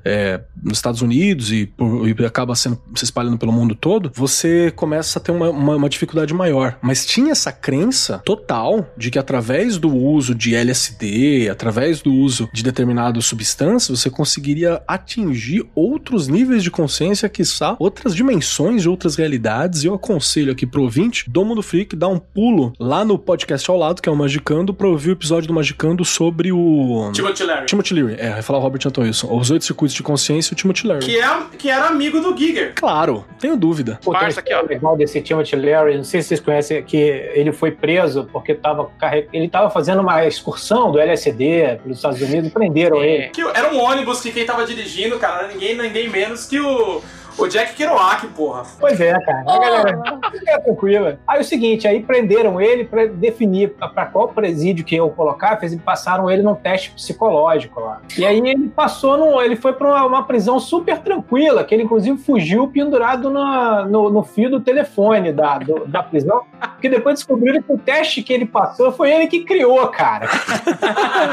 É, 0.04 0.42
nos 0.62 0.78
Estados 0.78 1.02
Unidos 1.02 1.52
e, 1.52 1.66
por, 1.66 2.08
e, 2.08 2.26
acaba 2.26 2.56
sendo, 2.56 2.82
se 2.96 3.04
espalhando 3.04 3.38
pelo 3.38 3.52
mundo 3.52 3.76
todo, 3.76 4.12
você 4.14 4.72
começa 4.76 5.20
a 5.20 5.22
ter 5.22 5.32
uma, 5.32 5.50
uma, 5.50 5.76
uma 5.76 5.90
dificuldade 5.90 6.34
maior. 6.34 6.78
Mas 6.82 7.06
tinha 7.06 7.32
essa 7.32 7.52
crença 7.52 8.22
total 8.26 8.88
de 8.98 9.10
que 9.10 9.20
através 9.20 9.78
do 9.78 9.96
uso 9.96 10.36
de 10.36 10.56
LSD, 10.56 11.50
através 11.50 12.02
do 12.02 12.14
uso 12.14 12.50
de 12.54 12.64
determinadas 12.64 13.26
substâncias, 13.26 14.00
você 14.00 14.10
conseguiria 14.10 14.82
atingir 14.88 15.69
outros 15.76 16.28
níveis 16.28 16.64
de 16.64 16.72
consciência, 16.72 17.28
quiçá 17.30 17.76
outras 17.80 18.16
dimensões 18.16 18.82
de 18.82 18.90
outras 18.90 19.16
realidades. 19.16 19.84
E 19.84 19.88
eu 19.88 19.94
aconselho 19.94 20.52
aqui 20.52 20.66
pro 20.66 20.84
ouvinte 20.84 21.30
do 21.30 21.44
Mundo 21.44 21.62
Freak 21.62 21.96
dar 21.96 22.08
um 22.08 22.20
pulo 22.20 22.74
lá 22.80 23.04
no 23.04 23.18
podcast 23.18 23.70
ao 23.70 23.78
lado, 23.78 24.02
que 24.02 24.10
é 24.10 24.12
o 24.12 24.16
Magicando, 24.16 24.74
pra 24.74 24.88
ouvir 24.88 25.10
o 25.10 25.14
episódio 25.14 25.48
do 25.48 25.54
Magicando 25.54 26.04
sobre 26.06 26.52
o. 26.52 27.12
Timothy 27.14 27.44
Leary. 27.44 27.66
Timothy 27.66 27.94
Leary, 27.94 28.16
é, 28.20 28.30
vai 28.32 28.42
falar 28.42 28.60
o 28.60 28.62
Robert 28.62 28.82
Anton 28.86 29.02
Wilson. 29.02 29.36
Os 29.36 29.52
oito 29.52 29.66
circuitos 29.66 29.96
de 29.96 30.04
consciência 30.04 30.52
e 30.52 30.54
o 30.54 30.56
Timothy 30.56 30.88
Leary. 30.88 31.06
Que, 31.06 31.20
é, 31.20 31.40
que 31.58 31.70
era 31.70 31.88
amigo 31.88 32.20
do 32.20 32.38
Giger. 32.38 32.74
Claro, 32.76 33.26
tenho 33.40 33.56
dúvida. 33.56 34.00
Pô, 34.04 34.12
Parça 34.12 34.40
aqui, 34.40 34.54
ó. 34.54 34.62
legal 34.62 34.98
desse 34.98 35.22
Timothy 35.22 35.56
Leary, 35.56 35.98
não 35.98 36.04
sei 36.04 36.22
se 36.22 36.30
vocês 36.30 36.40
conhecem, 36.40 36.84
que 36.84 36.98
ele 36.98 37.52
foi 37.52 37.72
preso 37.72 38.28
porque 38.32 38.54
tava 38.54 38.90
ele 39.32 39.48
tava 39.48 39.70
fazendo 39.70 40.02
uma 40.02 40.26
excursão 40.26 40.92
do 40.92 41.00
LSD 41.00 41.80
pelos 41.84 41.98
Estados 41.98 42.22
Unidos 42.22 42.50
e 42.50 42.52
prenderam 42.52 43.02
é. 43.02 43.08
ele. 43.08 43.30
Que 43.30 43.42
era 43.42 43.74
um 43.74 43.80
ônibus 43.80 44.22
que 44.22 44.32
quem 44.32 44.46
tava 44.46 44.66
dirigindo, 44.66 45.18
cara, 45.18 45.48
ninguém, 45.60 45.76
ninguém 45.76 46.10
menos 46.10 46.46
que 46.46 46.60
o 46.60 47.04
o 47.40 47.48
Jack 47.48 47.74
Kerouac, 47.74 48.28
porra. 48.28 48.64
Pois 48.80 49.00
é, 49.00 49.14
cara. 49.20 49.44
A 49.48 49.60
galera 49.60 50.02
fica 50.32 50.62
tranquila. 50.62 51.20
Aí 51.28 51.40
o 51.40 51.44
seguinte, 51.44 51.88
aí 51.88 52.02
prenderam 52.02 52.60
ele 52.60 52.84
para 52.84 53.08
definir 53.08 53.70
para 53.70 54.06
qual 54.06 54.28
presídio 54.30 54.84
que 54.84 54.96
eu 54.96 55.10
colocar, 55.10 55.58
fez, 55.58 55.76
passaram 55.76 56.30
ele 56.30 56.42
num 56.42 56.56
teste 56.56 56.92
psicológico 56.92 57.80
lá. 57.80 58.02
E 58.18 58.26
aí 58.26 58.40
ele 58.40 58.70
passou 58.70 59.18
no, 59.18 59.42
ele 59.42 59.56
foi 59.56 59.74
para 59.74 59.88
uma, 59.88 60.06
uma, 60.06 60.24
prisão 60.24 60.60
super 60.60 61.00
tranquila, 61.00 61.64
que 61.64 61.74
ele 61.74 61.84
inclusive 61.84 62.18
fugiu 62.18 62.68
pendurado 62.68 63.30
na, 63.30 63.86
no, 63.86 64.10
no, 64.10 64.24
fio 64.24 64.50
do 64.50 64.60
telefone 64.60 65.32
da, 65.32 65.58
do, 65.58 65.86
da 65.88 66.04
prisão, 66.04 66.42
porque 66.60 66.90
depois 66.90 67.16
descobriram 67.16 67.62
que 67.62 67.72
o 67.72 67.78
teste 67.78 68.22
que 68.22 68.34
ele 68.34 68.46
passou 68.46 68.92
foi 68.92 69.12
ele 69.12 69.28
que 69.28 69.44
criou, 69.46 69.88
cara. 69.88 70.28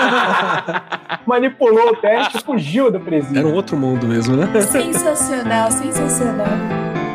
Manipulou 1.26 1.90
o 1.90 1.96
teste, 1.96 2.42
fugiu 2.44 2.90
do 2.90 3.00
presídio. 3.00 3.38
Era 3.38 3.48
um 3.48 3.54
outro 3.54 3.76
mundo 3.76 4.06
mesmo, 4.06 4.36
né? 4.36 4.46
Sensacional, 4.60 5.70
sensacional 5.70 5.95
sensacional. 5.96 7.05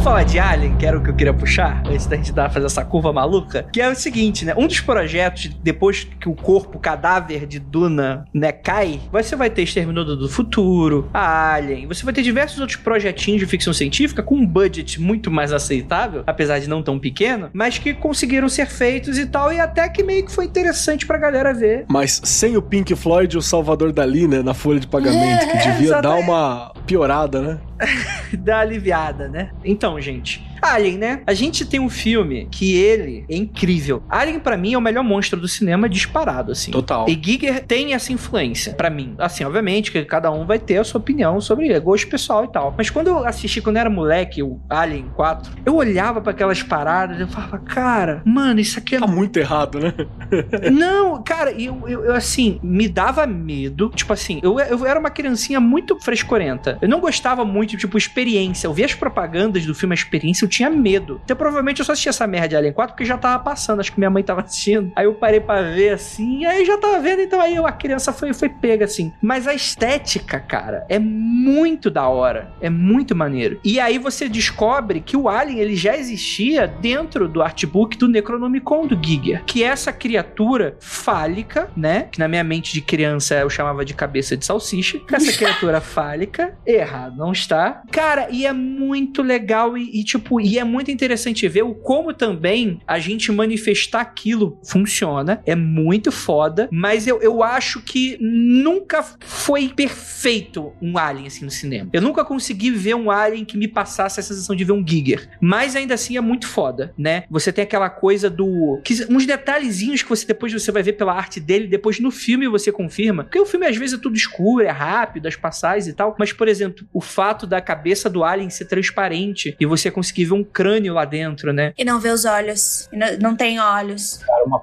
Vamos 0.00 0.12
falar 0.12 0.22
de 0.22 0.38
Alien, 0.38 0.76
que 0.78 0.86
era 0.86 0.96
o 0.96 1.02
que 1.02 1.10
eu 1.10 1.14
queria 1.14 1.34
puxar, 1.34 1.82
antes 1.86 2.06
da 2.06 2.16
gente 2.16 2.32
dar, 2.32 2.50
fazer 2.50 2.64
essa 2.64 2.82
curva 2.82 3.12
maluca. 3.12 3.66
Que 3.70 3.82
é 3.82 3.90
o 3.90 3.94
seguinte, 3.94 4.46
né? 4.46 4.54
Um 4.56 4.66
dos 4.66 4.80
projetos, 4.80 5.50
depois 5.62 6.04
que 6.18 6.26
o 6.26 6.32
corpo, 6.34 6.78
o 6.78 6.80
cadáver 6.80 7.44
de 7.46 7.58
Duna, 7.58 8.24
né, 8.32 8.50
cai, 8.50 8.98
você 9.12 9.36
vai 9.36 9.50
ter 9.50 9.60
Exterminador 9.60 10.16
do 10.16 10.26
Futuro, 10.26 11.10
a 11.12 11.52
Alien, 11.52 11.86
você 11.86 12.02
vai 12.02 12.14
ter 12.14 12.22
diversos 12.22 12.58
outros 12.60 12.78
projetinhos 12.78 13.40
de 13.40 13.46
ficção 13.46 13.74
científica 13.74 14.22
com 14.22 14.36
um 14.36 14.46
budget 14.46 14.98
muito 14.98 15.30
mais 15.30 15.52
aceitável, 15.52 16.24
apesar 16.26 16.58
de 16.60 16.66
não 16.66 16.82
tão 16.82 16.98
pequeno, 16.98 17.50
mas 17.52 17.76
que 17.76 17.92
conseguiram 17.92 18.48
ser 18.48 18.68
feitos 18.68 19.18
e 19.18 19.26
tal, 19.26 19.52
e 19.52 19.60
até 19.60 19.86
que 19.86 20.02
meio 20.02 20.24
que 20.24 20.32
foi 20.32 20.46
interessante 20.46 21.06
pra 21.06 21.18
galera 21.18 21.52
ver. 21.52 21.84
Mas 21.90 22.22
sem 22.24 22.56
o 22.56 22.62
Pink 22.62 22.96
Floyd 22.96 23.34
e 23.34 23.38
o 23.38 23.42
Salvador 23.42 23.92
Dali, 23.92 24.26
né, 24.26 24.42
na 24.42 24.54
folha 24.54 24.80
de 24.80 24.86
pagamento, 24.86 25.46
que 25.46 25.58
devia 25.70 26.00
dar 26.00 26.14
uma 26.14 26.72
piorada, 26.86 27.42
né? 27.42 27.58
Dá 28.38 28.60
aliviada, 28.60 29.28
né? 29.28 29.50
Então, 29.64 30.00
gente, 30.00 30.44
Alien, 30.60 30.98
né? 30.98 31.22
A 31.26 31.34
gente 31.34 31.64
tem 31.64 31.80
um 31.80 31.88
filme 31.88 32.48
que 32.50 32.76
ele 32.76 33.24
é 33.28 33.36
incrível. 33.36 34.02
Alien, 34.08 34.40
para 34.40 34.56
mim, 34.56 34.74
é 34.74 34.78
o 34.78 34.80
melhor 34.80 35.02
monstro 35.02 35.40
do 35.40 35.48
cinema 35.48 35.88
disparado, 35.88 36.52
assim. 36.52 36.70
Total. 36.70 37.08
E 37.08 37.18
Giger 37.20 37.64
tem 37.64 37.94
essa 37.94 38.12
influência, 38.12 38.74
para 38.74 38.90
mim. 38.90 39.14
Assim, 39.18 39.44
obviamente, 39.44 39.90
que 39.90 40.04
cada 40.04 40.30
um 40.30 40.46
vai 40.46 40.58
ter 40.58 40.78
a 40.78 40.84
sua 40.84 41.00
opinião 41.00 41.40
sobre 41.40 41.78
gosto 41.80 42.08
pessoal 42.08 42.44
e 42.44 42.48
tal. 42.48 42.74
Mas 42.76 42.90
quando 42.90 43.08
eu 43.08 43.26
assisti, 43.26 43.60
quando 43.60 43.76
eu 43.76 43.80
era 43.80 43.90
moleque, 43.90 44.42
o 44.42 44.60
Alien 44.68 45.10
4, 45.14 45.52
eu 45.64 45.74
olhava 45.76 46.20
para 46.20 46.32
aquelas 46.32 46.62
paradas 46.62 47.18
e 47.18 47.22
eu 47.22 47.28
falava, 47.28 47.58
cara, 47.58 48.22
mano, 48.24 48.60
isso 48.60 48.78
aqui 48.78 48.96
é. 48.96 49.00
Tá 49.00 49.06
muito 49.06 49.38
errado, 49.38 49.78
né? 49.78 49.94
Não, 50.70 51.22
cara, 51.22 51.52
eu, 51.52 51.82
eu, 51.88 52.04
eu, 52.04 52.14
assim, 52.14 52.58
me 52.62 52.88
dava 52.88 53.26
medo. 53.26 53.90
Tipo 53.94 54.12
assim, 54.12 54.40
eu, 54.42 54.58
eu 54.58 54.86
era 54.86 54.98
uma 54.98 55.10
criancinha 55.10 55.60
muito 55.60 55.98
frescorenta. 56.00 56.78
Eu 56.80 56.88
não 56.88 57.00
gostava 57.00 57.44
muito, 57.44 57.76
tipo, 57.76 57.96
experiência. 57.96 58.66
Eu 58.66 58.72
via 58.72 58.86
as 58.86 58.94
propagandas 58.94 59.64
do 59.66 59.74
filme 59.74 59.94
A 59.94 59.94
Experiência, 59.94 60.44
tinha 60.50 60.68
medo. 60.68 61.20
Então 61.24 61.36
provavelmente 61.36 61.80
eu 61.80 61.84
só 61.84 61.92
assisti 61.92 62.08
essa 62.08 62.26
merda 62.26 62.48
de 62.48 62.56
Alien 62.56 62.72
4 62.72 62.94
porque 62.94 63.04
já 63.04 63.16
tava 63.16 63.42
passando. 63.42 63.80
Acho 63.80 63.92
que 63.92 63.98
minha 63.98 64.10
mãe 64.10 64.22
tava 64.22 64.42
assistindo. 64.44 64.92
Aí 64.94 65.06
eu 65.06 65.14
parei 65.14 65.40
para 65.40 65.62
ver 65.62 65.90
assim, 65.90 66.44
aí 66.44 66.64
já 66.64 66.76
tava 66.76 66.98
vendo, 67.00 67.22
então 67.22 67.40
aí 67.40 67.56
a 67.56 67.72
criança 67.72 68.12
foi, 68.12 68.32
foi 68.32 68.48
pega 68.48 68.84
assim. 68.84 69.12
Mas 69.22 69.46
a 69.46 69.54
estética, 69.54 70.40
cara, 70.40 70.84
é 70.88 70.98
muito 70.98 71.90
da 71.90 72.08
hora. 72.08 72.52
É 72.60 72.68
muito 72.68 73.14
maneiro. 73.14 73.60
E 73.64 73.78
aí 73.78 73.98
você 73.98 74.28
descobre 74.28 75.00
que 75.00 75.16
o 75.16 75.28
Alien 75.28 75.58
ele 75.58 75.76
já 75.76 75.96
existia 75.96 76.66
dentro 76.66 77.28
do 77.28 77.42
artbook 77.42 77.96
do 77.96 78.08
Necronomicon 78.08 78.86
do 78.86 78.98
Giger, 79.00 79.44
que 79.44 79.62
é 79.62 79.68
essa 79.68 79.92
criatura 79.92 80.76
fálica, 80.80 81.70
né? 81.76 82.08
Que 82.10 82.18
na 82.18 82.28
minha 82.28 82.42
mente 82.42 82.72
de 82.72 82.80
criança 82.80 83.34
eu 83.36 83.50
chamava 83.50 83.84
de 83.84 83.94
cabeça 83.94 84.36
de 84.36 84.44
salsicha. 84.44 85.00
Essa 85.12 85.32
criatura 85.36 85.80
fálica, 85.80 86.56
errado, 86.66 87.16
não 87.16 87.32
está. 87.32 87.82
Cara, 87.90 88.28
e 88.30 88.46
é 88.46 88.52
muito 88.52 89.22
legal 89.22 89.76
e, 89.76 90.00
e 90.00 90.04
tipo, 90.04 90.39
e 90.40 90.58
é 90.58 90.64
muito 90.64 90.90
interessante 90.90 91.46
ver 91.48 91.62
o 91.62 91.74
como 91.74 92.12
também 92.12 92.80
a 92.86 92.98
gente 92.98 93.30
manifestar 93.32 94.00
aquilo 94.00 94.58
funciona. 94.64 95.42
É 95.46 95.54
muito 95.54 96.10
foda, 96.10 96.68
mas 96.70 97.06
eu, 97.06 97.20
eu 97.20 97.42
acho 97.42 97.80
que 97.82 98.16
nunca 98.20 99.04
foi 99.20 99.68
perfeito 99.68 100.72
um 100.80 100.98
Alien 100.98 101.26
assim 101.26 101.44
no 101.44 101.50
cinema. 101.50 101.90
Eu 101.92 102.02
nunca 102.02 102.24
consegui 102.24 102.70
ver 102.70 102.94
um 102.94 103.10
Alien 103.10 103.44
que 103.44 103.56
me 103.56 103.68
passasse 103.68 104.20
a 104.20 104.22
sensação 104.22 104.54
de 104.54 104.64
ver 104.64 104.72
um 104.72 104.86
Giger. 104.86 105.28
Mas 105.40 105.76
ainda 105.76 105.94
assim 105.94 106.16
é 106.16 106.20
muito 106.20 106.46
foda, 106.46 106.92
né? 106.96 107.24
Você 107.30 107.52
tem 107.52 107.64
aquela 107.64 107.90
coisa 107.90 108.28
do. 108.28 108.80
Que, 108.84 109.06
uns 109.08 109.26
detalhezinhos 109.26 110.02
que 110.02 110.08
você 110.08 110.26
depois 110.26 110.52
você 110.52 110.70
vai 110.70 110.82
ver 110.82 110.94
pela 110.94 111.12
arte 111.12 111.40
dele, 111.40 111.66
depois 111.66 111.98
no 112.00 112.10
filme 112.10 112.48
você 112.48 112.70
confirma. 112.70 113.24
Porque 113.24 113.38
o 113.38 113.46
filme 113.46 113.66
às 113.66 113.76
vezes 113.76 113.98
é 113.98 114.02
tudo 114.02 114.16
escuro, 114.16 114.64
é 114.64 114.70
rápido, 114.70 115.26
as 115.26 115.36
passagens 115.36 115.88
e 115.88 115.92
tal. 115.92 116.14
Mas, 116.18 116.32
por 116.32 116.48
exemplo, 116.48 116.86
o 116.92 117.00
fato 117.00 117.46
da 117.46 117.60
cabeça 117.60 118.08
do 118.08 118.22
Alien 118.24 118.50
ser 118.50 118.66
transparente 118.66 119.56
e 119.58 119.66
você 119.66 119.90
conseguir 119.90 120.24
um 120.32 120.44
crânio 120.44 120.94
lá 120.94 121.04
dentro, 121.04 121.52
né? 121.52 121.72
E 121.76 121.84
não 121.84 121.98
ver 121.98 122.12
os 122.12 122.24
olhos. 122.24 122.88
Não, 122.92 123.06
não, 123.20 123.36
tem 123.36 123.60
olhos. 123.60 124.18
Cara, 124.18 124.44
uma, 124.44 124.62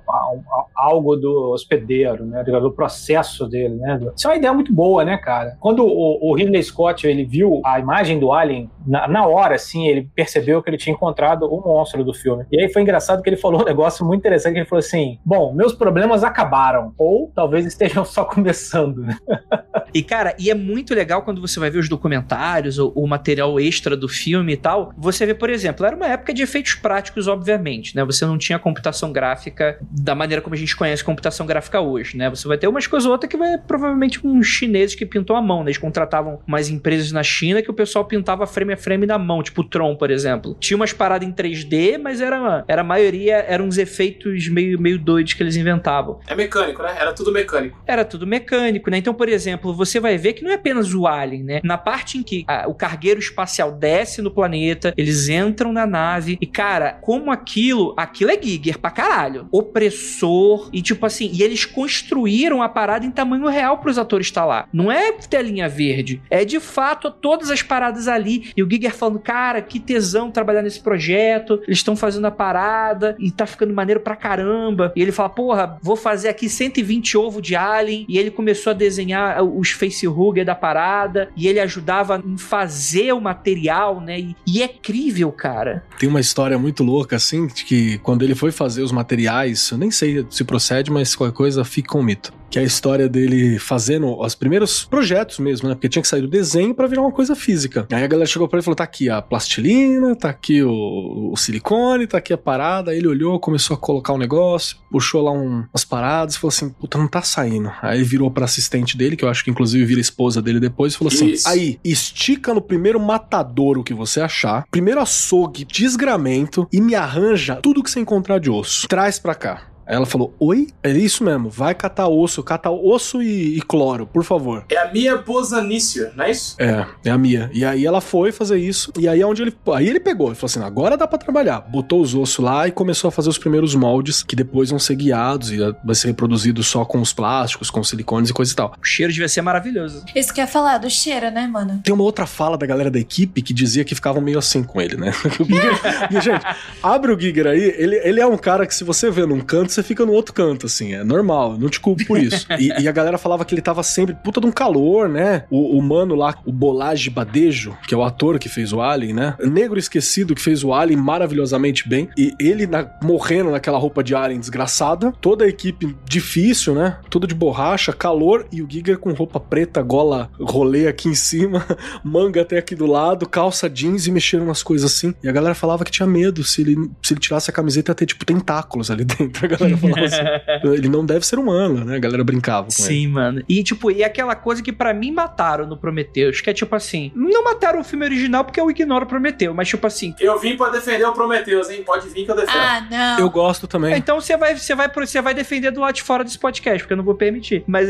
algo 0.75 1.15
do 1.15 1.51
hospedeiro, 1.51 2.25
né? 2.25 2.43
Do 2.43 2.71
processo 2.71 3.47
dele, 3.47 3.75
né? 3.75 3.99
Isso 4.15 4.27
é 4.27 4.31
uma 4.31 4.37
ideia 4.37 4.53
muito 4.53 4.73
boa, 4.73 5.03
né, 5.03 5.17
cara? 5.17 5.57
Quando 5.59 5.85
o, 5.85 6.29
o 6.29 6.33
Ridley 6.33 6.63
Scott 6.63 7.05
ele 7.07 7.25
viu 7.25 7.61
a 7.65 7.79
imagem 7.79 8.19
do 8.19 8.31
Alien, 8.31 8.69
na, 8.87 9.07
na 9.07 9.27
hora, 9.27 9.55
assim, 9.55 9.87
ele 9.87 10.09
percebeu 10.15 10.61
que 10.63 10.69
ele 10.69 10.77
tinha 10.77 10.93
encontrado 10.93 11.43
o 11.43 11.61
monstro 11.61 12.03
do 12.03 12.13
filme. 12.13 12.45
E 12.51 12.61
aí 12.61 12.71
foi 12.71 12.81
engraçado 12.81 13.21
que 13.21 13.29
ele 13.29 13.37
falou 13.37 13.61
um 13.61 13.65
negócio 13.65 14.05
muito 14.05 14.21
interessante, 14.21 14.53
que 14.53 14.59
ele 14.59 14.69
falou 14.69 14.79
assim, 14.79 15.19
bom, 15.25 15.53
meus 15.53 15.73
problemas 15.73 16.23
acabaram, 16.23 16.93
ou 16.97 17.31
talvez 17.35 17.65
estejam 17.65 18.05
só 18.05 18.25
começando? 18.25 19.05
E, 19.93 20.03
cara, 20.03 20.35
e 20.37 20.51
é 20.51 20.53
muito 20.53 20.93
legal 20.93 21.21
quando 21.23 21.41
você 21.41 21.59
vai 21.59 21.69
ver 21.69 21.79
os 21.79 21.89
documentários, 21.89 22.77
o, 22.77 22.89
o 22.89 23.07
material 23.07 23.59
extra 23.59 23.95
do 23.95 24.07
filme 24.07 24.53
e 24.53 24.57
tal, 24.57 24.91
você 24.97 25.25
vê, 25.25 25.33
por 25.33 25.49
exemplo, 25.49 25.85
era 25.85 25.95
uma 25.95 26.07
época 26.07 26.33
de 26.33 26.43
efeitos 26.43 26.75
práticos, 26.75 27.27
obviamente, 27.27 27.95
né? 27.95 28.03
Você 28.05 28.25
não 28.25 28.37
tinha 28.37 28.59
computação 28.59 29.11
gráfica 29.11 29.79
da 29.89 30.13
maneira 30.13 30.41
como 30.41 30.55
a 30.55 30.57
gente 30.57 30.75
conhece 30.75 31.03
computação 31.03 31.45
gráfica 31.45 31.79
hoje, 31.79 32.17
né? 32.17 32.29
Você 32.29 32.47
vai 32.47 32.57
ter 32.57 32.67
umas 32.67 32.85
coisas 32.85 33.05
ou 33.05 33.13
outras 33.13 33.29
que 33.29 33.37
vai 33.37 33.57
provavelmente 33.57 34.19
uns 34.25 34.45
chineses 34.45 34.95
que 34.95 35.05
pintou 35.05 35.35
a 35.35 35.41
mão, 35.41 35.63
né? 35.63 35.69
Eles 35.69 35.77
contratavam 35.77 36.39
umas 36.45 36.69
empresas 36.69 37.11
na 37.11 37.23
China 37.23 37.61
que 37.61 37.71
o 37.71 37.73
pessoal 37.73 38.05
pintava 38.05 38.45
frame 38.45 38.73
a 38.73 38.76
wireframe 38.77 39.05
na 39.05 39.17
mão, 39.17 39.41
tipo 39.41 39.61
o 39.61 39.63
Tron, 39.63 39.95
por 39.95 40.11
exemplo. 40.11 40.55
Tinha 40.59 40.77
umas 40.77 40.93
paradas 40.93 41.27
em 41.27 41.31
3D, 41.31 41.97
mas 41.97 42.21
era, 42.21 42.63
era 42.67 42.81
a 42.81 42.83
maioria 42.83 43.37
eram 43.47 43.65
uns 43.65 43.77
efeitos 43.77 44.47
meio, 44.47 44.79
meio 44.79 44.97
doidos 44.99 45.33
que 45.33 45.43
eles 45.43 45.55
inventavam. 45.55 46.19
É 46.27 46.35
mecânico, 46.35 46.81
né? 46.83 46.95
Era 46.99 47.13
tudo 47.13 47.31
mecânico. 47.31 47.77
Era 47.85 48.05
tudo 48.05 48.25
mecânico, 48.27 48.89
né? 48.89 48.97
Então, 48.97 49.13
por 49.13 49.27
exemplo, 49.29 49.73
você 49.73 49.99
vai 49.99 50.17
ver 50.17 50.33
que 50.33 50.43
não 50.43 50.51
é 50.51 50.55
apenas 50.55 50.93
o 50.93 51.07
Alien, 51.07 51.43
né? 51.43 51.59
Na 51.63 51.77
parte 51.77 52.17
em 52.17 52.23
que 52.23 52.43
a- 52.47 52.65
o 52.67 52.73
cargueiro 52.73 53.19
espacial 53.19 53.71
desce 53.71 54.21
no 54.21 54.31
planeta, 54.31 54.93
eles 54.97 55.27
entram 55.29 55.73
na 55.73 55.85
nave 55.85 56.37
e, 56.39 56.45
cara, 56.45 56.93
como 57.01 57.31
aquilo, 57.31 57.93
aquilo 57.97 58.31
é 58.31 58.41
Giger 58.41 58.79
pra 58.79 58.91
caralho. 58.91 59.47
Opressor 59.51 60.69
e 60.73 60.81
tipo 60.81 61.05
assim, 61.05 61.29
e 61.33 61.41
eles 61.43 61.65
construíram 61.65 62.61
a 62.61 62.69
parada 62.69 63.05
em 63.05 63.11
tamanho 63.11 63.47
real 63.47 63.77
pros 63.79 63.97
atores 63.97 64.27
estar 64.27 64.45
lá. 64.45 64.67
Não 64.73 64.91
é 64.91 65.11
telinha 65.13 65.67
verde, 65.69 66.21
é 66.29 66.43
de 66.45 66.59
fato 66.59 67.09
todas 67.09 67.49
as 67.49 67.61
paradas 67.61 68.07
ali 68.07 68.51
e 68.55 68.61
o 68.63 68.66
Giger 68.69 68.93
falando, 68.93 69.19
cara, 69.19 69.61
que 69.61 69.79
tesão 69.79 70.31
trabalhar 70.31 70.61
nesse 70.61 70.79
projeto, 70.79 71.61
eles 71.67 71.79
estão 71.79 71.95
fazendo 71.95 72.25
a 72.25 72.31
parada 72.31 73.15
e 73.19 73.31
tá 73.31 73.45
ficando 73.45 73.73
maneiro 73.73 73.99
pra 73.99 74.15
caramba. 74.15 74.91
E 74.95 75.01
ele 75.01 75.11
fala, 75.11 75.29
porra, 75.29 75.77
vou 75.81 75.95
fazer 75.95 76.29
aqui 76.29 76.49
120 76.49 77.17
ovo 77.17 77.41
de 77.41 77.55
alien. 77.55 78.05
E 78.07 78.17
ele 78.17 78.31
começou 78.31 78.71
a 78.71 78.73
desenhar 78.73 79.43
os 79.43 79.71
facehugger 79.71 80.45
da 80.45 80.55
parada. 80.55 81.29
E 81.35 81.47
ele 81.47 81.59
ajudava 81.59 82.21
em 82.25 82.37
fazer 82.37 83.13
o 83.13 83.21
material, 83.21 84.01
né? 84.01 84.19
E, 84.19 84.35
e 84.45 84.61
é 84.61 84.67
crível, 84.67 85.31
cara. 85.31 85.83
Tem 85.99 86.09
uma 86.09 86.19
história 86.19 86.57
muito 86.57 86.83
louca, 86.83 87.15
assim, 87.15 87.47
de 87.47 87.65
que 87.65 87.97
quando 87.99 88.23
ele 88.23 88.35
foi 88.35 88.51
fazer 88.51 88.81
os 88.81 88.91
materiais, 88.91 89.69
eu 89.71 89.77
nem 89.77 89.91
sei 89.91 90.25
se 90.29 90.43
procede, 90.43 90.91
mas 90.91 91.15
qualquer 91.15 91.35
coisa 91.35 91.63
fica 91.63 91.97
o 91.97 92.03
mito. 92.03 92.33
Que 92.49 92.59
é 92.59 92.61
a 92.61 92.65
história 92.65 93.09
dele 93.09 93.59
fazendo 93.59 94.19
os 94.19 94.33
primeiros 94.33 94.85
projetos 94.85 95.37
mesmo, 95.39 95.67
né? 95.67 95.75
Porque 95.75 95.89
tinha 95.89 96.01
que 96.01 96.07
sair 96.07 96.21
do 96.21 96.27
desenho 96.29 96.73
pra 96.73 96.87
virar 96.87 97.01
uma 97.01 97.11
coisa 97.11 97.35
física. 97.35 97.85
Aí 97.91 98.03
a 98.03 98.07
galera 98.07 98.25
chegou 98.27 98.47
pra 98.47 98.57
ele 98.57 98.61
e 98.61 98.65
falou: 98.65 98.75
tá 98.75 98.83
aqui 98.85 99.09
a 99.09 99.21
plastilina, 99.21 100.15
tá 100.15 100.29
aqui 100.29 100.63
o, 100.63 101.31
o 101.33 101.35
silicone, 101.35 102.07
tá 102.07 102.17
aqui 102.19 102.31
a 102.31 102.37
parada. 102.37 102.91
Aí 102.91 102.97
ele 102.97 103.07
olhou, 103.07 103.37
começou 103.39 103.75
a 103.75 103.77
colocar 103.77 104.13
o 104.13 104.17
negócio, 104.17 104.77
puxou 104.89 105.21
lá 105.23 105.31
um- 105.31 105.65
umas 105.73 105.83
paradas 105.83 106.35
e 106.35 106.39
falou 106.39 106.49
assim: 106.49 106.69
puta, 106.69 106.97
não 106.97 107.07
tá 107.07 107.21
saindo. 107.21 107.71
Aí 107.81 108.01
virou 108.03 108.31
pra 108.31 108.45
assistente 108.45 108.97
dele, 108.97 109.15
que 109.17 109.25
eu 109.25 109.29
acho 109.29 109.43
que 109.43 109.51
inclusive 109.51 109.83
vira 109.85 109.99
esposa 109.99 110.41
dele 110.41 110.59
depois, 110.59 110.93
e 110.93 110.97
falou 110.97 111.13
assim: 111.13 111.27
Isso. 111.27 111.47
aí, 111.49 111.79
estica 111.83 112.53
no 112.53 112.61
primeiro 112.61 112.99
matadouro 112.99 113.83
que 113.83 113.93
você 113.93 114.21
achar, 114.21 114.65
primeiro 114.71 115.01
açougue, 115.01 115.65
desgramento 115.65 116.67
e 116.71 116.79
me 116.79 116.95
arranja 116.95 117.57
tudo 117.57 117.83
que 117.83 117.91
você 117.91 117.99
encontrar 117.99 118.39
de 118.39 118.49
osso. 118.49 118.87
Traz 118.87 119.19
pra 119.19 119.35
cá. 119.35 119.63
Aí 119.87 119.95
ela 119.95 120.05
falou: 120.05 120.33
Oi? 120.39 120.67
É 120.83 120.91
isso 120.91 121.23
mesmo, 121.23 121.49
vai 121.49 121.73
catar 121.73 122.07
osso, 122.07 122.43
cata 122.43 122.69
osso 122.69 123.21
e, 123.21 123.57
e 123.57 123.61
cloro, 123.61 124.05
por 124.05 124.23
favor. 124.23 124.65
É 124.69 124.77
a 124.77 124.91
Mia 124.91 125.17
Bozanício, 125.17 126.11
não 126.15 126.25
é 126.25 126.31
isso? 126.31 126.55
É, 126.59 126.85
é 127.05 127.09
a 127.09 127.17
Mia. 127.17 127.49
E 127.53 127.63
aí 127.63 127.85
ela 127.85 128.01
foi 128.01 128.31
fazer 128.31 128.57
isso. 128.57 128.91
E 128.99 129.07
aí 129.07 129.21
é 129.21 129.25
onde 129.25 129.41
ele. 129.41 129.55
Aí 129.73 129.87
ele 129.87 129.99
pegou. 129.99 130.27
Ele 130.27 130.35
falou 130.35 130.47
assim: 130.47 130.61
agora 130.61 130.97
dá 130.97 131.07
pra 131.07 131.17
trabalhar. 131.17 131.61
Botou 131.61 132.01
os 132.01 132.13
ossos 132.13 132.43
lá 132.43 132.67
e 132.67 132.71
começou 132.71 133.07
a 133.07 133.11
fazer 133.11 133.29
os 133.29 133.37
primeiros 133.37 133.73
moldes 133.75 134.23
que 134.23 134.35
depois 134.35 134.69
vão 134.69 134.79
ser 134.79 134.95
guiados 134.95 135.51
e 135.51 135.57
vai 135.83 135.95
ser 135.95 136.07
reproduzido 136.07 136.61
só 136.63 136.83
com 136.83 136.99
os 136.99 137.13
plásticos, 137.13 137.69
com 137.69 137.79
os 137.79 137.89
silicones 137.89 138.29
e 138.29 138.33
coisa 138.33 138.51
e 138.51 138.55
tal. 138.55 138.73
O 138.81 138.85
cheiro 138.85 139.11
devia 139.13 139.29
ser 139.29 139.41
maravilhoso. 139.41 140.03
Isso 140.15 140.33
que 140.33 140.41
ia 140.41 140.47
falar, 140.47 140.77
do 140.79 140.89
cheiro, 140.89 141.31
né, 141.31 141.47
mano? 141.47 141.79
Tem 141.83 141.93
uma 141.93 142.03
outra 142.03 142.25
fala 142.25 142.57
da 142.57 142.65
galera 142.65 142.91
da 142.91 142.99
equipe 142.99 143.41
que 143.41 143.53
dizia 143.53 143.83
que 143.85 143.95
ficavam 143.95 144.21
meio 144.21 144.37
assim 144.39 144.63
com 144.63 144.81
ele, 144.81 144.97
né? 144.97 145.11
Giger- 145.47 146.11
e, 146.11 146.21
gente, 146.21 146.45
abre 146.83 147.11
o 147.11 147.19
Giger 147.19 147.47
aí, 147.47 147.73
ele, 147.77 147.95
ele 148.03 148.19
é 148.19 148.25
um 148.27 148.37
cara 148.37 148.65
que 148.67 148.73
se 148.75 148.83
você 148.83 149.09
vê 149.09 149.25
num 149.25 149.39
canto, 149.39 149.71
você 149.77 149.83
fica 149.83 150.05
no 150.05 150.11
outro 150.11 150.33
canto, 150.33 150.65
assim, 150.65 150.93
é 150.93 151.03
normal, 151.03 151.57
não 151.57 151.69
te 151.69 151.79
culpo 151.79 152.03
por 152.05 152.19
isso. 152.19 152.45
E, 152.59 152.67
e 152.81 152.87
a 152.87 152.91
galera 152.91 153.17
falava 153.17 153.45
que 153.45 153.53
ele 153.53 153.61
tava 153.61 153.83
sempre 153.83 154.15
puta 154.15 154.41
de 154.41 154.47
um 154.47 154.51
calor, 154.51 155.07
né? 155.07 155.43
O, 155.49 155.77
o 155.77 155.81
mano 155.81 156.15
lá, 156.15 156.35
o 156.45 156.51
Bolage 156.51 157.09
Badejo, 157.09 157.77
que 157.87 157.93
é 157.93 157.97
o 157.97 158.03
ator 158.03 158.39
que 158.39 158.49
fez 158.49 158.73
o 158.73 158.81
Alien, 158.81 159.13
né? 159.13 159.35
Negro 159.39 159.77
esquecido 159.77 160.33
que 160.33 160.41
fez 160.41 160.63
o 160.63 160.73
Alien 160.73 160.99
maravilhosamente 160.99 161.87
bem. 161.87 162.09
E 162.17 162.33
ele 162.39 162.65
na- 162.65 162.89
morrendo 163.03 163.51
naquela 163.51 163.77
roupa 163.77 164.03
de 164.03 164.15
Alien 164.15 164.39
desgraçada, 164.39 165.13
toda 165.21 165.45
a 165.45 165.47
equipe 165.47 165.95
difícil, 166.05 166.73
né? 166.73 166.97
Tudo 167.09 167.27
de 167.27 167.35
borracha, 167.35 167.93
calor, 167.93 168.47
e 168.51 168.61
o 168.61 168.67
Giger 168.69 168.97
com 168.97 169.11
roupa 169.13 169.39
preta, 169.39 169.81
gola 169.81 170.29
rolê 170.39 170.87
aqui 170.87 171.07
em 171.09 171.15
cima, 171.15 171.65
manga 172.03 172.41
até 172.41 172.57
aqui 172.57 172.75
do 172.75 172.85
lado, 172.85 173.27
calça 173.27 173.69
jeans 173.69 174.07
e 174.07 174.11
mexendo 174.11 174.45
nas 174.45 174.63
coisas 174.63 174.91
assim. 174.91 175.13
E 175.23 175.29
a 175.29 175.31
galera 175.31 175.53
falava 175.55 175.83
que 175.83 175.91
tinha 175.91 176.07
medo 176.07 176.43
se 176.43 176.61
ele, 176.61 176.89
se 177.03 177.13
ele 177.13 177.19
tirasse 177.19 177.49
a 177.49 177.53
camiseta 177.53 177.91
ia 177.91 177.95
ter 177.95 178.05
tipo 178.05 178.25
tentáculos 178.25 178.89
ali 178.89 179.03
dentro. 179.05 179.45
A 179.45 179.47
galera 179.47 179.66
falava 179.75 180.05
assim. 180.05 180.17
ele 180.73 180.87
não 180.87 181.05
deve 181.05 181.25
ser 181.25 181.39
humano, 181.39 181.83
né? 181.83 181.95
A 181.95 181.99
galera 181.99 182.23
brincava 182.23 182.67
com 182.67 182.83
ele. 182.83 182.87
Sim, 182.87 183.07
mano. 183.07 183.43
E, 183.49 183.63
tipo, 183.63 183.89
e 183.91 184.03
aquela 184.03 184.35
coisa 184.35 184.61
que 184.61 184.71
pra 184.71 184.93
mim 184.93 185.11
mataram 185.11 185.65
no 185.65 185.75
Prometheus, 185.75 186.39
que 186.41 186.49
é 186.49 186.53
tipo 186.53 186.75
assim, 186.75 187.11
não 187.15 187.43
mataram 187.43 187.79
o 187.79 187.83
filme 187.83 188.05
original 188.05 188.43
porque 188.43 188.59
eu 188.59 188.69
ignoro 188.69 189.05
o 189.05 189.07
Prometeu, 189.07 189.53
mas 189.53 189.67
tipo 189.67 189.87
assim, 189.87 190.13
Eu 190.19 190.39
vim 190.39 190.55
pra 190.55 190.69
defender 190.69 191.05
o 191.05 191.13
Prometheus, 191.13 191.69
hein? 191.69 191.83
Pode 191.83 192.07
vir 192.09 192.25
que 192.25 192.31
eu 192.31 192.35
defendo. 192.35 192.55
Ah, 192.57 192.87
não. 192.89 193.19
Eu 193.19 193.29
gosto 193.29 193.67
também. 193.67 193.95
então 193.97 194.21
você 194.21 194.37
vai, 194.37 194.55
você 194.55 194.75
vai, 194.75 194.89
você 194.89 195.21
vai 195.21 195.33
defender 195.33 195.71
do 195.71 195.81
lado 195.81 195.95
de 195.95 196.03
fora 196.03 196.23
desse 196.23 196.37
podcast, 196.37 196.83
porque 196.83 196.93
eu 196.93 196.97
não 196.97 197.03
vou 197.03 197.15
permitir. 197.15 197.63
Mas 197.65 197.89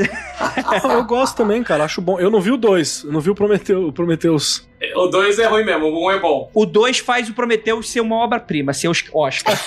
Não, 0.84 0.92
eu 0.94 1.04
gosto 1.04 1.36
também, 1.38 1.64
cara. 1.64 1.84
Acho 1.84 2.02
bom. 2.02 2.20
Eu 2.20 2.30
não 2.30 2.40
vi 2.40 2.52
o 2.52 2.58
dois. 2.58 3.04
Eu 3.04 3.12
não 3.12 3.20
vi 3.20 3.30
o 3.30 3.36
Prometeu, 3.36 3.88
o 3.88 3.92
Prometheus. 3.94 4.68
O 4.96 5.08
2 5.08 5.40
é 5.40 5.48
ruim 5.48 5.64
mesmo, 5.64 5.86
o 5.88 6.04
1 6.04 6.06
um 6.06 6.12
é 6.12 6.20
bom. 6.20 6.52
o 6.54 6.66
2 6.66 7.00
faz 7.00 7.30
o 7.30 7.34
Prometheus 7.34 7.90
ser 7.90 8.02
uma 8.02 8.18
obra-prima, 8.18 8.74
ser 8.74 8.90
os 8.90 9.04
Oscar. 9.14 9.58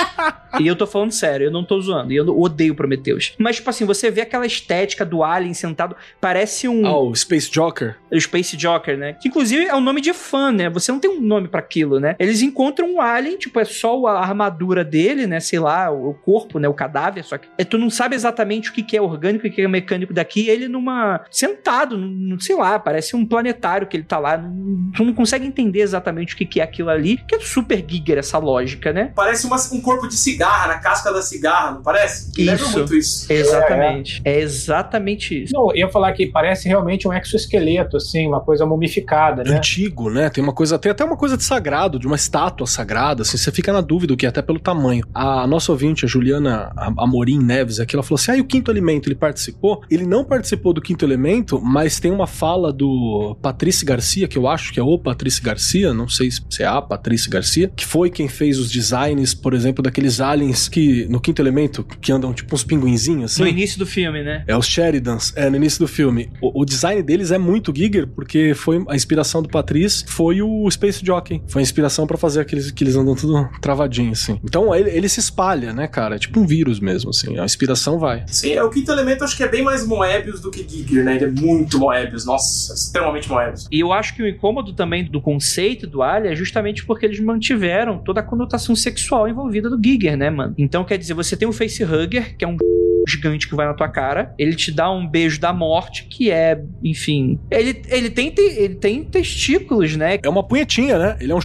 e 0.60 0.66
eu 0.66 0.76
tô 0.76 0.86
falando 0.86 1.12
sério, 1.12 1.46
eu 1.46 1.50
não 1.50 1.64
tô 1.64 1.80
zoando. 1.80 2.12
E 2.12 2.16
eu 2.16 2.38
odeio 2.38 2.72
o 2.72 2.76
Prometheus. 2.76 3.34
Mas, 3.38 3.56
tipo 3.56 3.68
assim, 3.68 3.84
você 3.84 4.10
vê 4.10 4.22
aquela 4.22 4.46
estética 4.46 5.04
do 5.04 5.22
Alien 5.22 5.52
sentado, 5.52 5.96
parece 6.20 6.68
um. 6.68 6.86
Ah, 6.86 6.98
o 6.98 7.14
Space 7.14 7.50
Joker. 7.50 7.96
o 8.10 8.20
Space 8.20 8.56
Joker, 8.56 8.96
né? 8.96 9.14
Que 9.14 9.28
inclusive 9.28 9.64
é 9.64 9.74
um 9.74 9.80
nome 9.80 10.00
de 10.00 10.12
fã, 10.12 10.50
né? 10.52 10.70
Você 10.70 10.92
não 10.92 11.00
tem 11.00 11.10
um 11.10 11.20
nome 11.20 11.48
pra 11.48 11.60
aquilo, 11.60 12.00
né? 12.00 12.16
Eles 12.18 12.40
encontram 12.40 12.94
um 12.94 13.00
alien, 13.00 13.36
tipo, 13.36 13.58
é 13.58 13.64
só 13.64 14.06
a 14.06 14.20
armadura 14.20 14.84
dele, 14.84 15.26
né? 15.26 15.40
Sei 15.40 15.58
lá, 15.58 15.90
o 15.90 16.04
o 16.04 16.14
corpo, 16.14 16.58
né? 16.58 16.68
O 16.68 16.74
cadáver, 16.74 17.24
só 17.24 17.36
que 17.36 17.48
é, 17.58 17.64
tu 17.64 17.78
não 17.78 17.90
sabe 17.90 18.14
exatamente 18.14 18.70
o 18.70 18.72
que 18.72 18.82
que 18.82 18.96
é 18.96 19.02
orgânico 19.02 19.46
e 19.46 19.50
o 19.50 19.52
que 19.52 19.62
é 19.62 19.68
mecânico 19.68 20.12
daqui. 20.12 20.48
Ele 20.48 20.68
numa. 20.68 21.24
sentado, 21.30 21.96
num, 21.96 22.38
sei 22.38 22.56
lá, 22.56 22.78
parece 22.78 23.16
um 23.16 23.26
planetário 23.26 23.86
que 23.86 23.96
ele 23.96 24.04
tá 24.04 24.18
lá. 24.18 24.36
Não- 24.54 24.92
Tu 24.94 25.04
não 25.04 25.12
consegue 25.12 25.44
entender 25.46 25.80
exatamente 25.80 26.34
o 26.34 26.36
que 26.36 26.44
que 26.46 26.60
é 26.60 26.64
aquilo 26.64 26.88
ali, 26.90 27.16
que 27.28 27.34
é 27.34 27.40
super 27.40 27.84
Giger 27.86 28.18
essa 28.18 28.38
lógica, 28.38 28.92
né? 28.92 29.12
Parece 29.14 29.46
uma- 29.46 29.56
um 29.72 29.80
corpo 29.80 30.06
de 30.08 30.14
cigarra, 30.14 30.68
na 30.68 30.78
casca 30.78 31.12
da 31.12 31.20
cigarra, 31.20 31.72
não 31.72 31.82
parece? 31.82 32.30
Me 32.38 32.44
Lembra 32.44 32.64
Isso. 32.64 32.78
muito 32.78 32.94
isso. 32.94 33.32
Exatamente. 33.32 34.22
É, 34.24 34.38
exatamente 34.40 35.44
isso. 35.44 35.52
Não, 35.54 35.70
eu 35.70 35.76
ia 35.78 35.88
falar 35.88 36.12
que 36.12 36.26
parece 36.26 36.68
realmente 36.68 37.06
um 37.08 37.12
exoesqueleto, 37.12 37.96
assim, 37.96 38.26
uma 38.26 38.40
coisa 38.40 38.64
mumificada, 38.66 39.42
né? 39.42 39.56
Antigo, 39.56 40.10
né? 40.10 40.30
Tem 40.30 40.42
uma 40.42 40.52
coisa, 40.52 40.78
tem 40.78 40.90
até 40.92 41.04
uma 41.04 41.16
coisa 41.16 41.36
de 41.36 41.44
sagrado, 41.44 41.98
de 41.98 42.06
uma 42.06 42.16
estátua 42.16 42.66
sagrada, 42.66 43.22
assim, 43.22 43.36
você 43.36 43.50
fica 43.50 43.72
na 43.72 43.80
dúvida 43.80 44.14
o 44.14 44.16
que 44.16 44.26
é, 44.26 44.28
até 44.28 44.42
pelo 44.42 44.58
tamanho. 44.58 45.04
A 45.14 45.46
nossa 45.46 45.72
ouvinte, 45.72 46.04
a 46.04 46.08
Juliana 46.08 46.72
Amorim 46.98 47.38
Neves, 47.38 47.80
aqui, 47.80 47.94
ela 47.96 48.02
falou 48.02 48.16
assim: 48.16 48.32
ah, 48.32 48.36
e 48.36 48.40
o 48.40 48.44
quinto 48.44 48.70
elemento, 48.70 49.08
ele 49.08 49.14
participou? 49.16 49.82
Ele 49.90 50.06
não 50.06 50.24
participou 50.24 50.72
do 50.72 50.80
quinto 50.80 51.04
elemento, 51.04 51.60
mas 51.60 51.98
tem 52.00 52.10
uma 52.10 52.26
fala 52.26 52.72
do 52.72 53.36
Patrícia 53.42 53.84
Garcia, 53.86 54.28
que 54.28 54.38
eu 54.38 54.43
acho 54.48 54.72
que 54.72 54.80
é 54.80 54.82
o 54.82 54.98
Patrícia 54.98 55.42
Garcia, 55.42 55.92
não 55.92 56.08
sei 56.08 56.30
se 56.30 56.62
é 56.62 56.66
a 56.66 56.80
Patrícia 56.80 57.30
Garcia, 57.30 57.70
que 57.74 57.84
foi 57.84 58.10
quem 58.10 58.28
fez 58.28 58.58
os 58.58 58.70
designs, 58.70 59.34
por 59.34 59.54
exemplo, 59.54 59.82
daqueles 59.82 60.20
aliens 60.20 60.68
que, 60.68 61.06
no 61.08 61.20
quinto 61.20 61.40
elemento, 61.40 61.84
que 62.00 62.12
andam 62.12 62.32
tipo 62.32 62.54
uns 62.54 62.64
pinguinzinhos, 62.64 63.32
assim. 63.32 63.42
No 63.42 63.48
início 63.48 63.78
do 63.78 63.86
filme, 63.86 64.22
né? 64.22 64.44
É 64.46 64.56
os 64.56 64.66
Sheridans, 64.66 65.32
é 65.36 65.48
no 65.50 65.56
início 65.56 65.80
do 65.80 65.88
filme. 65.88 66.30
O, 66.40 66.62
o 66.62 66.64
design 66.64 67.02
deles 67.02 67.30
é 67.30 67.38
muito 67.38 67.72
Giger, 67.74 68.06
porque 68.06 68.54
foi 68.54 68.84
a 68.88 68.94
inspiração 68.94 69.42
do 69.42 69.48
Patrice 69.48 70.04
foi 70.06 70.40
o 70.42 70.70
Space 70.70 71.04
Jockey. 71.04 71.42
Foi 71.46 71.60
a 71.60 71.62
inspiração 71.62 72.06
pra 72.06 72.16
fazer 72.16 72.40
aqueles 72.40 72.70
que 72.70 72.84
eles 72.84 72.96
andam 72.96 73.14
tudo 73.14 73.48
travadinho, 73.60 74.12
assim. 74.12 74.40
Então 74.44 74.74
ele, 74.74 74.90
ele 74.90 75.08
se 75.08 75.20
espalha, 75.20 75.72
né, 75.72 75.86
cara? 75.86 76.16
É 76.16 76.18
tipo 76.18 76.40
um 76.40 76.46
vírus 76.46 76.80
mesmo, 76.80 77.10
assim. 77.10 77.38
A 77.38 77.44
inspiração 77.44 77.98
vai. 77.98 78.24
Sim, 78.28 78.52
é, 78.52 78.62
o 78.62 78.70
quinto 78.70 78.90
elemento 78.90 79.24
acho 79.24 79.36
que 79.36 79.42
é 79.42 79.48
bem 79.48 79.62
mais 79.62 79.86
Moebius 79.86 80.40
do 80.40 80.50
que 80.50 80.66
Giger, 80.66 81.04
né? 81.04 81.16
Ele 81.16 81.24
é 81.24 81.30
muito 81.30 81.78
Moebius, 81.78 82.24
nossa, 82.24 82.74
extremamente 82.74 83.28
Moebius. 83.28 83.66
E 83.70 83.80
eu 83.80 83.92
acho 83.92 84.14
que 84.14 84.22
o 84.22 84.26
incômodo 84.34 84.72
também 84.72 85.04
do 85.04 85.20
conceito 85.20 85.86
do 85.86 86.02
Alien 86.02 86.32
é 86.32 86.36
justamente 86.36 86.84
porque 86.84 87.06
eles 87.06 87.20
mantiveram 87.20 87.98
toda 87.98 88.20
a 88.20 88.22
conotação 88.22 88.76
sexual 88.76 89.28
envolvida 89.28 89.70
do 89.70 89.80
Giger, 89.82 90.16
né, 90.16 90.30
mano? 90.30 90.54
Então, 90.58 90.84
quer 90.84 90.98
dizer, 90.98 91.14
você 91.14 91.36
tem 91.36 91.48
o 91.48 91.52
facehugger, 91.52 92.36
que 92.36 92.44
é 92.44 92.48
um 92.48 92.56
gigante 93.08 93.48
que 93.48 93.54
vai 93.54 93.66
na 93.66 93.74
tua 93.74 93.88
cara, 93.88 94.34
ele 94.38 94.54
te 94.54 94.72
dá 94.72 94.90
um 94.90 95.06
beijo 95.06 95.40
da 95.40 95.52
morte, 95.52 96.06
que 96.06 96.30
é, 96.30 96.62
enfim... 96.82 97.38
Ele, 97.50 97.82
ele, 97.88 98.10
tem, 98.10 98.30
te- 98.30 98.40
ele 98.40 98.74
tem 98.74 99.04
testículos, 99.04 99.96
né? 99.96 100.18
É 100.22 100.28
uma 100.28 100.42
punhetinha, 100.42 100.98
né? 100.98 101.16
Ele 101.20 101.32
é 101.32 101.34
um 101.34 101.40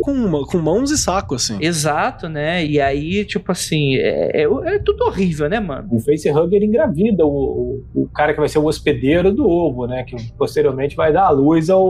com, 0.00 0.44
com 0.44 0.58
mãos 0.58 0.90
e 0.90 0.98
saco, 0.98 1.34
assim. 1.34 1.58
Exato, 1.60 2.28
né? 2.28 2.64
E 2.64 2.80
aí, 2.80 3.24
tipo 3.24 3.52
assim, 3.52 3.96
é, 3.96 4.42
é, 4.42 4.74
é 4.74 4.78
tudo 4.78 5.04
horrível, 5.04 5.48
né, 5.48 5.60
mano? 5.60 5.88
O 5.90 6.00
facehugger 6.00 6.62
engravida 6.62 7.24
o, 7.24 7.82
o, 7.94 8.02
o, 8.02 8.08
cara 8.08 8.32
que 8.32 8.40
vai 8.40 8.48
ser 8.48 8.58
o 8.58 8.66
hospedeiro 8.66 9.32
do 9.32 9.48
ovo, 9.48 9.86
né? 9.86 10.04
Que 10.04 10.16
posteriormente 10.32 10.96
vai 10.96 11.12
dar 11.12 11.26
a 11.26 11.30
luz 11.30 11.70
ao, 11.70 11.80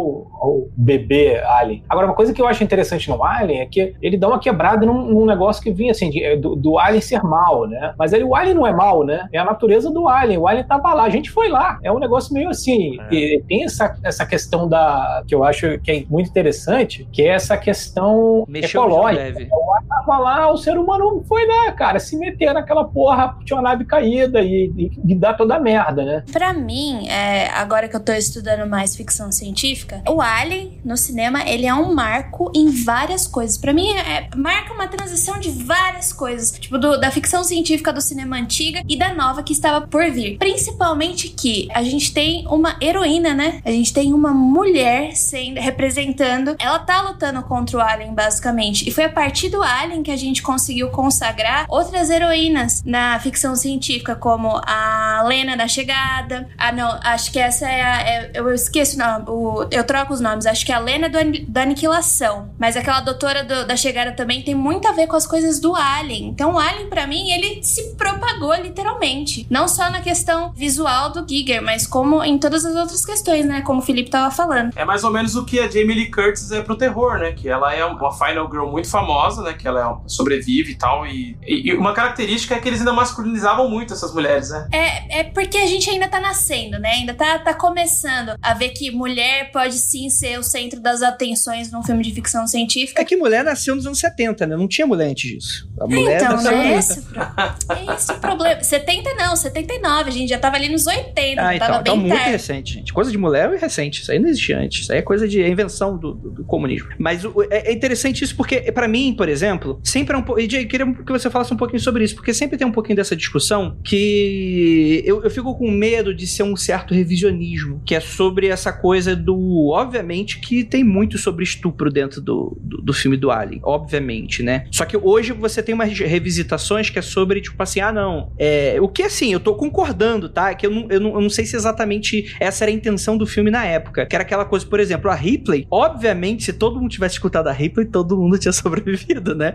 ao 0.41 0.69
bebê 0.77 1.39
Alien. 1.39 1.85
Agora, 1.89 2.07
uma 2.07 2.15
coisa 2.15 2.32
que 2.32 2.41
eu 2.41 2.47
acho 2.47 2.65
interessante 2.65 3.09
no 3.09 3.23
Alien 3.24 3.61
é 3.61 3.66
que 3.66 3.95
ele 4.03 4.16
dá 4.16 4.28
uma 4.28 4.39
quebrada 4.39 4.85
num, 4.85 5.07
num 5.07 5.27
negócio 5.27 5.62
que 5.62 5.70
vinha 5.70 5.93
assim, 5.93 6.11
de, 6.11 6.37
do, 6.37 6.57
do, 6.57 6.78
Alien 6.78 7.01
ser 7.01 7.23
mal, 7.23 7.66
né? 7.66 7.95
Mas 7.99 8.12
ele, 8.12 8.24
o 8.24 8.35
Alien 8.35 8.55
não 8.55 8.66
é 8.66 8.73
mal, 8.73 9.05
né? 9.05 9.28
É 9.32 9.39
a 9.39 9.45
natureza 9.45 9.91
do 9.91 10.09
Alien. 10.09 10.39
O 10.39 10.49
Alien 10.49 10.66
tava 10.66 10.93
lá, 10.95 11.05
a 11.05 11.11
gente 11.11 11.31
foi 11.31 11.49
lá. 11.49 11.78
É 11.82 11.93
um 11.93 11.99
negócio 11.99 12.35
meio 12.35 12.49
assim. 12.49 12.99
É. 13.01 13.41
tem 13.47 13.65
essa, 13.65 13.97
essa 14.03 14.27
questão 14.27 14.69
da. 14.69 15.23
que 15.27 15.35
eu 15.35 15.45
acho 15.45 15.78
que 15.81 15.91
é 15.91 16.05
muito 16.09 16.28
interessante, 16.28 17.09
que 17.12 17.23
é 17.23 17.28
essa 17.28 17.57
questão 17.57 17.99
Mexeu 18.48 18.82
ecológica. 18.82 19.48
Tava 19.89 20.18
lá, 20.18 20.52
o 20.52 20.56
ser 20.56 20.78
humano 20.78 21.24
foi 21.28 21.47
lá, 21.47 21.72
cara, 21.72 21.98
se 21.98 22.16
meter 22.16 22.52
naquela 22.55 22.85
porra, 22.85 23.36
tinha 23.44 23.56
uma 23.56 23.62
nave 23.62 23.85
caída 23.85 24.40
e, 24.40 24.72
e, 24.77 25.12
e 25.12 25.14
dá 25.14 25.35
toda 25.35 25.56
a 25.56 25.60
merda, 25.60 26.05
né? 26.05 26.24
Pra 26.32 26.52
mim, 26.52 27.09
é, 27.09 27.48
agora 27.51 27.89
que 27.89 27.97
eu 27.97 28.01
tô 28.01 28.12
estudando 28.12 28.68
mais 28.68 28.97
ficção 28.97 29.31
científica, 29.31 30.02
o 30.09 30.20
Alien 30.20 30.81
no 30.85 30.97
cinema, 30.97 31.43
ele 31.47 31.66
é 31.66 31.74
um 31.74 31.94
marco 31.94 32.51
em 32.55 32.70
várias 32.70 33.27
coisas. 33.27 33.59
Para 33.59 33.72
mim, 33.72 33.90
é, 33.93 34.28
marca 34.36 34.72
uma 34.72 34.89
transição 34.89 35.39
de 35.39 35.51
várias 35.51 36.12
coisas, 36.12 36.52
tipo 36.52 36.78
do, 36.78 36.98
da 36.98 37.10
ficção 37.10 37.44
científica 37.44 37.93
do 37.93 38.01
cinema 38.01 38.36
antiga 38.36 38.82
e 38.89 38.98
da 38.98 39.14
nova 39.14 39.43
que 39.43 39.52
estava 39.52 39.86
por 39.86 40.10
vir. 40.10 40.39
Principalmente 40.39 41.28
que 41.28 41.68
a 41.72 41.82
gente 41.82 42.12
tem 42.12 42.47
uma 42.48 42.77
heroína, 42.81 43.35
né? 43.35 43.60
A 43.64 43.70
gente 43.70 43.93
tem 43.93 44.12
uma 44.12 44.32
mulher 44.32 45.14
sendo 45.14 45.60
representando, 45.60 46.56
ela 46.59 46.78
tá 46.78 47.02
lutando 47.02 47.43
contra 47.43 47.77
o 47.77 47.81
Alien 47.93 48.15
basicamente. 48.15 48.89
E 48.89 48.93
foi 48.93 49.05
a 49.05 49.09
partir 49.09 49.49
do 49.49 49.62
Alien 49.62 50.03
que 50.03 50.11
a 50.11 50.17
gente 50.17 50.43
conseguiu 50.43 50.91
consagrar 50.91 51.67
outras 51.69 52.11
heroínas 52.11 52.83
na 52.85 53.19
ficção 53.21 53.55
científica, 53.57 54.15
como 54.15 54.61
a 54.67 55.23
Lena 55.27 55.57
da 55.57 55.69
Chegada. 55.69 56.49
Ah, 56.57 56.73
não, 56.73 56.99
acho 57.03 57.33
que 57.33 57.39
essa 57.39 57.69
é 57.69 57.83
a. 57.83 58.01
É, 58.03 58.31
eu 58.35 58.53
esqueço 58.53 58.99
não, 58.99 59.25
o, 59.27 59.67
eu 59.71 59.85
troco 59.85 60.12
os 60.12 60.21
nomes. 60.21 60.47
Acho 60.47 60.65
que 60.65 60.73
é 60.73 60.75
a 60.75 60.79
Lena 60.79 61.09
do, 61.09 61.19
da 61.49 61.62
Aniquilação. 61.62 62.51
Mas 62.59 62.77
aquela 62.77 63.01
doutora 63.01 63.45
do, 63.45 63.67
da 63.67 63.77
Chegada 63.77 64.12
também 64.12 64.43
tem 64.43 64.55
muito 64.55 64.87
a 64.89 64.93
ver 64.93 65.07
com 65.07 65.17
as 65.17 65.27
coisas 65.27 65.61
do 65.61 65.75
Alien. 65.75 66.29
Então, 66.29 66.55
o 66.55 66.59
Alien, 66.59 66.89
para 66.89 67.07
mim, 67.07 67.31
ele 67.31 67.62
se 67.62 67.95
propagou 67.97 68.55
literalmente. 68.55 69.47
Não 69.51 69.69
só 69.69 69.91
na 69.91 70.01
questão 70.01 70.53
visual 70.53 71.11
do 71.11 71.27
Giger, 71.29 71.62
mas 71.62 71.87
como 71.87 72.23
em 72.23 72.39
todas 72.39 72.65
as 72.65 72.75
outras 72.75 73.05
questões, 73.05 73.45
né? 73.45 73.62
Como 73.62 73.81
o 73.81 73.83
Felipe 73.83 74.11
tava 74.11 74.31
falando. 74.31 74.73
É 74.77 74.85
mais 74.85 75.05
ou 75.05 75.11
menos 75.11 75.37
o 75.37 75.45
que 75.45 75.59
a 75.59 75.69
Jamie 75.69 75.95
Lee 75.95 76.11
Curtis 76.11 76.51
é 76.51 76.62
pro 76.62 76.77
terror, 76.77 77.19
né? 77.19 77.33
Que 77.33 77.49
ela 77.49 77.75
é 77.75 77.80
uma 77.85 78.12
Final 78.12 78.48
Girl 78.51 78.66
muito 78.66 78.89
famosa, 78.89 79.43
né? 79.43 79.55
Que 79.55 79.66
ela 79.66 79.81
é, 79.81 80.09
sobrevive 80.09 80.73
e 80.73 80.74
tal. 80.77 81.07
E, 81.07 81.36
e, 81.47 81.74
uma 81.74 81.93
característica 81.93 82.55
é 82.55 82.59
que 82.59 82.69
eles 82.69 82.81
ainda 82.81 82.93
masculinizavam 82.93 83.69
muito 83.69 83.93
essas 83.93 84.12
mulheres, 84.15 84.51
né? 84.51 84.69
É, 84.73 85.20
é 85.20 85.24
porque 85.24 85.59
a 85.59 85.66
gente 85.66 85.89
ainda 85.89 86.09
tá 86.09 86.20
nascendo, 86.20 86.78
né? 86.78 86.90
Ainda 86.90 87.15
tá, 87.15 87.39
tá 87.39 87.55
começando 87.55 88.35
a 88.40 88.55
ver 88.55 88.70
que 88.70 88.90
mulher 88.90 89.51
pode 89.52 89.74
sim 89.74 90.09
ser 90.09 90.39
o 90.39 90.43
centro 90.43 90.81
das 90.81 91.02
atenções 91.02 91.70
num 91.70 91.82
filme 91.82 92.02
de 92.02 92.12
ficção 92.12 92.47
científica. 92.47 93.01
É 93.01 93.05
que 93.05 93.16
mulher 93.16 93.44
nasceu 93.44 93.74
nos 93.74 93.86
anos 93.86 93.98
70, 93.98 94.47
né? 94.47 94.57
Não 94.57 94.69
tinha 94.69 94.86
mulher 94.86 95.09
antes 95.09 95.31
disso. 95.31 95.70
A 95.81 95.86
mulher 95.86 96.23
então, 96.23 96.43
né? 96.43 96.77
Esse, 96.77 97.01
é 97.01 97.94
esse 97.94 98.12
o 98.12 98.19
problema. 98.19 98.62
70 98.62 99.15
não, 99.15 99.36
79. 99.36 100.09
A 100.09 100.12
gente 100.12 100.28
já 100.28 100.39
tava 100.39 100.57
ali 100.57 100.69
nos 100.69 100.86
80. 100.86 101.40
Ah, 101.40 101.55
então, 101.55 101.66
tava 101.66 101.81
então 101.81 101.94
bem 101.94 102.07
muito 102.07 102.16
tarde. 102.16 102.31
recente, 102.31 102.74
gente. 102.74 102.93
Coisa 102.93 103.11
de 103.11 103.19
mulher 103.19 103.52
é 103.52 103.57
recente. 103.57 104.02
Isso 104.02 104.12
aí 104.12 104.19
não 104.19 104.28
existia 104.28 104.59
antes. 104.59 104.82
Isso 104.82 104.93
aí 104.93 104.98
é 104.98 105.02
coisa 105.02 105.27
de 105.27 105.43
invenção 105.47 105.97
do, 105.97 106.15
do, 106.15 106.31
do 106.31 106.44
comunismo. 106.44 106.89
Mas 106.98 107.24
o, 107.24 107.43
é, 107.51 107.69
é, 107.70 107.72
interessante 107.72 108.24
isso 108.24 108.36
porque, 108.36 108.72
para 108.72 108.88
mim, 108.88 109.14
por 109.16 109.28
exemplo, 109.28 109.80
sempre 109.82 110.14
é 110.14 110.18
um 110.18 110.22
pouco. 110.22 110.40
Eu 110.40 110.48
queria 110.48 110.92
que 110.92 111.12
você 111.12 111.30
falasse 111.30 111.52
um 111.52 111.56
pouquinho 111.56 111.80
sobre 111.80 112.05
isso, 112.05 112.14
porque 112.14 112.34
sempre 112.34 112.56
tem 112.56 112.66
um 112.66 112.72
pouquinho 112.72 112.97
dessa 112.97 113.16
discussão 113.16 113.78
que 113.84 115.02
eu, 115.05 115.22
eu 115.22 115.30
fico 115.30 115.56
com 115.56 115.70
medo 115.70 116.14
de 116.14 116.26
ser 116.26 116.42
um 116.42 116.56
certo 116.56 116.94
revisionismo, 116.94 117.82
que 117.84 117.94
é 117.94 118.01
sobre 118.01 118.48
essa 118.48 118.72
coisa 118.72 119.14
do. 119.14 119.68
Obviamente 119.70 120.40
que 120.40 120.64
tem 120.64 120.84
muito 120.84 121.18
sobre 121.18 121.44
estupro 121.44 121.90
dentro 121.90 122.20
do, 122.20 122.56
do, 122.60 122.78
do 122.78 122.92
filme 122.92 123.16
do 123.16 123.30
Alien, 123.30 123.60
obviamente, 123.64 124.42
né? 124.42 124.66
Só 124.70 124.84
que 124.84 124.97
hoje 124.97 125.32
você 125.32 125.62
tem 125.62 125.74
umas 125.74 125.98
revisitações 125.98 126.90
que 126.90 126.98
é 126.98 127.02
sobre, 127.02 127.40
tipo 127.40 127.60
assim, 127.62 127.80
ah, 127.80 127.92
não. 127.92 128.32
É, 128.38 128.78
o 128.80 128.88
que 128.88 129.02
assim, 129.02 129.32
eu 129.32 129.40
tô 129.40 129.55
concordando, 129.55 130.28
tá? 130.28 130.55
Que 130.55 130.66
eu 130.66 130.70
não, 130.70 130.86
eu, 130.90 131.01
não, 131.01 131.14
eu 131.14 131.20
não 131.20 131.30
sei 131.30 131.44
se 131.44 131.56
exatamente 131.56 132.34
essa 132.40 132.64
era 132.64 132.70
a 132.70 132.74
intenção 132.74 133.16
do 133.16 133.26
filme 133.26 133.51
na 133.51 133.64
época. 133.64 134.06
Que 134.06 134.14
era 134.14 134.22
aquela 134.22 134.44
coisa, 134.44 134.66
por 134.66 134.80
exemplo, 134.80 135.10
a 135.10 135.14
Ripley, 135.14 135.66
obviamente, 135.70 136.44
se 136.44 136.52
todo 136.52 136.80
mundo 136.80 136.90
tivesse 136.90 137.14
escutado 137.14 137.48
a 137.48 137.52
Ripley, 137.61 137.87
todo 137.87 138.16
mundo 138.16 138.39
tinha 138.39 138.53
sobrevivido, 138.53 139.35
né? 139.35 139.55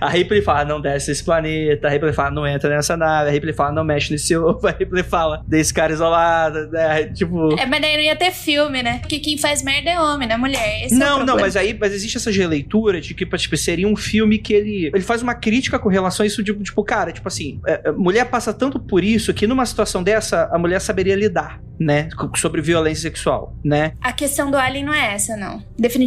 a 0.00 0.08
Ripley 0.08 0.42
fala, 0.42 0.64
não 0.64 0.80
desce 0.80 1.10
esse 1.10 1.24
planeta, 1.24 1.88
a 1.88 1.90
Ripley 1.90 2.12
fala, 2.12 2.30
não 2.30 2.46
entra 2.46 2.70
nessa 2.70 2.96
nave, 2.96 3.30
a 3.30 3.32
Ripley 3.32 3.52
fala, 3.52 3.72
não 3.72 3.84
mexe 3.84 4.12
nesse 4.12 4.36
ovo, 4.36 4.66
a 4.66 4.70
Ripley 4.70 5.02
fala, 5.02 5.42
desse 5.46 5.72
cara 5.72 5.92
isolado, 5.92 6.68
né? 6.68 7.04
Tipo. 7.04 7.58
É, 7.58 7.66
mas 7.66 7.80
daí 7.80 7.96
não 7.96 8.02
ia 8.02 8.16
ter 8.16 8.32
filme, 8.32 8.82
né? 8.82 8.98
Porque 8.98 9.18
quem 9.18 9.38
faz 9.38 9.62
merda 9.62 9.90
é 9.90 10.00
homem, 10.00 10.28
né? 10.28 10.36
Mulher. 10.36 10.84
Esse 10.84 10.94
não, 10.94 11.22
é 11.22 11.24
não, 11.24 11.36
mas 11.36 11.56
aí 11.56 11.76
mas 11.78 11.92
existe 11.92 12.16
essa 12.16 12.30
releitura 12.30 13.00
de 13.00 13.14
que, 13.14 13.26
tipo, 13.26 13.56
seria 13.56 13.86
um 13.86 13.96
filme 13.96 14.38
que 14.38 14.52
ele, 14.52 14.86
ele 14.86 15.02
faz 15.02 15.22
uma 15.22 15.34
crítica 15.34 15.78
com 15.78 15.88
relação 15.88 16.24
a 16.24 16.26
isso, 16.26 16.42
tipo, 16.42 16.62
tipo 16.62 16.84
cara, 16.84 17.12
tipo 17.12 17.28
assim, 17.28 17.60
é, 17.66 17.88
é, 17.88 17.92
mulher 17.92 18.24
passa 18.26 18.52
tanto 18.52 18.78
por 18.78 19.04
isso 19.04 19.32
que 19.34 19.46
numa 19.46 19.66
situação 19.66 20.02
dessa, 20.02 20.48
a 20.52 20.58
mulher 20.58 20.80
saberia 20.80 21.14
lidar, 21.14 21.60
né? 21.78 22.08
Sobre 22.36 22.60
violência 22.60 23.02
sexual, 23.02 23.54
né? 23.64 23.92
A 24.00 24.12
questão 24.12 24.50
do 24.50 24.56
Alien 24.56 24.84
não 24.84 24.94
é 24.94 25.14
essa, 25.14 25.36
não. 25.36 25.62
Definitivamente 25.78 25.97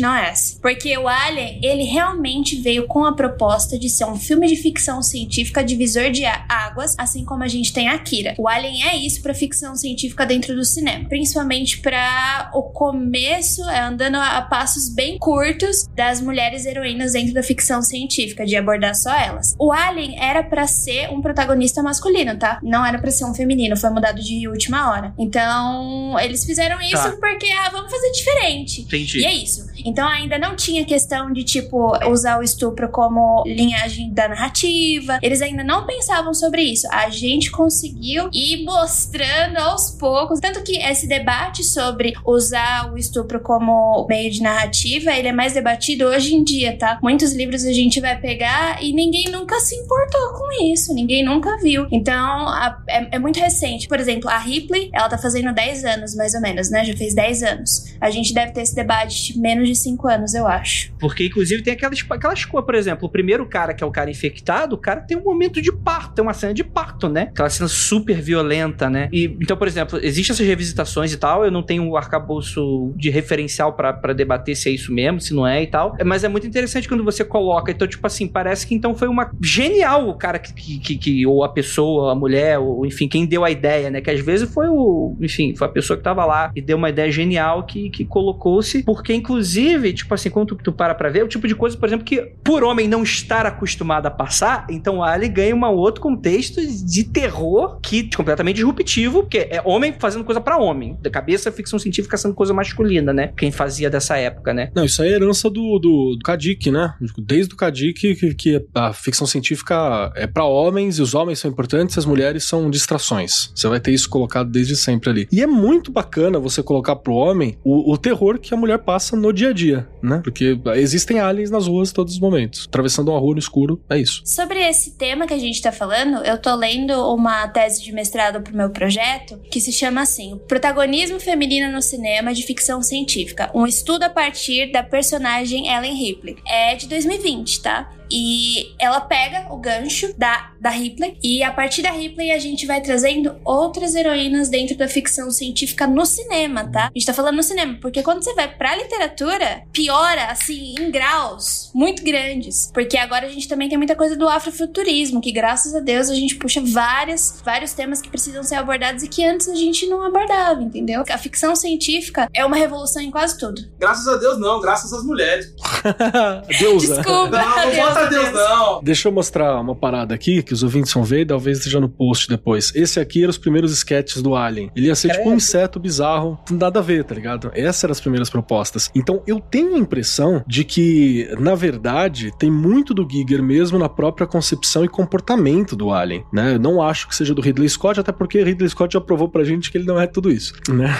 não 0.00 0.14
é 0.14 0.30
essa. 0.30 0.58
Porque 0.60 0.96
o 0.96 1.08
Alien, 1.08 1.60
ele 1.62 1.84
realmente 1.84 2.56
veio 2.56 2.86
com 2.86 3.04
a 3.04 3.14
proposta 3.14 3.78
de 3.78 3.88
ser 3.88 4.04
um 4.04 4.16
filme 4.16 4.46
de 4.46 4.56
ficção 4.56 5.02
científica 5.02 5.64
divisor 5.64 6.10
de 6.10 6.24
águas, 6.48 6.94
assim 6.98 7.24
como 7.24 7.42
a 7.42 7.48
gente 7.48 7.72
tem 7.72 7.88
Akira. 7.88 8.34
O 8.38 8.48
Alien 8.48 8.84
é 8.84 8.96
isso 8.96 9.22
para 9.22 9.34
ficção 9.34 9.76
científica 9.76 10.26
dentro 10.26 10.54
do 10.54 10.64
cinema, 10.64 11.08
principalmente 11.08 11.78
para 11.78 12.50
o 12.54 12.62
começo, 12.62 13.62
é, 13.68 13.80
andando 13.80 14.16
a 14.16 14.42
passos 14.42 14.88
bem 14.88 15.18
curtos 15.18 15.86
das 15.94 16.20
mulheres 16.20 16.66
heroínas 16.66 17.12
dentro 17.12 17.34
da 17.34 17.42
ficção 17.42 17.82
científica, 17.82 18.44
de 18.44 18.56
abordar 18.56 18.94
só 18.94 19.14
elas. 19.14 19.54
O 19.58 19.72
Alien 19.72 20.22
era 20.22 20.42
para 20.42 20.66
ser 20.66 21.10
um 21.10 21.20
protagonista 21.20 21.82
masculino, 21.82 22.38
tá? 22.38 22.58
Não 22.62 22.84
era 22.84 22.98
para 22.98 23.10
ser 23.10 23.24
um 23.24 23.34
feminino, 23.34 23.76
foi 23.76 23.90
mudado 23.90 24.22
de 24.22 24.48
última 24.48 24.90
hora. 24.90 25.14
Então, 25.18 26.18
eles 26.20 26.44
fizeram 26.44 26.80
isso 26.80 26.94
tá. 26.94 27.16
porque, 27.20 27.46
ah, 27.50 27.70
vamos 27.70 27.90
fazer 27.90 28.10
diferente. 28.12 28.82
Entendi. 28.82 29.20
E 29.20 29.24
é 29.24 29.34
isso. 29.42 29.66
Então, 29.84 30.08
ainda 30.08 30.38
não 30.38 30.56
tinha 30.56 30.84
questão 30.84 31.32
de, 31.32 31.44
tipo, 31.44 31.92
usar 32.08 32.38
o 32.38 32.42
estupro 32.42 32.88
como 32.88 33.44
linhagem 33.46 34.12
da 34.12 34.28
narrativa. 34.28 35.18
Eles 35.22 35.42
ainda 35.42 35.62
não 35.62 35.86
pensavam 35.86 36.34
sobre 36.34 36.62
isso. 36.62 36.88
A 36.90 37.08
gente 37.08 37.50
conseguiu 37.50 38.28
ir 38.32 38.64
mostrando 38.64 39.58
aos 39.58 39.90
poucos. 39.92 40.40
Tanto 40.40 40.62
que 40.62 40.76
esse 40.78 41.06
debate 41.06 41.62
sobre 41.62 42.14
usar 42.24 42.92
o 42.92 42.98
estupro 42.98 43.40
como 43.40 44.06
meio 44.08 44.30
de 44.30 44.42
narrativa, 44.42 45.12
ele 45.12 45.28
é 45.28 45.32
mais 45.32 45.54
debatido 45.54 46.06
hoje 46.06 46.34
em 46.34 46.42
dia, 46.42 46.76
tá? 46.76 46.98
Muitos 47.02 47.32
livros 47.32 47.64
a 47.64 47.72
gente 47.72 48.00
vai 48.00 48.18
pegar 48.18 48.82
e 48.82 48.92
ninguém 48.92 49.30
nunca 49.30 49.60
se 49.60 49.74
importou 49.76 50.32
com 50.34 50.64
isso. 50.64 50.94
Ninguém 50.94 51.24
nunca 51.24 51.56
viu. 51.58 51.86
Então, 51.90 52.48
a, 52.48 52.82
é, 52.88 53.16
é 53.16 53.18
muito 53.18 53.38
recente. 53.38 53.88
Por 53.88 54.00
exemplo, 54.00 54.28
a 54.28 54.38
Ripley, 54.38 54.90
ela 54.92 55.08
tá 55.08 55.18
fazendo 55.18 55.52
10 55.52 55.84
anos, 55.84 56.14
mais 56.14 56.34
ou 56.34 56.40
menos, 56.40 56.70
né? 56.70 56.84
Já 56.84 56.96
fez 56.96 57.14
10 57.14 57.42
anos. 57.42 57.94
A 58.00 58.10
gente 58.10 58.32
deve 58.34 58.52
ter 58.52 58.62
esse 58.62 58.74
debate 58.74 59.25
menos 59.36 59.68
de 59.68 59.74
5 59.74 60.08
anos, 60.08 60.34
eu 60.34 60.46
acho. 60.46 60.92
Porque, 60.98 61.26
inclusive, 61.26 61.62
tem 61.62 61.72
aquelas, 61.72 62.04
aquelas 62.10 62.44
coisas, 62.44 62.66
por 62.66 62.74
exemplo, 62.74 63.06
o 63.06 63.10
primeiro 63.10 63.46
cara, 63.46 63.74
que 63.74 63.82
é 63.82 63.86
o 63.86 63.90
cara 63.90 64.10
infectado, 64.10 64.74
o 64.74 64.78
cara 64.78 65.00
tem 65.00 65.16
um 65.16 65.24
momento 65.24 65.60
de 65.62 65.72
parto, 65.72 66.14
tem 66.14 66.22
uma 66.22 66.34
cena 66.34 66.52
de 66.52 66.64
parto, 66.64 67.08
né? 67.08 67.28
Aquela 67.30 67.50
cena 67.50 67.68
super 67.68 68.20
violenta, 68.20 68.88
né? 68.90 69.08
E, 69.12 69.24
então, 69.40 69.56
por 69.56 69.66
exemplo, 69.66 69.98
existem 70.02 70.34
essas 70.34 70.46
revisitações 70.46 71.12
e 71.12 71.16
tal, 71.16 71.44
eu 71.44 71.50
não 71.50 71.62
tenho 71.62 71.82
um 71.82 71.96
arcabouço 71.96 72.92
de 72.96 73.10
referencial 73.10 73.72
para 73.72 74.12
debater 74.12 74.56
se 74.56 74.68
é 74.68 74.72
isso 74.72 74.92
mesmo, 74.92 75.20
se 75.20 75.34
não 75.34 75.46
é 75.46 75.62
e 75.62 75.66
tal. 75.66 75.96
Mas 76.04 76.24
é 76.24 76.28
muito 76.28 76.46
interessante 76.46 76.88
quando 76.88 77.04
você 77.04 77.24
coloca. 77.24 77.70
Então, 77.70 77.86
tipo 77.86 78.06
assim, 78.06 78.26
parece 78.26 78.66
que 78.66 78.74
então 78.74 78.94
foi 78.94 79.08
uma. 79.08 79.30
Genial 79.42 80.08
o 80.08 80.14
cara 80.14 80.38
que, 80.38 80.52
que, 80.78 80.96
que 80.96 81.26
ou 81.26 81.44
a 81.44 81.48
pessoa, 81.48 82.12
a 82.12 82.14
mulher, 82.14 82.58
ou 82.58 82.84
enfim, 82.86 83.08
quem 83.08 83.26
deu 83.26 83.44
a 83.44 83.50
ideia, 83.50 83.90
né? 83.90 84.00
Que 84.00 84.10
às 84.10 84.20
vezes 84.20 84.52
foi 84.52 84.68
o. 84.68 85.16
Enfim, 85.20 85.54
foi 85.54 85.66
a 85.66 85.70
pessoa 85.70 85.96
que 85.96 86.02
tava 86.02 86.24
lá 86.24 86.50
e 86.54 86.60
deu 86.60 86.76
uma 86.76 86.90
ideia 86.90 87.10
genial 87.10 87.64
que, 87.64 87.90
que 87.90 88.04
colocou-se. 88.04 88.82
Porque, 88.82 89.05
inclusive, 89.14 89.92
tipo 89.92 90.12
assim, 90.12 90.30
quando 90.30 90.48
tu, 90.48 90.56
tu 90.56 90.72
para 90.72 90.94
pra 90.94 91.08
ver, 91.08 91.20
é 91.20 91.24
o 91.24 91.28
tipo 91.28 91.46
de 91.46 91.54
coisa, 91.54 91.76
por 91.76 91.86
exemplo, 91.88 92.04
que 92.04 92.32
por 92.44 92.62
homem 92.62 92.88
não 92.88 93.02
estar 93.02 93.46
acostumado 93.46 94.06
a 94.06 94.10
passar, 94.10 94.66
então 94.70 95.02
Ali 95.02 95.28
ganha 95.28 95.54
um 95.54 95.64
outro 95.64 96.00
contexto 96.00 96.60
de 96.60 97.04
terror 97.04 97.78
que 97.80 98.10
completamente 98.14 98.56
disruptivo, 98.56 99.22
porque 99.22 99.48
é 99.50 99.62
homem 99.64 99.94
fazendo 99.98 100.24
coisa 100.24 100.40
para 100.40 100.58
homem. 100.58 100.96
Da 101.00 101.10
cabeça, 101.10 101.50
ficção 101.52 101.78
científica 101.78 102.16
sendo 102.16 102.34
coisa 102.34 102.52
masculina, 102.52 103.12
né? 103.12 103.32
Quem 103.36 103.50
fazia 103.50 103.88
dessa 103.88 104.16
época, 104.16 104.52
né? 104.52 104.70
Não, 104.74 104.84
isso 104.84 105.02
é 105.02 105.08
herança 105.08 105.48
do, 105.48 105.78
do, 105.78 106.16
do 106.16 106.22
Kadik, 106.24 106.70
né? 106.70 106.94
Desde 107.18 107.54
o 107.54 107.56
Kadik 107.56 108.14
que, 108.14 108.34
que 108.34 108.66
a 108.74 108.92
ficção 108.92 109.26
científica 109.26 110.12
é 110.14 110.26
para 110.26 110.44
homens 110.44 110.98
e 110.98 111.02
os 111.02 111.14
homens 111.14 111.38
são 111.38 111.50
importantes, 111.50 111.96
as 111.98 112.04
mulheres 112.04 112.44
são 112.44 112.70
distrações. 112.70 113.50
Você 113.54 113.68
vai 113.68 113.80
ter 113.80 113.92
isso 113.92 114.08
colocado 114.08 114.50
desde 114.50 114.76
sempre 114.76 115.10
ali. 115.10 115.28
E 115.30 115.42
é 115.42 115.46
muito 115.46 115.90
bacana 115.90 116.38
você 116.38 116.62
colocar 116.62 116.96
pro 116.96 117.14
homem 117.14 117.56
o, 117.64 117.92
o 117.92 117.98
terror 117.98 118.38
que 118.38 118.52
a 118.52 118.56
mulher 118.56 118.78
passa 118.78 118.95
no 119.16 119.32
dia 119.32 119.50
a 119.50 119.52
dia, 119.52 119.88
né? 120.02 120.20
Porque 120.22 120.58
existem 120.76 121.20
aliens 121.20 121.50
nas 121.50 121.66
ruas 121.66 121.92
todos 121.92 122.14
os 122.14 122.20
momentos. 122.20 122.66
Atravessando 122.68 123.10
uma 123.10 123.20
rua 123.20 123.34
no 123.34 123.38
escuro, 123.38 123.80
é 123.88 123.98
isso. 123.98 124.22
Sobre 124.24 124.58
esse 124.60 124.92
tema 124.92 125.26
que 125.26 125.34
a 125.34 125.38
gente 125.38 125.60
tá 125.60 125.72
falando, 125.72 126.24
eu 126.24 126.38
tô 126.38 126.54
lendo 126.54 126.92
uma 127.14 127.46
tese 127.48 127.82
de 127.82 127.92
mestrado 127.92 128.40
pro 128.42 128.56
meu 128.56 128.70
projeto 128.70 129.38
que 129.50 129.60
se 129.60 129.72
chama 129.72 130.02
assim: 130.02 130.40
Protagonismo 130.48 131.20
Feminino 131.20 131.72
no 131.72 131.82
Cinema 131.82 132.32
de 132.32 132.42
Ficção 132.42 132.82
Científica. 132.82 133.50
Um 133.54 133.66
estudo 133.66 134.04
a 134.04 134.10
partir 134.10 134.72
da 134.72 134.82
personagem 134.82 135.68
Ellen 135.68 135.94
Ripley. 135.94 136.36
É 136.46 136.74
de 136.74 136.88
2020, 136.88 137.62
tá? 137.62 137.92
E 138.10 138.74
ela 138.78 139.00
pega 139.00 139.46
o 139.52 139.56
gancho 139.56 140.14
da, 140.16 140.52
da 140.60 140.70
Ripley, 140.70 141.18
e 141.22 141.42
a 141.42 141.52
partir 141.52 141.82
da 141.82 141.90
Ripley 141.90 142.32
a 142.32 142.38
gente 142.38 142.66
vai 142.66 142.80
trazendo 142.80 143.36
outras 143.44 143.94
heroínas 143.94 144.48
dentro 144.48 144.76
da 144.76 144.88
ficção 144.88 145.30
científica 145.30 145.86
no 145.86 146.04
cinema, 146.06 146.70
tá? 146.70 146.86
A 146.86 146.98
gente 146.98 147.06
tá 147.06 147.14
falando 147.14 147.36
no 147.36 147.42
cinema, 147.42 147.78
porque 147.80 148.02
quando 148.02 148.22
você 148.22 148.34
vai 148.34 148.48
pra 148.48 148.76
literatura, 148.76 149.62
piora, 149.72 150.26
assim, 150.26 150.74
em 150.78 150.90
graus 150.90 151.70
muito 151.74 152.02
grandes. 152.02 152.70
Porque 152.72 152.96
agora 152.96 153.26
a 153.26 153.28
gente 153.28 153.48
também 153.48 153.68
tem 153.68 153.78
muita 153.78 153.94
coisa 153.94 154.16
do 154.16 154.28
afrofuturismo, 154.28 155.20
que 155.20 155.32
graças 155.32 155.74
a 155.74 155.80
Deus 155.80 156.08
a 156.08 156.14
gente 156.14 156.36
puxa 156.36 156.62
várias, 156.64 157.40
vários 157.44 157.72
temas 157.72 158.00
que 158.00 158.08
precisam 158.08 158.42
ser 158.42 158.56
abordados 158.56 159.02
e 159.02 159.08
que 159.08 159.24
antes 159.24 159.48
a 159.48 159.54
gente 159.54 159.86
não 159.86 160.02
abordava, 160.02 160.62
entendeu? 160.62 161.04
A 161.08 161.18
ficção 161.18 161.54
científica 161.54 162.28
é 162.32 162.44
uma 162.44 162.56
revolução 162.56 163.02
em 163.02 163.10
quase 163.10 163.38
tudo. 163.38 163.60
Graças 163.78 164.06
a 164.08 164.16
Deus, 164.16 164.38
não, 164.38 164.60
graças 164.60 164.92
às 164.92 165.04
mulheres. 165.04 165.52
Deusa. 166.58 166.96
Desculpa, 166.96 167.30
Não, 167.30 167.72
não 167.72 167.95
Deus, 168.04 168.32
não. 168.32 168.82
Deixa 168.82 169.08
eu 169.08 169.12
mostrar 169.12 169.60
uma 169.60 169.74
parada 169.74 170.14
aqui 170.14 170.42
que 170.42 170.52
os 170.52 170.62
ouvintes 170.62 170.92
vão 170.92 171.02
ver 171.02 171.22
e 171.22 171.26
talvez 171.26 171.58
esteja 171.58 171.80
no 171.80 171.88
post 171.88 172.28
depois. 172.28 172.72
Esse 172.74 173.00
aqui 173.00 173.22
era 173.22 173.30
os 173.30 173.38
primeiros 173.38 173.72
sketches 173.72 174.22
do 174.22 174.34
Alien. 174.34 174.70
Ele 174.76 174.86
ia 174.86 174.94
ser 174.94 175.12
tipo 175.12 175.28
um 175.28 175.34
inseto 175.34 175.78
bizarro, 175.80 176.38
nada 176.50 176.80
a 176.80 176.82
ver, 176.82 177.04
tá 177.04 177.14
ligado? 177.14 177.50
Essas 177.54 177.84
eram 177.84 177.92
as 177.92 178.00
primeiras 178.00 178.30
propostas. 178.30 178.90
Então 178.94 179.22
eu 179.26 179.40
tenho 179.40 179.74
a 179.74 179.78
impressão 179.78 180.44
de 180.46 180.64
que, 180.64 181.28
na 181.38 181.54
verdade, 181.54 182.30
tem 182.38 182.50
muito 182.50 182.92
do 182.92 183.06
Giger 183.08 183.42
mesmo 183.42 183.78
na 183.78 183.88
própria 183.88 184.26
concepção 184.26 184.84
e 184.84 184.88
comportamento 184.88 185.76
do 185.76 185.92
Alien, 185.92 186.24
né? 186.32 186.54
Eu 186.54 186.60
não 186.60 186.82
acho 186.82 187.08
que 187.08 187.14
seja 187.14 187.34
do 187.34 187.40
Ridley 187.40 187.68
Scott, 187.68 188.00
até 188.00 188.12
porque 188.12 188.42
Ridley 188.42 188.68
Scott 188.68 188.94
já 188.94 189.00
provou 189.00 189.28
pra 189.28 189.44
gente 189.44 189.70
que 189.70 189.78
ele 189.78 189.86
não 189.86 190.00
é 190.00 190.06
tudo 190.06 190.30
isso, 190.30 190.54
né? 190.68 190.94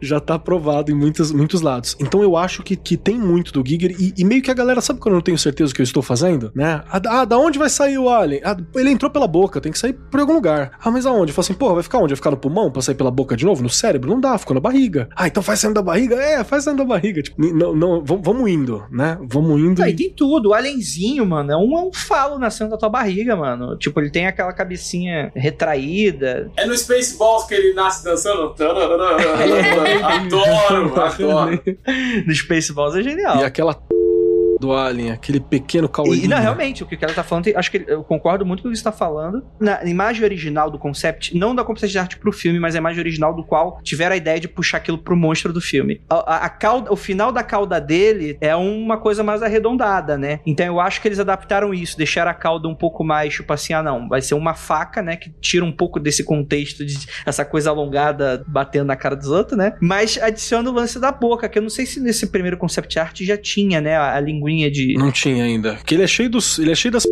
Já 0.00 0.20
tá 0.20 0.38
provado 0.38 0.90
em 0.90 0.94
muitos, 0.94 1.32
muitos 1.32 1.60
lados. 1.60 1.96
Então 2.00 2.22
eu 2.22 2.36
acho 2.36 2.62
que, 2.62 2.76
que 2.76 2.96
tem 2.96 3.18
muito 3.18 3.52
do 3.52 3.66
Giger 3.66 3.94
e, 3.98 4.14
e 4.16 4.24
meio 4.24 4.42
que 4.42 4.50
a 4.50 4.54
galera 4.54 4.80
sabe 4.80 5.00
quando 5.00 5.14
eu 5.14 5.16
não 5.16 5.22
tenho 5.22 5.38
certeza 5.38 5.72
do 5.72 5.74
que 5.74 5.80
eu 5.80 5.84
estou 5.84 6.02
fazendo, 6.02 6.23
né? 6.54 6.82
Ah, 6.90 7.24
da 7.24 7.38
onde 7.38 7.58
vai 7.58 7.68
sair 7.68 7.98
o 7.98 8.08
Alien? 8.08 8.40
Ah, 8.44 8.56
ele 8.76 8.90
entrou 8.90 9.10
pela 9.10 9.26
boca, 9.26 9.60
tem 9.60 9.72
que 9.72 9.78
sair 9.78 9.92
por 9.92 10.20
algum 10.20 10.32
lugar. 10.34 10.72
Ah, 10.82 10.90
mas 10.90 11.06
aonde? 11.06 11.30
Eu 11.30 11.34
falo 11.34 11.44
assim, 11.44 11.54
porra, 11.54 11.74
vai 11.74 11.82
ficar 11.82 11.98
onde? 11.98 12.08
Vai 12.08 12.16
ficar 12.16 12.30
no 12.30 12.36
pulmão 12.36 12.70
pra 12.70 12.82
sair 12.82 12.94
pela 12.94 13.10
boca 13.10 13.36
de 13.36 13.44
novo? 13.44 13.62
No 13.62 13.70
cérebro? 13.70 14.10
Não 14.10 14.20
dá, 14.20 14.36
ficou 14.38 14.54
na 14.54 14.60
barriga. 14.60 15.08
Ah, 15.16 15.26
então 15.26 15.42
faz 15.42 15.60
saindo 15.60 15.74
da 15.74 15.82
barriga? 15.82 16.14
É, 16.16 16.42
faz 16.44 16.64
saindo 16.64 16.78
da 16.78 16.84
barriga. 16.84 17.22
Tipo, 17.22 17.40
não, 17.40 17.74
não, 17.74 18.04
vamos, 18.04 18.22
vamos 18.24 18.50
indo, 18.50 18.84
né? 18.90 19.18
Vamos 19.22 19.60
indo. 19.60 19.82
Aí 19.82 19.92
e- 19.92 19.96
tem 19.96 20.10
tudo. 20.10 20.50
O 20.50 20.54
alienzinho, 20.54 21.24
mano, 21.26 21.52
é 21.52 21.56
um, 21.56 21.78
é 21.78 21.82
um 21.82 21.92
falo 21.92 22.38
nascendo 22.38 22.70
da 22.70 22.76
tua 22.76 22.88
barriga, 22.88 23.36
mano. 23.36 23.76
Tipo, 23.76 24.00
ele 24.00 24.10
tem 24.10 24.26
aquela 24.26 24.52
cabecinha 24.52 25.32
retraída. 25.34 26.50
É 26.56 26.66
no 26.66 26.76
Spaceballs 26.76 27.44
que 27.46 27.54
ele 27.54 27.74
nasce 27.74 28.04
dançando? 28.04 28.54
adoro, 30.02 31.00
adoro. 31.00 31.60
No 32.26 32.34
Spaceballs 32.34 32.96
é 32.96 33.02
genial. 33.02 33.38
E 33.38 33.44
aquela 33.44 33.74
do 34.60 34.72
Alien, 34.72 35.10
aquele 35.12 35.40
pequeno 35.40 35.88
caulinho. 35.88 36.24
E, 36.24 36.28
não, 36.28 36.38
realmente, 36.40 36.82
o 36.82 36.86
que 36.86 36.94
o 36.94 36.98
cara 36.98 37.12
tá 37.12 37.22
falando, 37.22 37.48
acho 37.54 37.70
que 37.70 37.84
eu 37.86 38.02
concordo 38.04 38.44
muito 38.46 38.62
com 38.62 38.68
o 38.68 38.72
que 38.72 38.78
você 38.78 38.84
tá 38.84 38.92
falando. 38.92 39.44
Na 39.60 39.84
imagem 39.84 40.24
original 40.24 40.70
do 40.70 40.78
concept, 40.78 41.36
não 41.36 41.54
da 41.54 41.64
concept 41.64 41.90
de 41.92 41.98
arte 41.98 42.16
pro 42.18 42.32
filme, 42.32 42.58
mas 42.60 42.74
a 42.74 42.78
imagem 42.78 43.00
original 43.00 43.34
do 43.34 43.44
qual 43.44 43.80
tiveram 43.82 44.14
a 44.14 44.16
ideia 44.16 44.38
de 44.40 44.48
puxar 44.48 44.78
aquilo 44.78 44.98
pro 44.98 45.16
monstro 45.16 45.52
do 45.52 45.60
filme. 45.60 46.00
A, 46.08 46.14
a- 46.34 46.44
a 46.44 46.48
cauda, 46.48 46.92
o 46.92 46.96
final 46.96 47.32
da 47.32 47.42
cauda 47.42 47.80
dele 47.80 48.36
é 48.40 48.54
uma 48.54 48.96
coisa 48.98 49.22
mais 49.22 49.42
arredondada, 49.42 50.16
né? 50.18 50.40
Então 50.46 50.66
eu 50.66 50.80
acho 50.80 51.00
que 51.00 51.08
eles 51.08 51.18
adaptaram 51.18 51.72
isso, 51.74 51.96
deixaram 51.96 52.30
a 52.30 52.34
cauda 52.34 52.68
um 52.68 52.74
pouco 52.74 53.02
mais, 53.04 53.34
tipo 53.34 53.52
assim, 53.52 53.72
ah 53.72 53.82
não, 53.82 54.08
vai 54.08 54.20
ser 54.20 54.34
uma 54.34 54.54
faca, 54.54 55.02
né? 55.02 55.16
Que 55.16 55.30
tira 55.40 55.64
um 55.64 55.72
pouco 55.72 55.98
desse 56.00 56.24
contexto 56.24 56.84
de 56.84 56.96
essa 57.26 57.44
coisa 57.44 57.70
alongada 57.70 58.44
batendo 58.46 58.86
na 58.86 58.96
cara 58.96 59.16
dos 59.16 59.28
outros, 59.28 59.56
né? 59.58 59.74
Mas 59.80 60.18
adiciona 60.20 60.68
o 60.70 60.72
lance 60.72 60.98
da 61.00 61.10
boca, 61.12 61.48
que 61.48 61.58
eu 61.58 61.62
não 61.62 61.70
sei 61.70 61.86
se 61.86 62.00
nesse 62.00 62.26
primeiro 62.28 62.56
concept 62.56 62.98
art 62.98 63.20
já 63.22 63.36
tinha, 63.36 63.80
né? 63.80 63.96
A, 63.96 64.16
a 64.16 64.20
linguinha 64.46 64.70
de. 64.70 64.94
Não 64.94 65.10
tinha 65.12 65.44
ainda. 65.44 65.78
Que 65.84 65.94
ele 65.94 66.02
é 66.02 66.06
cheio 66.06 66.30
dos. 66.30 66.58
Ele 66.58 66.72
é 66.72 66.74
cheio 66.74 66.92
das. 66.92 67.04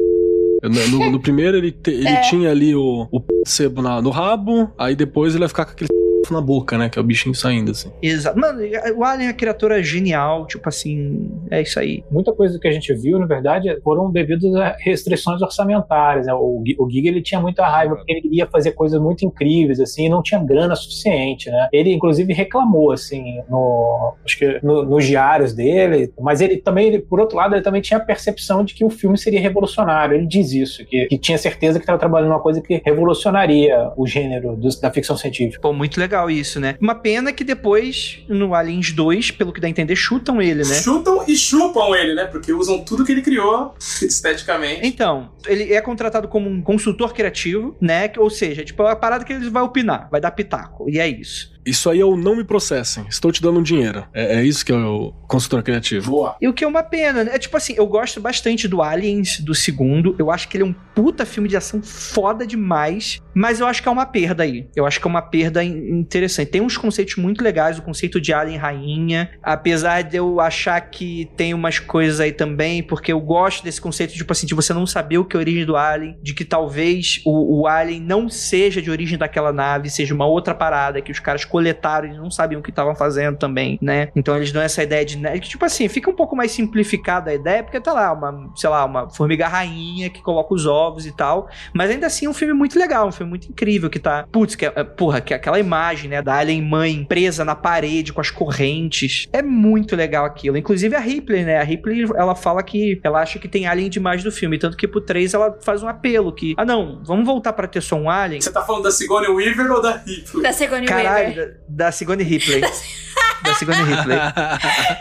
No, 0.62 0.88
no- 0.98 1.10
no 1.10 1.20
primeiro 1.20 1.56
ele, 1.56 1.72
te- 1.72 1.90
ele 1.90 2.06
É. 2.08 2.20
tinha 2.20 2.50
ali 2.50 2.72
o, 2.74 3.08
o 3.10 3.20
sebo 3.44 3.82
na- 3.82 4.00
no 4.00 4.10
rabo, 4.10 4.70
aí 4.78 4.94
depois 4.94 5.32
ele 5.34 5.40
vai 5.40 5.48
ficar 5.48 5.64
com 5.64 5.72
aquele 5.72 5.88
na 6.30 6.40
boca, 6.40 6.76
né? 6.78 6.88
Que 6.88 6.98
é 6.98 7.02
o 7.02 7.04
bichinho 7.04 7.34
saindo, 7.34 7.70
assim. 7.70 7.90
Exato. 8.02 8.38
Mano, 8.38 8.60
o 8.96 9.04
Alien 9.04 9.28
é 9.28 9.30
uma 9.30 9.36
criatura 9.36 9.82
genial, 9.82 10.46
tipo 10.46 10.68
assim, 10.68 11.30
é 11.50 11.62
isso 11.62 11.78
aí. 11.78 12.04
Muita 12.10 12.32
coisa 12.32 12.58
que 12.58 12.68
a 12.68 12.72
gente 12.72 12.92
viu, 12.94 13.18
na 13.18 13.26
verdade, 13.26 13.74
foram 13.82 14.10
devido 14.10 14.56
a 14.60 14.76
restrições 14.78 15.40
orçamentárias. 15.42 16.26
Né? 16.26 16.34
O, 16.34 16.62
o 16.78 16.90
Giga 16.90 17.08
ele 17.08 17.22
tinha 17.22 17.40
muita 17.40 17.66
raiva 17.66 17.96
porque 17.96 18.12
ele 18.12 18.22
queria 18.22 18.46
fazer 18.46 18.72
coisas 18.72 19.00
muito 19.00 19.24
incríveis, 19.24 19.80
assim, 19.80 20.06
e 20.06 20.08
não 20.08 20.22
tinha 20.22 20.42
grana 20.42 20.74
suficiente, 20.76 21.50
né? 21.50 21.68
Ele, 21.72 21.92
inclusive, 21.92 22.32
reclamou, 22.32 22.92
assim, 22.92 23.40
no, 23.48 24.14
acho 24.24 24.38
que 24.38 24.60
no- 24.62 24.82
nos 24.84 25.04
diários 25.04 25.52
dele, 25.54 26.12
mas 26.20 26.40
ele 26.40 26.56
também, 26.58 26.88
ele, 26.88 26.98
por 26.98 27.20
outro 27.20 27.36
lado, 27.36 27.54
ele 27.54 27.62
também 27.62 27.80
tinha 27.80 27.98
a 27.98 28.02
percepção 28.02 28.64
de 28.64 28.74
que 28.74 28.84
o 28.84 28.90
filme 28.90 29.16
seria 29.18 29.40
revolucionário. 29.40 30.14
Ele 30.16 30.26
diz 30.26 30.52
isso, 30.52 30.84
que, 30.86 31.06
que 31.06 31.18
tinha 31.18 31.38
certeza 31.38 31.78
que 31.78 31.82
estava 31.84 31.98
trabalhando 31.98 32.30
numa 32.30 32.40
coisa 32.40 32.60
que 32.60 32.80
revolucionaria 32.84 33.90
o 33.96 34.06
gênero 34.06 34.56
dos- 34.56 34.80
da 34.80 34.90
ficção 34.90 35.16
científica. 35.16 35.60
Pô, 35.60 35.72
muito 35.72 35.98
legal 35.98 36.11
isso, 36.30 36.60
né? 36.60 36.76
Uma 36.80 36.94
pena 36.94 37.32
que 37.32 37.44
depois, 37.44 38.20
no 38.28 38.54
Aliens 38.54 38.92
2, 38.92 39.30
pelo 39.32 39.52
que 39.52 39.60
dá 39.60 39.66
a 39.66 39.70
entender, 39.70 39.96
chutam 39.96 40.40
ele, 40.40 40.62
né? 40.64 40.74
Chutam 40.74 41.24
e 41.26 41.36
chupam 41.36 41.94
ele, 41.96 42.14
né? 42.14 42.24
Porque 42.24 42.52
usam 42.52 42.84
tudo 42.84 43.04
que 43.04 43.12
ele 43.12 43.22
criou 43.22 43.74
esteticamente. 44.02 44.86
Então, 44.86 45.30
ele 45.46 45.72
é 45.72 45.80
contratado 45.80 46.28
como 46.28 46.48
um 46.48 46.62
consultor 46.62 47.12
criativo, 47.12 47.76
né? 47.80 48.10
Ou 48.16 48.30
seja, 48.30 48.64
tipo, 48.64 48.82
é 48.82 48.86
uma 48.86 48.96
parada 48.96 49.24
que 49.24 49.32
ele 49.32 49.50
vai 49.50 49.62
opinar, 49.62 50.08
vai 50.10 50.20
dar 50.20 50.30
pitaco. 50.30 50.88
E 50.88 50.98
é 50.98 51.08
isso. 51.08 51.51
Isso 51.64 51.88
aí 51.90 52.00
é 52.00 52.04
o 52.04 52.16
não 52.16 52.36
me 52.36 52.44
processem. 52.44 53.04
Estou 53.08 53.30
te 53.32 53.40
dando 53.42 53.60
um 53.60 53.62
dinheiro. 53.62 54.04
É, 54.12 54.36
é 54.40 54.44
isso 54.44 54.64
que 54.64 54.72
é 54.72 54.76
o 54.76 55.12
consultor 55.28 55.62
criativo. 55.62 56.10
Boa. 56.10 56.36
E 56.40 56.48
o 56.48 56.52
que 56.52 56.64
é 56.64 56.66
uma 56.66 56.82
pena, 56.82 57.24
né? 57.24 57.32
É 57.34 57.38
tipo 57.38 57.56
assim, 57.56 57.74
eu 57.76 57.86
gosto 57.86 58.20
bastante 58.20 58.66
do 58.68 58.82
Aliens, 58.82 59.40
do 59.40 59.54
segundo. 59.54 60.14
Eu 60.18 60.30
acho 60.30 60.48
que 60.48 60.56
ele 60.56 60.64
é 60.64 60.66
um 60.66 60.74
puta 60.94 61.24
filme 61.24 61.48
de 61.48 61.56
ação 61.56 61.82
foda 61.82 62.46
demais. 62.46 63.20
Mas 63.34 63.60
eu 63.60 63.66
acho 63.66 63.82
que 63.82 63.88
é 63.88 63.92
uma 63.92 64.04
perda 64.06 64.42
aí. 64.42 64.68
Eu 64.76 64.84
acho 64.86 65.00
que 65.00 65.06
é 65.06 65.10
uma 65.10 65.22
perda 65.22 65.64
in- 65.64 66.00
interessante. 66.00 66.50
Tem 66.50 66.60
uns 66.60 66.76
conceitos 66.76 67.16
muito 67.16 67.42
legais, 67.42 67.78
o 67.78 67.82
conceito 67.82 68.20
de 68.20 68.32
Alien 68.32 68.58
Rainha. 68.58 69.30
Apesar 69.42 70.02
de 70.02 70.16
eu 70.16 70.40
achar 70.40 70.80
que 70.80 71.30
tem 71.36 71.54
umas 71.54 71.78
coisas 71.78 72.20
aí 72.20 72.32
também, 72.32 72.82
porque 72.82 73.12
eu 73.12 73.20
gosto 73.20 73.64
desse 73.64 73.80
conceito, 73.80 74.12
tipo 74.14 74.32
assim, 74.32 74.46
de 74.46 74.54
você 74.54 74.74
não 74.74 74.86
saber 74.86 75.18
o 75.18 75.24
que 75.24 75.36
é 75.36 75.38
a 75.38 75.40
origem 75.40 75.64
do 75.64 75.76
Alien, 75.76 76.18
de 76.22 76.34
que 76.34 76.44
talvez 76.44 77.20
o, 77.24 77.60
o 77.62 77.66
Alien 77.66 78.00
não 78.00 78.28
seja 78.28 78.82
de 78.82 78.90
origem 78.90 79.16
daquela 79.18 79.52
nave, 79.52 79.88
seja 79.88 80.14
uma 80.14 80.26
outra 80.26 80.54
parada 80.54 81.00
que 81.00 81.10
os 81.12 81.18
caras 81.20 81.44
coletaram 81.52 82.08
e 82.08 82.16
não 82.16 82.30
sabiam 82.30 82.60
o 82.60 82.62
que 82.64 82.70
estavam 82.70 82.94
fazendo 82.94 83.36
também, 83.36 83.78
né? 83.82 84.08
Então 84.16 84.34
eles 84.34 84.50
dão 84.50 84.62
essa 84.62 84.82
ideia 84.82 85.04
de. 85.04 85.18
né, 85.18 85.38
que, 85.38 85.48
Tipo 85.52 85.66
assim, 85.66 85.86
fica 85.86 86.10
um 86.10 86.14
pouco 86.14 86.34
mais 86.34 86.50
simplificada 86.50 87.30
a 87.30 87.34
ideia, 87.34 87.62
porque 87.62 87.78
tá 87.78 87.92
lá, 87.92 88.10
uma, 88.12 88.50
sei 88.56 88.70
lá, 88.70 88.84
uma 88.86 89.10
formiga 89.10 89.46
rainha 89.46 90.08
que 90.08 90.22
coloca 90.22 90.54
os 90.54 90.64
ovos 90.66 91.04
e 91.06 91.12
tal. 91.14 91.48
Mas 91.74 91.90
ainda 91.90 92.06
assim 92.06 92.24
é 92.24 92.28
um 92.30 92.32
filme 92.32 92.54
muito 92.54 92.78
legal, 92.78 93.06
um 93.06 93.12
filme 93.12 93.28
muito 93.28 93.48
incrível 93.48 93.90
que 93.90 93.98
tá. 93.98 94.24
Putz, 94.32 94.54
que, 94.54 94.64
é- 94.64 94.72
é, 94.74 94.82
porra, 94.82 95.20
que 95.20 95.34
é 95.34 95.36
aquela 95.36 95.60
imagem, 95.60 96.08
né, 96.08 96.22
da 96.22 96.34
Alien 96.36 96.62
mãe 96.62 97.04
presa 97.04 97.44
na 97.44 97.54
parede 97.54 98.12
com 98.12 98.20
as 98.20 98.30
correntes. 98.30 99.28
É 99.32 99.42
muito 99.42 99.94
legal 99.94 100.24
aquilo. 100.24 100.56
Inclusive 100.56 100.94
a 100.96 101.00
Ripley, 101.00 101.44
né? 101.44 101.58
A 101.58 101.62
Ripley, 101.64 102.04
ela 102.16 102.34
fala 102.34 102.62
que 102.62 102.98
ela 103.02 103.20
acha 103.20 103.38
que 103.38 103.48
tem 103.48 103.66
Alien 103.66 103.90
demais 103.90 104.22
do 104.24 104.32
filme. 104.32 104.58
Tanto 104.58 104.76
que 104.76 104.88
pro 104.88 105.00
3 105.00 105.34
ela 105.34 105.58
faz 105.60 105.82
um 105.82 105.88
apelo 105.88 106.32
que, 106.32 106.54
ah 106.56 106.64
não, 106.64 107.00
vamos 107.04 107.26
voltar 107.26 107.52
pra 107.52 107.66
ter 107.66 107.82
só 107.82 107.96
um 107.96 108.08
Alien. 108.08 108.40
Você 108.40 108.50
tá 108.52 108.62
falando 108.62 108.84
da 108.84 108.90
Sigourney 108.90 109.28
Weaver 109.30 109.70
ou 109.70 109.82
da 109.82 109.96
Ripley? 109.96 110.42
Da 110.42 110.52
Sigourney 110.52 110.86
Caralho, 110.86 111.28
Weaver. 111.28 111.41
Da, 111.68 111.92
Sigourney 111.92 112.24
Ripley. 112.24 112.62
da 113.42 113.54
Sigourney 113.54 113.84
Ripley. 113.94 114.18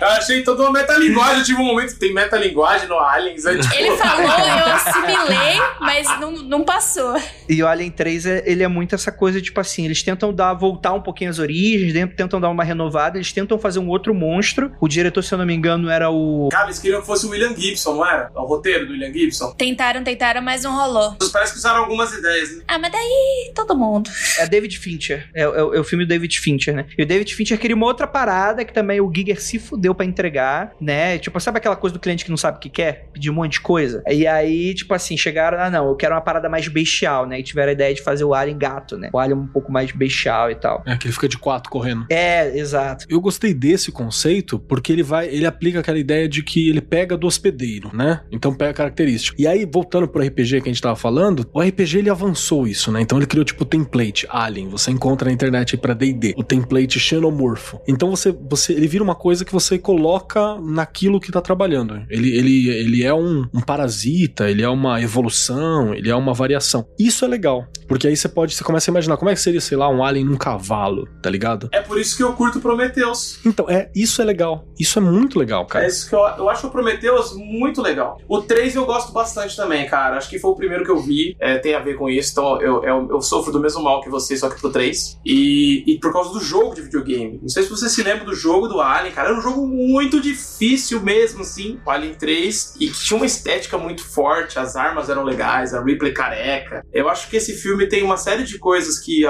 Eu 0.02 0.08
achei 0.08 0.44
toda 0.44 0.64
uma 0.64 0.72
metalinguagem. 0.72 1.40
Eu 1.40 1.46
tive 1.46 1.62
um 1.62 1.66
momento 1.66 1.94
que 1.94 2.00
tem 2.00 2.14
metalinguagem 2.14 2.88
no 2.88 2.98
Aliens. 3.00 3.46
É, 3.46 3.58
tipo... 3.58 3.74
Ele 3.74 3.96
falou, 3.98 4.24
eu 4.28 4.74
assimilei, 4.74 5.62
mas 5.80 6.20
não, 6.20 6.32
não 6.32 6.64
passou. 6.64 7.16
E 7.48 7.62
o 7.62 7.68
Alien 7.68 7.92
3, 7.92 8.26
é- 8.26 8.44
ele 8.46 8.64
é 8.64 8.68
muito 8.68 8.96
essa 8.96 9.12
coisa, 9.12 9.42
tipo 9.42 9.60
assim, 9.60 9.86
eles 9.86 10.02
tentam 10.04 10.34
dar, 10.34 10.54
voltar 10.54 10.94
um 10.94 11.02
pouquinho 11.02 11.30
às 11.30 11.40
origens, 11.40 11.94
dentro- 11.94 12.16
tentam 12.16 12.40
dar 12.40 12.50
uma 12.50 12.64
renovada, 12.64 13.18
eles 13.18 13.32
tentam 13.32 13.58
fazer 13.60 13.80
um 13.80 13.88
outro 13.90 14.14
monstro. 14.14 14.72
O 14.80 14.88
diretor, 14.88 15.24
se 15.24 15.34
eu 15.34 15.38
não 15.38 15.46
me 15.46 15.54
engano, 15.54 15.90
era 15.90 16.10
o... 16.10 16.50
Cara, 16.52 16.66
eles 16.66 16.80
queriam 16.80 17.02
que 17.02 17.08
fosse 17.08 17.26
o 17.26 17.30
William 17.30 17.56
Gibson, 17.56 17.96
não 17.96 18.06
era? 18.06 18.32
O 18.36 18.46
roteiro 18.46 18.86
do 18.88 18.94
William 18.94 19.12
Gibson. 19.14 19.54
Tentaram, 19.58 20.04
tentaram, 20.04 20.42
mas 20.42 20.64
não 20.64 20.76
rolou. 20.76 21.16
Parece 21.32 21.54
que 21.54 21.60
usaram 21.60 21.80
algumas 21.80 22.14
ideias, 22.14 22.56
né? 22.58 22.64
Ah, 22.68 22.80
mas 22.80 22.92
daí 22.92 23.52
todo 23.56 23.76
mundo. 23.76 24.10
É 24.38 24.48
David 24.48 24.78
Fincher. 24.80 25.30
É, 25.34 25.42
é 25.44 25.48
o- 25.48 25.74
é 25.76 25.80
o 25.80 25.84
filme 25.84 26.06
do 26.06 26.10
David 26.10 26.40
Fincher, 26.40 26.76
né? 26.76 26.86
E 26.98 27.04
o 27.04 27.06
David 27.06 27.34
Fincher 27.36 27.58
queria 27.60 27.76
uma 27.76 27.86
outra 27.86 28.08
parada. 28.08 28.31
Parada 28.32 28.64
que 28.64 28.74
também 28.74 29.02
o 29.02 29.12
Giger 29.14 29.42
se 29.42 29.60
fudeu 29.60 29.94
pra 29.94 30.06
entregar, 30.06 30.74
né? 30.80 31.18
Tipo, 31.18 31.38
sabe 31.42 31.58
aquela 31.58 31.76
coisa 31.76 31.94
do 31.94 32.00
cliente 32.00 32.24
que 32.24 32.30
não 32.30 32.38
sabe 32.38 32.58
o 32.58 32.60
que 32.62 32.70
quer? 32.70 33.10
Pedir 33.12 33.30
um 33.30 33.34
monte 33.34 33.54
de 33.54 33.62
coisa? 33.62 34.02
E 34.10 34.26
aí, 34.26 34.74
tipo 34.74 34.94
assim, 34.94 35.18
chegaram, 35.18 35.60
ah, 35.60 35.70
não, 35.70 35.90
eu 35.90 35.96
quero 35.98 36.16
uma 36.16 36.22
parada 36.22 36.48
mais 36.48 36.66
bestial, 36.70 37.26
né? 37.26 37.42
E 37.42 37.44
tiveram 37.44 37.72
a 37.72 37.74
ideia 37.74 37.94
de 37.94 38.02
fazer 38.02 38.24
o 38.24 38.34
Alien 38.34 38.58
gato, 38.58 38.98
né? 38.98 39.10
O 39.12 39.20
Alien 39.20 39.38
um 39.38 39.48
pouco 39.48 39.70
mais 39.70 39.92
bestial 39.92 40.50
e 40.50 40.56
tal. 40.56 40.82
É, 40.86 40.96
que 40.96 41.08
ele 41.08 41.14
fica 41.14 41.28
de 41.28 41.38
quatro 41.38 41.70
correndo. 41.70 42.06
É, 42.10 42.58
exato. 42.58 43.06
Eu 43.10 43.20
gostei 43.20 43.54
desse 43.54 43.92
conceito 43.92 44.58
porque 44.58 44.94
ele 44.94 45.04
vai, 45.04 45.28
ele 45.28 45.46
aplica 45.46 45.82
aquela 45.82 46.00
ideia 46.00 46.30
de 46.30 46.42
que 46.42 46.70
ele 46.70 46.80
pega 46.80 47.18
do 47.18 47.28
hospedeiro, 47.28 47.92
né? 47.94 48.22
Então 48.32 48.54
pega 48.54 48.74
característica. 48.74 49.36
E 49.38 49.46
aí, 49.46 49.66
voltando 49.66 50.08
pro 50.08 50.24
RPG 50.24 50.62
que 50.62 50.70
a 50.70 50.72
gente 50.72 50.82
tava 50.82 50.96
falando, 50.96 51.46
o 51.52 51.62
RPG 51.62 51.98
ele 51.98 52.10
avançou 52.10 52.66
isso, 52.66 52.94
né? 52.94 53.02
Então 53.02 53.18
ele 53.18 53.28
criou 53.28 53.44
tipo 53.44 53.64
o 53.64 53.66
template 53.66 54.26
Alien. 54.30 54.70
Você 54.70 54.90
encontra 54.90 55.28
na 55.28 55.34
internet 55.34 55.76
aí 55.76 55.82
pra 55.82 55.94
D&D. 55.94 56.34
O 56.38 56.44
template 56.44 56.98
xenomorfo. 56.98 57.82
Então 57.86 58.10
você, 58.10 58.21
você, 58.30 58.74
ele 58.74 58.88
vira 58.88 59.04
uma 59.04 59.16
coisa 59.16 59.44
que 59.44 59.52
você 59.52 59.80
coloca 59.80 60.60
naquilo 60.62 61.20
que 61.20 61.32
tá 61.32 61.42
trabalhando. 61.42 62.04
Ele, 62.10 62.38
ele, 62.38 62.70
ele 62.70 63.04
é 63.04 63.14
um, 63.14 63.48
um 63.54 63.62
parasita, 63.62 64.50
ele 64.50 64.62
é 64.62 64.70
uma 64.70 65.02
evolução, 65.02 65.94
ele 65.94 66.10
é 66.10 66.16
uma 66.16 66.34
variação. 66.34 66.86
Isso 67.00 67.26
é 67.26 67.28
legal. 67.28 67.66
Porque 67.88 68.08
aí 68.08 68.16
você 68.16 68.30
pode, 68.30 68.56
você 68.56 68.64
começa 68.64 68.90
a 68.90 68.92
imaginar 68.92 69.18
como 69.18 69.30
é 69.30 69.34
que 69.34 69.42
seria, 69.42 69.62
sei 69.62 69.78
lá, 69.78 69.90
um 69.90 70.04
alien 70.04 70.26
num 70.26 70.38
cavalo, 70.38 71.08
tá 71.22 71.30
ligado? 71.30 71.70
É 71.72 71.82
por 71.82 72.00
isso 72.00 72.16
que 72.16 72.24
eu 72.24 72.34
curto 72.34 72.60
Prometheus. 72.60 73.40
Então, 73.46 73.70
é, 73.70 73.90
isso 73.96 74.22
é 74.22 74.26
legal. 74.26 74.66
Isso 74.80 75.00
é 75.00 75.02
muito 75.02 75.38
legal, 75.38 75.66
cara. 75.66 75.86
É 75.86 75.88
isso 75.88 76.08
que 76.08 76.16
eu, 76.16 76.20
eu 76.20 76.50
acho 76.50 76.68
o 76.68 76.72
Prometheus 76.72 77.34
muito 77.36 77.82
legal. 77.82 78.18
O 78.28 78.42
3 78.42 78.76
eu 78.76 78.86
gosto 78.86 79.12
bastante 79.12 79.56
também, 79.56 79.86
cara. 79.88 80.18
Acho 80.18 80.30
que 80.30 80.40
foi 80.40 80.52
o 80.52 80.56
primeiro 80.56 80.84
que 80.84 80.92
eu 80.92 81.00
vi. 81.00 81.36
É, 81.40 81.58
tem 81.58 81.74
a 81.74 81.80
ver 81.80 81.96
com 81.96 82.10
isso. 82.10 82.32
Então 82.32 82.62
eu, 82.62 82.84
eu, 82.84 83.08
eu 83.12 83.22
sofro 83.22 83.52
do 83.52 83.60
mesmo 83.60 83.84
mal 83.84 84.02
que 84.02 84.10
você, 84.10 84.36
só 84.38 84.50
que 84.50 84.60
pro 84.60 84.70
3. 84.70 85.20
E, 85.26 85.84
e 85.86 86.00
por 86.00 86.12
causa 86.14 86.32
do 86.32 86.40
jogo 86.40 86.76
de 86.76 86.82
videogame. 86.82 87.40
Não 87.42 87.50
sei 87.50 87.64
se 87.64 87.70
você 87.70 87.90
se 87.90 88.01
lembra 88.04 88.26
do 88.26 88.36
jogo 88.36 88.68
do 88.68 88.80
Alien, 88.82 89.14
cara. 89.14 89.30
Era 89.30 89.38
um 89.38 89.42
jogo 89.42 89.66
muito 89.68 90.20
difícil 90.20 91.02
mesmo, 91.02 91.42
assim. 91.42 91.80
O 91.86 91.90
Alien 91.90 92.14
3. 92.14 92.76
E 92.80 92.90
tinha 92.90 93.18
uma 93.18 93.26
estética 93.26 93.78
muito 93.78 94.04
forte. 94.06 94.60
As 94.60 94.76
armas 94.76 95.10
eram 95.10 95.24
legais. 95.24 95.74
A 95.74 95.84
Ripley 95.84 96.14
careca. 96.14 96.84
Eu 96.94 97.10
acho 97.10 97.30
que 97.30 97.38
esse 97.38 97.54
filme 97.56 97.88
tem 97.88 98.04
uma 98.04 98.18
série 98.18 98.44
de 98.44 98.58
coisas 98.60 99.00
que 99.00 99.22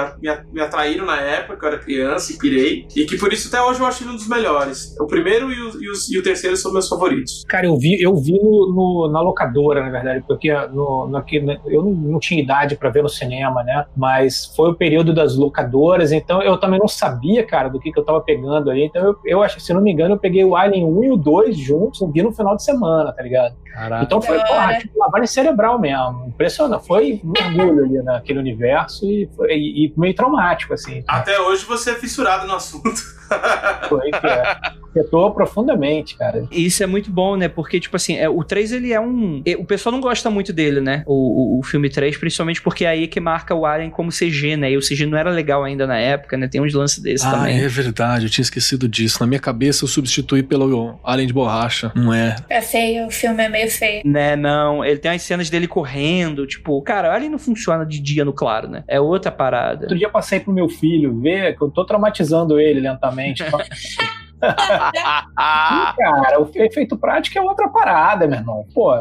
me, 0.52 0.60
atraíram 0.60 1.04
na 1.06 1.20
época, 1.20 1.56
que 1.58 1.64
eu 1.64 1.68
era 1.68 1.78
criança 1.78 2.32
e 2.32 2.38
pirei. 2.38 2.86
E 2.96 3.04
que 3.04 3.16
por 3.16 3.32
isso 3.32 3.48
até 3.48 3.62
hoje 3.62 3.80
eu 3.80 3.86
acho 3.86 4.02
ele 4.02 4.10
um 4.10 4.16
dos 4.16 4.28
melhores. 4.28 4.96
O 5.00 5.06
primeiro 5.06 5.50
e 5.52 5.60
o, 5.60 5.82
e 5.82 5.90
os- 5.90 6.10
e 6.10 6.18
o 6.18 6.22
terceiro 6.22 6.56
são 6.56 6.72
meus 6.72 6.88
favoritos. 6.88 7.42
Cara, 7.48 7.66
eu 7.66 7.76
vi, 7.76 8.00
eu 8.00 8.14
vi 8.16 8.32
no, 8.32 8.72
no- 8.74 9.10
na 9.12 9.20
locadora, 9.20 9.82
na 9.82 9.90
verdade, 9.90 10.24
porque 10.26 10.52
no, 10.68 11.06
no, 11.08 11.18
né, 11.44 11.58
eu 11.66 11.82
não, 11.82 12.18
tinha 12.18 12.42
idade 12.42 12.76
pra 12.76 12.90
ver 12.90 13.02
no 13.02 13.08
cinema, 13.08 13.62
né? 13.62 13.84
Mas 13.96 14.52
foi 14.56 14.70
o 14.70 14.74
período 14.74 15.14
das 15.14 15.36
locadoras, 15.36 16.12
então 16.12 16.42
eu 16.42 16.56
também 16.58 16.78
não 16.78 16.88
sabia, 16.88 17.44
cara, 17.46 17.68
do 17.68 17.78
que, 17.80 17.90
que 17.92 17.98
eu 17.98 18.04
tava 18.04 18.20
pegando 18.20 18.61
ali. 18.70 18.84
Então 18.84 19.02
eu, 19.02 19.16
eu 19.24 19.42
acho, 19.42 19.60
se 19.60 19.72
não 19.72 19.80
me 19.80 19.92
engano, 19.92 20.14
eu 20.14 20.18
peguei 20.18 20.44
o 20.44 20.56
Alien 20.56 20.84
1 20.84 21.04
e 21.04 21.10
o 21.10 21.16
2 21.16 21.56
juntos, 21.56 22.00
vi 22.12 22.22
no 22.22 22.32
final 22.32 22.56
de 22.56 22.64
semana, 22.64 23.12
tá 23.12 23.22
ligado? 23.22 23.54
Caraca. 23.72 24.04
Então 24.04 24.20
foi, 24.20 24.38
porra, 24.38 24.78
tipo, 24.78 24.98
lavagem 24.98 25.26
cerebral 25.26 25.78
mesmo. 25.78 26.26
Impressionante. 26.28 26.86
Foi 26.86 27.20
um 27.24 27.30
mergulho 27.30 27.84
ali 27.84 28.02
naquele 28.02 28.38
universo 28.38 29.06
e, 29.06 29.28
foi, 29.34 29.52
e, 29.52 29.86
e 29.86 29.94
meio 29.96 30.14
traumático, 30.14 30.74
assim. 30.74 31.02
Até 31.08 31.40
hoje 31.40 31.64
você 31.64 31.92
é 31.92 31.94
fissurado 31.94 32.46
no 32.46 32.54
assunto. 32.54 33.00
Foi 33.88 34.10
que 34.10 34.26
é, 34.26 34.56
afetou 34.94 35.30
profundamente, 35.32 36.16
cara. 36.16 36.46
E 36.50 36.66
Isso 36.66 36.82
é 36.82 36.86
muito 36.86 37.10
bom, 37.10 37.36
né? 37.36 37.48
Porque, 37.48 37.80
tipo 37.80 37.96
assim, 37.96 38.16
é, 38.16 38.28
o 38.28 38.42
3 38.44 38.72
ele 38.72 38.92
é 38.92 39.00
um. 39.00 39.42
e- 39.44 39.56
O 39.56 39.64
pessoal 39.64 39.92
não 39.92 40.00
gosta 40.00 40.30
muito 40.30 40.52
dele, 40.52 40.80
né? 40.80 41.02
O, 41.06 41.56
o, 41.56 41.58
o 41.58 41.62
filme 41.62 41.88
3, 41.88 42.16
principalmente 42.16 42.60
porque 42.62 42.84
é 42.84 42.88
aí 42.88 43.06
que 43.08 43.20
marca 43.20 43.54
o 43.54 43.64
Alien 43.66 43.90
como 43.90 44.10
CG, 44.10 44.56
né? 44.56 44.70
E 44.72 44.76
o 44.76 44.80
CG 44.80 45.06
não 45.06 45.16
era 45.18 45.30
legal 45.30 45.64
ainda 45.64 45.86
na 45.86 45.98
época, 45.98 46.36
né? 46.36 46.48
Tem 46.48 46.60
uns 46.60 46.72
lances 46.74 46.98
desses 46.98 47.26
Ah, 47.26 47.32
também. 47.32 47.58
é 47.60 47.68
verdade, 47.68 48.26
eu 48.26 48.30
tinha 48.30 48.42
esquecido 48.42 48.88
disso. 48.88 49.18
Na 49.20 49.26
minha 49.26 49.40
cabeça 49.40 49.84
eu 49.84 49.88
substituí 49.88 50.42
pelo 50.42 50.98
Alien 51.04 51.26
de 51.26 51.32
borracha. 51.32 51.90
Não 51.94 52.12
é. 52.12 52.36
É 52.48 52.60
feio, 52.60 53.06
o 53.06 53.10
filme 53.10 53.42
é 53.42 53.48
meio 53.48 53.70
feio. 53.70 54.02
Né, 54.04 54.36
não. 54.36 54.84
Ele 54.84 54.98
tem 54.98 55.10
as 55.10 55.22
cenas 55.22 55.48
dele 55.50 55.66
correndo, 55.66 56.46
tipo, 56.46 56.80
cara, 56.82 57.08
o 57.08 57.12
Alien 57.12 57.30
não 57.30 57.38
funciona 57.38 57.84
de 57.86 58.00
dia 58.00 58.24
no 58.24 58.32
claro, 58.32 58.68
né? 58.68 58.84
É 58.88 59.00
outra 59.00 59.30
parada. 59.30 59.82
Outro 59.82 59.96
dia 59.96 60.06
eu 60.06 60.10
passei 60.12 60.40
pro 60.40 60.52
meu 60.52 60.68
filho 60.68 61.18
ver 61.20 61.56
que 61.56 61.62
eu 61.62 61.70
tô 61.70 61.84
traumatizando 61.84 62.58
ele 62.58 62.80
lentamente. 62.80 63.42
Ih, 64.42 65.96
cara, 65.96 66.40
o 66.40 66.50
efeito 66.54 66.96
prático 66.96 67.38
é 67.38 67.42
outra 67.42 67.68
parada, 67.68 68.26
meu 68.26 68.38
irmão. 68.38 68.66
Pô, 68.74 68.92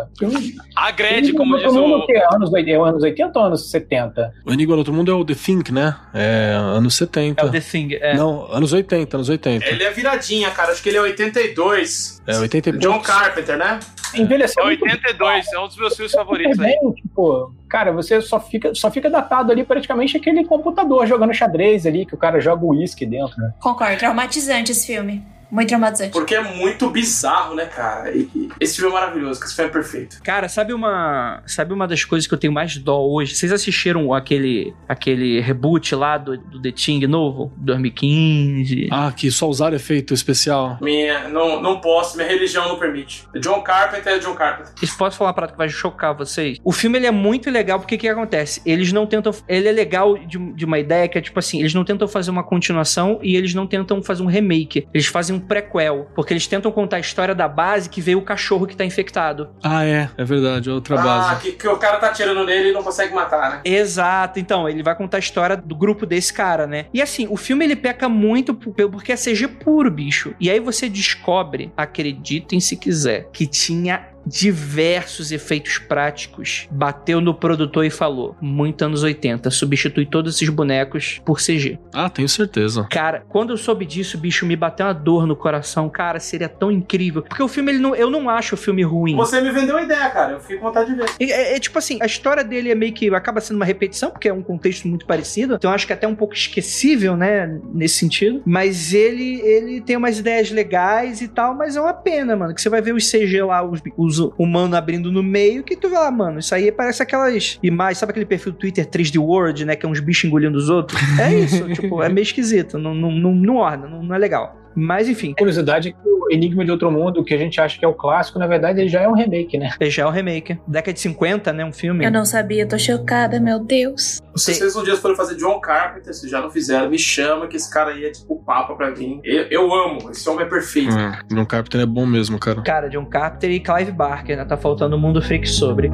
agrede, 0.76 1.34
como 1.34 1.58
diz 1.58 1.74
mundo 1.74 2.04
o. 2.04 2.06
que 2.06 2.14
é 2.14 2.26
anos, 2.34 2.52
80, 2.52 2.72
é 2.72 2.90
anos 2.90 3.04
80 3.04 3.40
ou 3.40 3.46
anos 3.46 3.72
70? 3.72 4.34
O 4.46 4.52
Enigma 4.52 4.76
do 4.76 4.80
Outro 4.80 4.94
Mundo 4.94 5.12
é 5.12 5.14
o 5.14 5.26
The 5.26 5.34
Think, 5.34 5.72
né? 5.72 5.96
É 6.14 6.54
anos 6.56 6.96
70. 6.96 7.42
É 7.42 7.46
o 7.46 7.50
The 7.50 7.60
Thing. 7.60 7.94
É. 7.94 8.16
Não, 8.16 8.52
anos 8.52 8.74
80, 8.74 9.18
anos 9.18 9.30
80. 9.30 9.66
Ele 9.66 9.84
é 9.84 9.92
viradinha, 9.92 10.50
cara. 10.52 10.72
Acho 10.72 10.84
que 10.84 10.90
ele 10.90 10.98
é 10.98 11.02
82. 11.02 12.21
É 12.28 12.38
80 12.38 12.74
John. 12.74 13.00
Carpenter, 13.00 13.58
né? 13.58 13.80
Envelheceu 14.14 14.64
É 14.64 14.66
muito 14.68 14.84
82, 14.84 15.54
é 15.54 15.60
um 15.60 15.68
dos 15.68 15.78
meus 15.78 15.96
filmes 15.96 16.12
favoritos 16.12 16.60
aí. 16.60 16.68
bem, 16.68 16.92
tipo, 16.94 17.54
cara, 17.70 17.92
você 17.92 18.22
só 18.22 18.40
fica, 18.40 18.76
só 18.76 18.92
fica 18.92 19.10
datado 19.10 19.52
ali 19.52 19.64
praticamente 19.64 20.18
aquele 20.18 20.44
computador 20.46 21.08
jogando 21.08 21.34
xadrez 21.34 21.86
ali, 21.86 22.06
que 22.06 22.14
o 22.14 22.18
cara 22.18 22.40
joga 22.40 22.66
o 22.66 22.70
uísque 22.70 23.06
dentro, 23.06 23.38
né? 23.38 23.54
Concordo, 23.60 23.98
traumatizante 23.98 24.72
esse 24.72 24.86
filme. 24.86 25.24
Muito 25.52 25.68
traumatizante. 25.68 26.12
Porque 26.12 26.34
é 26.34 26.42
muito 26.42 26.90
bizarro, 26.90 27.56
né, 27.56 27.66
cara? 27.66 28.10
E- 28.16 28.50
esse 28.60 28.78
filme 28.78 28.92
é 28.92 28.94
maravilhoso, 28.94 29.44
esse 29.44 29.56
filme 29.56 29.70
é 29.70 29.74
perfeito. 29.74 30.22
Cara, 30.24 30.48
sabe 30.48 30.74
uma, 30.74 31.44
sabe 31.46 31.74
uma 31.74 31.88
das 31.88 32.06
coisas 32.06 32.28
que 32.28 32.34
eu 32.34 32.38
tenho 32.38 32.54
mais 32.54 32.78
dó 32.78 33.02
hoje? 33.02 33.36
Vocês 33.36 33.52
assistiram 33.52 34.14
aquele, 34.14 34.74
aquele 34.88 35.40
reboot 35.42 35.94
lá 35.96 36.18
do, 36.18 36.38
do 36.38 36.62
The 36.62 36.72
Thing 36.72 37.06
novo? 37.08 37.52
2015? 37.58 38.88
Ah, 38.92 39.12
que 39.16 39.30
só 39.32 39.48
usaram 39.50 39.76
efeito 39.76 40.14
especial. 40.14 40.78
Minha, 40.82 41.28
não, 41.28 41.62
não 41.62 41.82
posso, 41.82 42.16
minha 42.18 42.28
religião 42.28 42.68
não 42.68 42.80
permite. 42.80 43.28
John 43.40 43.62
Carpenter 43.62 44.14
é 44.14 44.20
John 44.20 44.36
Carpenter. 44.36 44.74
Isso 44.82 44.98
pode 44.98 45.16
falar 45.18 45.30
uma 45.30 45.34
parada 45.34 45.52
que 45.54 45.58
vai 45.58 45.70
chocar 45.70 46.14
vocês. 46.16 46.58
O 46.64 46.72
filme 46.72 46.98
ele 46.98 47.08
é 47.08 47.12
muito 47.12 47.50
legal 47.50 47.80
porque 47.80 47.96
o 47.96 47.98
que 47.98 48.08
acontece? 48.08 48.62
Eles 48.66 48.92
não 48.92 49.06
tentam. 49.06 49.34
Ele 49.48 49.68
é 49.68 49.72
legal 49.72 50.18
de, 50.18 50.38
de 50.54 50.66
uma 50.66 50.80
ideia 50.80 51.08
que 51.08 51.18
é 51.18 51.22
tipo 51.22 51.40
assim: 51.40 51.60
eles 51.60 51.74
não 51.74 51.84
tentam 51.84 52.08
fazer 52.08 52.32
uma 52.32 52.44
continuação 52.44 53.20
e 53.22 53.36
eles 53.36 53.54
não 53.54 53.68
tentam 53.68 54.02
fazer 54.02 54.24
um 54.24 54.28
remake. 54.28 54.88
Eles 54.94 55.08
fazem 55.08 55.36
um 55.36 55.40
prequel. 55.42 56.10
Porque 56.16 56.34
eles 56.34 56.48
tentam 56.48 56.72
contar 56.72 56.98
a 56.98 57.00
história 57.00 57.34
da 57.36 57.48
base 57.48 57.90
que 57.90 58.00
veio 58.02 58.20
o 58.20 58.22
cachorro 58.22 58.66
que 58.68 58.76
tá 58.76 58.86
infectado. 58.86 59.50
Ah, 59.64 59.84
é, 59.86 60.10
é 60.18 60.24
verdade, 60.24 60.70
é 60.70 60.74
outra 60.74 61.00
Ah, 61.00 61.04
base. 61.04 61.42
que, 61.42 61.52
que 61.54 61.68
o 61.68 61.78
cara 61.78 61.98
tá 61.98 62.08
atirando 62.08 62.46
nele 62.46 62.70
e 62.70 62.74
não 62.74 62.84
consegue 62.84 63.14
matar, 63.14 63.50
né? 63.52 63.62
Exato, 63.66 64.40
então, 64.40 64.68
ele 64.70 64.84
vai 64.84 64.96
contar 64.96 65.18
a 65.18 65.20
história 65.20 65.58
do 65.58 65.76
grupo 65.76 66.06
desse 66.06 66.34
cara, 66.34 66.66
né? 66.68 66.86
E 66.94 67.02
assim, 67.02 67.28
o 67.30 67.38
filme 67.38 67.66
ele 67.66 67.76
peca 67.76 68.08
muito 68.08 68.54
porque 68.54 69.12
é 69.12 69.16
CG 69.16 69.48
puro, 69.48 69.90
bicho. 69.92 70.34
E 70.40 70.50
aí 70.50 70.60
você 70.60 70.88
descobre, 70.90 71.72
acreditem 71.76 72.60
se 72.60 72.76
quiser, 72.78 73.30
que 73.32 73.46
tinha 73.48 74.08
diversos 74.26 75.32
efeitos 75.32 75.78
práticos. 75.78 76.68
Bateu 76.72 77.22
no 77.22 77.34
produtor 77.34 77.86
e 77.86 77.90
falou: 77.90 78.36
muito 78.42 78.84
anos 78.84 79.04
80, 79.04 79.50
substitui 79.52 80.06
todos 80.06 80.36
esses 80.36 80.50
bonecos 80.50 81.22
por 81.26 81.40
CG. 81.40 81.80
Ah, 81.94 82.10
tenho 82.10 82.30
certeza. 82.30 82.88
Cara, 82.90 83.24
quando 83.30 83.52
eu 83.52 83.58
soube 83.58 83.86
disso, 83.86 84.18
bicho, 84.18 84.46
me 84.46 84.56
bateu 84.56 84.86
uma 84.86 84.94
dor 84.94 85.26
no 85.26 85.36
coração. 85.36 85.90
Cara, 85.90 86.20
seria 86.20 86.50
tão 86.50 86.72
incrível. 86.72 87.22
Porque 87.22 87.44
o 87.44 87.48
filme, 87.48 87.72
ele 87.72 87.80
não, 87.80 87.96
eu 87.96 88.10
não 88.10 88.30
acho 88.30 88.56
o 88.56 88.58
filme 88.58 88.84
ruim. 88.84 89.16
Você 89.16 89.42
me 89.42 89.52
vendeu 89.52 89.78
a 89.78 89.84
ideia, 89.84 90.10
cara. 90.10 90.34
Eu 90.34 90.40
fiquei 90.40 90.58
com 90.58 90.66
vontade 90.66 90.92
de 90.92 90.96
ver. 90.96 91.10
É, 91.20 91.56
é 91.56 91.60
tipo 91.60 91.78
assim, 91.78 91.98
a 92.02 92.06
história 92.06 92.44
dele 92.44 92.72
é 92.72 92.76
meio 92.76 92.94
que 92.94 93.14
acaba 93.14 93.42
sendo 93.42 93.58
uma 93.58 93.66
repetição, 93.66 94.12
porque 94.12 94.28
é 94.28 94.34
um 94.34 94.42
contexto 94.42 94.88
muito 94.88 95.06
parecido. 95.06 95.56
Então 95.56 95.72
eu 95.72 95.76
acho 95.76 95.86
que 95.86 95.94
é 95.94 95.96
até 95.96 96.08
um 96.08 96.16
pouco 96.16 96.34
esquecível, 96.34 97.16
né, 97.16 97.60
nesse 97.74 97.96
sentido. 97.96 98.42
Mas 98.46 98.94
ele 98.94 99.42
ele 99.42 99.82
tem 99.82 99.98
umas 99.98 100.20
ideias 100.20 100.52
legais 100.52 101.22
e 101.22 101.28
tal, 101.28 101.56
mas 101.56 101.76
é 101.76 101.82
uma 101.82 101.94
pena, 101.94 102.36
mano, 102.36 102.54
que 102.54 102.62
você 102.62 102.70
vai 102.70 102.82
ver 102.82 102.94
os 102.94 103.10
CG 103.10 103.42
lá, 103.44 103.64
os, 103.64 103.82
os 103.98 104.11
humanos 104.20 104.76
abrindo 104.76 105.12
no 105.12 105.24
meio, 105.24 105.64
que 105.64 105.76
tu 105.76 105.90
vai 105.90 106.00
lá, 106.00 106.12
mano, 106.12 106.40
isso 106.40 106.54
aí 106.54 106.72
parece 106.72 107.02
aquelas 107.04 107.60
imagens, 107.62 107.98
sabe 107.98 108.12
aquele 108.12 108.26
perfil 108.26 108.52
do 108.52 108.58
Twitter 108.58 108.86
3D 108.86 109.20
World, 109.20 109.66
né, 109.66 109.76
que 109.76 109.86
é 109.86 109.90
uns 109.90 110.00
bichos 110.00 110.26
engolindo 110.26 110.58
os 110.58 110.70
outros? 110.70 111.00
É 111.20 111.34
isso, 111.34 111.68
tipo, 111.74 112.02
é 112.02 112.10
meio 112.10 112.24
esquisito, 112.24 112.78
não, 112.78 112.94
não, 112.94 113.12
não, 113.12 113.34
não 113.34 113.56
orna, 113.56 113.88
não, 113.88 114.04
não 114.04 114.16
é 114.16 114.18
legal. 114.18 114.61
Mas 114.76 115.10
enfim, 115.10 115.34
Curiosidade 115.38 115.90
é 115.90 115.92
que 115.92 115.98
o 116.04 116.32
Enigma 116.32 116.64
de 116.64 116.72
Outro 116.72 116.92
Mundo, 116.92 117.24
que 117.24 117.34
a 117.34 117.38
gente 117.38 117.60
acha 117.60 117.78
que 117.78 117.84
é 117.84 117.88
o 117.88 117.94
clássico, 117.94 118.40
na 118.40 118.48
verdade 118.48 118.80
ele 118.80 118.90
já 118.90 119.02
é 119.02 119.08
um 119.08 119.14
remake, 119.14 119.58
né? 119.58 119.72
já 119.84 120.04
é 120.04 120.06
o 120.06 120.10
remake. 120.10 120.58
Década 120.68 120.94
de 120.94 121.00
50, 121.00 121.54
né, 121.54 121.66
um 121.66 121.74
filme. 121.74 122.06
Eu 122.06 122.12
não 122.12 122.26
sabia, 122.26 122.66
tô 122.66 122.78
chocada, 122.78 123.40
meu 123.40 123.60
Deus. 123.60 124.22
Se 124.36 124.54
vocês 124.54 124.76
um 124.76 124.84
dia 124.84 124.96
forem 124.96 125.18
fazer 125.18 125.36
John 125.36 125.60
Carpenter, 125.60 126.14
se 126.14 126.30
já 126.30 126.42
não 126.42 126.50
fizeram, 126.50 126.90
me 126.90 126.98
chama 126.98 127.48
que 127.48 127.58
esse 127.58 127.72
cara 127.72 127.92
aí 127.92 128.06
é 128.06 128.12
tipo 128.12 128.42
papa 128.44 128.74
pra 128.76 128.92
mim. 128.92 129.20
Eu, 129.24 129.44
eu 129.50 129.74
amo, 129.74 130.10
esse 130.10 130.28
homem 130.30 130.46
é 130.46 130.50
perfeito. 130.50 130.96
Hum, 130.96 131.12
John 131.36 131.46
Carpenter 131.46 131.82
é 131.82 131.86
bom 131.86 132.06
mesmo, 132.06 132.40
cara. 132.40 132.62
Cara, 132.62 132.90
John 132.90 133.06
Carpenter 133.06 133.52
e 133.52 133.60
Clive 133.60 133.92
Barker, 133.92 134.38
né? 134.38 134.46
Tá 134.46 134.58
faltando 134.58 134.96
o 134.96 135.00
Mundo 135.00 135.22
Freak 135.22 135.48
sobre. 135.48 135.92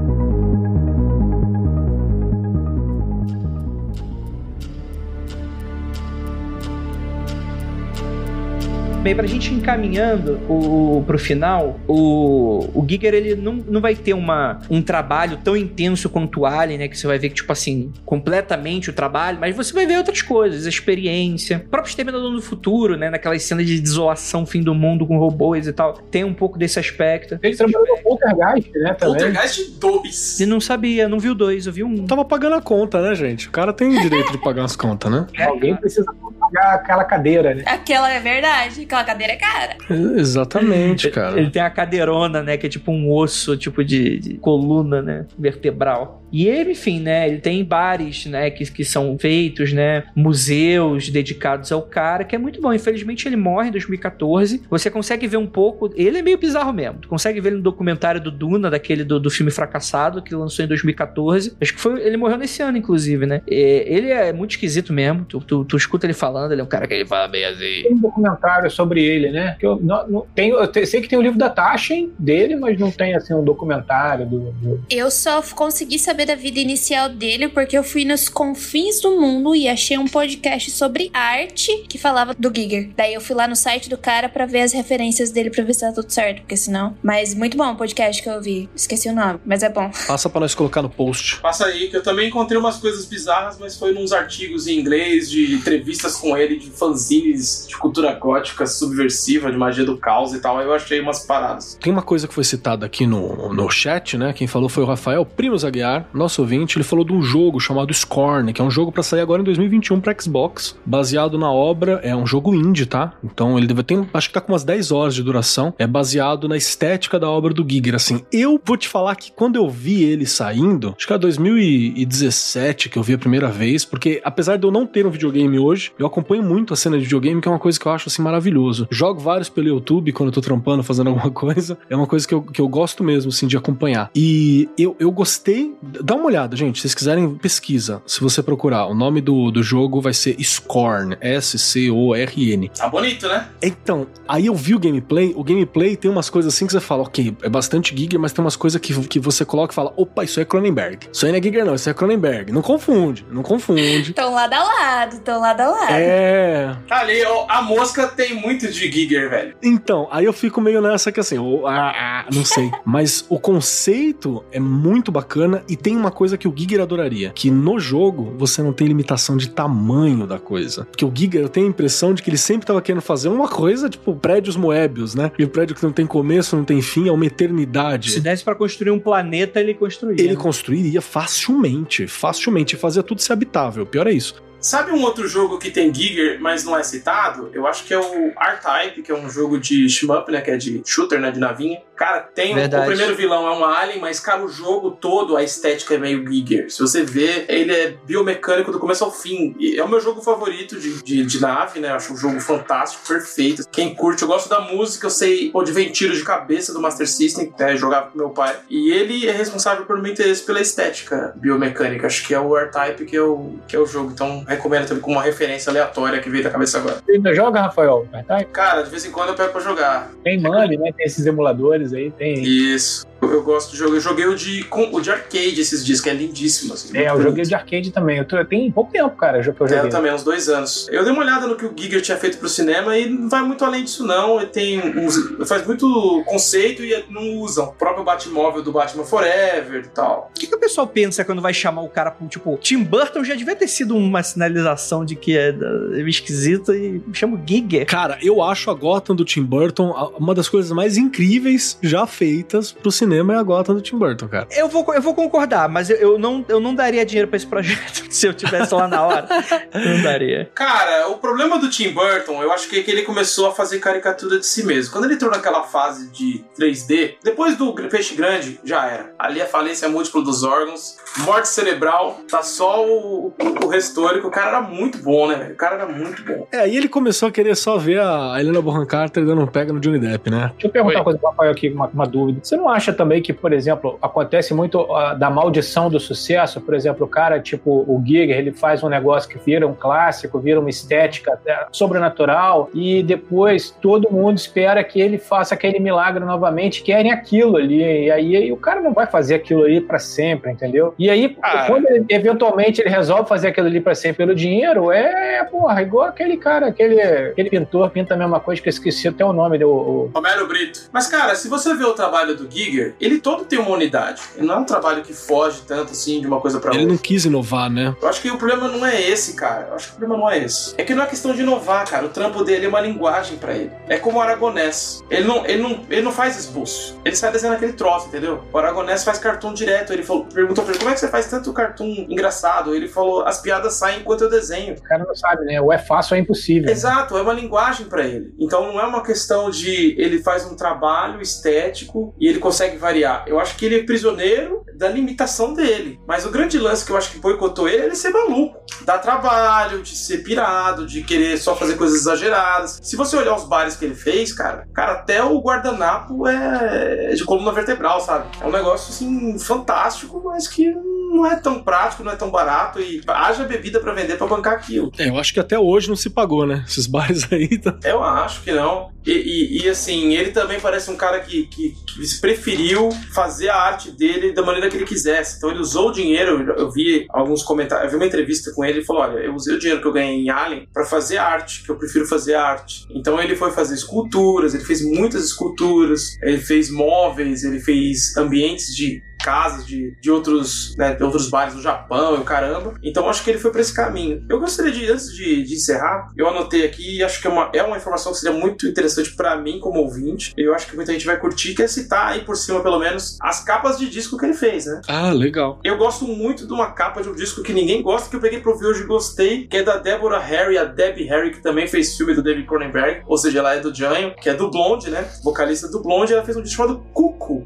Bem, 9.02 9.16
pra 9.16 9.26
gente 9.26 9.54
encaminhando 9.54 10.40
o, 10.50 11.04
pro 11.06 11.18
final, 11.18 11.80
o, 11.88 12.70
o 12.74 12.86
Giger, 12.88 13.14
ele 13.14 13.36
não, 13.36 13.54
não 13.54 13.80
vai 13.80 13.96
ter 13.96 14.14
uma, 14.14 14.60
um 14.70 14.82
trabalho 14.82 15.38
tão 15.44 15.56
intenso 15.56 16.10
quanto 16.10 16.42
o 16.42 16.46
Alien, 16.46 16.80
né? 16.80 16.88
Que 16.88 16.98
você 16.98 17.08
vai 17.08 17.18
ver 17.18 17.30
que, 17.30 17.36
tipo 17.36 17.52
assim, 17.52 17.92
completamente 18.06 18.90
o 18.90 18.94
trabalho, 18.94 19.38
mas 19.40 19.56
você 19.56 19.72
vai 19.74 19.86
ver 19.86 19.98
outras 19.98 20.22
coisas, 20.22 20.66
a 20.66 20.70
experiência. 20.70 21.64
O 21.66 21.70
próprio 21.70 21.90
Exterminador 21.90 22.32
do 22.32 22.42
Futuro, 22.42 22.98
né? 22.98 23.10
Naquelas 23.10 23.44
cenas 23.44 23.66
de 23.66 23.80
desolação, 23.80 24.46
fim 24.46 24.62
do 24.62 24.74
mundo 24.74 25.06
com 25.06 25.18
robôs 25.18 25.68
e 25.68 25.74
tal. 25.74 25.94
Tem 25.94 26.24
um 26.24 26.34
pouco 26.34 26.58
desse 26.58 26.80
aspecto. 26.80 27.40
Ele 27.42 27.56
trabalhou 27.56 27.88
no 27.88 28.04
Poltergeist, 28.04 28.72
né? 28.74 28.94
Também. 28.94 29.16
Poltergeist 29.16 29.80
2. 29.80 30.40
E 30.42 30.46
não 30.46 30.60
sabia, 30.60 31.08
não 31.08 31.20
viu 31.20 31.34
dois, 31.34 31.66
eu 31.66 31.74
vi 31.74 31.84
um. 31.84 32.06
Tava 32.06 32.26
pagando 32.26 32.56
a 32.56 32.62
conta, 32.62 33.02
né, 33.02 33.16
gente? 33.16 33.48
O 33.48 33.52
cara 33.52 33.72
tem 33.72 33.90
direito 34.02 34.32
de 34.32 34.38
pagar 34.38 34.66
as 34.66 34.76
contas, 34.76 35.12
né? 35.12 35.28
Alguém 35.46 35.76
precisa 35.76 36.12
pagar 36.40 36.76
aquela 36.76 37.04
cadeira, 37.04 37.54
né? 37.54 37.64
Aquela 37.66 38.12
é 38.12 38.20
verdade, 38.20 38.84
aquela 38.84 39.04
cadeira 39.04 39.34
é 39.34 39.36
cara. 39.36 39.78
Exatamente, 39.90 41.10
cara. 41.10 41.40
Ele 41.40 41.50
tem 41.50 41.62
a 41.62 41.70
cadeirona, 41.70 42.42
né? 42.42 42.58
Que 42.58 42.68
é 42.68 42.70
tipo 42.70 42.92
um 42.92 43.12
osso, 43.12 43.58
tipo 43.58 43.84
de, 43.84 44.20
de 44.20 44.38
coluna, 44.38 45.02
né? 45.02 45.26
Vertebral. 45.38 46.22
E 46.32 46.48
ele, 46.48 46.72
enfim, 46.72 47.00
né? 47.00 47.28
Ele 47.28 47.40
tem 47.40 47.64
bares, 47.64 48.26
né? 48.26 48.50
Que, 48.50 48.66
que 48.72 48.84
são 48.86 49.18
feitos, 49.18 49.72
né? 49.74 50.04
Museus 50.16 51.10
dedicados 51.10 51.72
ao 51.72 51.82
cara, 51.82 52.24
que 52.24 52.36
é 52.36 52.38
muito 52.40 52.62
bom. 52.62 52.74
Infelizmente, 52.74 53.28
ele 53.28 53.36
morre 53.36 53.70
em 53.70 53.72
2014. 53.72 54.64
Você 54.70 54.90
consegue 54.90 55.28
ver 55.28 55.38
um 55.38 55.48
pouco. 55.48 55.92
Ele 55.96 56.18
é 56.18 56.22
meio 56.22 56.38
bizarro 56.38 56.72
mesmo. 56.74 57.00
Tu 57.00 57.08
consegue 57.08 57.40
ver 57.42 57.50
ele 57.50 57.58
no 57.58 57.64
documentário 57.64 58.20
do 58.22 58.30
Duna, 58.32 58.70
daquele 58.70 59.04
do, 59.04 59.20
do 59.20 59.30
filme 59.30 59.52
Fracassado, 59.52 60.22
que 60.22 60.36
lançou 60.36 60.64
em 60.64 60.68
2014. 60.68 61.54
Acho 61.60 61.74
que 61.74 61.80
foi. 61.80 62.02
Ele 62.02 62.18
morreu 62.18 62.38
nesse 62.38 62.62
ano, 62.62 62.78
inclusive, 62.78 63.26
né? 63.26 63.42
É, 63.50 63.86
ele 63.88 64.10
é 64.10 64.32
muito 64.34 64.52
esquisito 64.52 64.92
mesmo. 64.94 65.26
Tu, 65.26 65.40
tu, 65.42 65.66
tu 65.66 65.78
escuta 65.78 66.06
ele 66.06 66.14
falando, 66.14 66.52
ele 66.52 66.62
é 66.62 66.64
um 66.64 66.68
cara 66.68 66.88
que 66.88 66.94
ele 66.94 67.06
fala 67.06 67.28
bem 67.28 67.46
assim. 67.46 67.84
Tem 67.84 67.94
um 67.94 68.00
documentário 68.00 68.70
sobre 68.70 69.04
ele, 69.04 69.32
né? 69.32 69.56
Que 69.60 69.66
eu, 69.66 69.80
não, 69.82 70.08
não- 70.08 70.26
tem, 70.36 70.50
eu 70.50 70.68
te- 70.68 70.86
sei 70.86 71.02
que 71.02 71.08
tem 71.08 71.18
o 71.18 71.22
livro 71.22 71.38
da 71.38 71.50
Taschen 71.50 72.12
dele, 72.20 72.56
mas 72.56 72.80
não 72.80 72.92
tem 72.92 73.16
assim 73.16 73.34
um 73.34 73.44
documentário 73.44 74.26
do. 74.26 74.52
do- 74.52 74.82
Eu 74.90 75.10
só 75.12 75.42
consegui 75.56 75.98
saber 76.00 76.17
da 76.26 76.36
vida 76.36 76.60
inicial 76.60 77.10
dele 77.10 77.48
porque 77.48 77.78
eu 77.78 77.84
fui 77.84 78.06
nos 78.06 78.30
confins 78.30 79.02
do 79.02 79.12
mundo 79.20 79.56
e 79.56 79.68
achei 79.68 79.98
um 79.98 80.08
podcast 80.08 80.72
sobre 80.72 81.10
arte 81.14 81.86
que 81.88 81.98
falava 81.98 82.34
do 82.34 82.52
Giger. 82.54 82.90
Daí 82.96 83.14
eu 83.14 83.22
fui 83.22 83.36
lá 83.36 83.48
no 83.48 83.56
site 83.56 83.90
do 83.90 83.98
cara 83.98 84.30
pra 84.30 84.46
ver 84.46 84.62
as 84.62 84.74
referências 84.74 85.32
dele 85.32 85.50
pra 85.50 85.64
ver 85.64 85.74
se 85.74 85.82
tá 85.82 85.92
tudo 85.92 86.10
certo, 86.10 86.42
porque 86.42 86.58
senão. 86.58 86.96
Mas 87.04 87.34
muito 87.34 87.58
bom 87.58 87.72
o 87.72 87.76
podcast 87.76 88.22
que 88.22 88.30
eu 88.30 88.42
vi. 88.42 88.70
Esqueci 88.76 89.10
o 89.10 89.14
nome, 89.14 89.40
mas 89.46 89.64
é 89.64 89.70
bom. 89.70 89.90
Passa 90.08 90.30
pra 90.30 90.40
nós 90.40 90.56
colocar 90.56 90.82
no 90.82 90.90
post. 90.90 91.40
Passa 91.42 91.66
aí, 91.66 91.90
que 91.90 91.98
eu 91.98 92.04
também 92.04 92.30
encontrei 92.30 92.58
umas 92.58 92.78
coisas 92.78 93.06
bizarras, 93.06 93.58
mas 93.60 93.78
foi 93.78 93.94
nos 93.94 94.12
artigos 94.12 94.68
em 94.68 94.80
inglês, 94.80 95.30
de 95.30 95.54
entrevistas 95.54 96.16
com 96.16 96.36
ele, 96.38 96.58
de 96.58 96.70
fanzines 96.70 97.66
de 97.68 97.78
cultura 97.78 98.14
gótica, 98.14 98.66
subversiva, 98.66 99.52
de 99.52 99.58
magia 99.58 99.86
do 99.86 99.98
caos 99.98 100.34
e 100.34 100.40
tal. 100.40 100.58
Aí 100.58 100.66
eu 100.66 100.74
achei 100.74 101.00
umas 101.00 101.26
paradas. 101.26 101.78
Tem 101.82 101.92
uma 101.92 102.02
coisa 102.02 102.28
que 102.28 102.34
foi 102.34 102.44
citada 102.44 102.86
aqui 102.86 103.06
no, 103.06 103.54
no 103.54 103.70
chat, 103.70 104.18
né? 104.18 104.34
Quem 104.34 104.48
falou 104.48 104.70
foi 104.70 104.84
o 104.84 104.86
Rafael 104.86 105.26
Primos 105.26 105.64
Aguiar, 105.64 106.07
nosso 106.14 106.42
ouvinte. 106.42 106.78
Ele 106.78 106.84
falou 106.84 107.06
de 107.06 107.14
um 107.14 107.22
jogo 107.22 107.60
chamado 107.60 107.94
Scorn, 107.94 108.54
que 108.54 108.62
é 108.62 108.66
um 108.66 108.72
jogo 108.72 108.92
pra 108.92 109.04
sair 109.04 109.22
agora 109.22 109.42
em 109.42 109.46
2021 109.46 110.00
pra 110.00 110.16
Xbox, 110.20 110.76
baseado 110.86 111.38
na 111.38 111.52
obra. 111.52 112.00
É 112.04 112.16
um 112.16 112.26
jogo 112.26 112.54
indie, 112.54 112.86
tá? 112.86 113.14
Então 113.24 113.58
ele 113.58 113.68
deve 113.68 113.84
ter, 113.84 114.08
acho 114.14 114.28
que 114.28 114.34
tá 114.34 114.42
com 114.42 114.52
umas 114.52 114.64
10 114.64 114.92
horas 114.92 115.16
de 115.16 115.24
duração. 115.24 115.74
É 115.78 115.88
baseado 115.88 116.48
na 116.48 116.58
estética 116.58 117.20
da 117.20 117.30
obra 117.30 117.54
do 117.54 117.66
Giger. 117.68 117.96
Assim, 117.96 118.24
eu 118.32 118.60
vou 118.64 118.78
te 118.78 118.88
falar 118.88 119.16
que 119.16 119.32
quando 119.32 119.56
eu 119.56 119.70
vi 119.70 120.04
ele 120.04 120.26
saindo, 120.26 120.94
acho 120.98 121.06
que 121.06 121.14
era 121.14 121.20
2017 121.20 122.90
que 122.90 122.98
eu 122.98 123.04
vi 123.04 123.14
a 123.14 123.18
primeira 123.18 123.50
vez, 123.50 123.86
porque 123.86 124.22
apesar 124.24 124.58
de 124.58 124.66
eu 124.66 124.72
não 124.72 124.86
ter 124.86 125.06
um 125.06 125.10
videogame 125.10 125.60
hoje, 125.60 125.92
eu 125.98 126.06
acompanho 126.06 126.44
muito 126.44 126.74
a 126.74 126.78
cena 126.78 126.98
de 126.98 127.04
videogame, 127.04 127.42
que 127.42 127.48
é 127.48 127.52
uma 127.52 127.60
coisa 127.60 127.80
que 127.80 127.86
eu 127.86 127.92
acho 127.92 128.10
assim 128.10 128.22
maravilhoso. 128.22 128.88
Jogo 128.92 129.20
vários 129.20 129.50
pelo 129.50 129.68
YouTube 129.68 130.12
quando 130.12 130.30
eu 130.30 130.34
tô 130.34 130.42
trampando, 130.42 130.84
fazendo 130.84 131.10
alguma 131.12 131.32
coisa. 131.32 131.78
É 131.90 131.96
uma 131.96 132.08
coisa 132.08 132.28
que 132.28 132.34
eu, 132.34 132.42
que 132.42 132.62
eu 132.62 132.68
gosto 132.68 133.04
mesmo, 133.04 133.30
assim, 133.30 133.48
de 133.48 133.58
acompanhar. 133.58 134.10
E 134.16 134.70
eu, 134.78 134.96
eu 135.00 135.12
gostei. 135.12 135.76
Dá 136.04 136.16
uma 136.16 136.26
olhada, 136.26 136.56
gente. 136.56 136.78
Se 136.78 136.82
vocês 136.82 136.96
quiserem, 136.96 137.36
pesquisa. 137.36 138.02
Se 138.06 138.22
você 138.22 138.42
procurar, 138.42 138.88
o 138.88 138.94
nome 138.94 139.22
do, 139.22 139.52
do 139.52 139.62
jogo 139.64 140.02
vai 140.02 140.14
ser 140.14 140.36
Scorn. 140.42 141.18
S-C-O-R-N. 141.20 142.70
Tá 142.70 142.88
bonito, 142.88 143.28
né? 143.28 143.48
Então, 143.62 144.08
aí 144.28 144.48
eu 144.48 144.56
vi 144.56 144.76
o 144.76 144.80
gameplay. 144.80 145.34
O 145.36 145.44
gameplay 145.44 145.96
tem 145.96 146.10
umas 146.10 146.30
coisas 146.30 146.54
assim 146.54 146.66
que 146.66 146.74
você 146.74 146.80
fala, 146.80 147.04
ok, 147.04 147.36
é 147.42 147.50
bastante 147.50 147.96
Giger, 147.96 148.20
mas 148.20 148.32
tem 148.32 148.44
umas 148.44 148.56
coisas 148.56 148.80
que, 148.80 148.94
que 149.08 149.20
você 149.20 149.46
coloca 149.46 149.74
e 149.74 149.76
fala, 149.76 149.94
opa, 149.96 150.24
isso 150.24 150.40
é 150.40 150.46
Cronenberg. 150.46 151.08
Isso 151.12 151.26
aí 151.26 151.32
não 151.32 151.40
é 151.40 151.42
Giger, 151.42 151.66
não, 151.66 151.76
isso 151.76 151.90
é 151.90 151.94
Cronenberg. 151.94 152.52
Não 152.52 152.62
confunde, 152.62 153.26
não 153.32 153.44
confunde. 153.44 154.14
Tão 154.14 154.34
lado 154.34 154.54
a 154.54 154.64
lado, 154.64 155.20
tão 155.20 155.42
lado 155.42 155.62
a 155.62 155.68
lado. 155.68 155.92
É. 155.92 156.76
Ali, 156.90 157.24
ó, 157.24 157.46
a 157.50 157.62
mosca 157.62 158.08
tem 158.08 158.34
muito 158.34 158.68
de 158.72 158.92
Giger, 158.92 159.30
velho. 159.30 159.56
Então, 159.62 160.08
aí 160.12 160.26
eu 160.26 160.34
fico 160.34 160.62
meio 160.62 160.82
nessa 160.82 161.12
que 161.12 161.20
assim, 161.20 161.38
oh, 161.38 161.66
ah, 161.68 161.94
ah, 161.96 162.26
não 162.34 162.46
sei. 162.46 162.72
Mas 162.86 163.26
o 163.30 163.40
conceito 163.40 164.44
é 164.52 164.60
muito 164.60 165.12
bacana 165.12 165.64
e 165.68 165.76
tem 165.76 165.87
uma 165.96 166.12
coisa 166.12 166.38
que 166.38 166.48
o 166.48 166.54
Giger 166.56 166.82
adoraria: 166.82 167.32
que 167.34 167.52
no 167.52 167.80
jogo 167.80 168.34
você 168.38 168.62
não 168.62 168.74
tem 168.74 168.88
limitação 168.88 169.38
de 169.38 169.50
tamanho 169.50 170.26
da 170.26 170.40
coisa. 170.40 170.86
Porque 170.86 171.06
o 171.06 171.12
Giger, 171.14 171.42
eu 171.42 171.50
tenho 171.50 171.68
a 171.68 171.70
impressão 171.70 172.14
de 172.14 172.22
que 172.22 172.30
ele 172.30 172.38
sempre 172.38 172.66
tava 172.66 172.82
querendo 172.82 173.02
fazer 173.02 173.30
uma 173.30 173.48
coisa 173.48 173.90
tipo 173.90 174.16
prédios 174.16 174.56
Moebius, 174.56 175.16
né? 175.16 175.32
E 175.38 175.44
o 175.44 175.48
prédio 175.48 175.76
que 175.76 175.84
não 175.84 175.92
tem 175.92 176.06
começo, 176.06 176.56
não 176.56 176.64
tem 176.64 176.82
fim, 176.82 177.08
é 177.08 177.12
uma 177.12 177.26
eternidade. 177.26 178.12
Se 178.12 178.20
desse 178.20 178.44
pra 178.44 178.56
construir 178.56 178.92
um 178.92 179.00
planeta, 179.00 179.60
ele 179.60 179.74
construiria. 179.74 180.24
Ele 180.24 180.36
né? 180.36 180.42
construiria 180.42 181.02
facilmente, 181.02 182.08
facilmente, 182.08 182.76
e 182.76 182.78
fazia 182.78 183.04
tudo 183.04 183.22
ser 183.22 183.34
habitável. 183.34 183.86
Pior 183.86 184.08
é 184.08 184.12
isso. 184.12 184.36
Sabe 184.68 184.92
um 184.92 185.02
outro 185.02 185.26
jogo 185.30 185.58
que 185.58 185.72
tem 185.72 185.94
Giger, 185.94 186.40
mas 186.42 186.66
não 186.66 186.78
é 186.78 186.84
citado? 186.84 187.50
Eu 187.54 187.66
acho 187.66 187.86
que 187.86 187.94
é 187.94 187.98
o 187.98 188.34
R-Type, 188.38 189.02
que 189.02 189.10
é 189.10 189.16
um 189.16 189.30
jogo 189.30 189.58
de 189.58 189.88
shmup, 189.88 190.30
né? 190.30 190.42
Que 190.42 190.52
é 190.52 190.58
de 190.58 190.82
shooter, 190.86 191.22
né? 191.22 191.32
De 191.32 191.40
navinha. 191.40 191.82
Cara, 191.96 192.20
tem 192.20 192.54
o 192.68 192.70
primeiro 192.86 193.16
vilão 193.16 193.48
é 193.48 193.58
um 193.58 193.64
alien, 193.66 194.00
mas, 194.02 194.20
cara, 194.20 194.44
o 194.44 194.50
jogo 194.50 194.92
todo, 194.92 195.38
a 195.38 195.42
estética 195.44 195.96
é 195.96 195.98
meio 195.98 196.22
Giger. 196.30 196.70
Se 196.70 196.82
você 196.82 197.02
vê, 197.02 197.46
ele 197.48 197.72
é 197.74 197.96
biomecânico 198.06 198.70
do 198.70 198.78
começo 198.78 199.06
ao 199.06 199.12
fim. 199.12 199.56
E 199.58 199.80
é 199.80 199.84
o 199.86 199.88
meu 199.88 200.02
jogo 200.02 200.22
favorito 200.22 200.78
de, 200.78 201.02
de, 201.02 201.26
de 201.26 201.42
nave, 201.42 201.80
né? 201.80 201.90
Eu 201.92 201.96
acho 201.96 202.12
um 202.14 202.18
jogo 202.18 202.40
fantástico, 202.42 203.08
perfeito. 203.08 203.64
Quem 203.72 203.96
curte, 203.96 204.22
eu 204.24 204.28
gosto 204.28 204.50
da 204.50 204.60
música, 204.60 205.06
eu 205.08 205.12
sei 205.12 205.50
onde 205.54 205.72
vem 205.72 205.90
tiro 205.94 206.14
de 206.14 206.24
cabeça 206.26 206.74
do 206.74 206.82
Master 206.82 207.08
System, 207.08 207.54
né? 207.58 207.78
Jogava 207.78 208.12
com 208.12 208.18
meu 208.18 208.32
pai. 208.32 208.54
E 208.70 208.92
ele 208.92 209.28
é 209.28 209.32
responsável 209.32 209.86
por 209.86 209.98
meu 210.02 210.12
interesse 210.12 210.44
pela 210.44 210.60
estética 210.60 211.32
biomecânica. 211.38 212.06
Acho 212.06 212.28
que 212.28 212.34
é 212.34 212.40
o 212.40 212.58
R-Type 212.58 213.06
que, 213.06 213.16
é 213.16 213.22
o- 213.22 213.56
que 213.66 213.76
é 213.76 213.80
o 213.80 213.86
jogo. 213.86 214.12
Então, 214.12 214.44
recomendo 214.58 214.88
também 214.88 215.02
como 215.02 215.16
uma 215.16 215.24
referência 215.24 215.70
aleatória 215.70 216.20
que 216.20 216.30
veio 216.30 216.44
da 216.44 216.50
cabeça 216.50 216.78
agora. 216.78 216.98
Você 217.06 217.14
ainda 217.14 217.34
joga, 217.34 217.62
Rafael? 217.62 218.08
Tá? 218.28 218.44
Cara, 218.46 218.82
de 218.82 218.90
vez 218.90 219.06
em 219.06 219.12
quando 219.12 219.30
eu 219.30 219.36
pego 219.36 219.52
pra 219.52 219.62
jogar. 219.62 220.12
Tem 220.24 220.40
Money, 220.40 220.78
né? 220.78 220.92
Tem 220.96 221.06
esses 221.06 221.26
emuladores 221.26 221.94
aí, 221.94 222.12
tem. 222.12 222.44
Isso. 222.44 223.06
Eu, 223.38 223.42
eu 223.42 223.44
gosto 223.44 223.72
de 223.72 223.78
jogo. 223.78 223.96
Eu 223.96 224.00
joguei 224.02 224.26
o 224.26 224.36
de, 224.36 224.64
com- 224.66 224.90
o 224.94 225.00
de 225.02 225.12
arcade 225.12 225.60
esses 225.62 225.86
dias, 225.86 226.02
que 226.02 226.10
é 226.10 226.14
lindíssimo. 226.14 226.74
Assim, 226.74 226.96
É, 226.98 227.04
eu 227.10 227.18
joguei 227.18 227.32
bonito. 227.32 227.48
de 227.50 227.56
arcade 227.56 227.92
também. 227.92 228.18
Eu 228.18 228.26
tô, 228.26 228.44
tem 228.46 228.72
pouco 228.72 228.92
tempo, 228.92 229.16
cara, 229.16 229.42
que 229.42 229.48
eu 229.50 229.54
É, 229.54 229.70
joguei. 229.70 229.80
eu 229.80 229.90
também, 229.90 230.14
uns 230.14 230.24
dois 230.24 230.50
anos. 230.50 230.88
Eu 230.92 231.04
dei 231.04 231.12
uma 231.14 231.22
olhada 231.22 231.48
no 231.48 231.56
que 231.56 231.66
o 231.66 231.74
Giger 231.76 232.02
tinha 232.02 232.18
feito 232.18 232.38
pro 232.38 232.50
cinema 232.50 232.98
e 232.98 233.10
não 233.10 233.30
vai 233.30 233.42
muito 233.44 233.64
além 233.64 233.84
disso, 233.84 234.06
não. 234.06 234.38
Ele 234.42 234.50
tem 234.50 234.80
uns. 234.98 235.16
Faz 235.48 235.66
muito 235.66 236.24
conceito 236.26 236.84
e 236.84 237.06
não 237.10 237.36
usam. 237.40 237.66
O 237.66 237.74
próprio 237.74 238.04
Batmóvel 238.04 238.62
do 238.64 238.72
Batman 238.72 239.04
Forever 239.04 239.84
e 239.86 239.90
tal. 239.90 240.32
O 240.36 240.40
que, 240.40 240.48
que 240.48 240.56
o 240.56 240.60
pessoal 240.60 240.88
pensa 240.88 241.24
quando 241.24 241.42
vai 241.42 241.54
chamar 241.54 241.82
o 241.82 241.90
cara 241.90 242.12
pro, 242.12 242.28
tipo, 242.28 242.58
Tim 242.62 242.84
Burton 242.84 243.24
já 243.24 243.36
devia 243.36 243.56
ter 243.56 243.68
sido 243.68 243.96
uma 243.96 244.24
sinalização 244.24 245.06
de 245.06 245.16
que 245.16 245.38
é, 245.38 245.50
é 245.94 246.02
esquisito 246.08 246.74
e 246.74 247.02
chama 247.14 247.36
o 247.38 247.42
Giger. 247.46 247.86
Cara, 247.86 248.18
eu 248.22 248.42
acho 248.42 248.70
a 248.72 248.74
Gotham 248.74 249.16
do 249.16 249.24
Tim 249.26 249.44
Burton 249.44 249.92
uma 250.18 250.34
das 250.34 250.48
coisas 250.50 250.72
mais 250.72 250.98
incríveis 250.98 251.78
já 251.82 252.06
feitas 252.08 252.72
pro 252.72 252.92
cinema 252.92 253.27
é 253.34 253.38
a 253.38 253.44
Gotham 253.44 253.76
do 253.76 253.82
Tim 253.82 253.98
Burton, 253.98 254.28
cara. 254.28 254.48
Eu 254.52 254.68
vou, 254.68 254.86
eu 254.94 255.02
vou 255.02 255.14
concordar, 255.14 255.70
mas 255.70 255.90
eu, 255.90 255.98
eu 255.98 256.20
não, 256.20 256.46
eu 256.48 256.60
não 256.60 256.74
daria 256.74 257.06
dinheiro 257.06 257.28
pra 257.28 257.38
esse 257.38 257.48
projeto 257.48 258.06
se 258.10 258.28
eu 258.28 258.34
tivesse 258.34 258.74
lá 258.74 258.88
na 258.88 259.04
hora. 259.04 259.28
Não 259.74 260.02
daria. 260.02 260.50
Cara, 260.54 261.10
o 261.10 261.18
problema 261.18 261.60
do 261.60 261.70
Tim 261.70 261.92
Burton, 261.92 262.42
eu 262.42 262.52
acho 262.52 262.68
que 262.70 262.80
é 262.80 262.84
que 262.84 262.92
ele 262.92 263.04
começou 263.04 263.48
a 263.48 263.52
fazer 263.52 263.80
caricatura 263.80 264.40
de 264.40 264.46
si 264.46 264.64
mesmo. 264.66 264.92
Quando 264.92 265.06
ele 265.06 265.14
entrou 265.14 265.32
naquela 265.32 265.64
fase 265.64 266.10
de 266.12 266.44
3D, 266.60 267.16
depois 267.24 267.56
do 267.56 267.74
Peixe 267.74 268.16
Grande, 268.16 268.60
já 268.64 268.86
era. 268.88 269.14
Ali 269.18 269.42
a 269.42 269.46
falência 269.46 269.88
múltipla 269.88 270.22
dos 270.22 270.44
órgãos, 270.44 270.98
morte 271.20 271.48
cerebral, 271.48 272.20
tá 272.30 272.42
só 272.42 272.86
o, 272.86 273.34
o 273.64 273.68
restore, 273.68 274.20
que 274.22 274.28
o 274.28 274.32
cara 274.32 274.50
era 274.50 274.62
muito 274.62 274.98
bom, 275.00 275.28
né, 275.28 275.36
velho? 275.36 275.54
O 275.54 275.58
cara 275.58 275.76
era 275.76 275.86
muito 275.88 276.24
bom. 276.24 276.48
É, 276.52 276.60
aí 276.62 276.76
ele 276.76 276.90
começou 276.90 277.30
a 277.30 277.32
querer 277.32 277.56
só 277.56 277.78
ver 277.78 278.00
a 278.00 278.36
Helena 278.40 278.62
Bonham 278.62 278.86
Carter 278.86 279.26
dando 279.26 279.42
um 279.42 279.48
pega 279.48 279.72
no 279.72 279.80
Johnny 279.80 280.00
Depp, 280.00 280.30
né? 280.30 280.52
Deixa 280.54 280.68
eu 280.68 280.72
perguntar 280.72 280.96
Oi. 280.96 280.98
uma 280.98 281.04
coisa 281.04 281.20
pro 281.20 281.30
Rafael 281.30 281.52
aqui, 281.52 281.70
uma, 281.70 281.88
uma 281.88 282.06
dúvida. 282.06 282.40
Você 282.44 282.56
não 282.56 282.70
acha 282.70 282.92
também 282.92 283.07
também 283.08 283.22
que, 283.22 283.32
por 283.32 283.54
exemplo, 283.54 283.98
acontece 284.02 284.54
muito 284.54 284.82
ah, 284.94 285.14
da 285.14 285.30
maldição 285.30 285.90
do 285.90 285.98
sucesso. 285.98 286.60
Por 286.60 286.74
exemplo, 286.76 287.06
o 287.06 287.10
cara, 287.10 287.40
tipo 287.40 287.72
o 287.88 288.04
Giger, 288.06 288.38
ele 288.38 288.52
faz 288.52 288.84
um 288.84 288.90
negócio 288.90 289.30
que 289.30 289.38
vira 289.40 289.66
um 289.66 289.74
clássico, 289.74 290.40
vira 290.40 290.60
uma 290.60 290.70
estética 290.70 291.34
até 291.34 291.68
sobrenatural, 291.72 292.70
e 292.74 293.02
depois 293.04 293.70
todo 293.82 294.12
mundo 294.12 294.38
espera 294.38 294.84
que 294.84 295.00
ele 295.00 295.18
faça 295.18 295.54
aquele 295.56 295.80
milagre 295.80 296.24
novamente, 296.26 296.84
querem 296.84 297.12
aquilo 297.12 297.56
ali. 297.58 297.82
E 298.06 298.12
aí, 298.12 298.36
aí 298.36 298.52
o 298.52 298.58
cara 298.58 298.82
não 298.82 298.94
vai 298.94 299.08
fazer 299.08 299.36
aquilo 299.36 299.64
ali 299.64 299.80
para 299.80 300.00
sempre, 300.00 300.52
entendeu? 300.52 300.94
E 301.00 301.10
aí, 301.10 301.38
Ah. 301.42 301.66
quando 301.68 301.88
ele, 301.88 302.06
eventualmente 302.10 302.82
ele 302.82 302.90
resolve 302.90 303.30
fazer 303.30 303.48
aquilo 303.50 303.68
ali 303.68 303.80
para 303.80 303.96
sempre 303.96 304.18
pelo 304.18 304.36
dinheiro, 304.36 304.92
é, 304.92 305.44
porra, 305.46 305.82
igual 305.82 306.08
aquele 306.08 306.36
cara, 306.38 306.68
aquele, 306.68 307.00
aquele 307.02 307.50
pintor 307.50 307.90
pinta 307.90 308.16
a 308.16 308.18
mesma 308.18 308.40
coisa 308.40 308.62
que 308.62 308.68
eu 308.68 308.72
esqueci 308.72 309.08
até 309.08 309.24
o 309.24 309.32
nome 309.32 309.58
do. 309.58 309.70
o- 309.70 310.12
Romero 310.14 310.48
Brito. 310.48 310.90
Mas, 310.92 311.08
cara, 311.08 311.36
se 311.36 311.48
você 311.48 311.74
vê 311.76 311.84
o 311.86 311.94
trabalho 311.94 312.36
do 312.36 312.50
Giger, 312.50 312.96
ele 313.06 313.20
todo 313.20 313.46
tem 313.46 313.60
uma 313.60 313.72
unidade. 313.72 314.22
Ele 314.36 314.46
não 314.48 314.56
é 314.56 314.58
um 314.58 314.66
trabalho 314.66 315.04
que 315.04 315.14
foge 315.14 315.62
tanto 315.68 315.92
assim 315.92 316.20
de 316.22 316.28
uma 316.28 316.40
coisa 316.42 316.60
pra 316.60 316.72
Ele 316.72 316.80
outra. 316.82 316.94
não 316.94 316.98
quis 317.02 317.26
inovar, 317.26 317.70
né? 317.70 317.96
Eu 318.02 318.08
acho 318.08 318.22
que 318.22 318.30
o 318.32 318.38
problema 318.38 318.68
não 318.68 318.86
é 318.86 319.02
esse, 319.02 319.34
cara. 319.36 319.68
Eu 319.70 319.76
acho 319.76 319.88
que 319.88 319.94
o 319.94 319.98
problema 319.98 320.18
não 320.22 320.30
é 320.30 320.38
esse. 320.40 320.74
É 320.78 320.84
que 320.84 320.94
não 320.94 321.04
é 321.04 321.08
questão 321.08 321.34
de 321.34 321.42
inovar, 321.42 321.88
cara. 321.90 322.06
O 322.06 322.10
trampo 322.10 322.44
dele 322.44 322.66
é 322.66 322.70
uma 322.70 322.82
linguagem 322.82 323.38
pra 323.38 323.54
ele. 323.54 323.72
É 323.88 323.98
como 323.98 324.18
o 324.18 324.22
Aragonés. 324.22 325.04
Ele 325.10 325.28
não, 325.28 325.46
ele 325.46 325.62
não, 325.62 325.86
ele 325.90 326.02
não 326.02 326.12
faz 326.12 326.38
esboço. 326.38 326.98
Ele 327.06 327.16
sai 327.16 327.32
desenhando 327.32 327.56
aquele 327.58 327.74
troço, 327.74 328.08
entendeu? 328.08 328.44
O 328.52 328.58
Aragonés 328.58 329.04
faz 329.04 329.18
cartoon 329.20 329.54
direto. 329.54 329.94
Ele 329.94 330.04
falou, 330.04 330.26
perguntou 330.26 330.64
pra 330.64 330.72
ele, 330.74 330.80
como 330.80 330.92
é 330.92 330.94
que 330.94 331.00
você 331.00 331.08
faz 331.08 331.28
tanto 331.28 331.52
cartoon 331.54 332.06
engraçado? 332.10 332.74
Ele 332.76 332.88
falou, 332.88 333.24
as 333.26 333.40
piadas 333.42 333.74
saem 333.74 334.00
enquanto 334.00 334.22
eu 334.22 334.30
desenho. 334.30 334.76
O 334.76 334.82
cara 334.82 335.04
não 335.06 335.16
sabe, 335.16 335.46
né? 335.46 335.60
Ou 335.62 335.72
é 335.72 335.78
fácil 335.78 336.14
ou 336.14 336.18
é 336.18 336.22
impossível. 336.22 336.70
Exato, 336.70 337.18
é 337.18 337.22
uma 337.22 337.34
linguagem 337.34 337.86
pra 337.88 338.06
ele. 338.06 338.34
Então 338.40 338.66
não 338.72 338.80
é 338.80 338.86
uma 338.86 339.04
questão 339.04 339.50
de 339.50 339.96
ele 339.98 340.22
faz 340.22 340.46
um 340.46 340.56
trabalho 340.56 341.22
estético 341.22 342.14
e 342.20 342.28
ele 342.28 342.40
consegue 342.40 342.78
variar. 342.88 343.26
Eu 343.28 343.38
acho 343.40 343.58
que 343.58 343.66
ele 343.66 343.76
é 343.76 343.84
prisioneiro 343.84 344.62
da 344.76 344.88
limitação 344.88 345.54
dele. 345.54 346.00
Mas 346.08 346.26
o 346.26 346.30
grande 346.32 346.58
lance 346.58 346.86
que 346.86 346.92
eu 346.92 346.98
acho 346.98 347.12
que 347.12 347.20
boicotou 347.20 347.68
ele 347.68 347.82
é 347.84 347.86
ele 347.88 347.96
ser 347.96 348.12
maluco. 348.12 348.58
Dá 348.86 348.98
trabalho, 348.98 349.82
de 349.82 349.90
ser 349.98 350.20
pirado, 350.24 350.86
de 350.86 351.02
querer 351.04 351.38
só 351.38 351.56
fazer 351.56 351.76
coisas 351.76 352.00
exageradas. 352.00 352.80
Se 352.82 352.96
você 352.96 353.18
olhar 353.18 353.36
os 353.36 353.44
bares 353.44 353.76
que 353.76 353.84
ele 353.84 353.96
fez, 353.96 354.32
cara, 354.32 354.66
cara, 354.74 354.94
até 354.94 355.22
o 355.24 355.40
guardanapo 355.42 356.28
é 356.28 357.14
de 357.14 357.24
coluna 357.26 357.52
vertebral, 357.52 358.00
sabe? 358.00 358.28
É 358.40 358.46
um 358.46 358.52
negócio 358.52 358.90
assim 358.92 359.38
fantástico, 359.40 360.22
mas 360.24 360.48
que 360.48 360.72
não 361.12 361.26
é 361.26 361.36
tão 361.38 361.64
prático, 361.64 362.04
não 362.04 362.12
é 362.12 362.16
tão 362.16 362.30
barato 362.30 362.80
e 362.80 363.02
haja 363.08 363.44
bebida 363.46 363.80
pra 363.80 363.94
vender 363.94 364.18
pra 364.18 364.28
bancar 364.28 364.54
aquilo. 364.54 364.92
É, 364.98 365.10
eu 365.10 365.18
acho 365.18 365.34
que 365.34 365.40
até 365.40 365.58
hoje 365.58 365.90
não 365.90 365.96
se 365.96 366.10
pagou, 366.10 366.46
né? 366.46 366.64
Esses 366.68 366.86
bares 366.88 367.28
aí. 367.32 367.58
Tá... 367.58 367.76
Eu 367.84 368.04
acho 368.04 368.42
que 368.44 368.52
não. 368.52 368.92
E, 369.06 369.12
e- 369.12 369.64
e, 369.66 369.70
assim, 369.70 370.14
ele 370.14 370.32
também 370.32 370.60
parece 370.60 370.92
um 370.92 370.96
cara 370.98 371.22
que, 371.22 371.48
que, 371.48 371.70
que 371.88 372.20
preferiu 372.22 372.77
fazer 373.14 373.50
a 373.50 373.56
arte 373.56 373.92
dele 373.92 374.32
da 374.32 374.42
maneira 374.44 374.70
que 374.70 374.78
ele 374.78 374.86
quisesse. 374.86 375.38
Então 375.38 375.50
ele 375.50 375.60
usou 375.60 375.90
o 375.90 375.92
dinheiro. 375.92 376.54
Eu, 376.58 376.72
vi 376.72 377.06
alguns 377.10 377.44
comentários, 377.44 377.86
eu 377.86 377.92
vi 377.92 378.04
uma 378.04 378.08
entrevista 378.08 378.52
com 378.54 378.64
ele 378.64 378.80
e 378.82 378.86
falou: 378.86 379.04
Olha, 379.04 379.20
eu 379.20 379.34
usei 379.34 379.56
o 379.56 379.60
dinheiro 379.60 379.82
que 379.82 379.88
eu 379.88 379.94
ganhei 379.94 380.16
em 380.16 380.30
Alien 380.30 380.68
pra 380.74 380.86
fazer 380.86 381.18
arte, 381.18 381.64
que 381.64 381.70
eu 381.70 381.78
prefiro 381.78 382.06
fazer 382.06 382.36
arte. 382.36 382.86
Então 382.90 383.22
ele 383.22 383.36
foi 383.36 383.52
fazer 383.52 383.76
esculturas, 383.76 384.54
ele 384.54 384.64
fez 384.64 384.82
muitas 384.84 385.24
esculturas, 385.26 386.18
ele 386.22 386.40
fez 386.40 386.70
móveis, 386.70 387.44
ele 387.44 387.60
fez 387.60 388.16
ambientes 388.18 388.76
de 388.76 389.02
casas 389.28 389.68
de, 389.68 389.94
de 390.00 390.10
outros 390.10 390.74
né, 390.78 390.96
de 390.96 391.04
outros 391.04 391.30
bares 391.30 391.54
no 391.54 391.62
Japão 391.62 392.16
e 392.16 392.20
o 392.20 392.24
caramba. 392.24 392.76
Então 392.82 393.10
acho 393.10 393.22
que 393.26 393.30
ele 393.30 393.38
foi 393.38 393.52
pra 393.52 393.60
esse 393.60 393.74
caminho. 393.74 394.26
Eu 394.30 394.40
gostaria 394.40 394.72
de, 394.72 394.90
antes 394.90 395.14
de, 395.14 395.44
de 395.44 395.56
encerrar, 395.56 396.08
eu 396.16 396.30
anotei 396.30 396.64
aqui 396.64 396.98
e 396.98 397.04
acho 397.04 397.22
que 397.22 397.28
é 397.28 397.30
uma, 397.30 397.50
é 397.54 397.62
uma 397.62 397.76
informação 397.76 398.14
que 398.14 398.20
seria 398.20 398.40
muito 398.40 398.66
interessante 398.66 399.14
pra 399.18 399.36
mim 399.36 399.60
como 399.60 399.82
ouvinte. 399.82 400.34
Eu 400.38 400.56
acho 400.56 400.68
que 400.68 400.78
muita 400.78 400.94
gente 400.94 401.06
vai 401.06 401.20
curtir, 401.20 401.54
que 401.54 401.62
é 401.62 401.68
citar 401.68 402.14
aí 402.14 402.22
por 402.22 402.38
cima, 402.38 402.62
pelo 402.62 402.80
menos, 402.80 403.18
as 403.22 403.44
capas 403.44 403.78
de 403.78 403.90
disco 403.90 404.18
que 404.18 404.26
ele 404.26 404.34
fez, 404.34 404.66
né? 404.66 404.82
Ah, 404.88 405.12
legal. 405.12 405.60
Eu 405.62 405.78
gosto 405.78 406.08
muito 406.08 406.48
de 406.48 406.54
uma 406.54 406.72
capa 406.72 407.02
de 407.02 407.10
um 407.10 407.16
disco 407.16 407.44
que 407.44 407.52
ninguém 407.52 407.82
gosta, 407.82 408.10
que 408.10 408.16
eu 408.16 408.22
peguei 408.22 408.40
pra 408.40 408.54
ouvir 408.54 408.66
hoje 408.66 408.84
e 408.84 408.88
gostei, 408.88 409.46
que 409.46 409.58
é 409.58 409.64
da 409.64 409.76
Deborah 409.78 410.20
Harry, 410.20 410.58
a 410.58 410.64
Debbie 410.64 411.04
Harry, 411.04 411.32
que 411.32 411.42
também 411.42 411.68
fez 411.68 411.98
filme 411.98 412.14
do 412.14 412.24
David 412.24 412.48
Cronenberg, 412.48 413.04
ou 413.06 413.18
seja, 413.18 413.40
ela 413.40 413.56
é 413.56 413.60
do 413.60 413.76
Janho, 413.76 414.16
que 414.16 414.30
é 414.30 414.34
do 414.34 414.50
Blonde, 414.50 414.90
né? 414.90 415.06
Vocalista 415.22 415.68
do 415.68 415.82
Blonde, 415.82 416.14
ela 416.14 416.24
fez 416.24 416.38
um 416.38 416.42
disco 416.42 416.64
chamado 416.64 416.86
Cuco, 416.94 417.46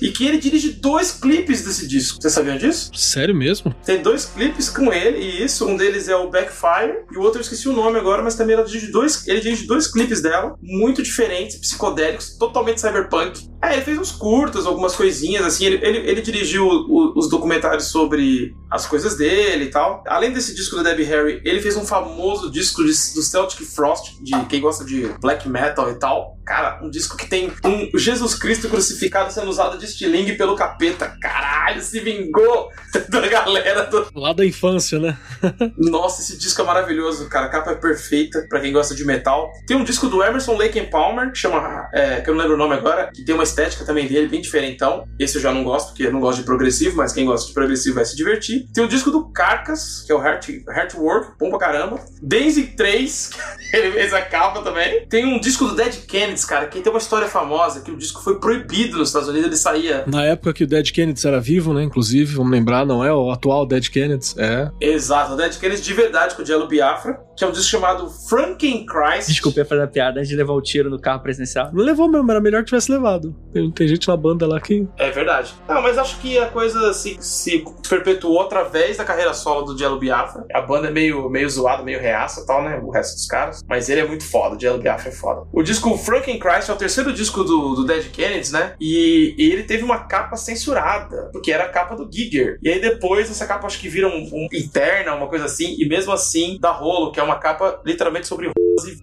E 0.00 0.10
que 0.10 0.26
ele 0.26 0.38
dirige 0.38 0.70
dois 0.72 1.12
clipes 1.12 1.62
desse 1.64 1.86
disco. 1.86 2.20
Você 2.20 2.30
sabia 2.30 2.56
disso? 2.58 2.90
Sério 2.94 3.34
mesmo? 3.34 3.74
Tem 3.84 4.02
dois 4.02 4.24
clipes 4.26 4.68
com 4.68 4.92
ele, 4.92 5.18
e 5.18 5.44
isso, 5.44 5.66
um 5.66 5.76
deles 5.76 6.08
é 6.08 6.16
o 6.16 6.30
Backfire, 6.30 7.04
e 7.12 7.16
o 7.16 7.22
outro 7.22 7.38
eu 7.38 7.42
esqueci 7.42 7.68
o 7.68 7.72
nome 7.72 7.98
agora, 7.98 8.22
mas 8.22 8.34
também 8.34 8.54
ela 8.54 8.64
dirige 8.64 8.90
dois, 8.90 9.26
ele 9.26 9.40
dirige 9.40 9.66
dois 9.66 9.86
clipes 9.90 10.20
dela, 10.22 10.54
muito 10.62 11.02
diferentes, 11.02 11.56
psicodélicos, 11.56 12.36
totalmente 12.38 12.80
cyberpunk. 12.80 13.48
É, 13.62 13.72
ele 13.74 13.82
fez 13.82 13.98
uns 13.98 14.12
curtos, 14.12 14.66
algumas 14.66 14.94
coisinhas, 14.94 15.44
assim, 15.44 15.64
ele, 15.64 15.76
ele, 15.86 15.98
ele 16.10 16.20
dirigiu 16.20 16.66
o- 16.66 17.12
os 17.18 17.28
documentários 17.30 17.86
sobre 17.86 18.54
as 18.70 18.84
coisas 18.86 19.16
dele 19.16 19.64
e 19.64 19.70
tal. 19.70 20.02
Além 20.06 20.32
desse 20.32 20.54
disco 20.54 20.76
da 20.76 20.82
Debbie 20.82 21.04
Harry, 21.04 21.40
ele 21.44 21.62
fez 21.62 21.74
um 21.76 21.84
famoso 21.86 22.50
disco 22.50 22.82
de- 22.84 22.90
do 23.14 23.22
Celtic 23.22 23.64
Frost, 23.64 24.16
de 24.22 24.32
quem 24.50 24.60
gosta 24.60 24.84
de 24.84 25.06
black 25.20 25.48
metal 25.48 25.90
e 25.90 25.94
tal. 25.98 26.34
Cara, 26.44 26.78
um 26.84 26.90
disco 26.90 27.16
que 27.16 27.26
tem 27.26 27.50
um 27.64 27.98
Jesus 27.98 28.34
Cristo 28.34 28.68
crucificado 28.68 29.32
sendo 29.32 29.48
usado 29.48 29.63
de 29.70 29.84
estilingue 29.84 30.34
pelo 30.34 30.54
capeta. 30.54 31.16
Caralho, 31.20 31.80
se 31.80 32.00
vingou 32.00 32.68
da 33.08 33.26
galera 33.26 33.84
do, 33.84 34.06
Lá 34.14 34.32
da 34.32 34.44
infância, 34.44 34.98
né? 34.98 35.16
nossa, 35.76 36.22
esse 36.22 36.38
disco 36.38 36.60
é 36.60 36.64
maravilhoso, 36.64 37.28
cara. 37.28 37.46
A 37.46 37.48
capa 37.48 37.72
é 37.72 37.74
perfeita 37.74 38.46
pra 38.48 38.60
quem 38.60 38.72
gosta 38.72 38.94
de 38.94 39.04
metal. 39.04 39.50
Tem 39.66 39.76
um 39.76 39.84
disco 39.84 40.08
do 40.08 40.22
Emerson 40.22 40.56
Lake 40.56 40.78
and 40.78 40.86
Palmer, 40.86 41.30
que 41.32 41.38
chama. 41.38 41.88
é, 41.92 42.20
que 42.20 42.30
eu 42.30 42.34
não 42.34 42.40
lembro 42.40 42.56
o 42.56 42.58
nome 42.58 42.74
agora, 42.74 43.10
que 43.12 43.24
tem 43.24 43.34
uma 43.34 43.44
estética 43.44 43.84
também 43.84 44.06
dele 44.06 44.28
bem 44.28 44.40
diferentão. 44.40 45.06
Esse 45.18 45.36
eu 45.36 45.42
já 45.42 45.52
não 45.52 45.64
gosto, 45.64 45.88
porque 45.88 46.04
eu 46.04 46.12
não 46.12 46.20
gosto 46.20 46.38
de 46.38 46.44
progressivo, 46.44 46.96
mas 46.96 47.12
quem 47.12 47.24
gosta 47.24 47.48
de 47.48 47.54
progressivo 47.54 47.96
vai 47.96 48.04
se 48.04 48.16
divertir. 48.16 48.66
Tem 48.72 48.84
o 48.84 48.88
disco 48.88 49.10
do 49.10 49.30
Carcass, 49.30 50.02
que 50.06 50.12
é 50.12 50.14
o 50.14 50.22
Heart, 50.22 50.48
Heartwork, 50.68 51.32
bom 51.38 51.50
pra 51.50 51.58
caramba. 51.58 52.00
Daisy 52.22 52.74
3, 52.76 53.30
ele 53.72 53.92
fez 53.92 54.12
a 54.12 54.22
capa 54.22 54.62
também. 54.62 55.06
Tem 55.06 55.24
um 55.24 55.38
disco 55.38 55.66
do 55.66 55.74
Dead 55.74 55.94
Kennedys, 56.06 56.44
cara, 56.44 56.66
que 56.66 56.80
tem 56.80 56.92
uma 56.92 56.98
história 56.98 57.28
famosa, 57.28 57.80
que 57.80 57.90
o 57.90 57.96
disco 57.96 58.22
foi 58.22 58.38
proibido 58.38 58.98
nos 58.98 59.08
Estados 59.08 59.28
Unidos, 59.28 59.43
ele 59.44 59.56
saía. 59.56 60.04
Na 60.06 60.24
época 60.24 60.52
que 60.52 60.64
o 60.64 60.66
Dead 60.66 60.90
Kennedys 60.90 61.24
era 61.24 61.40
vivo, 61.40 61.72
né? 61.72 61.82
Inclusive, 61.82 62.34
vamos 62.34 62.52
lembrar, 62.52 62.84
não 62.84 63.04
é 63.04 63.12
o 63.12 63.30
atual 63.30 63.66
Dead 63.66 63.88
Kennedys, 63.88 64.34
é. 64.38 64.70
Exato, 64.80 65.34
o 65.34 65.36
Dead 65.36 65.56
Kennedys 65.58 65.84
de 65.84 65.92
verdade 65.92 66.34
com 66.34 66.42
o 66.42 66.46
Jello 66.46 66.66
Biafra, 66.66 67.20
que 67.36 67.44
é 67.44 67.46
um 67.46 67.52
disco 67.52 67.70
chamado 67.70 68.08
Frankenchrist. 68.28 69.28
Desculpa 69.28 69.60
eu 69.60 69.66
fazer 69.66 69.82
a 69.82 69.86
piada 69.86 70.18
antes 70.18 70.28
de 70.28 70.36
levar 70.36 70.52
o 70.52 70.62
tiro 70.62 70.90
no 70.90 70.98
carro 70.98 71.20
presidencial. 71.20 71.70
Não 71.72 71.84
levou 71.84 72.08
mesmo, 72.08 72.30
era 72.30 72.40
melhor 72.40 72.60
que 72.60 72.66
tivesse 72.66 72.90
levado. 72.90 73.34
Tem, 73.52 73.70
tem 73.70 73.88
gente 73.88 74.06
na 74.08 74.16
banda 74.16 74.46
lá 74.46 74.60
que. 74.60 74.86
É 74.96 75.10
verdade. 75.10 75.54
Não, 75.68 75.82
mas 75.82 75.98
acho 75.98 76.18
que 76.20 76.38
a 76.38 76.46
coisa 76.46 76.92
se, 76.92 77.16
se 77.20 77.64
perpetuou 77.88 78.40
através 78.42 78.96
da 78.96 79.04
carreira 79.04 79.34
solo 79.34 79.66
do 79.66 79.78
Jello 79.78 79.98
Biafra. 79.98 80.44
A 80.52 80.60
banda 80.60 80.88
é 80.88 80.90
meio, 80.90 81.28
meio 81.28 81.48
zoada, 81.48 81.82
meio 81.82 82.00
reaça 82.00 82.40
e 82.40 82.46
tal, 82.46 82.62
né? 82.62 82.80
O 82.82 82.90
resto 82.90 83.14
dos 83.14 83.26
caras. 83.26 83.62
Mas 83.68 83.88
ele 83.88 84.00
é 84.00 84.06
muito 84.06 84.24
foda, 84.24 84.56
o 84.56 84.60
Jello 84.60 84.78
Biafra 84.78 85.08
é 85.08 85.12
foda. 85.12 85.46
O 85.52 85.62
disco 85.62 85.96
Frankenchrist 85.96 86.68
é 86.68 86.72
o 86.72 86.76
terceiro 86.76 87.12
disco 87.12 87.42
do, 87.44 87.74
do 87.74 87.84
Dead 87.84 88.04
Kennedys, 88.10 88.52
né? 88.52 88.74
E, 88.80 89.33
e 89.36 89.50
ele 89.50 89.64
teve 89.64 89.82
uma 89.82 90.04
capa 90.04 90.36
censurada, 90.36 91.28
porque 91.32 91.52
era 91.52 91.64
a 91.64 91.68
capa 91.68 91.94
do 91.94 92.10
Giger. 92.10 92.58
E 92.62 92.68
aí 92.68 92.80
depois 92.80 93.30
essa 93.30 93.46
capa 93.46 93.66
acho 93.66 93.80
que 93.80 93.88
vira 93.88 94.08
um, 94.08 94.28
um 94.32 94.48
interna, 94.52 95.14
uma 95.14 95.28
coisa 95.28 95.44
assim, 95.44 95.76
e 95.78 95.86
mesmo 95.88 96.12
assim 96.12 96.58
dá 96.60 96.70
rolo, 96.70 97.12
que 97.12 97.20
é 97.20 97.22
uma 97.22 97.38
capa 97.38 97.80
literalmente 97.84 98.26
sobre 98.26 98.46
rolas 98.46 98.88
e 98.88 98.96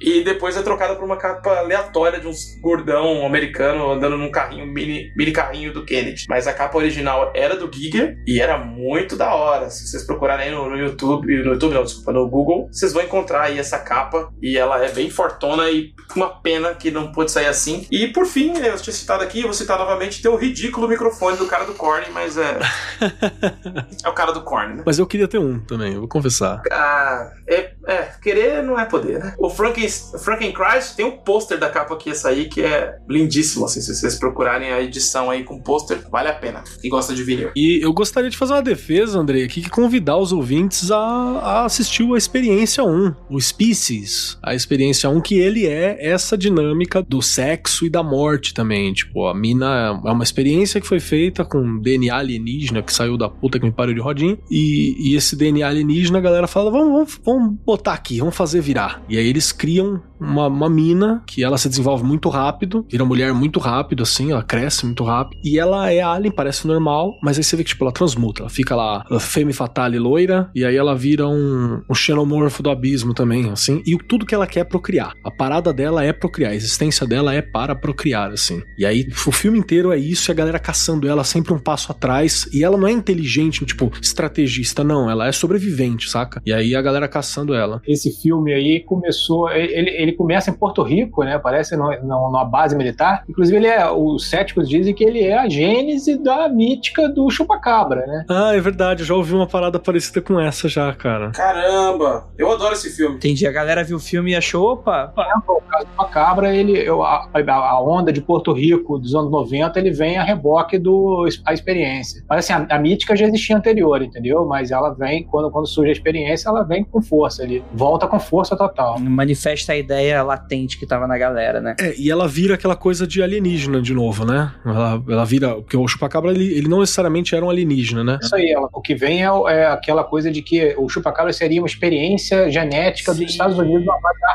e 0.00 0.22
depois 0.24 0.56
é 0.56 0.62
trocada 0.62 0.94
por 0.94 1.04
uma 1.04 1.16
capa 1.16 1.58
aleatória 1.58 2.20
de 2.20 2.26
uns 2.26 2.58
gordão 2.60 3.26
americano 3.26 3.90
andando 3.90 4.16
num 4.16 4.30
carrinho, 4.30 4.66
mini, 4.66 5.12
mini 5.16 5.32
carrinho 5.32 5.72
do 5.72 5.84
Kennedy. 5.84 6.26
Mas 6.28 6.46
a 6.46 6.52
capa 6.52 6.78
original 6.78 7.32
era 7.34 7.56
do 7.56 7.70
Giger 7.72 8.16
e 8.26 8.40
era 8.40 8.58
muito 8.58 9.16
da 9.16 9.34
hora. 9.34 9.70
Se 9.70 9.86
vocês 9.86 10.04
procurarem 10.04 10.50
no, 10.50 10.68
no 10.68 10.76
YouTube, 10.76 11.26
no 11.44 11.52
YouTube 11.52 11.74
não, 11.74 11.84
desculpa, 11.84 12.12
no 12.12 12.28
Google, 12.28 12.68
vocês 12.70 12.92
vão 12.92 13.02
encontrar 13.02 13.42
aí 13.42 13.58
essa 13.58 13.78
capa 13.78 14.30
e 14.42 14.56
ela 14.56 14.84
é 14.84 14.90
bem 14.90 15.10
fortona 15.10 15.70
e 15.70 15.92
uma 16.14 16.40
pena 16.40 16.74
que 16.74 16.90
não 16.90 17.12
pôde 17.12 17.30
sair 17.30 17.46
assim. 17.46 17.86
E 17.90 18.08
por 18.08 18.26
fim, 18.26 18.52
eu 18.58 18.76
tinha 18.76 18.94
citado 18.94 19.22
aqui, 19.22 19.40
eu 19.40 19.44
vou 19.44 19.52
citar 19.52 19.78
novamente, 19.78 20.22
tem 20.22 20.30
o 20.30 20.36
ridículo 20.36 20.88
microfone 20.88 21.36
do 21.36 21.46
cara 21.46 21.64
do 21.64 21.74
Korn, 21.74 22.06
mas 22.12 22.36
é... 22.36 22.58
é 24.04 24.08
o 24.08 24.12
cara 24.12 24.32
do 24.32 24.42
Korn, 24.42 24.76
né? 24.76 24.82
Mas 24.86 24.98
eu 24.98 25.06
queria 25.06 25.28
ter 25.28 25.38
um 25.38 25.58
também, 25.58 25.94
eu 25.94 26.00
vou 26.00 26.08
confessar. 26.08 26.62
Ah, 26.70 27.32
é, 27.48 27.73
é, 27.86 28.08
querer 28.22 28.62
não 28.62 28.78
é 28.78 28.84
poder, 28.84 29.18
né? 29.18 29.34
O 29.38 29.48
Franken, 29.48 29.88
Frankenchrist 29.88 30.96
tem 30.96 31.04
um 31.04 31.12
pôster 31.12 31.58
da 31.58 31.68
capa 31.68 31.96
que 31.96 32.08
ia 32.08 32.14
sair 32.14 32.48
que 32.48 32.62
é 32.62 32.96
lindíssimo, 33.08 33.64
assim, 33.64 33.80
se 33.80 33.94
vocês 33.94 34.16
procurarem 34.16 34.72
a 34.72 34.80
edição 34.80 35.30
aí 35.30 35.44
com 35.44 35.60
pôster, 35.60 35.98
vale 36.10 36.28
a 36.28 36.34
pena. 36.34 36.62
Quem 36.80 36.90
gosta 36.90 37.14
de 37.14 37.22
vinil. 37.22 37.50
E 37.56 37.80
eu 37.82 37.92
gostaria 37.92 38.30
de 38.30 38.36
fazer 38.36 38.54
uma 38.54 38.62
defesa, 38.62 39.18
André, 39.18 39.42
aqui, 39.42 39.62
que 39.62 39.70
convidar 39.70 40.16
os 40.16 40.32
ouvintes 40.32 40.90
a, 40.90 40.98
a 40.98 41.64
assistir 41.64 42.04
a 42.12 42.18
Experiência 42.18 42.84
1, 42.84 43.14
o 43.30 43.40
Species. 43.40 44.38
A 44.42 44.54
Experiência 44.54 45.08
1, 45.08 45.20
que 45.20 45.38
ele 45.38 45.66
é 45.66 45.96
essa 46.00 46.36
dinâmica 46.36 47.02
do 47.02 47.22
sexo 47.22 47.86
e 47.86 47.90
da 47.90 48.02
morte 48.02 48.52
também. 48.52 48.92
Tipo, 48.92 49.26
a 49.26 49.34
mina 49.34 50.00
é 50.04 50.10
uma 50.10 50.24
experiência 50.24 50.80
que 50.80 50.86
foi 50.86 51.00
feita 51.00 51.44
com 51.44 51.80
DNA 51.80 52.14
alienígena 52.14 52.82
que 52.82 52.92
saiu 52.92 53.16
da 53.16 53.28
puta 53.28 53.58
que 53.58 53.64
me 53.64 53.72
pariu 53.72 53.94
de 53.94 54.00
rodinha. 54.00 54.38
E, 54.50 54.94
e 54.98 55.16
esse 55.16 55.36
DNA 55.36 55.66
alienígena, 55.66 56.18
a 56.18 56.22
galera 56.22 56.46
fala: 56.46 56.70
vamos, 56.70 56.92
vamos, 56.92 57.20
vamos 57.24 57.58
botar 57.76 57.92
aqui, 57.92 58.18
vamos 58.18 58.36
fazer 58.36 58.60
virar. 58.60 59.02
E 59.08 59.18
aí 59.18 59.26
eles 59.26 59.50
criam 59.52 60.00
uma, 60.20 60.46
uma 60.46 60.70
mina 60.70 61.22
que 61.26 61.42
ela 61.42 61.58
se 61.58 61.68
desenvolve 61.68 62.04
muito 62.04 62.28
rápido, 62.28 62.86
vira 62.90 63.04
mulher 63.04 63.32
muito 63.34 63.58
rápido, 63.58 64.02
assim, 64.02 64.32
ela 64.32 64.42
cresce 64.42 64.86
muito 64.86 65.04
rápido. 65.04 65.40
E 65.44 65.58
ela 65.58 65.90
é 65.90 66.00
alien, 66.00 66.32
parece 66.32 66.66
normal, 66.66 67.12
mas 67.22 67.36
aí 67.36 67.44
você 67.44 67.56
vê 67.56 67.64
que, 67.64 67.70
tipo, 67.70 67.84
ela 67.84 67.92
transmuta. 67.92 68.42
Ela 68.42 68.50
fica 68.50 68.74
lá, 68.74 69.04
femme 69.20 69.52
fatale 69.52 69.98
loira, 69.98 70.50
e 70.54 70.64
aí 70.64 70.76
ela 70.76 70.94
vira 70.94 71.26
um, 71.26 71.82
um 71.88 71.94
xenomorfo 71.94 72.62
do 72.62 72.70
abismo 72.70 73.12
também, 73.12 73.50
assim. 73.50 73.82
E 73.86 73.96
tudo 73.98 74.24
que 74.24 74.34
ela 74.34 74.46
quer 74.46 74.60
é 74.60 74.64
procriar. 74.64 75.12
A 75.24 75.30
parada 75.30 75.72
dela 75.72 76.04
é 76.04 76.12
procriar, 76.12 76.52
a 76.52 76.54
existência 76.54 77.06
dela 77.06 77.34
é 77.34 77.42
para 77.42 77.74
procriar, 77.74 78.30
assim. 78.30 78.62
E 78.78 78.86
aí 78.86 79.06
o 79.26 79.32
filme 79.32 79.58
inteiro 79.58 79.92
é 79.92 79.98
isso, 79.98 80.30
e 80.30 80.32
a 80.32 80.34
galera 80.34 80.58
caçando 80.58 81.08
ela 81.08 81.24
sempre 81.24 81.52
um 81.52 81.58
passo 81.58 81.90
atrás. 81.90 82.48
E 82.52 82.62
ela 82.62 82.76
não 82.76 82.86
é 82.86 82.92
inteligente, 82.92 83.64
tipo, 83.66 83.90
estrategista, 84.00 84.84
não. 84.84 85.10
Ela 85.10 85.26
é 85.26 85.32
sobrevivente, 85.32 86.08
saca? 86.08 86.40
E 86.46 86.52
aí 86.52 86.74
a 86.74 86.82
galera 86.82 87.08
caçando 87.08 87.54
ela. 87.54 87.63
Esse 87.86 88.10
filme 88.10 88.52
aí 88.52 88.80
começou. 88.80 89.50
Ele, 89.50 89.90
ele 89.90 90.12
começa 90.12 90.50
em 90.50 90.54
Porto 90.54 90.82
Rico, 90.82 91.22
né? 91.24 91.38
Parece 91.38 91.76
no, 91.76 91.90
no, 92.02 92.30
numa 92.30 92.44
base 92.44 92.76
militar. 92.76 93.24
Inclusive, 93.28 93.56
ele 93.56 93.66
é. 93.66 93.90
Os 93.90 94.28
céticos 94.28 94.68
dizem 94.68 94.94
que 94.94 95.04
ele 95.04 95.22
é 95.22 95.38
a 95.38 95.48
gênese 95.48 96.16
da 96.16 96.48
mítica 96.48 97.08
do 97.08 97.30
chupacabra, 97.30 98.06
né? 98.06 98.24
Ah, 98.28 98.54
é 98.54 98.60
verdade. 98.60 99.02
Eu 99.02 99.06
já 99.06 99.14
ouvi 99.14 99.34
uma 99.34 99.46
parada 99.46 99.78
parecida 99.78 100.20
com 100.20 100.38
essa 100.40 100.68
já, 100.68 100.92
cara. 100.92 101.30
Caramba! 101.30 102.28
Eu 102.36 102.50
adoro 102.50 102.74
esse 102.74 102.90
filme. 102.90 103.16
Entendi. 103.16 103.46
A 103.46 103.52
galera 103.52 103.84
viu 103.84 103.96
o 103.96 104.00
filme 104.00 104.32
e 104.32 104.36
achou, 104.36 104.72
opa. 104.72 105.12
O 105.14 105.60
caso 105.62 105.84
do 105.84 105.90
chupacabra, 105.90 106.54
ele, 106.54 106.76
eu, 106.78 107.02
a, 107.02 107.28
a, 107.32 107.80
onda 107.80 108.12
de 108.12 108.20
Porto 108.20 108.52
Rico 108.52 108.98
dos 108.98 109.14
anos 109.14 109.30
90, 109.30 109.78
ele 109.78 109.90
vem 109.90 110.18
a 110.18 110.22
reboque 110.22 110.78
do 110.78 111.26
a 111.44 111.52
experiência. 111.52 112.24
Mas 112.28 112.50
assim, 112.50 112.52
a, 112.52 112.76
a 112.76 112.78
mítica 112.78 113.16
já 113.16 113.26
existia 113.26 113.56
anterior, 113.56 114.02
entendeu? 114.02 114.44
Mas 114.46 114.70
ela 114.70 114.90
vem, 114.90 115.24
quando, 115.24 115.50
quando 115.50 115.66
surge 115.66 115.90
a 115.90 115.92
experiência, 115.92 116.48
ela 116.48 116.62
vem 116.62 116.84
com 116.84 117.02
força 117.02 117.42
ali. 117.42 117.53
Volta 117.72 118.06
com 118.06 118.18
força 118.18 118.56
total. 118.56 118.98
Manifesta 118.98 119.72
a 119.72 119.76
ideia 119.76 120.22
latente 120.22 120.78
que 120.78 120.86
tava 120.86 121.06
na 121.06 121.18
galera, 121.18 121.60
né? 121.60 121.76
É, 121.80 121.94
e 121.96 122.10
ela 122.10 122.26
vira 122.26 122.54
aquela 122.54 122.76
coisa 122.76 123.06
de 123.06 123.22
alienígena 123.22 123.80
de 123.80 123.92
novo, 123.92 124.24
né? 124.24 124.52
Ela, 124.64 125.02
ela 125.08 125.24
vira. 125.24 125.54
Porque 125.56 125.76
o 125.76 125.86
chupacabra, 125.86 126.30
ele, 126.30 126.52
ele 126.56 126.68
não 126.68 126.80
necessariamente 126.80 127.34
era 127.34 127.44
um 127.44 127.50
alienígena, 127.50 128.04
né? 128.04 128.18
Isso 128.22 128.34
aí, 128.34 128.50
ela, 128.50 128.68
o 128.72 128.80
que 128.80 128.94
vem 128.94 129.24
é, 129.24 129.28
é, 129.48 129.66
aquela 129.66 130.04
coisa 130.04 130.30
de 130.30 130.42
que 130.42 130.74
o 130.78 130.88
chupacabra 130.88 131.32
seria 131.32 131.60
uma 131.60 131.66
experiência 131.66 132.50
genética 132.50 133.12
Sim. 133.12 133.22
dos 133.22 133.32
Estados 133.32 133.58
Unidos 133.58 133.86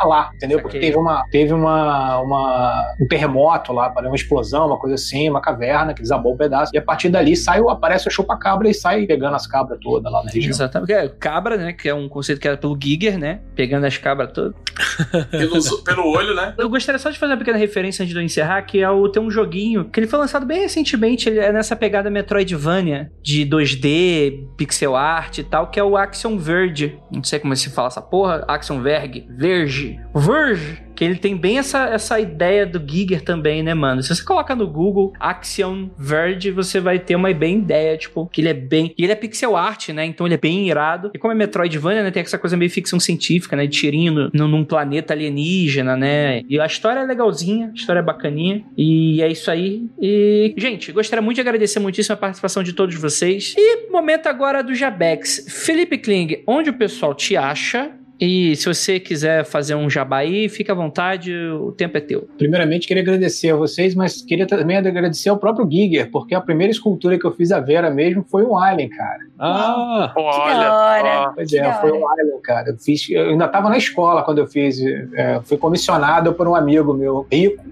lá, 0.04 0.32
entendeu? 0.36 0.62
Porque 0.62 0.80
teve 0.80 0.98
uma. 0.98 1.26
Teve 1.32 1.54
uma, 1.54 2.20
uma 2.20 2.96
um 3.00 3.08
terremoto 3.08 3.74
lá, 3.74 3.94
uma 3.98 4.16
explosão, 4.16 4.68
uma 4.68 4.78
coisa 4.78 4.96
assim, 4.96 5.30
uma 5.30 5.42
caverna 5.42 5.94
que 5.94 6.02
desabou 6.02 6.34
um 6.34 6.38
pedaço. 6.38 6.72
E 6.74 6.78
a 6.78 6.82
partir 6.82 7.10
dali 7.10 7.36
sai, 7.36 7.60
aparece 7.68 8.08
o 8.08 8.12
chupa-cabra 8.12 8.70
e 8.70 8.74
sai 8.74 9.06
pegando 9.06 9.36
as 9.36 9.48
cabras 9.48 9.80
todas 9.82 10.12
lá 10.12 10.24
na 10.24 10.32
região. 10.32 10.50
Exatamente. 10.50 10.92
É, 10.92 11.08
cabra, 11.08 11.58
né? 11.58 11.74
Que 11.74 11.90
é 11.90 11.94
um 11.94 12.08
conceito 12.08 12.40
que 12.40 12.48
era 12.48 12.58
pelo 12.58 12.78
Giger, 12.82 13.09
né? 13.18 13.42
Pegando 13.56 13.86
as 13.86 13.98
cabras 13.98 14.32
todas. 14.32 14.54
pelo, 15.32 15.84
pelo 15.84 16.08
olho, 16.12 16.34
né? 16.36 16.54
Eu 16.58 16.70
gostaria 16.70 17.00
só 17.00 17.10
de 17.10 17.18
fazer 17.18 17.34
uma 17.34 17.38
pequena 17.38 17.58
referência 17.58 18.04
antes 18.04 18.14
de 18.14 18.20
eu 18.20 18.24
encerrar, 18.24 18.62
que 18.64 18.80
é 18.80 18.90
o, 18.90 19.08
tem 19.10 19.22
um 19.22 19.32
joguinho 19.32 19.86
que 19.86 20.00
ele 20.00 20.08
foi 20.08 20.20
lançado 20.20 20.46
bem 20.46 20.60
recentemente, 20.60 21.30
ele 21.30 21.40
é 21.40 21.52
nessa 21.52 21.76
pegada 21.76 22.10
Metroidvania 22.10 23.12
de 23.22 23.46
2D, 23.46 24.48
pixel 24.58 24.96
art 24.96 25.38
e 25.38 25.44
tal, 25.44 25.70
que 25.70 25.80
é 25.80 25.84
o 25.84 25.98
Axiom 25.98 26.38
Verge. 26.38 27.00
Não 27.12 27.24
sei 27.24 27.40
como 27.40 27.56
se 27.56 27.70
fala 27.70 27.88
essa 27.88 28.02
porra. 28.02 28.44
Axiom 28.48 28.82
Verge. 28.82 29.26
Verge. 29.30 30.00
Verge 30.16 30.89
que 31.00 31.06
ele 31.06 31.16
tem 31.16 31.38
bem 31.38 31.58
essa, 31.58 31.86
essa 31.86 32.20
ideia 32.20 32.66
do 32.66 32.78
Giger 32.78 33.22
também, 33.22 33.64
né, 33.64 33.74
mano? 33.74 34.04
Se 34.04 34.14
você 34.14 34.22
coloca 34.22 34.54
no 34.54 34.68
Google 34.68 35.14
Axiom 35.18 35.90
Verge, 35.98 36.52
você 36.52 36.82
vai 36.82 37.00
ter 37.00 37.16
uma 37.16 37.34
bem 37.34 37.60
ideia, 37.60 37.96
tipo, 37.98 38.28
que 38.28 38.42
ele 38.42 38.50
é 38.50 38.54
bem. 38.54 38.94
E 38.98 39.06
ele 39.06 39.14
é 39.14 39.16
pixel 39.16 39.56
art, 39.56 39.88
né? 39.90 40.04
Então 40.04 40.28
ele 40.28 40.36
é 40.36 40.38
bem 40.38 40.68
irado. 40.68 41.10
E 41.14 41.18
como 41.18 41.32
é 41.32 41.36
Metroidvania, 41.38 42.04
né? 42.04 42.12
Tem 42.12 42.22
essa 42.22 42.38
coisa 42.38 42.58
meio 42.58 42.70
ficção 42.70 43.00
científica, 43.00 43.56
né? 43.56 43.66
De 43.66 43.78
tirinho 43.78 44.30
no, 44.34 44.46
num 44.46 44.66
planeta 44.66 45.14
alienígena, 45.14 45.96
né? 45.96 46.42
E 46.50 46.60
a 46.60 46.66
história 46.66 47.00
é 47.00 47.06
legalzinha, 47.06 47.68
a 47.68 47.74
história 47.74 48.02
é 48.02 48.04
bacaninha. 48.04 48.66
E 48.78 49.22
é 49.22 49.32
isso 49.32 49.50
aí. 49.50 49.88
E, 50.02 50.54
gente, 50.58 50.92
gostaria 50.92 51.22
muito 51.22 51.36
de 51.36 51.42
agradecer 51.42 51.80
muitíssimo 51.80 52.16
a 52.16 52.18
participação 52.18 52.62
de 52.62 52.74
todos 52.74 52.96
vocês. 52.96 53.56
E 53.58 53.90
momento 53.90 54.28
agora 54.28 54.62
do 54.62 54.76
Jabex. 54.76 55.46
Felipe 55.48 55.98
Kling, 55.98 56.44
onde 56.46 56.72
o 56.72 56.74
pessoal 56.74 57.16
te 57.16 57.38
acha? 57.38 57.90
E 58.20 58.56
se 58.56 58.66
você 58.66 59.00
quiser 59.00 59.46
fazer 59.46 59.76
um 59.76 59.90
jabá 59.90 60.18
aí, 60.18 60.50
fica 60.50 60.74
à 60.74 60.76
vontade, 60.76 61.34
o 61.34 61.72
tempo 61.72 61.98
é 61.98 62.02
teu. 62.02 62.28
Primeiramente, 62.38 62.88
queria 62.88 63.02
agradecer 63.02 63.52
a 63.52 63.56
vocês, 63.56 63.96
mas 63.96 64.22
queria 64.22 64.46
também 64.46 64.76
agradecer 64.76 65.30
ao 65.30 65.38
próprio 65.38 65.70
Giger, 65.70 66.12
porque 66.12 66.36
a 66.36 66.42
primeira 66.42 66.72
escultura 66.72 67.18
que 67.18 67.26
eu 67.26 67.32
fiz 67.32 67.52
a 67.52 67.60
Vera 67.62 67.90
mesmo 67.90 68.26
foi 68.30 68.44
um 68.44 68.58
Alien, 68.58 68.90
cara. 68.90 69.20
Ah, 69.40 70.12
que 70.14 70.22
olha. 70.22 71.32
Pois 71.34 71.54
é, 71.54 71.74
foi 71.74 71.92
um 71.94 72.10
Alien, 72.10 72.42
cara. 72.44 72.70
Eu, 72.70 72.78
fiz, 72.78 73.10
eu 73.10 73.30
ainda 73.30 73.46
estava 73.46 73.70
na 73.70 73.78
escola 73.78 74.22
quando 74.24 74.40
eu 74.40 74.48
fiz. 74.48 74.80
É, 75.14 75.40
fui 75.46 75.58
comissionado 75.58 76.34
por 76.34 76.48
um 76.48 76.56
amigo 76.56 76.94
meu 76.94 77.26
rico. 77.32 77.64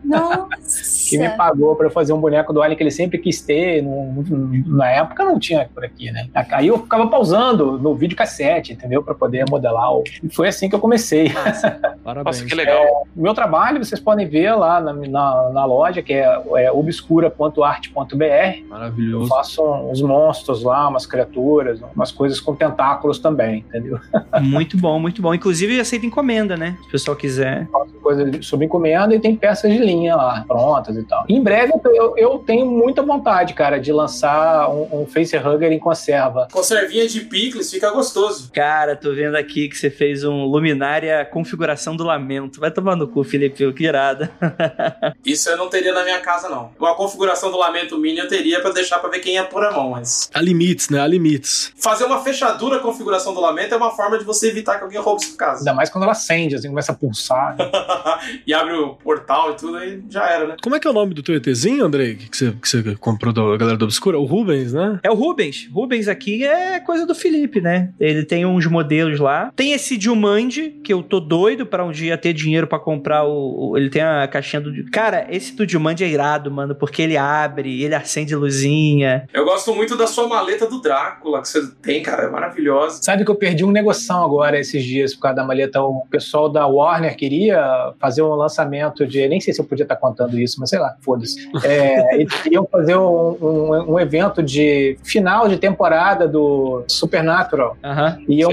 Que 1.10 1.18
me 1.18 1.30
pagou 1.30 1.76
para 1.76 1.90
fazer 1.90 2.14
um 2.14 2.20
boneco 2.20 2.54
do 2.54 2.62
Alien 2.62 2.78
que 2.78 2.84
ele 2.84 2.92
sempre 2.92 3.18
quis 3.18 3.42
ter. 3.42 3.82
No, 3.82 4.24
na 4.66 4.90
época 4.90 5.26
não 5.26 5.40
tinha 5.40 5.70
por 5.74 5.84
aqui, 5.84 6.12
né? 6.12 6.30
Aí 6.52 6.68
eu 6.68 6.78
ficava 6.80 7.08
pausando 7.08 7.78
no 7.78 7.96
vídeo 7.96 8.16
cassete, 8.16 8.74
entendeu? 8.74 9.04
Para 9.04 9.14
poder 9.14 9.46
modelar 9.50 9.94
o 9.94 10.04
foi 10.38 10.50
assim 10.50 10.70
que 10.70 10.76
eu 10.76 10.80
comecei. 10.80 11.34
Parabéns. 12.06 12.38
Nossa, 12.38 12.46
que 12.46 12.54
legal. 12.54 12.84
É, 12.84 13.02
meu 13.16 13.34
trabalho 13.34 13.84
vocês 13.84 14.00
podem 14.00 14.28
ver 14.28 14.54
lá 14.54 14.80
na, 14.80 14.94
na, 14.94 15.50
na 15.50 15.66
loja, 15.66 16.04
que 16.04 16.14
é, 16.14 16.42
é 16.58 16.72
obscura.arte.br. 16.72 18.70
Maravilhoso. 18.70 19.26
Eu 19.26 19.28
faço 19.28 19.64
uns 19.64 20.00
monstros 20.00 20.62
lá, 20.62 20.88
umas 20.88 21.08
criaturas, 21.08 21.82
umas 21.96 22.12
coisas 22.12 22.40
com 22.40 22.56
tentáculos 22.56 23.18
também, 23.18 23.66
entendeu? 23.68 24.00
Muito 24.40 24.78
bom, 24.78 25.00
muito 25.00 25.22
bom. 25.22 25.34
Inclusive 25.34 25.80
aceita 25.80 26.06
encomenda, 26.06 26.56
né? 26.56 26.78
Se 26.82 26.88
o 26.88 26.92
pessoal 26.92 27.18
quiser. 27.18 27.68
Faço 27.72 27.94
coisa 27.96 28.42
sob 28.44 28.64
encomenda 28.64 29.16
e 29.16 29.20
tem 29.20 29.36
peças 29.36 29.72
de 29.72 29.80
linha 29.80 30.16
lá, 30.16 30.46
prontas 30.48 30.96
e 30.96 31.04
tal. 31.04 31.26
Em 31.28 31.42
breve 31.42 31.74
eu, 31.86 32.16
eu 32.16 32.38
tenho 32.40 32.66
muita 32.66 33.02
vontade, 33.02 33.54
cara, 33.54 33.80
de 33.80 33.92
lançar 33.92 34.70
um, 34.70 35.02
um 35.02 35.06
facehugger 35.08 35.72
em 35.72 35.80
conserva. 35.80 36.48
Conservinha 36.52 37.08
de 37.08 37.22
picles, 37.22 37.72
fica 37.72 37.90
gostoso. 37.90 38.52
Cara, 38.54 38.96
tô 38.96 39.14
vendo 39.14 39.36
aqui 39.36 39.68
que 39.68 39.78
você 39.78 39.90
fez 39.90 40.24
um 40.24 40.27
luminária 40.32 41.26
configuração 41.26 41.96
do 41.96 42.04
lamento. 42.04 42.60
Vai 42.60 42.72
tomar 42.72 42.96
no 42.96 43.08
cu, 43.08 43.24
Felipe, 43.24 43.72
que 43.74 43.84
irada. 43.84 44.32
Isso 45.26 45.50
eu 45.50 45.58
não 45.58 45.70
teria 45.70 45.94
na 45.94 46.04
minha 46.04 46.20
casa, 46.20 46.50
não. 46.50 46.72
Uma 46.80 46.96
configuração 46.96 47.52
do 47.52 47.58
lamento 47.58 47.98
mini 47.98 48.20
eu 48.20 48.28
teria 48.28 48.62
para 48.62 48.72
deixar 48.72 49.00
para 49.00 49.10
ver 49.10 49.20
quem 49.20 49.36
ia 49.36 49.44
pôr 49.44 49.64
a 49.66 49.72
mão, 49.72 49.92
mas. 49.92 50.30
Há 50.34 50.42
limites, 50.42 50.90
né? 50.90 51.00
Há 51.00 51.08
limites. 51.08 51.74
Fazer 51.78 52.06
uma 52.06 52.24
fechadura 52.24 52.80
configuração 52.80 53.34
do 53.34 53.40
lamento 53.40 53.74
é 53.74 53.78
uma 53.78 53.92
forma 53.92 54.18
de 54.18 54.24
você 54.24 54.50
evitar 54.50 54.78
que 54.78 54.84
alguém 54.84 55.00
roube 55.00 55.24
sua 55.24 55.38
casa. 55.38 55.60
Ainda 55.62 55.74
mais 55.74 55.90
quando 55.90 56.04
ela 56.04 56.14
acende, 56.14 56.56
assim, 56.56 56.70
começa 56.70 56.92
a 56.92 56.96
pulsar. 56.96 57.56
e 58.46 58.54
abre 58.54 58.74
o 58.74 58.96
portal 58.96 59.52
e 59.52 59.56
tudo, 59.56 59.78
aí 59.78 60.02
já 60.10 60.28
era, 60.30 60.48
né? 60.48 60.56
Como 60.62 60.76
é 60.76 60.80
que 60.80 60.88
é 60.88 60.92
o 60.92 60.94
nome 60.94 61.14
do 61.14 61.24
teu 61.24 61.36
ETzinho, 61.36 61.86
Andrei? 61.86 62.16
Que 62.16 62.36
você, 62.36 62.52
que 62.52 62.68
você 62.68 62.96
comprou 62.96 63.34
da 63.34 63.58
galera 63.58 63.78
do 63.78 63.86
Obscura? 63.86 64.20
O 64.20 64.26
Rubens, 64.26 64.74
né? 64.74 65.00
É 65.04 65.12
o 65.12 65.16
Rubens. 65.16 65.68
Rubens 65.72 66.08
aqui 66.08 66.46
é 66.46 66.80
coisa 66.80 67.06
do 67.06 67.16
Felipe, 67.16 67.62
né? 67.62 67.94
Ele 68.00 68.24
tem 68.24 68.46
uns 68.46 68.66
modelos 68.66 69.20
lá. 69.20 69.52
Tem 69.56 69.74
esse 69.74 69.98
de 69.98 70.10
Jumanji, 70.18 70.72
que 70.84 70.92
eu 70.92 71.04
tô 71.04 71.20
doido 71.20 71.66
para 71.66 71.86
um 71.86 71.92
dia 71.92 72.18
ter 72.18 72.34
dinheiro 72.34 72.66
para 72.66 72.80
comprar 72.80 73.24
o, 73.24 73.72
o, 73.72 73.78
Ele 73.78 73.90
tem 73.90 74.02
a 74.02 74.28
caixinha 74.28 74.60
do. 74.60 74.74
Cara, 74.92 75.28
esse 75.30 75.56
do 75.56 75.68
Jumanji 75.70 76.04
é 76.04 76.08
irado, 76.08 76.50
mano, 76.50 76.74
porque 76.74 77.02
ele 77.04 77.16
abre, 77.16 77.84
ele 77.84 77.94
acende 77.94 78.36
luzinha. 78.36 79.28
Eu 79.32 79.46
gosto 79.46 79.74
muito 79.76 79.96
da 79.96 80.08
sua 80.08 80.28
maleta 80.28 80.68
do 80.68 80.82
Drácula 80.82 81.42
que 81.42 81.48
você 81.48 81.62
tem, 81.82 82.02
cara, 82.02 82.24
é 82.24 82.30
maravilhosa. 82.30 83.02
Sabe 83.04 83.24
que 83.24 83.30
eu 83.30 83.36
perdi 83.36 83.64
um 83.64 83.72
negoção 83.72 84.24
agora 84.24 84.60
esses 84.60 84.84
dias 84.84 85.14
por 85.14 85.22
causa 85.22 85.38
da 85.38 85.44
maleta. 85.44 85.82
O 85.82 86.06
pessoal 86.10 86.50
da 86.50 86.66
Warner 86.66 87.16
queria 87.16 87.94
fazer 88.00 88.24
um 88.24 88.34
lançamento 88.34 89.06
de. 89.06 89.28
Nem 89.28 89.40
sei 89.40 89.54
se 89.54 89.62
eu 89.62 89.66
podia 89.66 89.84
estar 89.84 89.96
contando 89.96 90.40
isso, 90.40 90.60
mas 90.60 90.70
sei 90.70 90.80
lá, 90.80 90.96
foda-se. 91.02 91.48
É, 91.64 92.16
eles 92.20 92.34
queriam 92.42 92.68
fazer 92.72 92.98
um, 92.98 93.38
um, 93.40 93.94
um, 93.94 94.00
evento 94.00 94.42
de 94.42 94.98
final 95.04 95.48
de 95.48 95.58
temporada 95.58 96.28
do 96.28 96.84
Supernatural. 96.88 97.78
Uhum, 97.84 98.26
e 98.28 98.42
eu 98.42 98.50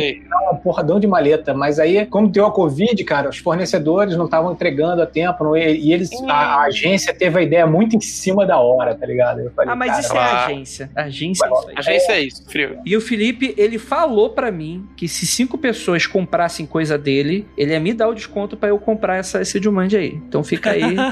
um 0.52 0.56
porradão 0.56 0.98
de 0.98 1.06
maleta, 1.06 1.53
mas 1.54 1.78
aí, 1.78 2.04
como 2.06 2.28
deu 2.28 2.46
a 2.46 2.52
Covid, 2.52 3.02
cara, 3.04 3.28
os 3.28 3.38
fornecedores 3.38 4.16
não 4.16 4.24
estavam 4.26 4.52
entregando 4.52 5.02
a 5.02 5.06
tempo, 5.06 5.44
não, 5.44 5.56
e, 5.56 5.92
eles, 5.92 6.10
a, 6.28 6.32
a, 6.32 6.62
agência 6.64 7.14
teve 7.14 7.38
a 7.38 7.42
ideia 7.42 7.66
muito 7.66 7.96
em 7.96 8.00
cima 8.00 8.46
da 8.46 8.58
hora, 8.58 8.94
tá 8.94 9.06
ligado? 9.06 9.50
Falei, 9.54 9.72
ah, 9.72 9.76
mas 9.76 9.90
cara, 9.90 10.00
isso 10.00 10.14
é 10.14 10.18
a 10.18 10.44
agência. 10.44 10.90
A 10.94 11.02
agência 11.02 11.44
é 11.44 11.48
isso. 11.48 11.70
Agência 11.76 12.12
é 12.12 12.20
isso, 12.20 12.44
frio. 12.48 12.78
E 12.84 12.96
o 12.96 13.00
Felipe, 13.00 13.54
ele 13.56 13.78
falou 13.78 14.30
para 14.30 14.50
mim 14.50 14.86
que 14.96 15.08
se 15.08 15.26
cinco 15.26 15.56
pessoas 15.58 16.06
comprassem 16.06 16.66
coisa 16.66 16.98
dele, 16.98 17.46
ele 17.56 17.72
ia 17.72 17.80
me 17.80 17.92
dar 17.92 18.08
o 18.08 18.14
desconto 18.14 18.56
para 18.56 18.68
eu 18.70 18.78
comprar 18.78 19.16
essa, 19.16 19.40
esse 19.40 19.60
Jumanji 19.62 19.96
aí. 19.96 20.14
Então 20.14 20.42
fica 20.42 20.70
aí. 20.70 20.96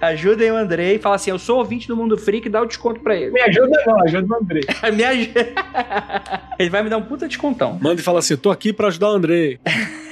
Ajudem 0.00 0.50
o 0.50 0.56
Andrei. 0.56 0.98
Fala 0.98 1.16
assim: 1.16 1.30
eu 1.30 1.38
sou 1.38 1.58
ouvinte 1.58 1.88
do 1.88 1.96
Mundo 1.96 2.16
Freak, 2.16 2.48
dá 2.48 2.62
o 2.62 2.66
desconto 2.66 3.00
pra 3.00 3.16
ele. 3.16 3.30
Me 3.30 3.40
ajuda 3.40 3.82
não, 3.86 4.02
ajuda 4.02 4.34
o 4.34 4.36
Andrei. 4.36 4.62
me 4.94 5.04
ajuda. 5.04 5.46
ele 6.58 6.70
vai 6.70 6.82
me 6.82 6.90
dar 6.90 6.98
um 6.98 7.02
puta 7.02 7.28
descontão. 7.36 7.78
Manda 7.80 8.00
e 8.00 8.04
fala 8.04 8.18
assim: 8.18 8.36
tô 8.36 8.50
aqui 8.50 8.72
pra 8.72 8.88
ajudar 8.88 9.10
o 9.10 9.14
Andrei. 9.14 9.60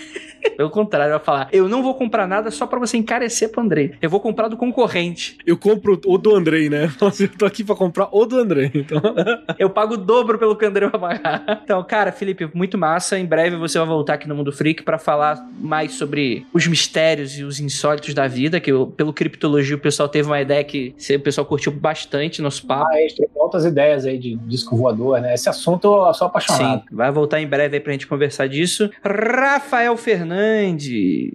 Pelo 0.56 0.70
contrário, 0.70 1.10
vai 1.12 1.24
falar: 1.24 1.48
eu 1.52 1.68
não 1.68 1.82
vou 1.82 1.94
comprar 1.94 2.26
nada 2.26 2.50
só 2.50 2.66
pra 2.66 2.78
você 2.78 2.96
encarecer 2.96 3.50
pro 3.50 3.60
Andrei. 3.62 3.94
Eu 4.00 4.08
vou 4.10 4.20
comprar 4.20 4.48
do 4.48 4.56
concorrente. 4.56 5.36
Eu 5.46 5.56
compro 5.56 5.98
o 6.06 6.18
do 6.18 6.34
Andrei, 6.34 6.68
né? 6.68 6.90
Eu 7.20 7.28
tô 7.28 7.46
aqui 7.46 7.62
pra 7.64 7.74
comprar 7.74 8.08
o 8.12 8.24
do 8.26 8.38
Andrei. 8.38 8.70
Então... 8.74 9.00
Eu 9.58 9.70
pago 9.70 9.94
o 9.94 9.96
dobro 9.96 10.38
pelo 10.38 10.56
que 10.56 10.64
o 10.64 10.68
Andrei 10.68 10.88
vai 10.88 11.00
pagar. 11.18 11.60
Então, 11.64 11.82
cara, 11.84 12.12
Felipe, 12.12 12.48
muito 12.54 12.76
massa. 12.76 13.18
Em 13.18 13.24
breve 13.26 13.56
você 13.56 13.78
vai 13.78 13.86
voltar 13.86 14.14
aqui 14.14 14.28
no 14.28 14.34
Mundo 14.34 14.52
Freak 14.52 14.82
pra 14.82 14.98
falar 14.98 15.44
mais 15.58 15.92
sobre 15.92 16.46
os 16.52 16.66
mistérios 16.66 17.38
e 17.38 17.44
os 17.44 17.60
insólitos 17.60 18.14
da 18.14 18.26
vida, 18.26 18.60
que 18.60 18.70
eu- 18.70 18.86
pelo 18.86 19.12
criptologia 19.12 19.76
o 19.76 19.78
pessoal 19.78 20.08
teve 20.08 20.28
uma 20.28 20.40
ideia 20.40 20.62
que 20.64 20.94
o 21.10 21.20
pessoal 21.20 21.44
curtiu 21.46 21.72
bastante 21.72 22.42
nosso 22.42 22.66
papo. 22.66 22.86
Ah, 22.92 23.00
extra, 23.02 23.26
outras 23.34 23.64
ideias 23.64 24.04
aí 24.06 24.18
de 24.18 24.36
disco 24.36 24.76
voador, 24.76 25.20
né? 25.20 25.34
Esse 25.34 25.48
assunto 25.48 25.86
eu 26.06 26.14
sou 26.14 26.26
apaixonado. 26.26 26.80
Sim, 26.80 26.86
vai 26.90 27.10
voltar 27.10 27.40
em 27.40 27.46
breve 27.46 27.76
aí 27.76 27.80
pra 27.80 27.92
gente 27.92 28.06
conversar 28.06 28.48
disso. 28.48 28.90
Rafael 29.02 29.96
Fernandes, 29.96 30.33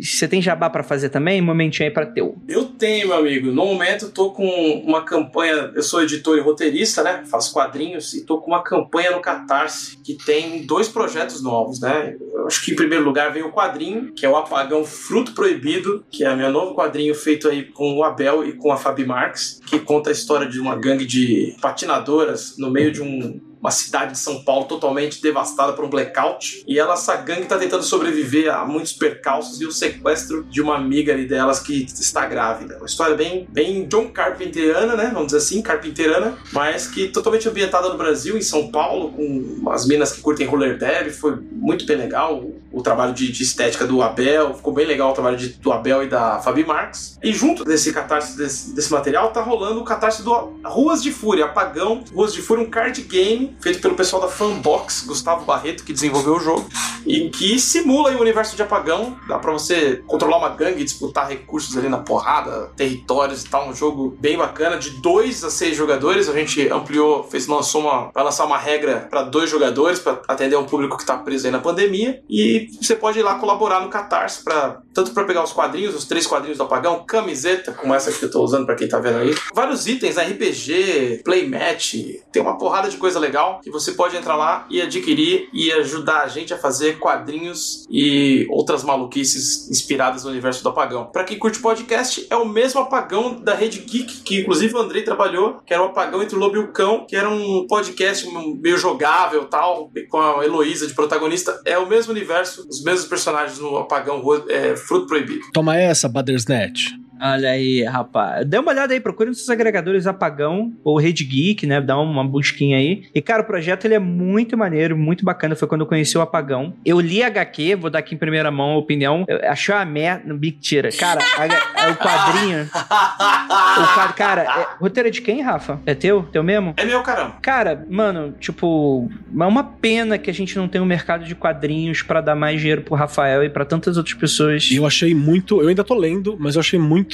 você 0.02 0.28
tem 0.28 0.42
jabá 0.42 0.70
pra 0.70 0.84
fazer 0.84 1.10
também? 1.10 1.42
Momentinho 1.42 1.88
aí 1.88 1.94
pra 1.94 2.06
teu. 2.06 2.36
Eu 2.48 2.66
tenho, 2.66 3.10
meu 3.10 3.18
amigo. 3.18 3.52
No 3.52 3.66
momento, 3.66 4.06
eu 4.06 4.12
tô 4.12 4.32
com 4.32 4.48
uma 4.86 5.04
campanha. 5.04 5.72
Eu 5.76 5.84
sou 5.84 6.02
editor 6.02 6.38
e 6.38 6.42
roteirista, 6.42 7.04
né? 7.04 7.24
Faço 7.30 7.54
quadrinhos 7.54 8.14
e 8.14 8.26
tô 8.26 8.40
com 8.40 8.52
uma 8.52 8.64
campanha 8.64 9.12
no 9.12 9.22
Catarse 9.22 9.98
que 10.04 10.14
tem 10.14 10.66
dois 10.66 10.88
projetos 10.88 11.42
novos, 11.42 11.80
né? 11.80 12.16
Eu 12.34 12.48
acho 12.48 12.64
que 12.64 12.72
em 12.72 12.76
primeiro 12.76 13.04
lugar 13.04 13.32
vem 13.32 13.44
o 13.44 13.52
quadrinho, 13.52 14.12
que 14.14 14.26
é 14.26 14.30
o 14.30 14.36
Apagão 14.36 14.84
Fruto 14.84 15.34
Proibido, 15.34 16.04
que 16.10 16.24
é 16.24 16.36
meu 16.36 16.52
novo 16.52 16.76
quadrinho 16.76 17.14
feito 17.14 17.48
aí 17.48 17.64
com 17.64 17.96
o 17.96 18.04
Abel 18.04 18.46
e 18.46 18.54
com 18.54 18.72
a 18.72 18.78
Fabi 18.78 19.06
Marques, 19.06 19.60
que 19.66 19.80
conta 19.80 20.10
a 20.10 20.14
história 20.14 20.48
de 20.48 20.60
uma 20.60 20.76
gangue 20.76 21.06
de 21.06 21.56
patinadoras 21.62 22.56
no 22.58 22.70
meio 22.72 22.92
de 22.92 23.02
um 23.02 23.40
uma 23.60 23.72
cidade 23.72 24.14
de 24.14 24.20
São 24.20 24.44
Paulo 24.44 24.66
totalmente 24.66 25.22
devastada 25.22 25.74
por 25.74 25.86
um 25.86 25.90
blackout. 25.90 26.64
E 26.68 26.80
ela, 26.80 26.94
essa 26.94 27.16
gangue 27.18 27.46
tá 27.46 27.58
tentando 27.58 27.84
sobreviver 27.84 28.54
a 28.54 28.66
muitos 28.66 28.94
percalços 28.94 29.60
e 29.62 29.66
o 29.66 29.72
sequestro 29.72 30.44
de 30.46 30.62
uma 30.62 30.76
amiga 30.76 31.14
ali 31.14 31.28
delas 31.28 31.60
que 31.60 31.84
está 31.84 32.26
grávida. 32.26 32.78
Uma 32.78 32.86
história 32.86 33.16
bem, 33.16 33.48
bem 33.50 33.88
John 33.88 34.10
Carpenterana, 34.10 34.96
né? 34.96 35.12
Vamos 35.14 35.28
dizer 35.28 35.38
assim, 35.38 35.62
carpinterana, 35.62 36.38
mas 36.54 36.88
que 36.88 37.10
totalmente 37.10 37.48
ambientada 37.48 37.90
no 37.90 37.98
Brasil, 37.98 38.38
em 38.38 38.42
São 38.42 38.72
Paulo, 38.72 39.12
com 39.12 39.70
as 39.70 39.86
minas 39.86 40.14
que 40.14 40.22
curtem 40.22 40.48
roller 40.48 40.78
derby. 40.78 41.12
Foi 41.12 41.36
muito 41.52 41.86
bem 41.86 41.98
legal 41.98 42.44
o, 42.72 42.82
trabalho 42.82 43.14
de, 43.14 43.32
de 43.32 43.44
estética 43.44 43.86
do 43.86 44.02
Abel, 44.02 44.54
ficou 44.54 44.74
bem 44.74 44.86
legal 44.86 45.12
o 45.12 45.14
trabalho 45.14 45.38
de- 45.38 45.50
do 45.50 45.72
Abel 45.72 46.04
e 46.04 46.08
da 46.08 46.40
Fabi 46.40 46.64
Marques. 46.66 47.18
E 47.24 47.32
junto 47.34 47.64
desse 47.64 47.92
catarse 47.94 48.38
desse, 48.38 48.74
desse 48.76 48.92
material 48.92 49.32
tá 49.32 49.42
rolando 49.42 49.80
o 49.80 49.84
catarse 49.84 50.24
do 50.24 50.34
Ruas 50.66 51.02
de 51.02 51.12
Fúria, 51.12 51.46
Apagão, 51.46 52.04
Ruas 52.14 52.34
de 52.34 52.42
Fúria, 52.42 52.64
um 52.64 52.70
card 52.70 53.02
game 53.04 53.56
feito 53.62 53.80
pelo 53.82 53.96
pessoal 53.96 54.22
da 54.22 54.28
Fanbox, 54.28 55.04
Gustavo 55.06 55.46
Barreto, 55.46 55.84
que 55.84 55.94
desenvolveu 55.94 56.36
o 56.36 56.40
jogo, 56.40 56.68
e 57.06 57.30
que 57.30 57.60
simula 57.60 58.12
o 58.12 58.22
universo 58.22 58.56
de 58.56 58.62
Apagão. 58.62 59.18
Dá 59.28 59.38
pra 59.40 59.52
você 59.52 60.04
controlar 60.08 60.38
uma 60.38 60.50
gangue, 60.50 60.84
disputar 60.84 61.28
recursos 61.28 61.78
ali 61.78 61.90
na 61.90 61.98
porrada, 62.00 62.72
territórios 62.76 63.44
e 63.44 63.50
tal. 63.50 63.70
Um 63.70 63.74
jogo 63.76 64.16
bem 64.20 64.38
bacana, 64.38 64.78
de 64.78 64.90
2 65.02 65.44
a 65.44 65.50
6 65.50 65.76
jogadores. 65.76 66.30
A 66.30 66.34
gente 66.34 66.68
ampliou, 66.70 67.24
fez, 67.24 67.48
lançou 67.48 67.82
uma, 67.82 68.12
vai 68.14 68.24
lançar 68.24 68.46
uma 68.46 68.58
regra 68.58 69.08
pra 69.10 69.24
dois 69.24 69.50
jogadores, 69.50 70.00
pra 70.00 70.22
atender 70.28 70.58
um 70.58 70.66
público 70.66 70.98
que 70.98 71.06
tá 71.06 71.18
preso 71.18 71.46
aí 71.48 71.52
na 71.52 71.60
pandemia. 71.60 72.22
E 72.30 72.59
você 72.82 72.96
pode 72.96 73.20
ir 73.20 73.24
lá 73.24 73.36
colaborar 73.36 73.82
no 73.82 73.90
Catarse, 73.90 74.44
pra, 74.44 74.82
tanto 74.94 75.12
pra 75.12 75.24
pegar 75.24 75.44
os 75.44 75.52
quadrinhos, 75.52 75.96
os 75.96 76.06
três 76.06 76.26
quadrinhos 76.26 76.58
do 76.58 76.64
Apagão, 76.64 77.04
camiseta, 77.06 77.72
como 77.72 77.94
essa 77.94 78.12
que 78.12 78.24
eu 78.24 78.32
tô 78.32 78.44
usando 78.44 78.66
pra 78.66 78.76
quem 78.76 78.88
tá 78.88 79.00
vendo 79.00 79.20
aí. 79.20 79.36
Vários 79.54 79.88
itens, 79.88 80.18
RPG, 80.18 81.22
playmatch, 81.24 81.94
tem 82.32 82.42
uma 82.42 82.58
porrada 82.58 82.90
de 82.90 82.98
coisa 82.98 83.20
legal 83.20 83.60
que 83.64 83.70
você 83.70 83.92
pode 83.92 84.16
entrar 84.16 84.36
lá 84.36 84.66
e 84.70 84.82
adquirir 84.82 85.50
e 85.54 85.72
ajudar 85.72 86.22
a 86.22 86.28
gente 86.28 86.54
a 86.54 86.58
fazer 86.58 87.00
quadrinhos 87.00 87.86
e 87.90 88.46
outras 88.50 88.84
maluquices 88.84 89.70
inspiradas 89.70 90.24
no 90.24 90.32
universo 90.32 90.64
do 90.64 90.70
Apagão. 90.70 91.06
Pra 91.06 91.24
quem 91.24 91.38
curte 91.38 91.60
podcast, 91.60 92.26
é 92.30 92.36
o 92.36 92.46
mesmo 92.46 92.82
Apagão 92.82 93.40
da 93.40 93.54
Rede 93.54 93.80
Geek, 93.80 94.22
que 94.22 94.42
inclusive 94.42 94.74
o 94.74 94.80
Andrei 94.80 95.04
trabalhou, 95.04 95.60
que 95.66 95.74
era 95.74 95.84
o 95.84 95.88
Apagão 95.88 96.22
entre 96.22 96.36
o 96.36 96.40
Lobo 96.40 96.56
e 96.56 96.60
o 96.60 96.72
Cão, 96.72 97.06
que 97.08 97.16
era 97.16 97.30
um 97.30 97.68
podcast 97.68 98.28
meio 98.62 98.78
jogável 98.78 99.46
tal, 99.46 99.92
com 100.10 100.20
a 100.20 100.44
Heloísa 100.44 100.88
de 100.88 100.94
protagonista. 100.94 101.62
É 101.66 101.78
o 101.78 101.88
mesmo 101.88 102.12
universo, 102.12 102.49
os 102.58 102.84
mesmos 102.84 103.06
personagens 103.06 103.60
no 103.60 103.78
Apagão 103.78 104.22
é, 104.50 104.76
Fruto 104.76 105.08
Proibido. 105.08 105.42
Toma 105.54 105.78
essa, 105.78 106.08
Badersnet. 106.08 106.96
Olha 107.22 107.50
aí, 107.50 107.84
rapaz. 107.84 108.46
Dê 108.46 108.58
uma 108.58 108.72
olhada 108.72 108.94
aí, 108.94 109.00
procure 109.00 109.30
nos 109.30 109.40
seus 109.40 109.50
agregadores 109.50 110.08
Apagão 110.08 110.74
ou 110.84 110.98
Rede 110.98 111.24
Geek, 111.26 111.66
né? 111.68 111.82
Dá 111.82 111.98
uma 112.00 112.24
busquinha 112.24 112.78
aí. 112.78 113.04
E, 113.14 113.22
cara, 113.22 113.42
o 113.42 113.46
projeto 113.46 113.86
ele 113.86 113.94
é 113.96 114.00
muito 114.00 114.58
maneiro, 114.58 114.98
muito 114.98 115.26
bacana. 115.26 115.56
Foi 115.56 115.68
quando 115.68 115.82
eu 115.82 115.88
conheci 115.88 116.18
o 116.18 116.22
Apagão. 116.22 116.74
Eu 116.86 117.00
li 117.00 117.22
HQ, 117.24 117.76
vou 117.76 117.90
dar 117.90 118.00
aqui 118.00 118.16
em 118.16 118.18
primeira 118.18 118.50
mão 118.52 118.72
a 118.72 118.78
opinião. 118.78 119.26
Eu 119.28 119.40
achei 119.50 119.74
uma 119.76 119.86
merda. 119.86 120.34
Mentira. 120.34 120.90
Cara, 120.98 121.20
a- 121.38 121.90
o 121.92 121.96
quadrinho. 121.96 122.70
o 122.74 123.94
quadro, 123.94 124.14
cara, 124.16 124.42
é, 124.44 124.68
roteiro 124.80 125.10
é 125.10 125.12
de 125.12 125.22
quem, 125.22 125.42
Rafa? 125.42 125.80
É 125.86 125.94
teu? 125.94 126.24
Teu 126.32 126.44
mesmo? 126.44 126.74
É 126.78 126.86
meu, 126.86 127.02
caramba. 127.02 127.36
Cara, 127.42 127.86
mano, 127.90 128.34
tipo, 128.40 129.10
é 129.40 129.46
uma 129.46 129.64
pena 129.64 130.18
que 130.18 130.30
a 130.30 130.34
gente 130.34 130.56
não 130.58 130.68
tem 130.68 130.80
um 130.82 130.86
mercado 130.86 131.24
de 131.26 131.36
quadrinhos 131.36 132.02
pra 132.02 132.22
dar 132.22 132.36
mais 132.36 132.60
dinheiro 132.60 132.82
pro 132.82 132.96
Rafael 132.96 133.44
e 133.44 133.50
pra 133.50 133.66
tantas 133.66 133.98
outras 133.98 134.16
pessoas. 134.16 134.70
E 134.72 134.76
eu 134.78 134.86
achei 134.86 135.14
muito. 135.14 135.62
Eu 135.62 135.68
ainda 135.70 135.84
tô 135.84 135.94
lendo, 135.96 136.38
mas 136.40 136.56
eu 136.56 136.60
achei 136.62 136.80
muito. 136.80 137.09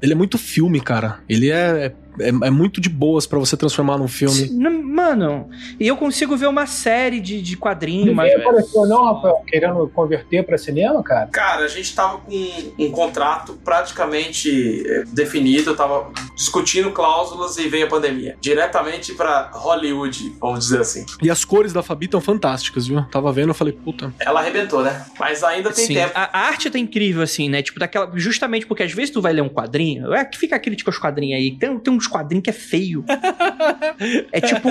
Ele 0.00 0.12
é 0.12 0.16
muito 0.16 0.36
filme, 0.36 0.80
cara. 0.80 1.20
Ele 1.28 1.50
é. 1.50 1.94
É, 2.18 2.28
é 2.28 2.50
muito 2.50 2.80
de 2.80 2.88
boas 2.88 3.26
pra 3.26 3.38
você 3.38 3.56
transformar 3.56 3.98
num 3.98 4.08
filme. 4.08 4.50
Mano, 4.92 5.48
e 5.80 5.88
eu 5.88 5.96
consigo 5.96 6.36
ver 6.36 6.46
uma 6.46 6.66
série 6.66 7.20
de, 7.20 7.40
de 7.40 7.56
quadrinhos, 7.56 8.14
mas. 8.14 8.34
apareceu 8.34 8.86
não, 8.86 9.04
Rafael, 9.14 9.42
querendo 9.46 9.88
converter 9.88 10.44
pra 10.44 10.58
cinema, 10.58 11.02
cara? 11.02 11.26
Cara, 11.28 11.64
a 11.64 11.68
gente 11.68 11.94
tava 11.94 12.18
com 12.18 12.32
um 12.78 12.90
contrato 12.90 13.58
praticamente 13.64 14.82
eh, 14.86 15.04
definido, 15.08 15.70
eu 15.70 15.76
tava 15.76 16.10
discutindo 16.36 16.90
cláusulas 16.90 17.56
e 17.56 17.68
veio 17.68 17.86
a 17.86 17.88
pandemia. 17.88 18.36
Diretamente 18.40 19.14
pra 19.14 19.50
Hollywood, 19.52 20.34
vamos 20.40 20.60
dizer 20.60 20.80
assim. 20.80 21.06
E 21.22 21.30
as 21.30 21.44
cores 21.44 21.72
da 21.72 21.82
Fabi 21.82 22.06
estão 22.06 22.20
fantásticas, 22.20 22.86
viu? 22.86 23.02
Tava 23.10 23.32
vendo, 23.32 23.48
eu 23.48 23.54
falei, 23.54 23.72
puta. 23.72 24.12
Ela 24.20 24.40
arrebentou, 24.40 24.82
né? 24.82 25.06
Mas 25.18 25.42
ainda 25.42 25.72
tem 25.72 25.86
Sim, 25.86 25.94
tempo. 25.94 26.12
a, 26.14 26.38
a 26.38 26.46
arte 26.46 26.70
tá 26.70 26.78
incrível, 26.78 27.22
assim, 27.22 27.48
né? 27.48 27.62
Tipo, 27.62 27.78
daquela. 27.78 28.10
Justamente 28.14 28.66
porque 28.66 28.82
às 28.82 28.92
vezes 28.92 29.10
tu 29.10 29.20
vai 29.20 29.32
ler 29.32 29.42
um 29.42 29.48
quadrinho. 29.48 30.12
É 30.12 30.24
que 30.24 30.38
fica 30.38 30.56
a 30.56 30.58
crítica 30.58 30.90
aos 30.90 30.98
quadrinhos 30.98 31.38
aí. 31.38 31.56
Tem, 31.56 31.78
tem 31.78 31.92
uns 32.02 32.06
quadrinhos 32.08 32.42
que 32.44 32.50
é 32.50 32.52
feio. 32.52 33.04
é 34.32 34.40
tipo. 34.40 34.68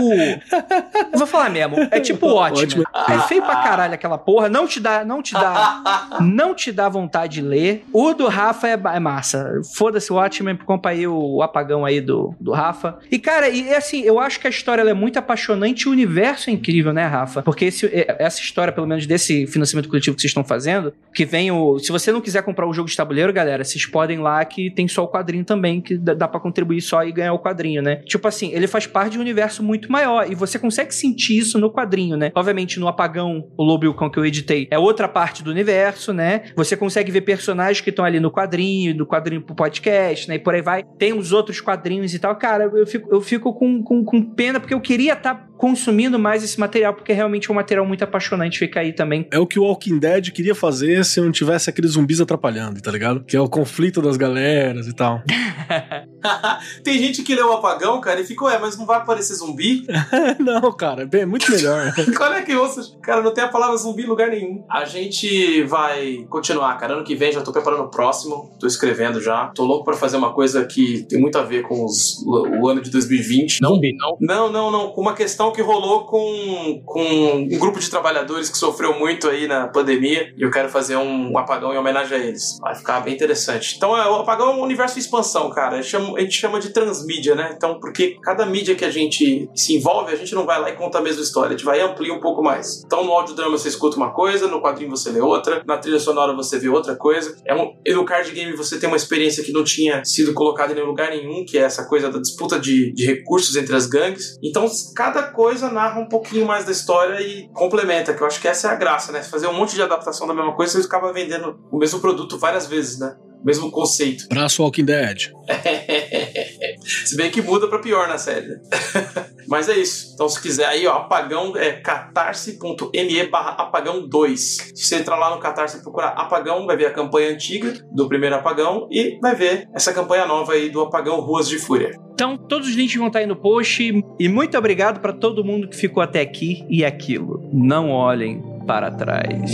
Vou 1.14 1.28
falar 1.28 1.50
mesmo. 1.50 1.76
É 1.92 2.00
tipo 2.00 2.28
ótimo. 2.28 2.84
É 3.10 3.20
feio 3.28 3.42
pra 3.44 3.58
caralho 3.58 3.94
aquela 3.94 4.18
porra. 4.18 4.50
Não 4.50 4.68
te 4.68 4.80
dá. 4.80 5.04
Não 5.06 5.22
te 5.22 5.34
dá. 5.34 6.18
não 6.22 6.54
te 6.54 6.72
dá 6.72 6.90
vontade 6.90 7.36
de 7.36 7.42
ler. 7.42 7.86
O 7.94 8.14
do 8.14 8.28
Rafa 8.28 8.68
é, 8.68 8.74
é 8.96 9.00
massa. 9.00 9.62
Foda-se 9.76 10.12
o 10.12 10.16
Watchmen, 10.16 10.58
compra 10.58 10.92
aí 10.92 11.08
o 11.08 11.42
apagão 11.42 11.86
aí 11.86 12.02
do, 12.02 12.36
do 12.40 12.52
Rafa. 12.52 13.00
E, 13.10 13.18
cara, 13.18 13.50
e 13.50 13.70
é 13.70 13.78
assim, 13.78 14.02
eu 14.02 14.20
acho 14.20 14.40
que 14.40 14.48
a 14.48 14.50
história 14.50 14.82
ela 14.82 14.90
é 14.90 14.94
muito 14.94 15.18
apaixonante 15.18 15.82
e 15.84 15.88
o 15.88 15.92
universo 15.92 16.50
é 16.50 16.54
incrível, 16.54 16.92
né, 16.94 17.06
Rafa? 17.06 17.42
Porque 17.42 17.66
esse- 17.66 17.86
é- 17.88 18.18
essa 18.20 18.40
história, 18.42 18.74
pelo 18.74 18.88
menos 18.88 19.06
desse 19.06 19.48
financiamento 19.48 19.88
coletivo 19.88 20.16
que 20.16 20.22
vocês 20.22 20.32
estão 20.32 20.44
fazendo, 20.44 20.94
que 21.14 21.26
vem 21.26 21.52
o. 21.52 21.80
Se 21.80 21.92
você 21.92 22.12
não 22.12 22.20
quiser 22.22 22.44
comprar 22.44 22.68
o 22.68 22.74
jogo 22.74 22.90
de 22.90 22.96
tabuleiro, 22.96 23.32
galera, 23.32 23.64
vocês 23.64 23.86
podem 23.86 24.18
ir 24.18 24.22
lá 24.22 24.44
que 24.44 24.70
tem 24.72 24.88
só 24.88 25.04
o 25.04 25.08
quadrinho 25.08 25.46
também, 25.46 25.80
que 25.82 25.98
dá, 25.98 26.14
dá 26.14 26.28
pra 26.28 26.40
contribuir 26.40 26.82
só 26.82 27.04
e 27.04 27.12
ganhar 27.22 27.34
o 27.34 27.40
quadrinho, 27.40 27.82
né? 27.82 27.98
Tipo 28.06 28.28
assim, 28.28 28.52
ele 28.52 28.68
faz 28.68 28.88
parte 28.88 29.14
de 29.14 29.18
um 29.18 29.22
universo 29.22 29.64
muito 29.64 29.92
maior 29.92 30.30
e 30.30 30.36
você 30.36 30.58
consegue 30.58 30.94
sentir 30.94 31.38
isso 31.38 31.60
no 31.60 31.72
quadrinho, 31.72 32.18
né? 32.18 32.32
Obviamente, 32.36 32.80
no 32.80 32.88
Apagão, 32.88 33.48
o 33.58 33.64
Lobo 33.64 33.86
e 33.86 33.88
o 33.88 33.94
Cão 33.94 34.10
que 34.10 34.20
eu 34.20 34.26
editei 34.26 34.68
é 34.72 34.78
outra 34.78 35.08
parte 35.08 35.44
do 35.44 35.52
universo, 35.52 36.14
né? 36.14 36.44
Você 36.56 36.76
consegue 36.76 37.12
ver 37.12 37.22
personagens 37.22 37.82
que 37.82 37.90
estão 37.90 38.04
ali 38.04 38.20
no 38.20 38.32
quadrinho, 38.32 38.96
do 38.96 39.06
quadrinho 39.06 39.42
pro 39.42 39.56
podcast, 39.56 40.28
né? 40.28 40.36
E 40.36 40.40
por 40.40 40.54
aí 40.54 40.62
vai. 40.62 40.84
Tem 40.98 41.14
os 41.14 41.32
outros 41.32 41.62
quadrinhos 41.62 42.14
e 42.14 42.20
tal. 42.20 42.36
Cara, 42.36 42.70
eu 42.74 42.88
fico, 42.88 43.14
eu 43.14 43.22
fico 43.22 43.54
com, 43.54 43.84
com, 43.84 44.04
com 44.04 44.22
pena 44.22 44.60
porque 44.60 44.74
eu 44.74 44.82
queria 44.82 45.14
estar 45.14 45.51
consumindo 45.62 46.18
mais 46.18 46.44
esse 46.44 46.60
material, 46.60 46.92
porque 46.96 47.14
realmente 47.14 47.48
é 47.48 47.52
um 47.52 47.56
material 47.56 47.86
muito 47.86 48.04
apaixonante. 48.04 48.58
Fica 48.58 48.80
aí 48.80 48.94
também. 48.94 49.28
É 49.30 49.38
o 49.38 49.46
que 49.46 49.60
o 49.60 49.64
Walking 49.64 50.00
Dead 50.00 50.32
queria 50.32 50.56
fazer 50.56 51.06
se 51.06 51.22
não 51.22 51.32
tivesse 51.32 51.70
aqueles 51.70 51.92
zumbis 51.92 52.20
atrapalhando, 52.20 52.82
tá 52.82 52.90
ligado? 52.90 53.24
Que 53.24 53.38
é 53.38 53.40
o 53.40 53.48
conflito 53.48 54.02
das 54.02 54.18
galeras 54.18 54.88
e 54.88 54.94
tal. 54.96 55.22
Tem 56.84 56.98
gente 56.98 57.22
que 57.24 57.36
lê 57.36 57.42
o 57.42 57.52
apagão, 57.52 58.00
cara, 58.02 58.20
e 58.22 58.24
fica, 58.26 58.46
ué, 58.46 58.58
mas 58.60 58.78
não 58.78 58.86
vai 58.86 58.98
aparecer 58.98 59.36
zumbi? 59.36 59.86
não, 60.40 60.72
cara, 60.72 61.08
é 61.12 61.26
muito 61.26 61.52
melhor. 61.52 61.94
Qual 62.18 62.34
é 62.34 62.42
que 62.42 62.56
ouça? 62.56 62.82
Cara, 63.02 63.22
não 63.22 63.34
tem 63.34 63.44
a 63.44 63.48
palavra 63.48 63.78
zumbi 63.78 64.04
em 64.04 64.08
lugar 64.08 64.30
nenhum. 64.30 64.64
A 64.70 64.86
gente 64.86 65.64
vai 65.64 66.26
continuar, 66.30 66.76
cara. 66.78 66.94
Ano 66.96 67.04
que 67.04 67.16
vem 67.16 67.32
já 67.32 67.42
tô 67.42 67.52
preparando 67.52 67.84
o 67.84 67.90
próximo. 67.90 68.52
Tô 68.60 68.68
escrevendo 68.68 69.22
já. 69.22 69.48
Tô 69.56 69.64
louco 69.64 69.86
pra 69.86 69.94
fazer 69.96 70.18
uma 70.18 70.34
coisa 70.34 70.66
que 70.66 71.04
tem 71.04 71.20
muito 71.20 71.38
a 71.38 71.44
ver 71.44 71.64
com 71.64 71.86
os- 71.86 72.18
o 72.26 72.68
ano 72.68 72.82
de 72.82 72.90
2020. 72.90 73.62
Não, 73.62 73.76
Zumbi. 73.76 73.96
não. 73.96 74.18
Não, 74.20 74.52
não, 74.52 74.72
não. 74.72 74.90
Com 74.92 75.02
uma 75.02 75.14
questão 75.14 75.51
apagão 75.52 75.54
que 75.54 75.62
rolou 75.62 76.06
com, 76.06 76.82
com 76.86 77.04
um 77.04 77.60
grupo 77.60 77.80
de 77.80 77.90
trabalhadores 77.90 78.50
que 78.50 78.58
sofreu 78.58 78.98
muito 78.98 79.28
aí 79.28 79.48
na 79.48 79.68
pandemia 79.68 80.34
e 80.38 80.42
eu 80.42 80.50
quero 80.50 80.70
fazer 80.70 80.96
um 80.96 81.38
apagão 81.38 81.74
em 81.74 81.78
homenagem 81.78 82.18
a 82.18 82.20
eles. 82.20 82.58
Vai 82.60 82.76
ficar 82.76 83.02
bem 83.02 83.14
interessante. 83.14 83.76
Então, 83.76 83.96
é, 83.98 84.10
o 84.10 84.16
apagão 84.16 84.52
é 84.52 84.56
um 84.56 84.62
universo 84.62 84.96
de 84.96 85.02
expansão, 85.02 85.50
cara. 85.50 85.76
A 85.78 85.82
gente, 85.82 85.92
chama, 85.92 86.18
a 86.18 86.22
gente 86.22 86.34
chama 86.34 86.60
de 86.60 86.70
transmídia, 86.70 87.36
né? 87.36 87.54
Então, 87.56 87.80
porque 87.80 88.18
cada 88.22 88.46
mídia 88.46 88.76
que 88.76 88.86
a 88.86 88.90
gente 88.90 89.50
se 89.56 89.76
envolve, 89.76 90.14
a 90.14 90.16
gente 90.16 90.34
não 90.34 90.46
vai 90.46 90.60
lá 90.60 90.70
e 90.70 90.76
conta 90.76 91.00
a 91.00 91.02
mesma 91.02 91.22
história, 91.22 91.50
a 91.50 91.58
gente 91.58 91.66
vai 91.66 91.80
e 91.80 91.82
amplia 91.82 92.14
um 92.14 92.20
pouco 92.20 92.42
mais. 92.42 92.84
Então, 92.86 93.04
no 93.04 93.12
audiodrama 93.12 93.58
você 93.58 93.68
escuta 93.68 93.98
uma 93.98 94.12
coisa, 94.12 94.48
no 94.48 94.62
quadrinho 94.62 94.90
você 94.90 95.12
lê 95.12 95.20
outra, 95.20 95.62
na 95.66 95.78
trilha 95.78 96.00
sonora 96.00 96.34
você 96.34 96.58
vê 96.58 96.70
outra 96.70 96.96
coisa. 96.96 97.36
É 97.46 97.54
um, 97.54 97.76
e 97.86 97.94
no 97.94 98.06
card 98.06 98.32
game 98.32 98.56
você 98.56 98.80
tem 98.80 98.88
uma 98.88 98.98
experiência 98.98 99.44
que 99.44 99.52
não 99.52 99.64
tinha 99.64 100.04
sido 100.06 100.34
colocada 100.34 100.74
em 100.74 100.84
lugar 100.84 101.10
nenhum, 101.10 101.46
que 101.46 101.58
é 101.58 101.62
essa 101.62 101.86
coisa 101.86 102.10
da 102.10 102.20
disputa 102.20 102.60
de, 102.60 102.94
de 102.94 103.06
recursos 103.06 103.56
entre 103.56 103.76
as 103.76 103.86
gangues. 103.86 104.38
Então, 104.44 104.66
cada 104.96 105.24
coisa 105.24 105.41
narra 105.72 106.00
um 106.00 106.06
pouquinho 106.08 106.46
mais 106.46 106.66
da 106.66 106.72
história 106.72 107.22
e 107.22 107.50
complementa, 107.54 108.14
que 108.14 108.22
eu 108.22 108.28
acho 108.28 108.40
que 108.40 108.48
essa 108.48 108.68
é 108.68 108.72
a 108.72 108.76
graça, 108.76 109.12
né? 109.12 109.22
Fazer 109.24 109.48
um 109.48 109.54
monte 109.54 109.76
de 109.76 109.82
adaptação 109.82 110.28
da 110.28 110.34
mesma 110.34 110.56
coisa, 110.56 110.80
você 110.80 110.86
acaba 110.86 111.12
vendendo 111.12 111.60
o 111.72 111.78
mesmo 111.78 112.00
produto 112.00 112.38
várias 112.38 112.68
vezes, 112.68 113.00
né? 113.00 113.16
O 113.42 113.46
mesmo 113.46 113.72
conceito. 113.72 114.28
Braço 114.30 114.62
Walking 114.62 114.86
Dead. 114.86 115.32
se 117.06 117.16
bem 117.16 117.32
que 117.32 117.42
muda 117.42 117.68
pra 117.68 117.80
pior 117.80 118.08
na 118.08 118.20
série. 118.20 118.48
né? 118.48 118.62
Mas 119.50 119.68
é 119.68 119.78
isso. 119.78 120.12
Então, 120.14 120.30
se 120.30 120.40
quiser 120.40 120.66
aí, 120.66 120.86
ó, 120.86 120.94
apagão 120.94 121.58
é 121.58 121.72
catarse.me 121.74 123.28
barra 123.28 123.50
apagão 123.64 124.08
2. 124.08 124.40
Se 124.40 124.86
você 124.86 124.96
entrar 124.96 125.18
lá 125.18 125.36
no 125.36 125.42
Catarse 125.42 125.78
e 125.78 125.82
procurar 125.82 126.10
apagão, 126.10 126.66
vai 126.68 126.78
ver 126.78 126.86
a 126.86 126.94
campanha 126.94 127.32
antiga 127.32 127.74
do 127.92 128.08
primeiro 128.08 128.36
apagão 128.36 128.88
e 128.92 129.20
vai 129.22 129.36
ver 129.36 129.68
essa 129.74 129.92
campanha 129.92 130.26
nova 130.26 130.54
aí 130.54 130.70
do 130.70 130.82
apagão 130.82 131.20
Ruas 131.20 131.50
de 131.50 131.58
Fúria. 131.58 132.00
Então, 132.22 132.38
todos 132.38 132.68
os 132.68 132.76
links 132.76 132.96
vão 132.96 133.08
estar 133.08 133.18
aí 133.18 133.26
no 133.26 133.36
post. 133.36 133.82
E 134.20 134.30
muito 134.30 134.56
obrigado 134.56 135.00
para 135.00 135.12
todo 135.12 135.44
mundo 135.44 135.68
que 135.68 135.76
ficou 135.76 136.04
até 136.04 136.22
aqui 136.22 136.64
e 136.70 136.86
aquilo. 136.86 137.50
Não 137.52 137.90
olhem 137.90 138.44
para 138.68 138.92
trás. 138.92 139.52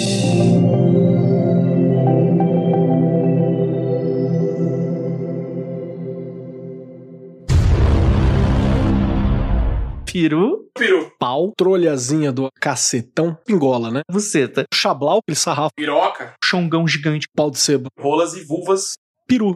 Peru, 10.11 10.69
Peru, 10.77 11.10
Pau, 11.18 11.53
trolhazinha 11.56 12.34
do 12.34 12.49
cacetão, 12.60 13.38
pingola, 13.45 13.89
né? 13.89 14.02
buceta, 14.11 14.65
Chablau, 14.73 15.19
aquele 15.19 15.38
sarrafo, 15.38 15.72
piroca, 15.73 16.34
chongão 16.44 16.85
gigante. 16.85 17.27
pau 17.34 17.49
de 17.49 17.60
sebo, 17.60 17.88
rolas 17.98 18.34
e 18.34 18.44
vulvas 18.44 18.95
peru. 19.26 19.56